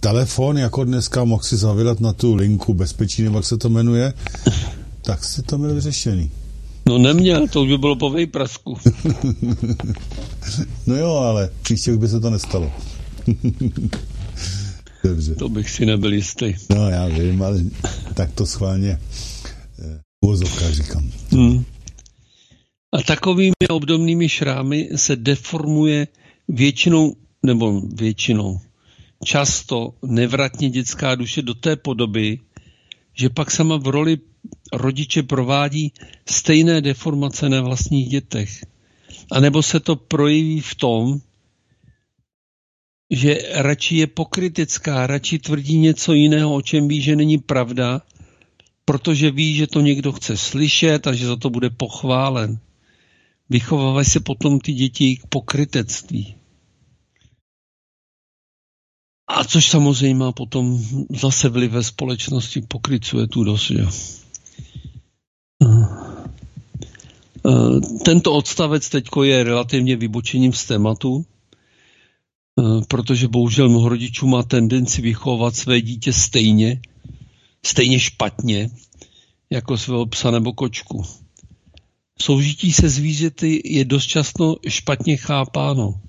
telefon, 0.00 0.58
jako 0.58 0.84
dneska 0.84 1.24
mohl 1.24 1.42
si 1.42 1.56
zavilat 1.56 2.00
na 2.00 2.12
tu 2.12 2.34
linku 2.34 2.74
bezpečí, 2.74 3.22
nebo 3.22 3.38
jak 3.38 3.44
se 3.44 3.58
to 3.58 3.68
jmenuje, 3.68 4.14
tak 5.02 5.24
si 5.24 5.42
to 5.42 5.58
měl 5.58 5.74
vyřešený. 5.74 6.30
No 6.88 6.98
neměl, 6.98 7.48
to 7.48 7.62
už 7.62 7.68
by 7.68 7.78
bylo 7.78 7.96
po 7.96 8.10
vejprasku. 8.10 8.78
no 10.86 10.96
jo, 10.96 11.10
ale 11.10 11.50
příště 11.62 11.92
už 11.92 11.98
by 11.98 12.08
se 12.08 12.20
to 12.20 12.30
nestalo. 12.30 12.72
Dobře. 15.04 15.34
To 15.34 15.48
bych 15.48 15.70
si 15.70 15.86
nebyl 15.86 16.12
jistý. 16.12 16.54
No 16.70 16.90
já 16.90 17.06
vím, 17.06 17.42
ale 17.42 17.60
tak 18.14 18.32
to 18.32 18.46
schválně 18.46 18.98
uvozovka 20.20 20.70
říkám. 20.70 21.10
Hmm. 21.30 21.64
A 22.92 23.02
takovými 23.02 23.68
obdobnými 23.70 24.28
šrámy 24.28 24.88
se 24.96 25.16
deformuje 25.16 26.08
většinou, 26.48 27.16
nebo 27.46 27.80
většinou, 27.80 28.60
často 29.24 29.94
nevratně 30.02 30.70
dětská 30.70 31.14
duše 31.14 31.42
do 31.42 31.54
té 31.54 31.76
podoby, 31.76 32.40
že 33.14 33.30
pak 33.30 33.50
sama 33.50 33.76
v 33.76 33.86
roli 33.86 34.18
rodiče 34.72 35.22
provádí 35.22 35.92
stejné 36.28 36.80
deformace 36.80 37.48
na 37.48 37.60
vlastních 37.60 38.08
dětech. 38.08 38.64
A 39.30 39.40
nebo 39.40 39.62
se 39.62 39.80
to 39.80 39.96
projeví 39.96 40.60
v 40.60 40.74
tom, 40.74 41.20
že 43.10 43.38
radši 43.54 43.96
je 43.96 44.06
pokritická, 44.06 45.06
radši 45.06 45.38
tvrdí 45.38 45.78
něco 45.78 46.12
jiného, 46.12 46.54
o 46.54 46.62
čem 46.62 46.88
ví, 46.88 47.00
že 47.00 47.16
není 47.16 47.38
pravda, 47.38 48.02
protože 48.84 49.30
ví, 49.30 49.54
že 49.54 49.66
to 49.66 49.80
někdo 49.80 50.12
chce 50.12 50.36
slyšet 50.36 51.06
a 51.06 51.12
že 51.12 51.26
za 51.26 51.36
to 51.36 51.50
bude 51.50 51.70
pochválen. 51.70 52.58
Vychovávají 53.50 54.06
se 54.06 54.20
potom 54.20 54.60
ty 54.60 54.72
děti 54.72 55.16
k 55.16 55.26
pokrytectví. 55.26 56.37
A 59.28 59.44
což 59.44 59.68
samozřejmě 59.68 60.14
má 60.14 60.32
potom 60.32 60.84
zase 61.20 61.48
vliv 61.48 61.70
ve 61.70 61.82
společnosti, 61.82 62.62
pokrycuje 62.68 63.26
tu 63.26 63.44
dost. 63.44 63.70
Že? 63.70 63.86
Tento 68.04 68.32
odstavec 68.32 68.88
teď 68.88 69.08
je 69.22 69.44
relativně 69.44 69.96
vybočením 69.96 70.52
z 70.52 70.64
tématu, 70.64 71.26
protože 72.88 73.28
bohužel 73.28 73.68
mnoho 73.68 73.88
rodičů 73.88 74.26
má 74.26 74.42
tendenci 74.42 75.02
vychovat 75.02 75.56
své 75.56 75.80
dítě 75.80 76.12
stejně, 76.12 76.80
stejně 77.66 78.00
špatně, 78.00 78.70
jako 79.50 79.78
svého 79.78 80.06
psa 80.06 80.30
nebo 80.30 80.52
kočku. 80.52 81.04
Soužití 82.20 82.72
se 82.72 82.88
zvířaty 82.88 83.62
je 83.64 83.84
dost 83.84 84.06
často 84.06 84.56
špatně 84.68 85.16
chápáno. 85.16 86.00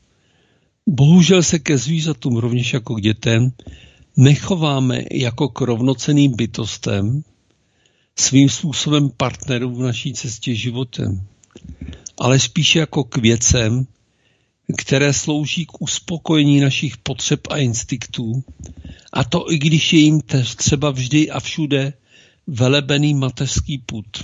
Bohužel 0.91 1.43
se 1.43 1.59
ke 1.59 1.77
zvířatům, 1.77 2.37
rovněž 2.37 2.73
jako 2.73 2.95
k 2.95 3.01
dětem, 3.01 3.51
nechováme 4.17 5.03
jako 5.11 5.49
k 5.49 5.61
rovnoceným 5.61 6.35
bytostem, 6.35 7.23
svým 8.19 8.49
způsobem 8.49 9.09
partnerů 9.09 9.75
v 9.75 9.79
naší 9.79 10.13
cestě 10.13 10.55
životem, 10.55 11.27
ale 12.17 12.39
spíše 12.39 12.79
jako 12.79 13.03
k 13.03 13.17
věcem, 13.17 13.87
které 14.77 15.13
slouží 15.13 15.65
k 15.65 15.81
uspokojení 15.81 16.59
našich 16.59 16.97
potřeb 16.97 17.39
a 17.49 17.57
instinktů, 17.57 18.43
a 19.13 19.23
to 19.23 19.51
i 19.51 19.57
když 19.57 19.93
je 19.93 19.99
jim 19.99 20.21
třeba 20.55 20.91
vždy 20.91 21.29
a 21.29 21.39
všude 21.39 21.93
velebený 22.47 23.13
mateřský 23.13 23.77
put. 23.77 24.23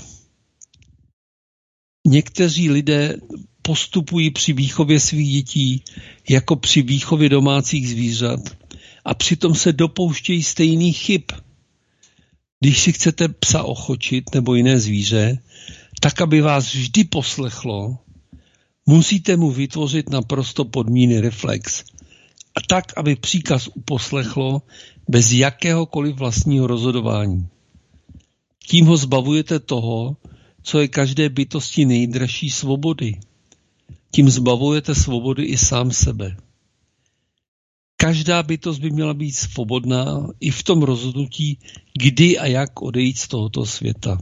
Někteří 2.07 2.69
lidé 2.69 3.17
postupují 3.65 4.29
při 4.29 4.53
výchově 4.53 4.99
svých 4.99 5.31
dětí 5.31 5.83
jako 6.29 6.55
při 6.55 6.81
výchově 6.81 7.29
domácích 7.29 7.89
zvířat 7.89 8.39
a 9.05 9.13
přitom 9.13 9.55
se 9.55 9.73
dopouštějí 9.73 10.43
stejných 10.43 10.97
chyb. 10.97 11.21
Když 12.59 12.79
si 12.79 12.93
chcete 12.93 13.27
psa 13.27 13.63
ochočit 13.63 14.35
nebo 14.35 14.55
jiné 14.55 14.79
zvíře, 14.79 15.37
tak 15.99 16.21
aby 16.21 16.41
vás 16.41 16.73
vždy 16.73 17.03
poslechlo, 17.03 17.97
musíte 18.85 19.37
mu 19.37 19.51
vytvořit 19.51 20.09
naprosto 20.09 20.65
podmíny 20.65 21.21
reflex. 21.21 21.83
A 22.55 22.61
tak, 22.67 22.93
aby 22.97 23.15
příkaz 23.15 23.69
uposlechlo 23.75 24.61
bez 25.09 25.31
jakéhokoliv 25.31 26.15
vlastního 26.15 26.67
rozhodování. 26.67 27.47
Tím 28.67 28.85
ho 28.85 28.97
zbavujete 28.97 29.59
toho, 29.59 30.17
co 30.63 30.79
je 30.79 30.87
každé 30.87 31.29
bytosti 31.29 31.85
nejdražší 31.85 32.49
svobody. 32.49 33.19
Tím 34.15 34.29
zbavujete 34.29 34.95
svobody 34.95 35.43
i 35.43 35.57
sám 35.57 35.91
sebe. 35.91 36.37
Každá 37.97 38.43
bytost 38.43 38.79
by 38.79 38.89
měla 38.89 39.13
být 39.13 39.31
svobodná 39.31 40.27
i 40.39 40.51
v 40.51 40.63
tom 40.63 40.83
rozhodnutí, 40.83 41.59
kdy 41.99 42.39
a 42.39 42.45
jak 42.45 42.81
odejít 42.81 43.17
z 43.17 43.27
tohoto 43.27 43.65
světa. 43.65 44.17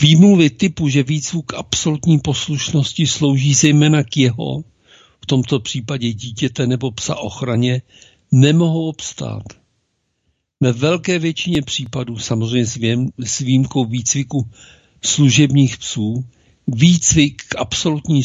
Výmluvy 0.00 0.50
typu, 0.50 0.88
že 0.88 1.02
výcvuk 1.02 1.54
absolutní 1.54 2.18
poslušnosti 2.18 3.06
slouží 3.06 3.54
zejména 3.54 4.04
k 4.04 4.16
jeho, 4.16 4.64
v 5.22 5.26
tomto 5.26 5.60
případě 5.60 6.12
dítěte 6.12 6.66
nebo 6.66 6.90
psa 6.90 7.16
ochraně, 7.16 7.82
nemohou 8.32 8.88
obstát. 8.88 9.42
Ve 10.60 10.72
velké 10.72 11.18
většině 11.18 11.62
případů, 11.62 12.18
samozřejmě 12.18 12.66
s 13.18 13.38
výjimkou 13.38 13.84
výcviku 13.84 14.50
služebních 15.02 15.78
psů, 15.78 16.24
výcvik 16.66 17.42
k 17.48 17.56
absolutní 17.58 18.22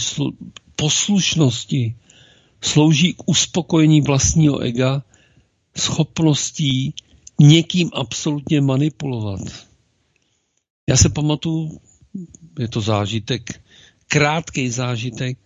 poslušnosti 0.76 1.96
slouží 2.62 3.14
k 3.14 3.24
uspokojení 3.26 4.02
vlastního 4.02 4.60
ega, 4.60 5.04
schopností 5.78 6.94
někým 7.40 7.90
absolutně 7.94 8.62
manipulovat. 8.62 9.42
Já 10.90 10.98
se 10.98 11.10
pamatuju, 11.10 11.80
je 12.60 12.68
to 12.68 12.82
zážitek, 12.82 13.62
krátký 14.08 14.70
zážitek 14.70 15.38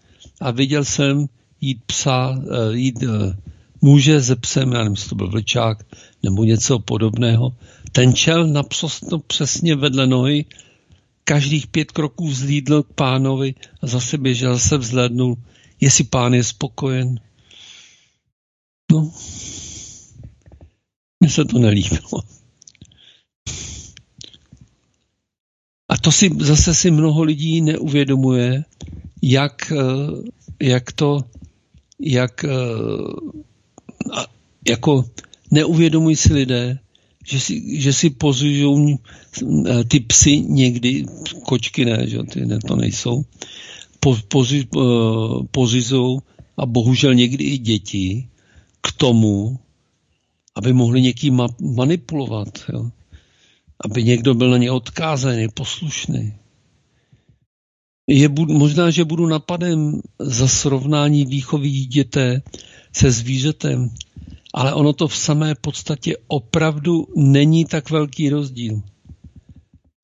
a 0.42 0.52
viděl 0.52 0.86
jsem 0.86 1.26
jít 1.62 1.84
psa, 1.86 2.36
eh, 2.36 2.78
jít 2.78 3.04
eh, 3.04 3.38
muže 3.82 4.24
se 4.24 4.36
psem, 4.36 4.72
já 4.72 4.78
nevím, 4.78 4.94
jestli 4.94 5.10
to 5.10 5.16
byl 5.16 5.30
vlčák 5.30 5.86
nebo 6.24 6.44
něco 6.44 6.80
podobného. 6.80 7.56
Ten 7.92 8.14
čel 8.14 8.48
naprosto 8.48 9.20
přesně 9.20 9.76
vedle 9.76 10.08
nohy, 10.08 10.46
každých 11.24 11.68
pět 11.68 11.92
kroků 11.92 12.28
vzlídl 12.28 12.84
k 12.84 12.94
pánovi 12.94 13.56
a 13.82 13.88
zase 13.88 14.18
běžel, 14.18 14.60
se 14.60 14.78
vzhlednul, 14.78 15.38
jestli 15.80 16.04
pán 16.04 16.34
je 16.34 16.44
spokojen. 16.44 17.20
No, 18.92 19.12
mně 21.20 21.30
se 21.30 21.46
to 21.46 21.60
nelíbilo. 21.60 22.22
A 25.90 25.98
to 25.98 26.12
si 26.12 26.30
zase 26.40 26.76
si 26.76 26.92
mnoho 26.92 27.24
lidí 27.24 27.62
neuvědomuje, 27.62 28.64
jak, 29.22 29.72
eh, 29.72 30.66
jak 30.66 30.92
to, 30.92 31.24
jak 32.00 32.44
eh, 32.44 32.50
jako 34.68 35.06
neuvědomují 35.52 36.16
si 36.16 36.34
lidé, 36.34 36.80
že 37.32 37.40
si, 37.40 37.80
že 37.80 37.94
si 37.94 38.10
pozužují 38.10 38.96
eh, 38.96 39.84
ty 39.84 40.00
psy 40.00 40.42
někdy, 40.42 41.06
kočky 41.44 41.86
ne, 41.86 42.08
že 42.08 42.24
ty 42.24 42.46
ne, 42.46 42.60
to 42.60 42.76
nejsou, 42.76 43.24
po, 44.00 44.18
pozi, 44.28 44.68
pozizují 45.52 46.20
a 46.58 46.66
bohužel 46.66 47.14
někdy 47.14 47.44
i 47.44 47.58
děti 47.58 48.28
k 48.82 48.92
tomu, 48.92 49.60
aby 50.56 50.74
mohli 50.74 51.02
někým 51.02 51.36
ma, 51.36 51.48
manipulovat. 51.60 52.60
Jo 52.74 52.92
aby 53.86 54.04
někdo 54.04 54.34
byl 54.34 54.50
na 54.50 54.58
ně 54.58 54.72
odkázaný, 54.72 55.48
poslušný. 55.54 56.34
Je, 58.08 58.30
možná, 58.48 58.92
že 58.92 59.06
budu 59.06 59.28
napadem 59.28 60.02
za 60.20 60.48
srovnání 60.48 61.26
výchovy 61.26 61.70
dítěte 61.70 62.42
se 62.94 63.12
zvířetem, 63.12 63.90
ale 64.54 64.74
ono 64.74 64.94
to 64.94 65.08
v 65.08 65.18
samé 65.18 65.56
podstatě 65.56 66.18
opravdu 66.28 67.08
není 67.16 67.66
tak 67.66 67.90
velký 67.90 68.30
rozdíl. 68.30 68.82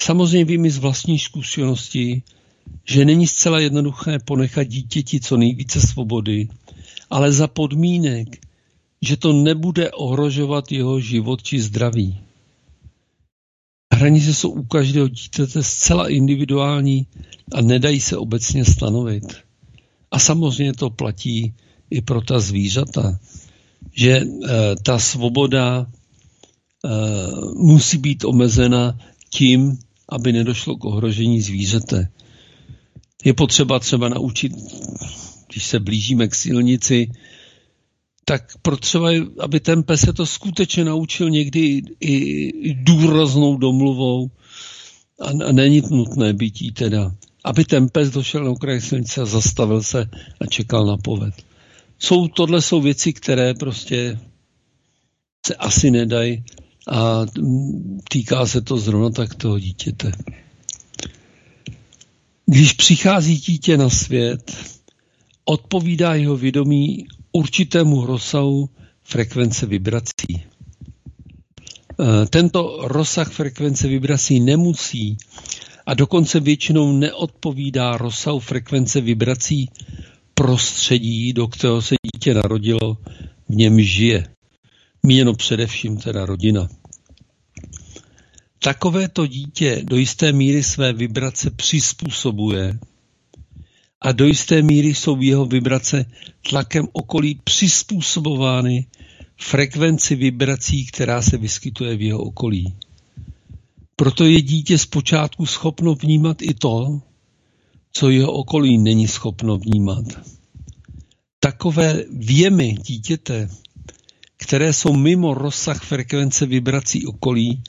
Samozřejmě 0.02 0.46
vím 0.46 0.66
i 0.66 0.70
z 0.70 0.78
vlastní 0.78 1.20
zkušenosti, 1.20 2.24
že 2.88 3.06
není 3.06 3.28
zcela 3.28 3.60
jednoduché 3.60 4.20
ponechat 4.26 4.68
dítěti 4.68 5.20
co 5.20 5.38
nejvíce 5.38 5.82
svobody, 5.82 6.48
ale 7.10 7.32
za 7.32 7.48
podmínek, 7.48 8.28
že 9.02 9.18
to 9.18 9.34
nebude 9.34 9.92
ohrožovat 9.92 10.72
jeho 10.72 11.00
život 11.00 11.44
či 11.44 11.62
zdraví. 11.62 12.20
Hranice 13.94 14.34
jsou 14.34 14.50
u 14.50 14.64
každého 14.64 15.08
dítěte 15.08 15.64
zcela 15.64 16.10
individuální 16.10 17.08
a 17.54 17.62
nedají 17.62 18.00
se 18.02 18.18
obecně 18.18 18.66
stanovit. 18.66 19.24
A 20.12 20.20
samozřejmě 20.20 20.74
to 20.74 20.90
platí 20.90 21.54
i 21.90 22.02
pro 22.02 22.22
ta 22.22 22.40
zvířata, 22.40 23.20
že 23.98 24.12
e, 24.12 24.26
ta 24.84 25.00
svoboda 25.00 25.86
e, 25.86 25.88
musí 27.56 27.98
být 27.98 28.26
omezena 28.26 28.98
tím, 29.30 29.78
aby 30.10 30.34
nedošlo 30.34 30.76
k 30.76 30.86
ohrožení 30.86 31.42
zvířete. 31.42 32.10
Je 33.24 33.34
potřeba 33.34 33.80
třeba 33.80 34.10
naučit, 34.10 34.52
když 35.52 35.66
se 35.66 35.80
blížíme 35.80 36.28
k 36.28 36.36
silnici, 36.36 37.12
tak 38.26 38.44
potřeba, 38.62 39.10
aby 39.40 39.60
ten 39.60 39.84
pes 39.84 40.02
se 40.02 40.14
to 40.14 40.26
skutečně 40.26 40.86
naučil 40.86 41.30
někdy 41.30 41.82
i 42.00 42.74
důraznou 42.74 43.58
domluvou 43.58 44.32
a, 45.22 45.30
a 45.48 45.52
není 45.52 45.82
nutné 45.92 46.34
bytí 46.34 46.72
teda. 46.72 47.16
Aby 47.44 47.66
ten 47.66 47.90
pes 47.90 48.10
došel 48.10 48.44
na 48.44 48.52
okraj 48.52 48.82
silnice 48.82 49.22
a 49.22 49.26
zastavil 49.26 49.84
se 49.84 50.10
a 50.42 50.46
čekal 50.46 50.86
na 50.86 50.98
poved. 50.98 51.47
Jsou, 52.00 52.28
tohle 52.28 52.62
jsou 52.62 52.82
věci, 52.82 53.14
které 53.14 53.54
prostě 53.54 54.20
se 55.48 55.56
asi 55.56 55.92
nedají 55.92 56.44
a 56.92 57.26
týká 58.10 58.46
se 58.46 58.62
to 58.62 58.78
zrovna 58.78 59.10
tak 59.10 59.36
toho 59.36 59.60
dítěte. 59.60 60.12
Když 62.46 62.74
přichází 62.74 63.38
dítě 63.38 63.78
na 63.78 63.90
svět, 63.90 64.58
odpovídá 65.46 66.16
jeho 66.16 66.38
vědomí 66.38 67.08
určitému 67.32 68.06
rozsahu 68.06 68.70
frekvence 69.04 69.66
vibrací. 69.66 70.34
E, 70.34 70.44
tento 72.30 72.80
rozsah 72.84 73.32
frekvence 73.32 73.88
vibrací 73.88 74.40
nemusí 74.40 75.18
a 75.86 75.94
dokonce 75.94 76.40
většinou 76.40 76.92
neodpovídá 76.92 77.98
rozsahu 77.98 78.40
frekvence 78.40 79.02
vibrací 79.02 79.70
prostředí, 80.38 81.34
do 81.34 81.48
kterého 81.48 81.82
se 81.82 81.96
dítě 82.16 82.34
narodilo, 82.34 82.98
v 83.50 83.56
něm 83.56 83.82
žije. 83.82 84.28
Míněno 85.04 85.34
především 85.34 85.98
teda 85.98 86.26
rodina. 86.26 86.68
Takovéto 88.60 89.28
dítě 89.28 89.82
do 89.84 89.98
jisté 89.98 90.32
míry 90.32 90.64
své 90.64 90.94
vibrace 90.94 91.52
přizpůsobuje 91.52 92.80
a 94.02 94.12
do 94.12 94.26
jisté 94.26 94.62
míry 94.62 94.88
jsou 94.88 95.22
jeho 95.22 95.46
vibrace 95.46 96.06
tlakem 96.50 96.88
okolí 96.92 97.40
přizpůsobovány 97.44 98.86
frekvenci 99.42 100.16
vibrací, 100.16 100.86
která 100.86 101.22
se 101.22 101.38
vyskytuje 101.38 101.98
v 101.98 102.02
jeho 102.02 102.20
okolí. 102.20 102.74
Proto 103.96 104.26
je 104.26 104.42
dítě 104.42 104.78
zpočátku 104.78 105.46
schopno 105.46 105.96
vnímat 105.96 106.42
i 106.42 106.54
to, 106.54 107.02
co 107.98 108.10
jeho 108.10 108.32
okolí 108.32 108.78
není 108.78 109.08
schopno 109.08 109.58
vnímat. 109.58 110.06
Takové 111.40 112.04
věmy 112.10 112.76
dítěte, 112.88 113.50
které 114.38 114.74
jsou 114.74 114.94
mimo 114.94 115.34
rozsah 115.34 115.84
frekvence 115.84 116.46
vibrací 116.46 117.06
okolí, 117.06 117.64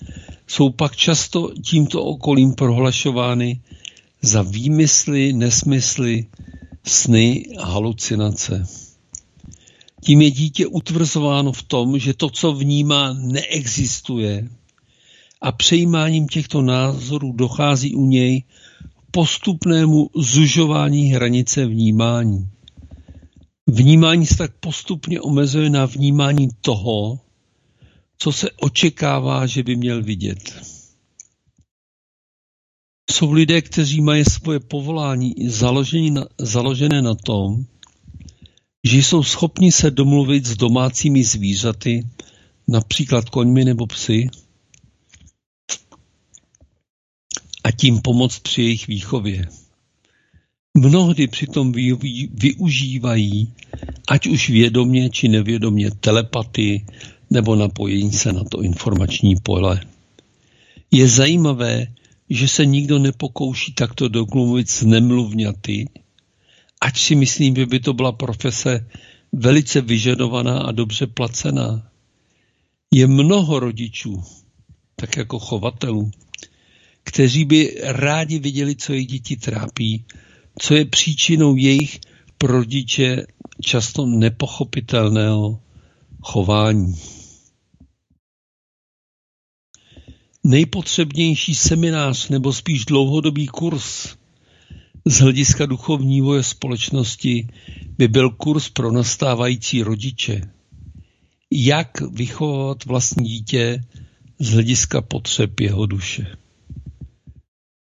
jsou 0.47 0.71
pak 0.71 0.97
často 0.97 1.53
tímto 1.65 2.05
okolím 2.05 2.55
prohlašovány 2.55 3.61
za 4.23 4.43
výmysly, 4.43 5.33
nesmysly, 5.33 6.27
sny 6.85 7.47
a 7.59 7.67
halucinace. 7.67 8.67
Tím 10.05 10.23
je 10.23 10.31
dítě 10.31 10.67
utvrzováno 10.67 11.53
v 11.53 11.63
tom, 11.63 11.99
že 11.99 12.15
to, 12.15 12.31
co 12.31 12.53
vnímá, 12.53 13.13
neexistuje 13.13 14.49
a 15.41 15.53
přejímáním 15.53 16.29
těchto 16.29 16.63
názorů 16.63 17.33
dochází 17.33 17.95
u 17.95 18.07
něj 18.07 18.43
postupnému 19.11 20.11
zužování 20.17 21.09
hranice 21.09 21.67
vnímání. 21.67 22.49
Vnímání 23.67 24.27
se 24.27 24.37
tak 24.37 24.53
postupně 24.61 25.21
omezuje 25.21 25.71
na 25.71 25.87
vnímání 25.87 26.49
toho, 26.61 27.21
co 28.19 28.33
se 28.33 28.51
očekává, 28.51 29.47
že 29.47 29.63
by 29.63 29.77
měl 29.77 30.03
vidět. 30.03 30.63
Jsou 33.11 33.33
lidé, 33.33 33.63
kteří 33.63 34.01
mají 34.01 34.25
svoje 34.25 34.61
povolání 34.61 35.35
na, 36.11 36.27
založené 36.39 37.03
na 37.03 37.15
tom, 37.15 37.65
že 38.85 38.99
jsou 38.99 39.23
schopni 39.23 39.73
se 39.73 39.91
domluvit 39.91 40.47
s 40.47 40.57
domácími 40.57 41.25
zvířaty, 41.25 42.07
například 42.69 43.31
koňmi 43.31 43.65
nebo 43.65 43.87
psy, 43.87 44.29
a 47.69 47.71
tím 47.71 48.01
pomoct 48.01 48.39
při 48.39 48.63
jejich 48.63 48.89
výchově. 48.89 49.49
Mnohdy 50.75 51.27
přitom 51.27 51.73
využívají, 52.33 53.53
ať 54.09 54.27
už 54.27 54.51
vědomě 54.51 55.11
či 55.11 55.29
nevědomě, 55.29 55.91
telepatii 55.91 56.87
nebo 57.31 57.57
napojení 57.57 58.13
se 58.13 58.33
na 58.33 58.45
to 58.45 58.63
informační 58.63 59.35
pole. 59.43 59.81
Je 60.91 61.09
zajímavé, 61.09 61.87
že 62.31 62.49
se 62.49 62.67
nikdo 62.67 62.99
nepokouší 62.99 63.73
takto 63.73 64.09
doklumit 64.09 64.71
s 64.71 64.83
nemluvňaty, 64.83 65.89
ať 66.81 66.99
si 66.99 67.15
myslím, 67.15 67.57
že 67.57 67.67
by 67.67 67.81
to 67.81 67.93
byla 67.93 68.13
profese 68.13 68.87
velice 69.33 69.81
vyžadovaná 69.81 70.59
a 70.59 70.73
dobře 70.73 71.07
placená. 71.07 71.91
Je 72.95 73.07
mnoho 73.07 73.61
rodičů, 73.61 74.23
tak 74.97 75.17
jako 75.17 75.39
chovatelů, 75.39 76.11
kteří 77.09 77.45
by 77.45 77.77
rádi 77.83 78.39
viděli, 78.39 78.77
co 78.77 78.93
jejich 78.93 79.07
děti 79.07 79.37
trápí, 79.37 80.05
co 80.59 80.75
je 80.75 80.85
příčinou 80.85 81.57
jejich 81.57 82.01
pro 82.39 82.63
často 83.61 84.07
nepochopitelného 84.07 85.61
chování. 86.23 86.95
Nejpotřebnější 90.45 91.55
seminář 91.55 92.29
nebo 92.29 92.53
spíš 92.53 92.85
dlouhodobý 92.85 93.47
kurz 93.47 94.17
z 95.05 95.21
hlediska 95.21 95.67
duchovní 95.67 96.15
vývoje 96.15 96.43
společnosti 96.43 97.49
by 97.99 98.09
byl 98.09 98.31
kurz 98.31 98.69
pro 98.69 98.93
nastávající 98.93 99.83
rodiče. 99.83 100.41
Jak 101.53 102.01
vychovat 102.01 102.85
vlastní 102.85 103.29
dítě 103.29 103.85
z 104.39 104.53
hlediska 104.53 105.03
potřeb 105.03 105.61
jeho 105.61 105.87
duše. 105.87 106.27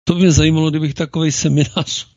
To 0.07 0.15
mě 0.15 0.31
zajímalo, 0.31 0.69
kdybych 0.69 0.93
takový 0.93 1.31
seminář 1.31 2.07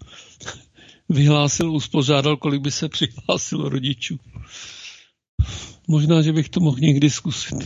vyhlásil, 1.08 1.72
uspořádal, 1.72 2.36
kolik 2.36 2.62
by 2.62 2.70
se 2.70 2.88
přihlásilo 2.88 3.68
rodičů. 3.68 4.18
Možná, 5.88 6.22
že 6.22 6.32
bych 6.32 6.48
to 6.48 6.60
mohl 6.60 6.78
někdy 6.80 7.10
zkusit. 7.10 7.56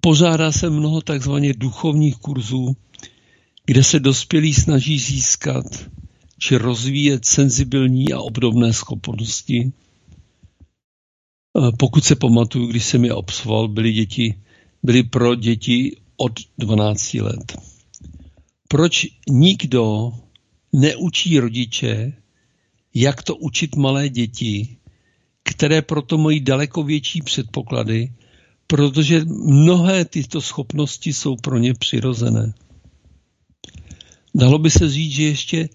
Pořádá 0.00 0.52
se 0.52 0.70
mnoho 0.70 1.00
takzvaně 1.00 1.54
duchovních 1.54 2.16
kurzů, 2.16 2.76
kde 3.66 3.84
se 3.84 4.00
dospělí 4.00 4.54
snaží 4.54 4.98
získat 4.98 5.66
či 6.38 6.56
rozvíjet 6.56 7.24
senzibilní 7.24 8.12
a 8.12 8.20
obdobné 8.20 8.72
schopnosti. 8.72 9.72
Pokud 11.78 12.04
se 12.04 12.16
pamatuju, 12.16 12.66
když 12.66 12.84
jsem 12.84 13.04
je 13.04 13.14
obsval, 13.14 13.68
byly, 13.68 13.92
děti, 13.92 14.34
byly 14.82 15.02
pro 15.02 15.34
děti 15.34 15.96
od 16.16 16.32
12 16.58 17.14
let. 17.14 17.58
Proč 18.68 19.06
nikdo 19.28 20.12
neučí 20.72 21.38
rodiče, 21.38 22.12
jak 22.94 23.22
to 23.22 23.36
učit 23.36 23.76
malé 23.76 24.08
děti, 24.08 24.76
které 25.42 25.82
proto 25.82 26.18
mají 26.18 26.40
daleko 26.40 26.82
větší 26.82 27.22
předpoklady, 27.22 28.12
protože 28.66 29.24
mnohé 29.24 30.04
tyto 30.04 30.40
schopnosti 30.40 31.12
jsou 31.12 31.36
pro 31.36 31.58
ně 31.58 31.74
přirozené. 31.74 32.54
Dalo 34.34 34.58
by 34.58 34.70
se 34.70 34.88
říct, 34.88 35.12
že 35.12 35.22
ještě 35.22 35.68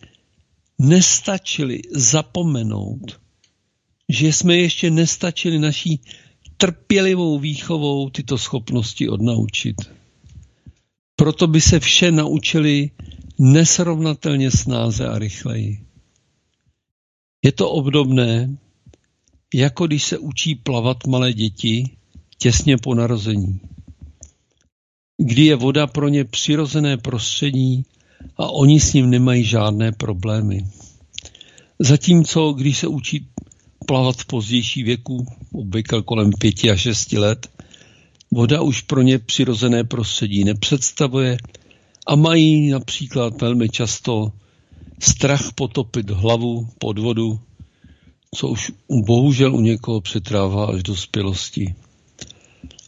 nestačili 0.80 1.82
zapomenout, 1.92 3.22
že 4.10 4.34
jsme 4.34 4.58
ještě 4.58 4.92
nestačili 4.92 5.60
naší 5.60 6.02
trpělivou 6.58 7.40
výchovou 7.40 8.10
tyto 8.10 8.38
schopnosti 8.38 9.10
odnaučit. 9.10 9.76
Proto 11.22 11.48
by 11.48 11.62
se 11.62 11.80
vše 11.80 12.12
naučili 12.12 12.90
nesrovnatelně 13.40 14.52
snáze 14.52 15.08
a 15.08 15.20
rychleji. 15.20 15.86
Je 17.44 17.52
to 17.52 17.70
obdobné, 17.70 18.58
jako 19.54 19.88
když 19.88 20.04
se 20.04 20.18
učí 20.18 20.56
plavat 20.56 21.08
malé 21.08 21.34
děti 21.34 21.90
těsně 22.38 22.78
po 22.78 22.96
narození, 22.96 23.60
kdy 25.18 25.46
je 25.46 25.56
voda 25.56 25.88
pro 25.88 26.08
ně 26.10 26.26
přirozené 26.26 26.98
prostředí 26.98 27.86
a 28.38 28.50
oni 28.52 28.80
s 28.80 28.94
ním 28.94 29.10
nemají 29.10 29.44
žádné 29.44 29.92
problémy. 29.92 30.66
Zatímco, 31.80 32.54
když 32.54 32.78
se 32.78 32.88
učí 32.88 33.28
plavat 33.88 34.16
v 34.16 34.26
pozdější 34.26 34.84
věku, 34.84 35.26
obvykle 35.54 36.02
kolem 36.02 36.32
pěti 36.40 36.72
a 36.72 36.76
šesti 36.76 37.18
let, 37.18 37.48
voda 38.32 38.62
už 38.62 38.82
pro 38.82 39.02
ně 39.02 39.20
přirozené 39.20 39.84
prostředí 39.84 40.44
nepředstavuje 40.44 41.38
a 42.08 42.16
mají 42.16 42.70
například 42.70 43.42
velmi 43.42 43.70
často 43.70 44.32
strach 45.00 45.54
potopit 45.56 46.10
hlavu 46.10 46.68
pod 46.80 47.00
vodu, 47.00 47.40
co 48.36 48.48
už 48.48 48.72
bohužel 49.06 49.56
u 49.56 49.62
někoho 49.62 50.02
přetrává 50.02 50.66
až 50.66 50.84
do 50.84 50.96
spělosti. 50.96 51.76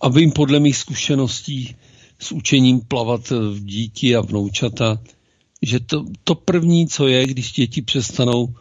A 0.01 0.09
vím 0.09 0.31
podle 0.31 0.59
mých 0.59 0.77
zkušeností 0.77 1.75
s 2.19 2.31
učením 2.31 2.81
plavat 2.81 3.29
v 3.29 3.65
díti 3.65 4.15
a 4.15 4.21
vnoučata, 4.21 4.99
že 5.61 5.79
to, 5.79 6.05
to 6.23 6.35
první, 6.35 6.87
co 6.87 7.07
je, 7.07 7.27
když 7.27 7.51
děti 7.51 7.81
přestanou 7.81 8.53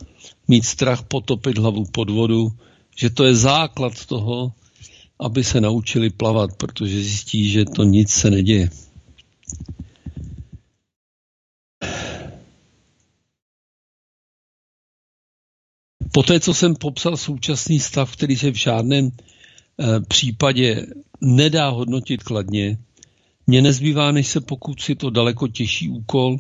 mít 0.49 0.65
strach 0.65 1.03
potopit 1.03 1.59
hlavu 1.59 1.85
pod 1.85 2.11
vodu, 2.11 2.53
že 2.97 3.11
to 3.11 3.25
je 3.25 3.35
základ 3.35 4.07
toho, 4.07 4.53
aby 5.24 5.44
se 5.44 5.61
naučili 5.61 6.11
plavat, 6.11 6.51
protože 6.57 6.97
zjistí, 6.97 7.51
že 7.51 7.65
to 7.65 7.85
nic 7.85 8.11
se 8.11 8.31
neděje. 8.31 8.70
Poté, 16.12 16.40
co 16.40 16.55
jsem 16.55 16.74
popsal 16.74 17.16
současný 17.16 17.81
stav, 17.81 18.12
který 18.12 18.36
se 18.36 18.51
v 18.51 18.55
žádném 18.55 19.07
e, 19.07 19.11
případě 20.01 20.86
nedá 21.20 21.69
hodnotit 21.69 22.23
kladně, 22.23 22.78
mě 23.47 23.62
nezbývá, 23.62 24.12
než 24.12 24.27
se 24.27 24.40
pokusit 24.40 25.05
o 25.05 25.11
daleko 25.11 25.49
těžší 25.49 25.89
úkol, 25.89 26.39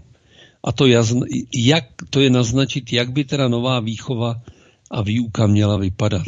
a 0.64 0.72
to, 0.72 0.86
jazn, 0.86 1.18
jak, 1.54 1.84
to 2.10 2.20
je 2.20 2.30
naznačit, 2.30 2.92
jak 2.92 3.12
by 3.12 3.24
teda 3.24 3.48
nová 3.48 3.80
výchova 3.80 4.42
a 4.90 5.02
výuka 5.02 5.46
měla 5.46 5.76
vypadat. 5.76 6.22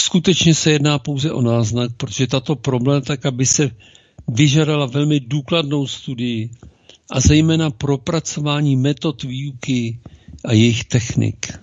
Skutečně 0.00 0.54
se 0.54 0.70
jedná 0.70 0.98
pouze 0.98 1.32
o 1.32 1.42
náznak, 1.42 1.92
protože 1.96 2.26
tato 2.26 2.56
problematika 2.56 3.30
by 3.30 3.46
se 3.46 3.70
vyžadala 4.28 4.86
velmi 4.86 5.20
důkladnou 5.20 5.86
studii 5.86 6.50
a 7.10 7.20
zejména 7.20 7.70
propracování 7.70 8.76
metod 8.76 9.22
výuky 9.22 10.00
a 10.44 10.52
jejich 10.52 10.84
technik. 10.84 11.58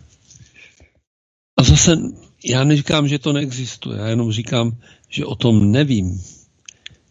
A 1.58 1.64
zase 1.64 1.98
já 2.46 2.64
neříkám, 2.64 3.08
že 3.08 3.20
to 3.20 3.34
neexistuje, 3.34 4.00
já 4.00 4.08
jenom 4.08 4.32
říkám, 4.32 4.78
že 5.10 5.26
o 5.26 5.36
tom 5.36 5.72
nevím, 5.72 6.24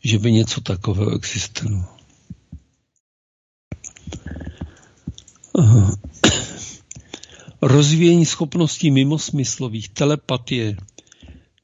že 0.05 0.19
by 0.19 0.33
něco 0.33 0.61
takového 0.61 1.15
existovalo. 1.15 1.85
Rozvíjení 7.63 8.27
schopností 8.27 8.91
mimosmyslových, 8.91 9.89
telepatie, 9.89 10.77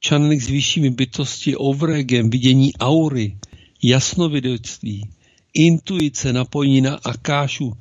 channeling 0.08 0.42
s 0.42 0.48
vyššími 0.48 0.90
bytosti, 0.90 1.56
overegem, 1.56 2.30
vidění 2.30 2.74
aury, 2.74 3.36
jasnovidectví, 3.82 5.10
intuice, 5.54 6.32
napojení 6.32 6.80
na 6.80 6.94
akášu, 7.04 7.72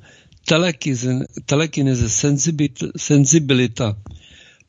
telekineze, 1.46 2.08
senzibilita, 2.96 3.96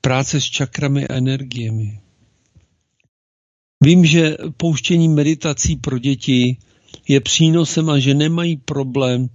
práce 0.02 0.42
s 0.42 0.44
čakrami 0.44 1.08
a 1.08 1.14
energiemi. 1.14 2.00
Vím, 3.84 4.06
že 4.06 4.38
pouštění 4.58 5.10
meditací 5.10 5.76
pro 5.76 6.00
děti 6.00 6.58
je 7.08 7.22
přínosem 7.22 7.90
a 7.90 8.00
že 8.00 8.14
nemají 8.14 8.58
problém, 8.58 9.30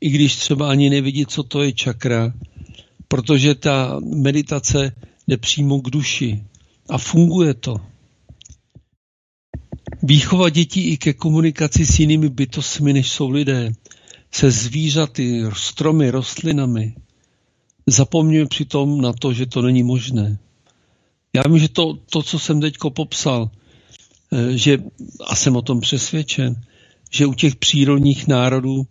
i 0.00 0.10
když 0.10 0.36
třeba 0.36 0.70
ani 0.70 0.90
nevidí, 0.90 1.26
co 1.26 1.42
to 1.42 1.62
je 1.62 1.72
čakra, 1.72 2.32
protože 3.08 3.54
ta 3.54 4.00
meditace 4.00 4.92
jde 5.28 5.36
přímo 5.36 5.80
k 5.80 5.90
duši 5.90 6.44
a 6.88 6.98
funguje 6.98 7.54
to. 7.54 7.76
Výchova 10.02 10.48
dětí 10.48 10.90
i 10.90 10.96
ke 10.96 11.12
komunikaci 11.12 11.86
s 11.86 11.98
jinými 11.98 12.28
bytostmi, 12.28 12.92
než 12.92 13.10
jsou 13.10 13.30
lidé, 13.30 13.72
se 14.32 14.50
zvířaty, 14.50 15.42
stromy, 15.56 16.10
rostlinami. 16.10 16.94
Zapomněme 17.86 18.46
přitom 18.46 19.00
na 19.00 19.12
to, 19.12 19.32
že 19.32 19.46
to 19.46 19.62
není 19.62 19.82
možné. 19.82 20.38
Já 21.36 21.42
vím, 21.46 21.58
že 21.58 21.68
to, 21.68 21.98
to 22.10 22.22
co 22.22 22.38
jsem 22.38 22.60
teď 22.60 22.74
popsal, 22.94 23.50
eh, 24.32 24.58
že, 24.58 24.78
a 25.26 25.36
jsem 25.36 25.56
o 25.56 25.62
tom 25.62 25.80
přesvědčen, 25.80 26.60
že 27.10 27.26
u 27.26 27.34
těch 27.34 27.56
přírodních 27.56 28.28
národů 28.28 28.86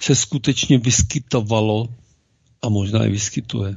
se 0.00 0.14
skutečně 0.14 0.78
vyskytovalo 0.78 1.88
a 2.62 2.68
možná 2.68 3.04
i 3.04 3.10
vyskytuje. 3.10 3.74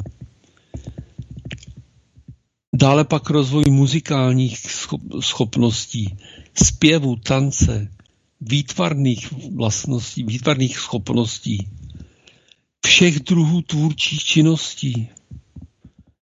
Dále 2.75 3.05
pak 3.05 3.29
rozvoj 3.29 3.63
muzikálních 3.69 4.59
schopností, 5.19 6.17
zpěvu, 6.63 7.15
tance, 7.15 7.91
výtvarných 8.41 9.31
vlastností, 9.31 10.23
výtvarných 10.23 10.77
schopností, 10.77 11.67
všech 12.85 13.19
druhů 13.19 13.61
tvůrčích 13.61 14.23
činností, 14.23 15.09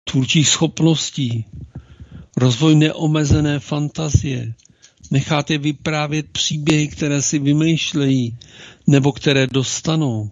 tvůrčích 0.03 0.49
schopností, 0.49 1.45
rozvoj 2.37 2.75
neomezené 2.75 3.59
fantazie, 3.59 4.53
necháte 5.11 5.57
vyprávět 5.57 6.29
příběhy, 6.31 6.87
které 6.87 7.21
si 7.21 7.39
vymýšlejí 7.39 8.37
nebo 8.87 9.11
které 9.11 9.47
dostanou. 9.47 10.31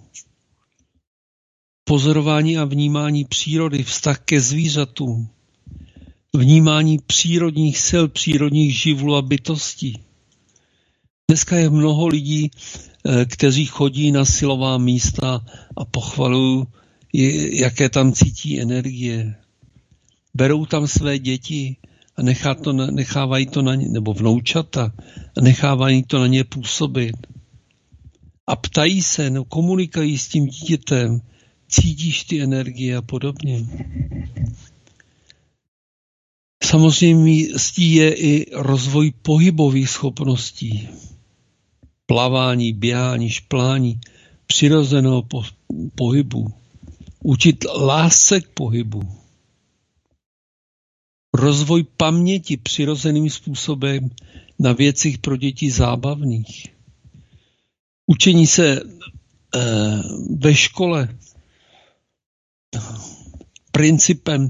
Pozorování 1.83 2.57
a 2.57 2.65
vnímání 2.65 3.25
přírody, 3.25 3.83
vztah 3.83 4.19
ke 4.19 4.41
zvířatům, 4.41 5.29
vnímání 6.37 6.97
přírodních 7.07 7.77
sil, 7.87 8.05
přírodních 8.07 8.77
živlů 8.77 9.15
a 9.15 9.21
bytostí. 9.21 9.99
Dneska 11.27 11.57
je 11.57 11.69
mnoho 11.69 12.07
lidí, 12.07 12.51
eh, 12.51 13.25
kteří 13.25 13.65
chodí 13.65 14.11
na 14.11 14.25
silová 14.25 14.77
místa 14.77 15.45
a 15.77 15.85
pochvalují, 15.85 16.65
jaké 17.59 17.89
tam 17.89 18.13
cítí 18.13 18.61
energie. 18.61 19.35
Berou 20.33 20.65
tam 20.65 20.87
své 20.87 21.19
děti 21.19 21.75
a 22.15 22.21
nechá 22.21 22.55
to, 22.55 22.73
nechávají 22.73 23.45
to 23.45 23.61
na 23.61 23.75
ně, 23.75 23.89
nebo 23.89 24.13
vnoučata, 24.13 24.93
a 25.37 25.41
nechávají 25.41 26.03
to 26.03 26.19
na 26.19 26.27
ně 26.27 26.43
působit. 26.43 27.15
A 28.47 28.55
ptají 28.55 29.01
se, 29.01 29.29
no, 29.29 29.45
komunikují 29.45 30.17
s 30.17 30.27
tím 30.27 30.47
dítětem, 30.47 31.21
cítíš 31.69 32.23
ty 32.23 32.41
energie 32.41 32.97
a 32.97 33.01
podobně. 33.01 33.65
Samozřejmě 36.69 37.47
je 37.77 38.13
i 38.15 38.45
rozvoj 38.55 39.11
pohybových 39.21 39.89
schopností. 39.89 40.89
Plavání, 42.05 42.73
běhání, 42.73 43.29
šplání, 43.29 43.99
přirozeného 44.47 45.21
po, 45.21 45.43
pohybu. 45.95 46.53
Učit 47.23 47.65
lásce 47.75 48.41
k 48.41 48.49
pohybu. 48.49 49.01
Rozvoj 51.33 51.83
paměti 51.97 52.57
přirozeným 52.57 53.29
způsobem 53.29 54.09
na 54.59 54.73
věcích 54.73 55.17
pro 55.17 55.37
děti 55.37 55.71
zábavných. 55.71 56.67
Učení 58.07 58.47
se 58.47 58.81
eh, 58.81 59.59
ve 60.39 60.55
škole 60.55 61.17
principem 63.71 64.49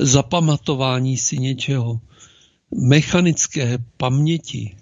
zapamatování 0.00 1.16
si 1.16 1.38
něčeho, 1.38 2.00
mechanické 2.74 3.78
paměti, 3.96 4.76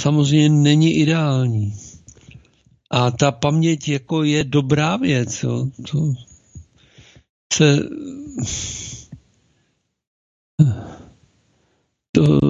samozřejmě 0.00 0.48
není 0.48 0.94
ideální. 0.94 1.74
A 2.90 3.10
ta 3.10 3.32
paměť 3.32 3.88
jako 3.88 4.22
je 4.22 4.44
dobrá 4.44 4.96
věc. 4.96 5.42
Jo. 5.42 5.66
To 5.90 6.14
se 7.52 7.88
to, 12.16 12.40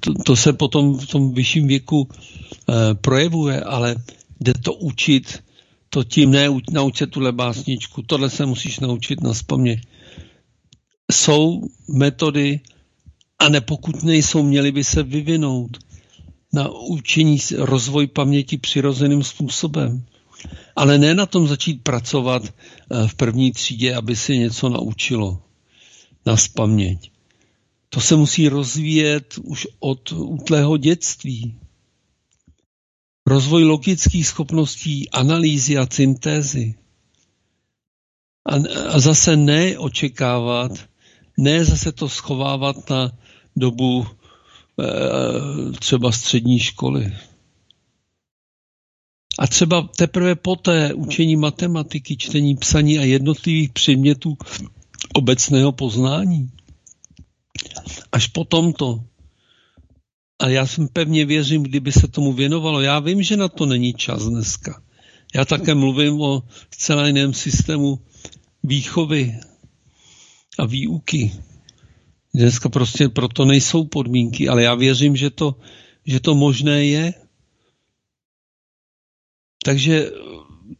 to, 0.00 0.14
to 0.26 0.36
se 0.36 0.52
potom 0.52 0.98
v 0.98 1.06
tom 1.06 1.34
vyšším 1.34 1.66
věku 1.66 2.08
eh, 2.10 2.94
projevuje, 2.94 3.60
ale 3.60 3.96
jde 4.40 4.52
to 4.54 4.74
učit, 4.74 5.42
to 5.88 6.04
tím 6.04 6.30
ne, 6.30 6.48
nauč 6.72 6.98
se 6.98 7.06
tuhle 7.06 7.32
básničku, 7.32 8.02
tohle 8.02 8.30
se 8.30 8.46
musíš 8.46 8.80
naučit 8.80 9.20
na 9.20 9.34
spaměť 9.34 9.78
jsou 11.14 11.62
metody, 11.88 12.60
a 13.38 13.48
ne 13.48 13.60
pokud 13.60 14.02
nejsou, 14.02 14.42
měly 14.42 14.72
by 14.72 14.84
se 14.84 15.02
vyvinout 15.02 15.78
na 16.52 16.68
učení 16.68 17.38
rozvoj 17.58 18.06
paměti 18.06 18.58
přirozeným 18.58 19.22
způsobem. 19.22 20.06
Ale 20.76 20.98
ne 20.98 21.14
na 21.14 21.26
tom 21.26 21.48
začít 21.48 21.82
pracovat 21.82 22.42
eh, 22.44 23.08
v 23.08 23.14
první 23.14 23.52
třídě, 23.52 23.94
aby 23.94 24.16
se 24.16 24.36
něco 24.36 24.68
naučilo 24.68 25.42
na 26.26 26.36
paměť. 26.54 27.10
To 27.88 28.00
se 28.00 28.16
musí 28.16 28.48
rozvíjet 28.48 29.34
už 29.42 29.66
od 29.80 30.12
útlého 30.12 30.76
dětství. 30.76 31.58
Rozvoj 33.26 33.64
logických 33.64 34.26
schopností, 34.26 35.10
analýzy 35.10 35.78
a 35.78 35.86
syntézy. 35.90 36.74
A, 38.46 38.54
a 38.88 39.00
zase 39.00 39.36
neočekávat, 39.36 40.72
ne 41.38 41.64
zase 41.64 41.92
to 41.92 42.08
schovávat 42.08 42.90
na 42.90 43.12
dobu 43.56 44.06
e, 44.06 45.72
třeba 45.72 46.12
střední 46.12 46.58
školy. 46.58 47.12
A 49.38 49.46
třeba 49.46 49.88
teprve 49.96 50.34
poté 50.34 50.94
učení 50.94 51.36
matematiky, 51.36 52.16
čtení, 52.16 52.56
psaní 52.56 52.98
a 52.98 53.02
jednotlivých 53.02 53.72
předmětů 53.72 54.36
obecného 55.14 55.72
poznání. 55.72 56.50
Až 58.12 58.26
potom 58.26 58.72
to. 58.72 59.04
A 60.38 60.48
já 60.48 60.66
jsem 60.66 60.88
pevně 60.88 61.24
věřím, 61.24 61.62
kdyby 61.62 61.92
se 61.92 62.08
tomu 62.08 62.32
věnovalo. 62.32 62.80
Já 62.80 62.98
vím, 62.98 63.22
že 63.22 63.36
na 63.36 63.48
to 63.48 63.66
není 63.66 63.94
čas 63.94 64.22
dneska. 64.22 64.82
Já 65.34 65.44
také 65.44 65.74
mluvím 65.74 66.20
o 66.20 66.42
zcela 66.70 67.06
jiném 67.06 67.34
systému 67.34 67.98
výchovy 68.62 69.40
a 70.58 70.66
výuky. 70.66 71.32
Dneska 72.34 72.68
prostě 72.68 73.08
proto 73.08 73.44
nejsou 73.44 73.84
podmínky, 73.84 74.48
ale 74.48 74.62
já 74.62 74.74
věřím, 74.74 75.16
že 75.16 75.30
to, 75.30 75.56
že 76.06 76.20
to 76.20 76.34
možné 76.34 76.84
je. 76.84 77.14
Takže 79.64 80.10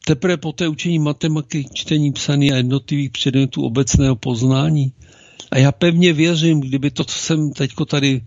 teprve 0.06 0.36
po 0.36 0.52
té 0.52 0.68
učení 0.68 0.98
matematiky, 0.98 1.68
čtení, 1.74 2.12
psaní 2.12 2.52
a 2.52 2.56
jednotlivých 2.56 3.10
předmětů 3.10 3.64
obecného 3.64 4.16
poznání. 4.16 4.92
A 5.51 5.59
já 5.59 5.72
pevně 5.72 6.12
věřím, 6.12 6.60
kdyby 6.60 6.90
to, 6.90 7.05
co 7.05 7.18
jsem 7.18 7.52
teďko 7.52 7.84
tady 7.84 8.22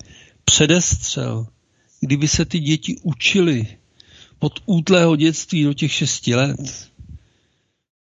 předestřel, 0.45 1.47
kdyby 1.99 2.27
se 2.27 2.45
ty 2.45 2.59
děti 2.59 2.95
učili 3.03 3.67
od 4.39 4.59
útlého 4.65 5.15
dětství 5.15 5.63
do 5.63 5.73
těch 5.73 5.91
šesti 5.91 6.35
let, 6.35 6.89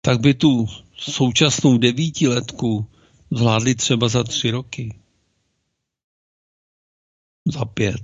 tak 0.01 0.21
by 0.21 0.35
tu 0.35 0.67
současnou 0.97 1.79
devítiletku 1.79 2.87
zvládli 3.31 3.75
třeba 3.75 4.09
za 4.09 4.25
tři 4.25 4.51
roky. 4.51 4.99
Za 7.53 7.65
pět. 7.65 8.03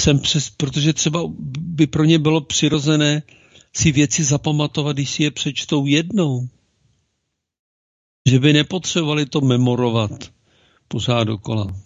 jsem 0.00 0.18
přes, 0.18 0.50
protože 0.50 0.92
třeba 0.92 1.20
by 1.58 1.86
pro 1.86 2.04
ně 2.04 2.18
bylo 2.18 2.40
přirozené 2.40 3.22
si 3.76 3.92
věci 3.92 4.24
zapamatovat, 4.24 4.96
když 4.96 5.10
si 5.10 5.22
je 5.22 5.30
přečtou 5.30 5.86
jednou. 5.86 6.48
Že 8.28 8.38
by 8.38 8.52
nepotřebovali 8.52 9.26
to 9.26 9.40
memorovat 9.40 10.32
pořád 10.88 11.24
dokola. 11.24 11.76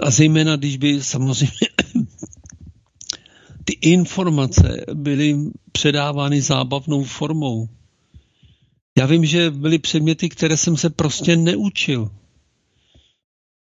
A 0.00 0.10
zejména, 0.10 0.56
když 0.56 0.76
by 0.76 1.02
samozřejmě 1.02 1.68
ty 3.64 3.72
informace 3.72 4.84
byly 4.94 5.36
předávány 5.72 6.40
zábavnou 6.40 7.04
formou. 7.04 7.68
Já 8.98 9.06
vím, 9.06 9.24
že 9.24 9.50
byly 9.50 9.78
předměty, 9.78 10.28
které 10.28 10.56
jsem 10.56 10.76
se 10.76 10.90
prostě 10.90 11.36
neučil. 11.36 12.10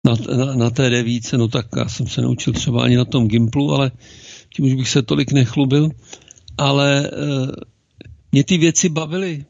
Na, 0.07 0.37
na, 0.37 0.55
na 0.55 0.71
té 0.71 0.91
devíce, 0.91 1.39
no 1.39 1.49
tak 1.49 1.67
já 1.77 1.89
jsem 1.89 2.07
se 2.07 2.21
neučil 2.21 2.53
třeba 2.53 2.85
ani 2.85 2.97
na 2.97 3.05
tom 3.05 3.29
Gimplu, 3.29 3.73
ale 3.73 3.93
tím 4.55 4.65
už 4.65 4.75
bych 4.75 4.89
se 4.89 5.03
tolik 5.03 5.33
nechlubil. 5.33 5.91
Ale 6.59 7.07
e, 7.07 7.11
mě 8.33 8.45
ty 8.45 8.59
věci 8.59 8.89
bavily. 8.89 9.45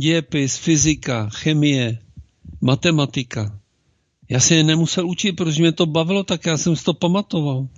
Dějepis, 0.00 0.56
fyzika, 0.56 1.28
chemie, 1.28 1.98
matematika. 2.60 3.60
Já 4.28 4.40
si 4.40 4.54
je 4.54 4.64
nemusel 4.64 5.06
učit, 5.06 5.32
protože 5.32 5.62
mě 5.62 5.72
to 5.72 5.86
bavilo, 5.86 6.24
tak 6.24 6.46
já 6.46 6.58
jsem 6.58 6.76
si 6.76 6.84
to 6.84 6.94
pamatoval. 6.94 7.68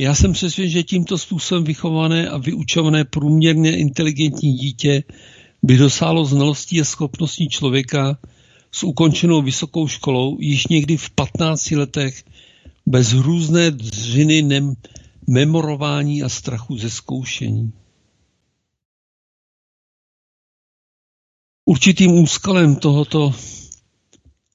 Já 0.00 0.14
jsem 0.14 0.32
přesvědčen, 0.32 0.70
že 0.70 0.82
tímto 0.82 1.18
způsobem 1.18 1.64
vychované 1.64 2.28
a 2.28 2.38
vyučované 2.38 3.04
průměrně 3.04 3.76
inteligentní 3.76 4.52
dítě 4.52 5.02
by 5.62 5.76
dosáhlo 5.76 6.24
znalostí 6.24 6.80
a 6.80 6.84
schopností 6.84 7.48
člověka 7.48 8.18
s 8.72 8.84
ukončenou 8.84 9.42
vysokou 9.42 9.88
školou 9.88 10.36
již 10.40 10.66
někdy 10.66 10.96
v 10.96 11.10
15 11.10 11.70
letech 11.70 12.24
bez 12.86 13.12
různé 13.12 13.70
dřiny 13.70 14.42
nem, 14.42 14.74
memorování 15.28 16.22
a 16.22 16.28
strachu 16.28 16.78
ze 16.78 16.90
zkoušení. 16.90 17.72
Určitým 21.64 22.12
úskalem 22.12 22.76
tohoto 22.76 23.34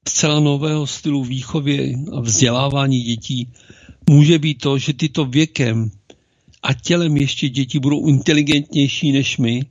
zcela 0.07 0.39
nového 0.39 0.87
stylu 0.87 1.23
výchovy 1.23 1.95
a 2.11 2.19
vzdělávání 2.19 3.01
dětí 3.01 3.53
může 4.09 4.39
být 4.39 4.61
to, 4.61 4.77
že 4.77 4.93
tyto 4.93 5.25
věkem 5.25 5.91
a 6.63 6.73
tělem 6.73 7.17
ještě 7.17 7.49
děti 7.49 7.79
budou 7.79 8.07
inteligentnější 8.07 9.11
než 9.11 9.37
my 9.37 9.61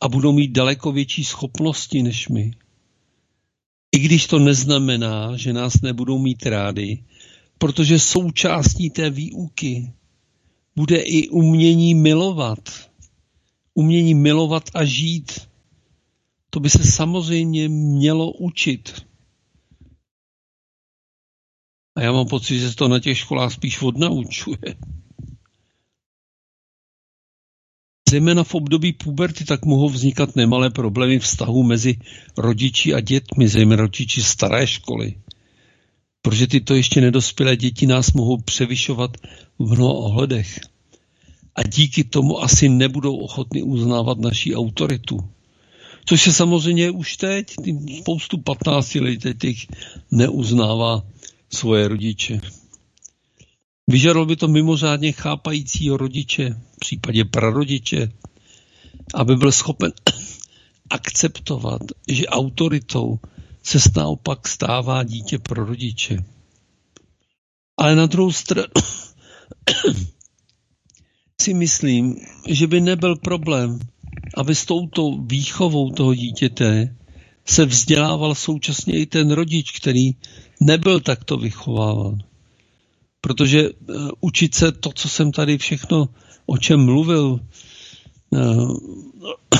a 0.00 0.08
budou 0.08 0.32
mít 0.32 0.50
daleko 0.50 0.92
větší 0.92 1.24
schopnosti 1.24 2.02
než 2.02 2.28
my. 2.28 2.50
I 3.92 3.98
když 3.98 4.26
to 4.26 4.38
neznamená, 4.38 5.36
že 5.36 5.52
nás 5.52 5.80
nebudou 5.82 6.18
mít 6.18 6.46
rádi, 6.46 7.04
protože 7.58 7.98
součástí 7.98 8.90
té 8.90 9.10
výuky 9.10 9.92
bude 10.76 10.96
i 10.96 11.28
umění 11.28 11.94
milovat. 11.94 12.90
Umění 13.74 14.14
milovat 14.14 14.70
a 14.74 14.84
žít. 14.84 15.32
To 16.50 16.60
by 16.60 16.70
se 16.70 16.84
samozřejmě 16.84 17.68
mělo 17.68 18.32
učit. 18.32 19.06
A 21.96 22.02
já 22.02 22.12
mám 22.12 22.26
pocit, 22.26 22.58
že 22.58 22.70
se 22.70 22.76
to 22.76 22.88
na 22.88 22.98
těch 22.98 23.18
školách 23.18 23.52
spíš 23.52 23.82
odnaučuje. 23.82 24.76
Zejména 28.10 28.44
v 28.44 28.54
období 28.54 28.92
puberty 28.92 29.44
tak 29.44 29.64
mohou 29.64 29.88
vznikat 29.88 30.36
nemalé 30.36 30.70
problémy 30.70 31.18
vztahu 31.18 31.62
mezi 31.62 31.96
rodiči 32.38 32.94
a 32.94 33.00
dětmi, 33.00 33.48
zejména 33.48 33.82
rodiči 33.82 34.22
staré 34.22 34.66
školy. 34.66 35.14
Protože 36.22 36.46
tyto 36.46 36.74
ještě 36.74 37.00
nedospělé 37.00 37.56
děti 37.56 37.86
nás 37.86 38.12
mohou 38.12 38.36
převyšovat 38.36 39.16
v 39.58 39.72
mnoha 39.72 39.94
ohledech. 39.94 40.60
A 41.54 41.62
díky 41.62 42.04
tomu 42.04 42.42
asi 42.42 42.68
nebudou 42.68 43.16
ochotni 43.16 43.62
uznávat 43.62 44.18
naší 44.18 44.56
autoritu. 44.56 45.18
Což 46.04 46.22
se 46.22 46.32
samozřejmě 46.32 46.90
už 46.90 47.16
teď, 47.16 47.54
spoustu 48.00 48.38
15 48.38 48.94
letých 48.94 49.66
neuznává 50.10 51.02
svoje 51.54 51.88
rodiče. 51.88 52.40
Vyžadalo 53.86 54.26
by 54.26 54.36
to 54.36 54.48
mimořádně 54.48 55.12
chápajícího 55.12 55.96
rodiče, 55.96 56.50
v 56.50 56.78
případě 56.78 57.24
prarodiče, 57.24 58.12
aby 59.14 59.36
byl 59.36 59.52
schopen 59.52 59.92
akceptovat, 60.90 61.82
že 62.08 62.26
autoritou 62.26 63.18
se 63.62 63.78
naopak 63.96 64.48
stává 64.48 65.02
dítě 65.02 65.38
pro 65.38 65.64
rodiče. 65.64 66.24
Ale 67.76 67.96
na 67.96 68.06
druhou 68.06 68.32
stranu 68.32 68.68
si 71.42 71.54
myslím, 71.54 72.16
že 72.48 72.66
by 72.66 72.80
nebyl 72.80 73.16
problém, 73.16 73.78
aby 74.36 74.54
s 74.54 74.64
touto 74.64 75.18
výchovou 75.26 75.90
toho 75.90 76.14
dítěte 76.14 76.96
se 77.46 77.66
vzdělával 77.66 78.34
současně 78.34 78.98
i 78.98 79.06
ten 79.06 79.30
rodič, 79.30 79.80
který 79.80 80.10
nebyl 80.66 81.00
takto 81.00 81.36
vychováván. 81.36 82.18
Protože 83.20 83.70
uh, 83.70 84.08
učit 84.20 84.54
se 84.54 84.72
to, 84.72 84.92
co 84.94 85.08
jsem 85.08 85.32
tady 85.32 85.58
všechno, 85.58 86.08
o 86.46 86.58
čem 86.58 86.84
mluvil, 86.84 87.40
uh, 88.30 88.76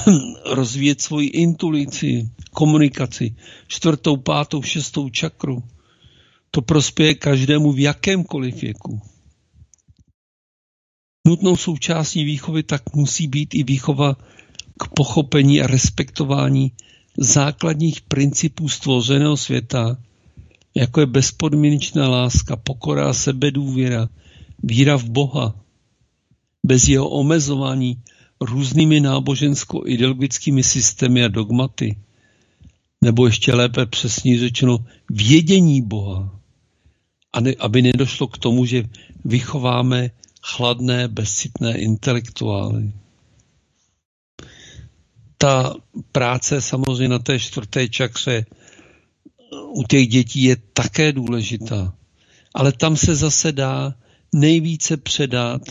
rozvíjet 0.44 1.00
svoji 1.00 1.28
intuici, 1.28 2.30
komunikaci, 2.50 3.34
čtvrtou, 3.66 4.16
pátou, 4.16 4.62
šestou 4.62 5.08
čakru, 5.08 5.62
to 6.50 6.62
prospěje 6.62 7.14
každému 7.14 7.72
v 7.72 7.78
jakémkoliv 7.78 8.62
věku. 8.62 9.00
Nutnou 11.26 11.56
součástí 11.56 12.24
výchovy 12.24 12.62
tak 12.62 12.94
musí 12.94 13.26
být 13.26 13.54
i 13.54 13.62
výchova 13.62 14.16
k 14.78 14.88
pochopení 14.94 15.62
a 15.62 15.66
respektování 15.66 16.72
základních 17.18 18.00
principů 18.00 18.68
stvořeného 18.68 19.36
světa, 19.36 19.96
jako 20.74 21.00
je 21.00 21.06
bezpodmínečná 21.06 22.08
láska, 22.08 22.56
pokora 22.56 23.12
sebedůvěra, 23.12 24.08
víra 24.62 24.96
v 24.96 25.04
Boha, 25.04 25.54
bez 26.66 26.88
jeho 26.88 27.08
omezování 27.08 28.02
různými 28.40 29.00
nábožensko-ideologickými 29.00 30.62
systémy 30.62 31.24
a 31.24 31.28
dogmaty, 31.28 31.96
nebo 33.02 33.26
ještě 33.26 33.54
lépe 33.54 33.86
přesně 33.86 34.38
řečeno 34.38 34.78
vědění 35.10 35.82
Boha, 35.82 36.40
a 37.32 37.40
ne, 37.40 37.54
aby 37.58 37.82
nedošlo 37.82 38.26
k 38.26 38.38
tomu, 38.38 38.64
že 38.64 38.84
vychováme 39.24 40.10
chladné, 40.42 41.08
bezcitné 41.08 41.78
intelektuály. 41.78 42.92
Ta 45.38 45.74
práce 46.12 46.60
samozřejmě 46.60 47.08
na 47.08 47.18
té 47.18 47.38
čtvrté 47.38 47.88
čakře 47.88 48.46
u 49.72 49.82
těch 49.82 50.08
dětí 50.08 50.42
je 50.42 50.56
také 50.72 51.12
důležitá. 51.12 51.94
Ale 52.54 52.72
tam 52.72 52.96
se 52.96 53.14
zase 53.14 53.52
dá 53.52 53.94
nejvíce 54.34 54.96
předat 54.96 55.62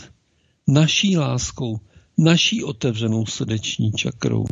naší 0.68 1.16
láskou, 1.16 1.80
naší 2.18 2.64
otevřenou 2.64 3.26
srdeční 3.26 3.92
čakrou. 3.92 4.44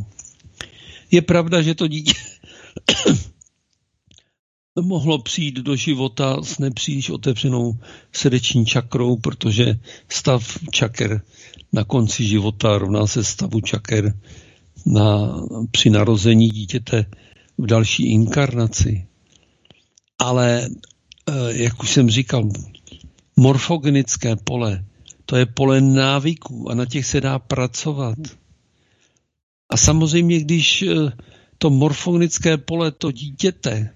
Je 1.10 1.22
pravda, 1.22 1.62
že 1.62 1.74
to 1.74 1.86
dítě 1.86 2.14
mohlo 4.82 5.22
přijít 5.22 5.54
do 5.54 5.76
života 5.76 6.42
s 6.42 6.58
nepříliš 6.58 7.10
otevřenou 7.10 7.78
srdeční 8.12 8.66
čakrou, 8.66 9.16
protože 9.16 9.78
stav 10.08 10.58
čaker 10.70 11.22
na 11.72 11.84
konci 11.84 12.26
života 12.26 12.78
rovná 12.78 13.06
se 13.06 13.24
stavu 13.24 13.60
čaker 13.60 14.18
na, 14.86 15.36
při 15.70 15.90
narození 15.90 16.48
dítěte 16.48 17.06
v 17.58 17.66
další 17.66 18.12
inkarnaci. 18.12 19.09
Ale, 20.20 20.68
eh, 21.28 21.32
jak 21.52 21.82
už 21.82 21.90
jsem 21.90 22.10
říkal, 22.10 22.48
morfogenické 23.36 24.36
pole, 24.36 24.84
to 25.26 25.36
je 25.36 25.46
pole 25.46 25.80
návyků 25.80 26.70
a 26.70 26.74
na 26.74 26.86
těch 26.86 27.06
se 27.06 27.20
dá 27.20 27.38
pracovat. 27.38 28.18
A 29.70 29.76
samozřejmě, 29.76 30.40
když 30.40 30.82
eh, 30.82 31.12
to 31.58 31.70
morfogenické 31.70 32.56
pole 32.56 32.90
to 32.90 33.12
dítěte, 33.12 33.94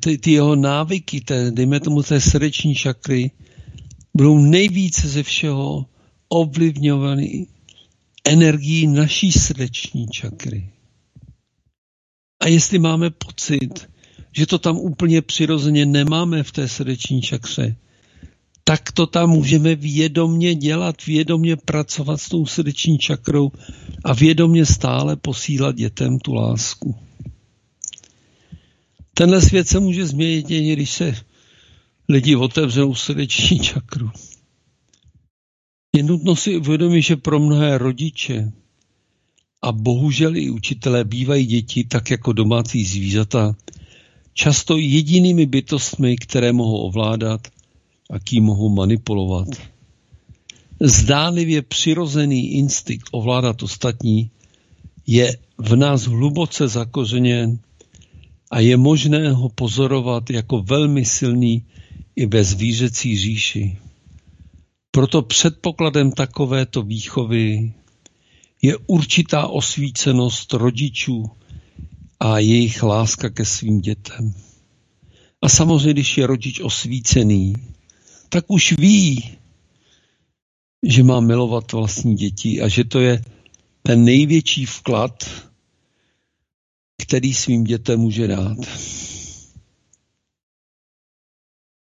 ty, 0.00 0.18
ty 0.18 0.30
jeho 0.32 0.56
návyky, 0.56 1.20
té, 1.20 1.50
dejme 1.50 1.80
tomu 1.80 2.02
té 2.02 2.20
srdeční 2.20 2.74
šakry, 2.74 3.30
budou 4.14 4.38
nejvíce 4.38 5.08
ze 5.08 5.22
všeho 5.22 5.86
ovlivňovaný 6.28 7.46
energií 8.24 8.86
naší 8.86 9.32
srdeční 9.32 10.08
čakry. 10.08 10.70
A 12.40 12.48
jestli 12.48 12.78
máme 12.78 13.10
pocit, 13.10 13.88
že 14.32 14.46
to 14.46 14.58
tam 14.58 14.76
úplně 14.76 15.22
přirozeně 15.22 15.86
nemáme 15.86 16.42
v 16.42 16.52
té 16.52 16.68
srdeční 16.68 17.22
čakře, 17.22 17.76
tak 18.64 18.92
to 18.92 19.06
tam 19.06 19.30
můžeme 19.30 19.74
vědomně 19.74 20.54
dělat, 20.54 21.06
vědomně 21.06 21.56
pracovat 21.56 22.20
s 22.20 22.28
tou 22.28 22.46
srdeční 22.46 22.98
čakrou 22.98 23.50
a 24.04 24.14
vědomně 24.14 24.66
stále 24.66 25.16
posílat 25.16 25.76
dětem 25.76 26.18
tu 26.18 26.34
lásku. 26.34 26.96
Tenhle 29.14 29.42
svět 29.42 29.68
se 29.68 29.80
může 29.80 30.06
změnit 30.06 30.46
když 30.72 30.90
se 30.90 31.14
lidi 32.08 32.36
otevřou 32.36 32.94
srdeční 32.94 33.58
čakru. 33.58 34.10
Je 35.96 36.02
nutno 36.02 36.36
si 36.36 36.56
uvědomit, 36.56 37.02
že 37.02 37.16
pro 37.16 37.40
mnohé 37.40 37.78
rodiče 37.78 38.52
a 39.62 39.72
bohužel 39.72 40.36
i 40.36 40.50
učitelé 40.50 41.04
bývají 41.04 41.46
děti 41.46 41.84
tak 41.84 42.10
jako 42.10 42.32
domácí 42.32 42.84
zvířata, 42.84 43.56
často 44.38 44.76
jedinými 44.78 45.46
bytostmi, 45.46 46.16
které 46.16 46.52
mohou 46.52 46.78
ovládat 46.78 47.48
a 48.10 48.18
kým 48.18 48.44
mohou 48.44 48.68
manipulovat. 48.68 49.48
Zdánlivě 50.80 51.62
přirozený 51.62 52.54
instinkt 52.54 53.08
ovládat 53.12 53.62
ostatní 53.62 54.30
je 55.06 55.36
v 55.58 55.76
nás 55.76 56.02
hluboce 56.02 56.68
zakořeněn 56.68 57.58
a 58.50 58.60
je 58.60 58.76
možné 58.76 59.32
ho 59.32 59.48
pozorovat 59.48 60.30
jako 60.30 60.62
velmi 60.62 61.04
silný 61.04 61.66
i 62.16 62.26
ve 62.26 62.44
zvířecí 62.44 63.18
říši. 63.18 63.78
Proto 64.90 65.22
předpokladem 65.22 66.12
takovéto 66.12 66.82
výchovy 66.82 67.72
je 68.62 68.76
určitá 68.86 69.46
osvícenost 69.46 70.52
rodičů 70.52 71.30
a 72.20 72.38
jejich 72.38 72.82
láska 72.82 73.30
ke 73.30 73.44
svým 73.44 73.80
dětem. 73.80 74.34
A 75.42 75.48
samozřejmě, 75.48 75.92
když 75.92 76.18
je 76.18 76.26
rodič 76.26 76.60
osvícený, 76.60 77.54
tak 78.28 78.44
už 78.48 78.74
ví, 78.78 79.38
že 80.82 81.02
má 81.02 81.20
milovat 81.20 81.72
vlastní 81.72 82.14
děti 82.14 82.60
a 82.60 82.68
že 82.68 82.84
to 82.84 83.00
je 83.00 83.22
ten 83.82 84.04
největší 84.04 84.66
vklad, 84.66 85.24
který 87.02 87.34
svým 87.34 87.64
dětem 87.64 88.00
může 88.00 88.26
dát. 88.26 88.58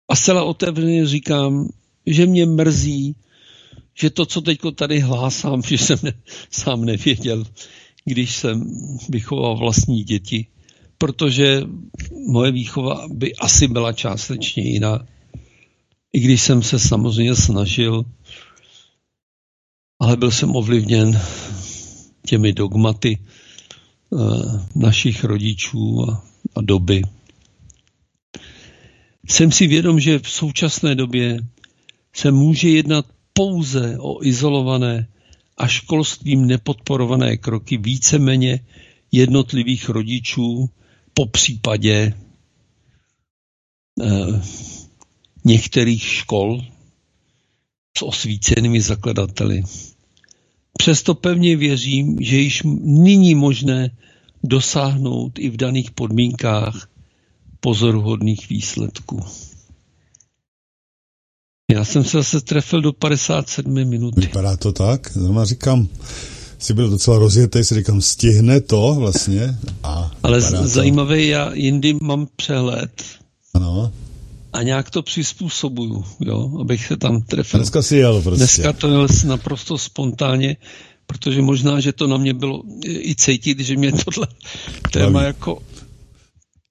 A 0.08 0.16
zcela 0.16 0.44
otevřeně 0.44 1.06
říkám, 1.06 1.68
že 2.06 2.26
mě 2.26 2.46
mrzí, 2.46 3.16
že 3.94 4.10
to, 4.10 4.26
co 4.26 4.40
teď 4.40 4.58
tady 4.74 5.00
hlásám, 5.00 5.62
že 5.68 5.78
jsem 5.78 5.98
ne, 6.02 6.12
sám 6.50 6.84
nevěděl, 6.84 7.44
když 8.08 8.36
jsem 8.36 8.70
vychoval 9.08 9.56
vlastní 9.56 10.04
děti, 10.04 10.46
protože 10.98 11.62
moje 12.28 12.52
výchova 12.52 13.06
by 13.12 13.34
asi 13.34 13.68
byla 13.68 13.92
částečně 13.92 14.62
jiná. 14.62 15.06
I 16.12 16.20
když 16.20 16.42
jsem 16.42 16.62
se 16.62 16.78
samozřejmě 16.78 17.34
snažil, 17.34 18.04
ale 20.00 20.16
byl 20.16 20.30
jsem 20.30 20.56
ovlivněn 20.56 21.20
těmi 22.26 22.52
dogmaty 22.52 23.18
uh, 24.10 24.60
našich 24.74 25.24
rodičů 25.24 26.10
a, 26.10 26.24
a 26.54 26.60
doby. 26.60 27.02
Jsem 29.28 29.52
si 29.52 29.66
vědom, 29.66 30.00
že 30.00 30.18
v 30.18 30.30
současné 30.30 30.94
době 30.94 31.38
se 32.14 32.30
může 32.30 32.68
jednat 32.68 33.06
pouze 33.32 33.98
o 33.98 34.24
izolované 34.24 35.08
a 35.58 35.66
školstvím 35.68 36.46
nepodporované 36.46 37.36
kroky 37.36 37.76
víceméně 37.76 38.60
jednotlivých 39.12 39.88
rodičů, 39.88 40.70
po 41.14 41.26
případě 41.26 42.14
eh, 44.02 44.42
některých 45.44 46.02
škol 46.02 46.62
s 47.98 48.02
osvícenými 48.02 48.80
zakladateli. 48.80 49.62
Přesto 50.78 51.14
pevně 51.14 51.56
věřím, 51.56 52.16
že 52.20 52.36
již 52.38 52.62
nyní 52.82 53.34
možné 53.34 53.90
dosáhnout 54.44 55.38
i 55.38 55.50
v 55.50 55.56
daných 55.56 55.90
podmínkách 55.90 56.90
pozoruhodných 57.60 58.48
výsledků. 58.48 59.20
Já 61.72 61.84
jsem 61.84 62.04
se 62.04 62.16
zase 62.16 62.40
trefil 62.40 62.80
do 62.82 62.92
57 62.92 63.84
minut. 63.84 64.14
Vypadá 64.16 64.56
to 64.56 64.72
tak? 64.72 65.12
Zrovna 65.12 65.44
říkám, 65.44 65.88
si 66.58 66.74
byl 66.74 66.90
docela 66.90 67.18
rozjetý, 67.18 67.64
si 67.64 67.74
říkám, 67.74 68.00
stihne 68.00 68.60
to 68.60 68.96
vlastně. 68.98 69.58
A 69.82 70.10
Ale 70.22 70.40
zajímavé, 70.40 71.16
to... 71.16 71.22
já 71.22 71.54
jindy 71.54 71.96
mám 72.02 72.26
přehled. 72.36 73.02
Ano. 73.54 73.92
A 74.52 74.62
nějak 74.62 74.90
to 74.90 75.02
přizpůsobuju, 75.02 76.04
jo, 76.20 76.50
abych 76.60 76.86
se 76.86 76.96
tam 76.96 77.22
trefil. 77.22 77.60
Dneska 77.60 77.82
si 77.82 77.96
jel 77.96 78.22
prostě. 78.22 78.38
Dneska 78.38 78.72
to 78.72 78.88
jel 78.90 79.06
naprosto 79.26 79.78
spontánně, 79.78 80.56
protože 81.06 81.42
možná, 81.42 81.80
že 81.80 81.92
to 81.92 82.06
na 82.06 82.16
mě 82.16 82.34
bylo 82.34 82.62
i 82.84 83.14
cítit, 83.14 83.60
že 83.60 83.76
mě 83.76 83.92
tohle 83.92 84.26
téma 84.92 85.10
Baví. 85.10 85.26
jako 85.26 85.62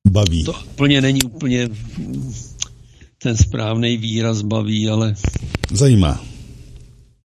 baví. 0.09 0.43
To 0.43 0.53
úplně 0.73 1.01
není 1.01 1.23
úplně 1.23 1.69
ten 3.17 3.37
správný 3.37 3.97
výraz 3.97 4.41
baví, 4.41 4.89
ale... 4.89 5.15
Zajímá. 5.71 6.23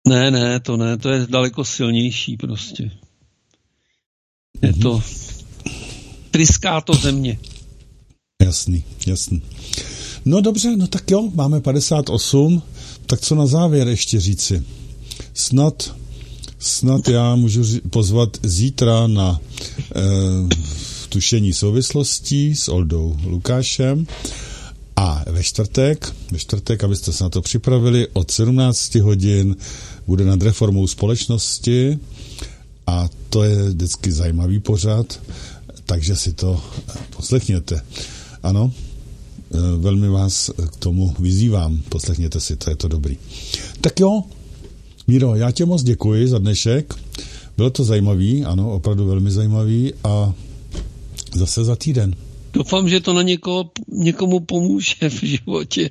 Ne, 0.08 0.30
ne, 0.30 0.60
to 0.60 0.76
ne, 0.76 0.96
to 0.96 1.08
je 1.08 1.26
daleko 1.26 1.64
silnější 1.64 2.36
prostě. 2.36 2.90
Je 4.62 4.72
mm-hmm. 4.72 4.82
to... 4.82 5.02
Tryská 6.30 6.80
to 6.80 6.94
země. 6.94 7.38
Jasný, 8.42 8.84
jasný. 9.06 9.42
No 10.24 10.40
dobře, 10.40 10.76
no 10.76 10.86
tak 10.86 11.10
jo, 11.10 11.30
máme 11.34 11.60
58, 11.60 12.62
tak 13.06 13.20
co 13.20 13.34
na 13.34 13.46
závěr 13.46 13.88
ještě 13.88 14.20
říci? 14.20 14.62
Snad, 15.34 15.96
snad 16.58 17.08
já 17.08 17.34
můžu 17.34 17.80
pozvat 17.90 18.28
zítra 18.42 19.06
na 19.06 19.40
eh, 19.96 20.00
tušení 21.08 21.52
souvislostí 21.52 22.56
s 22.56 22.68
Oldou 22.68 23.16
Lukášem 23.24 24.06
a 24.98 25.24
ve 25.26 25.42
čtvrtek, 25.42 26.14
ve 26.30 26.38
čtvrtek, 26.38 26.84
abyste 26.84 27.12
se 27.12 27.24
na 27.24 27.30
to 27.30 27.42
připravili, 27.42 28.08
od 28.12 28.30
17 28.30 28.94
hodin 28.94 29.56
bude 30.06 30.24
nad 30.24 30.42
reformou 30.42 30.86
společnosti 30.86 31.98
a 32.86 33.08
to 33.30 33.44
je 33.44 33.68
vždycky 33.68 34.12
zajímavý 34.12 34.58
pořad, 34.58 35.20
takže 35.86 36.16
si 36.16 36.32
to 36.32 36.62
poslechněte. 37.16 37.80
Ano, 38.42 38.72
e, 39.54 39.76
velmi 39.76 40.08
vás 40.08 40.50
k 40.70 40.76
tomu 40.76 41.14
vyzývám, 41.18 41.82
poslechněte 41.88 42.40
si, 42.40 42.56
to 42.56 42.70
je 42.70 42.76
to 42.76 42.88
dobrý. 42.88 43.16
Tak 43.80 44.00
jo, 44.00 44.22
Míro, 45.06 45.34
já 45.34 45.50
tě 45.50 45.64
moc 45.64 45.82
děkuji 45.82 46.28
za 46.28 46.38
dnešek, 46.38 46.94
bylo 47.56 47.70
to 47.70 47.84
zajímavý, 47.84 48.44
ano, 48.44 48.72
opravdu 48.72 49.06
velmi 49.06 49.30
zajímavý 49.30 49.92
a 50.04 50.34
zase 51.34 51.64
za 51.64 51.76
týden. 51.76 52.14
Doufám, 52.58 52.88
že 52.88 53.00
to 53.00 53.12
na 53.12 53.22
někoho, 53.22 53.70
někomu 53.88 54.40
pomůže 54.40 55.08
v 55.08 55.22
životě, 55.22 55.90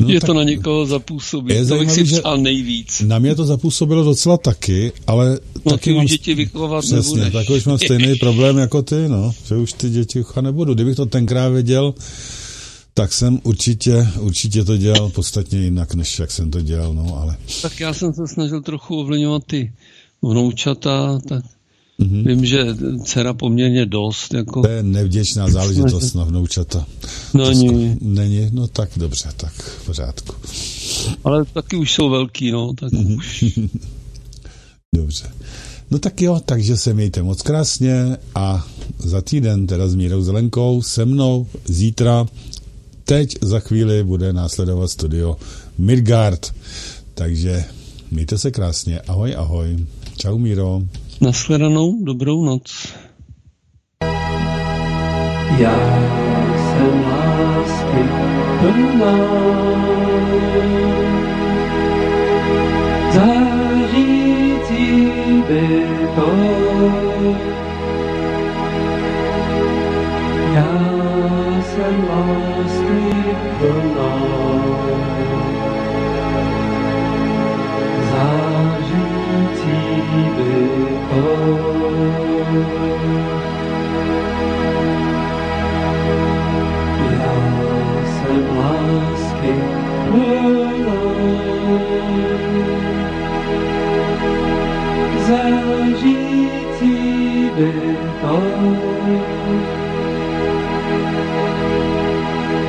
no, 0.00 0.10
že 0.10 0.20
to 0.20 0.34
na 0.34 0.42
někoho 0.42 0.86
zapůsobí. 0.86 1.54
Je 1.54 1.66
to 1.66 1.78
bych 1.78 1.90
si 1.90 2.04
přál 2.04 2.38
nejvíc. 2.38 3.00
Na 3.00 3.18
mě 3.18 3.34
to 3.34 3.44
zapůsobilo 3.44 4.04
docela 4.04 4.36
taky, 4.36 4.92
ale 5.06 5.38
no, 5.64 5.72
taky 5.72 5.94
mám, 5.94 6.06
děti 6.06 6.34
vychovat 6.34 6.84
přesně, 6.84 7.20
nebudeš. 7.20 7.32
tak 7.32 7.56
už 7.56 7.64
mám 7.64 7.78
stejný 7.78 8.16
problém 8.16 8.58
jako 8.58 8.82
ty, 8.82 9.08
no, 9.08 9.34
že 9.48 9.56
už 9.56 9.72
ty 9.72 9.90
děti 9.90 10.22
nebudu. 10.40 10.74
Kdybych 10.74 10.96
to 10.96 11.06
tenkrát 11.06 11.48
věděl, 11.48 11.94
tak 12.94 13.12
jsem 13.12 13.40
určitě, 13.42 14.08
určitě 14.20 14.64
to 14.64 14.76
dělal 14.76 15.10
podstatně 15.10 15.58
jinak, 15.58 15.94
než 15.94 16.18
jak 16.18 16.30
jsem 16.30 16.50
to 16.50 16.60
dělal, 16.60 16.94
no, 16.94 17.18
ale... 17.20 17.36
Tak 17.62 17.80
já 17.80 17.94
jsem 17.94 18.14
se 18.14 18.26
snažil 18.26 18.62
trochu 18.62 19.00
ovlivňovat 19.00 19.42
ty 19.46 19.72
vnoučata, 20.22 21.18
tak 21.28 21.44
Mm-hmm. 22.02 22.26
Vím, 22.26 22.44
že 22.44 22.66
dcera 23.04 23.34
poměrně 23.34 23.86
dost. 23.86 24.34
Jako... 24.34 24.62
To 24.62 24.68
je 24.68 24.82
nevděčná 24.82 25.50
záležitost 25.50 26.14
na 26.14 26.24
vnoučata. 26.24 26.86
No 27.34 27.48
není. 27.48 27.98
Není, 28.00 28.48
no 28.52 28.66
tak 28.68 28.90
dobře, 28.96 29.28
tak 29.36 29.52
v 29.52 29.86
pořádku. 29.86 30.34
Ale 31.24 31.44
taky 31.44 31.76
už 31.76 31.92
jsou 31.92 32.10
velký, 32.10 32.50
no. 32.50 32.72
Tak 32.74 32.92
mm-hmm. 32.92 33.16
už. 33.16 33.44
dobře. 34.94 35.24
No 35.90 35.98
tak 35.98 36.22
jo, 36.22 36.40
takže 36.44 36.76
se 36.76 36.94
mějte 36.94 37.22
moc 37.22 37.42
krásně 37.42 38.16
a 38.34 38.66
za 38.98 39.20
týden 39.20 39.66
teda 39.66 39.88
s 39.88 39.94
Mírou 39.94 40.22
Zelenkou 40.22 40.82
se 40.82 41.04
mnou 41.04 41.46
zítra 41.64 42.26
teď 43.04 43.38
za 43.40 43.60
chvíli 43.60 44.04
bude 44.04 44.32
následovat 44.32 44.88
studio 44.88 45.36
Midgard. 45.78 46.54
Takže 47.14 47.64
mějte 48.10 48.38
se 48.38 48.50
krásně. 48.50 49.00
Ahoj, 49.00 49.34
ahoj. 49.36 49.86
Čau 50.16 50.38
Míro. 50.38 50.82
Naschledanou, 51.20 52.04
dobrou 52.04 52.44
noc. 52.44 52.94
Já 55.58 55.78
jsem 56.54 57.04
lásky 57.04 58.02
plná. 58.60 59.18
Zářící 63.14 64.82
byto. 65.48 66.28
Já 70.54 71.62
jsem 71.62 72.07
zažití 95.28 96.94
bytoj. 97.56 98.78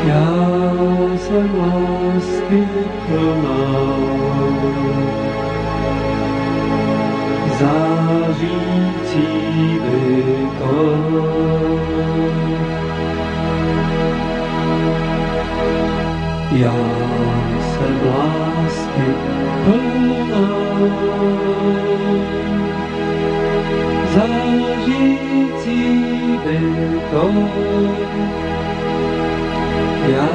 Já 0.07 0.29
jsem 1.17 1.49
lásky 1.59 2.67
promal, 3.07 3.99
zažití 7.59 8.99
bytoj. 9.83 11.29
Já 16.51 16.73
jsem 17.59 17.99
lásky 18.05 19.07
plná. 19.65 20.49
Zářící 24.15 25.81
bytost. 26.45 27.69
Já 30.07 30.29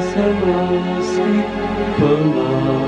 jsem 0.00 0.36
lásky 0.48 1.44
plná. 1.96 2.82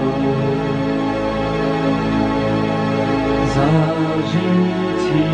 Zářící 3.54 5.24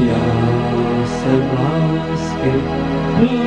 ea 0.00 1.06
se 1.18 1.34
blască 1.50 2.52
prin. 3.16 3.46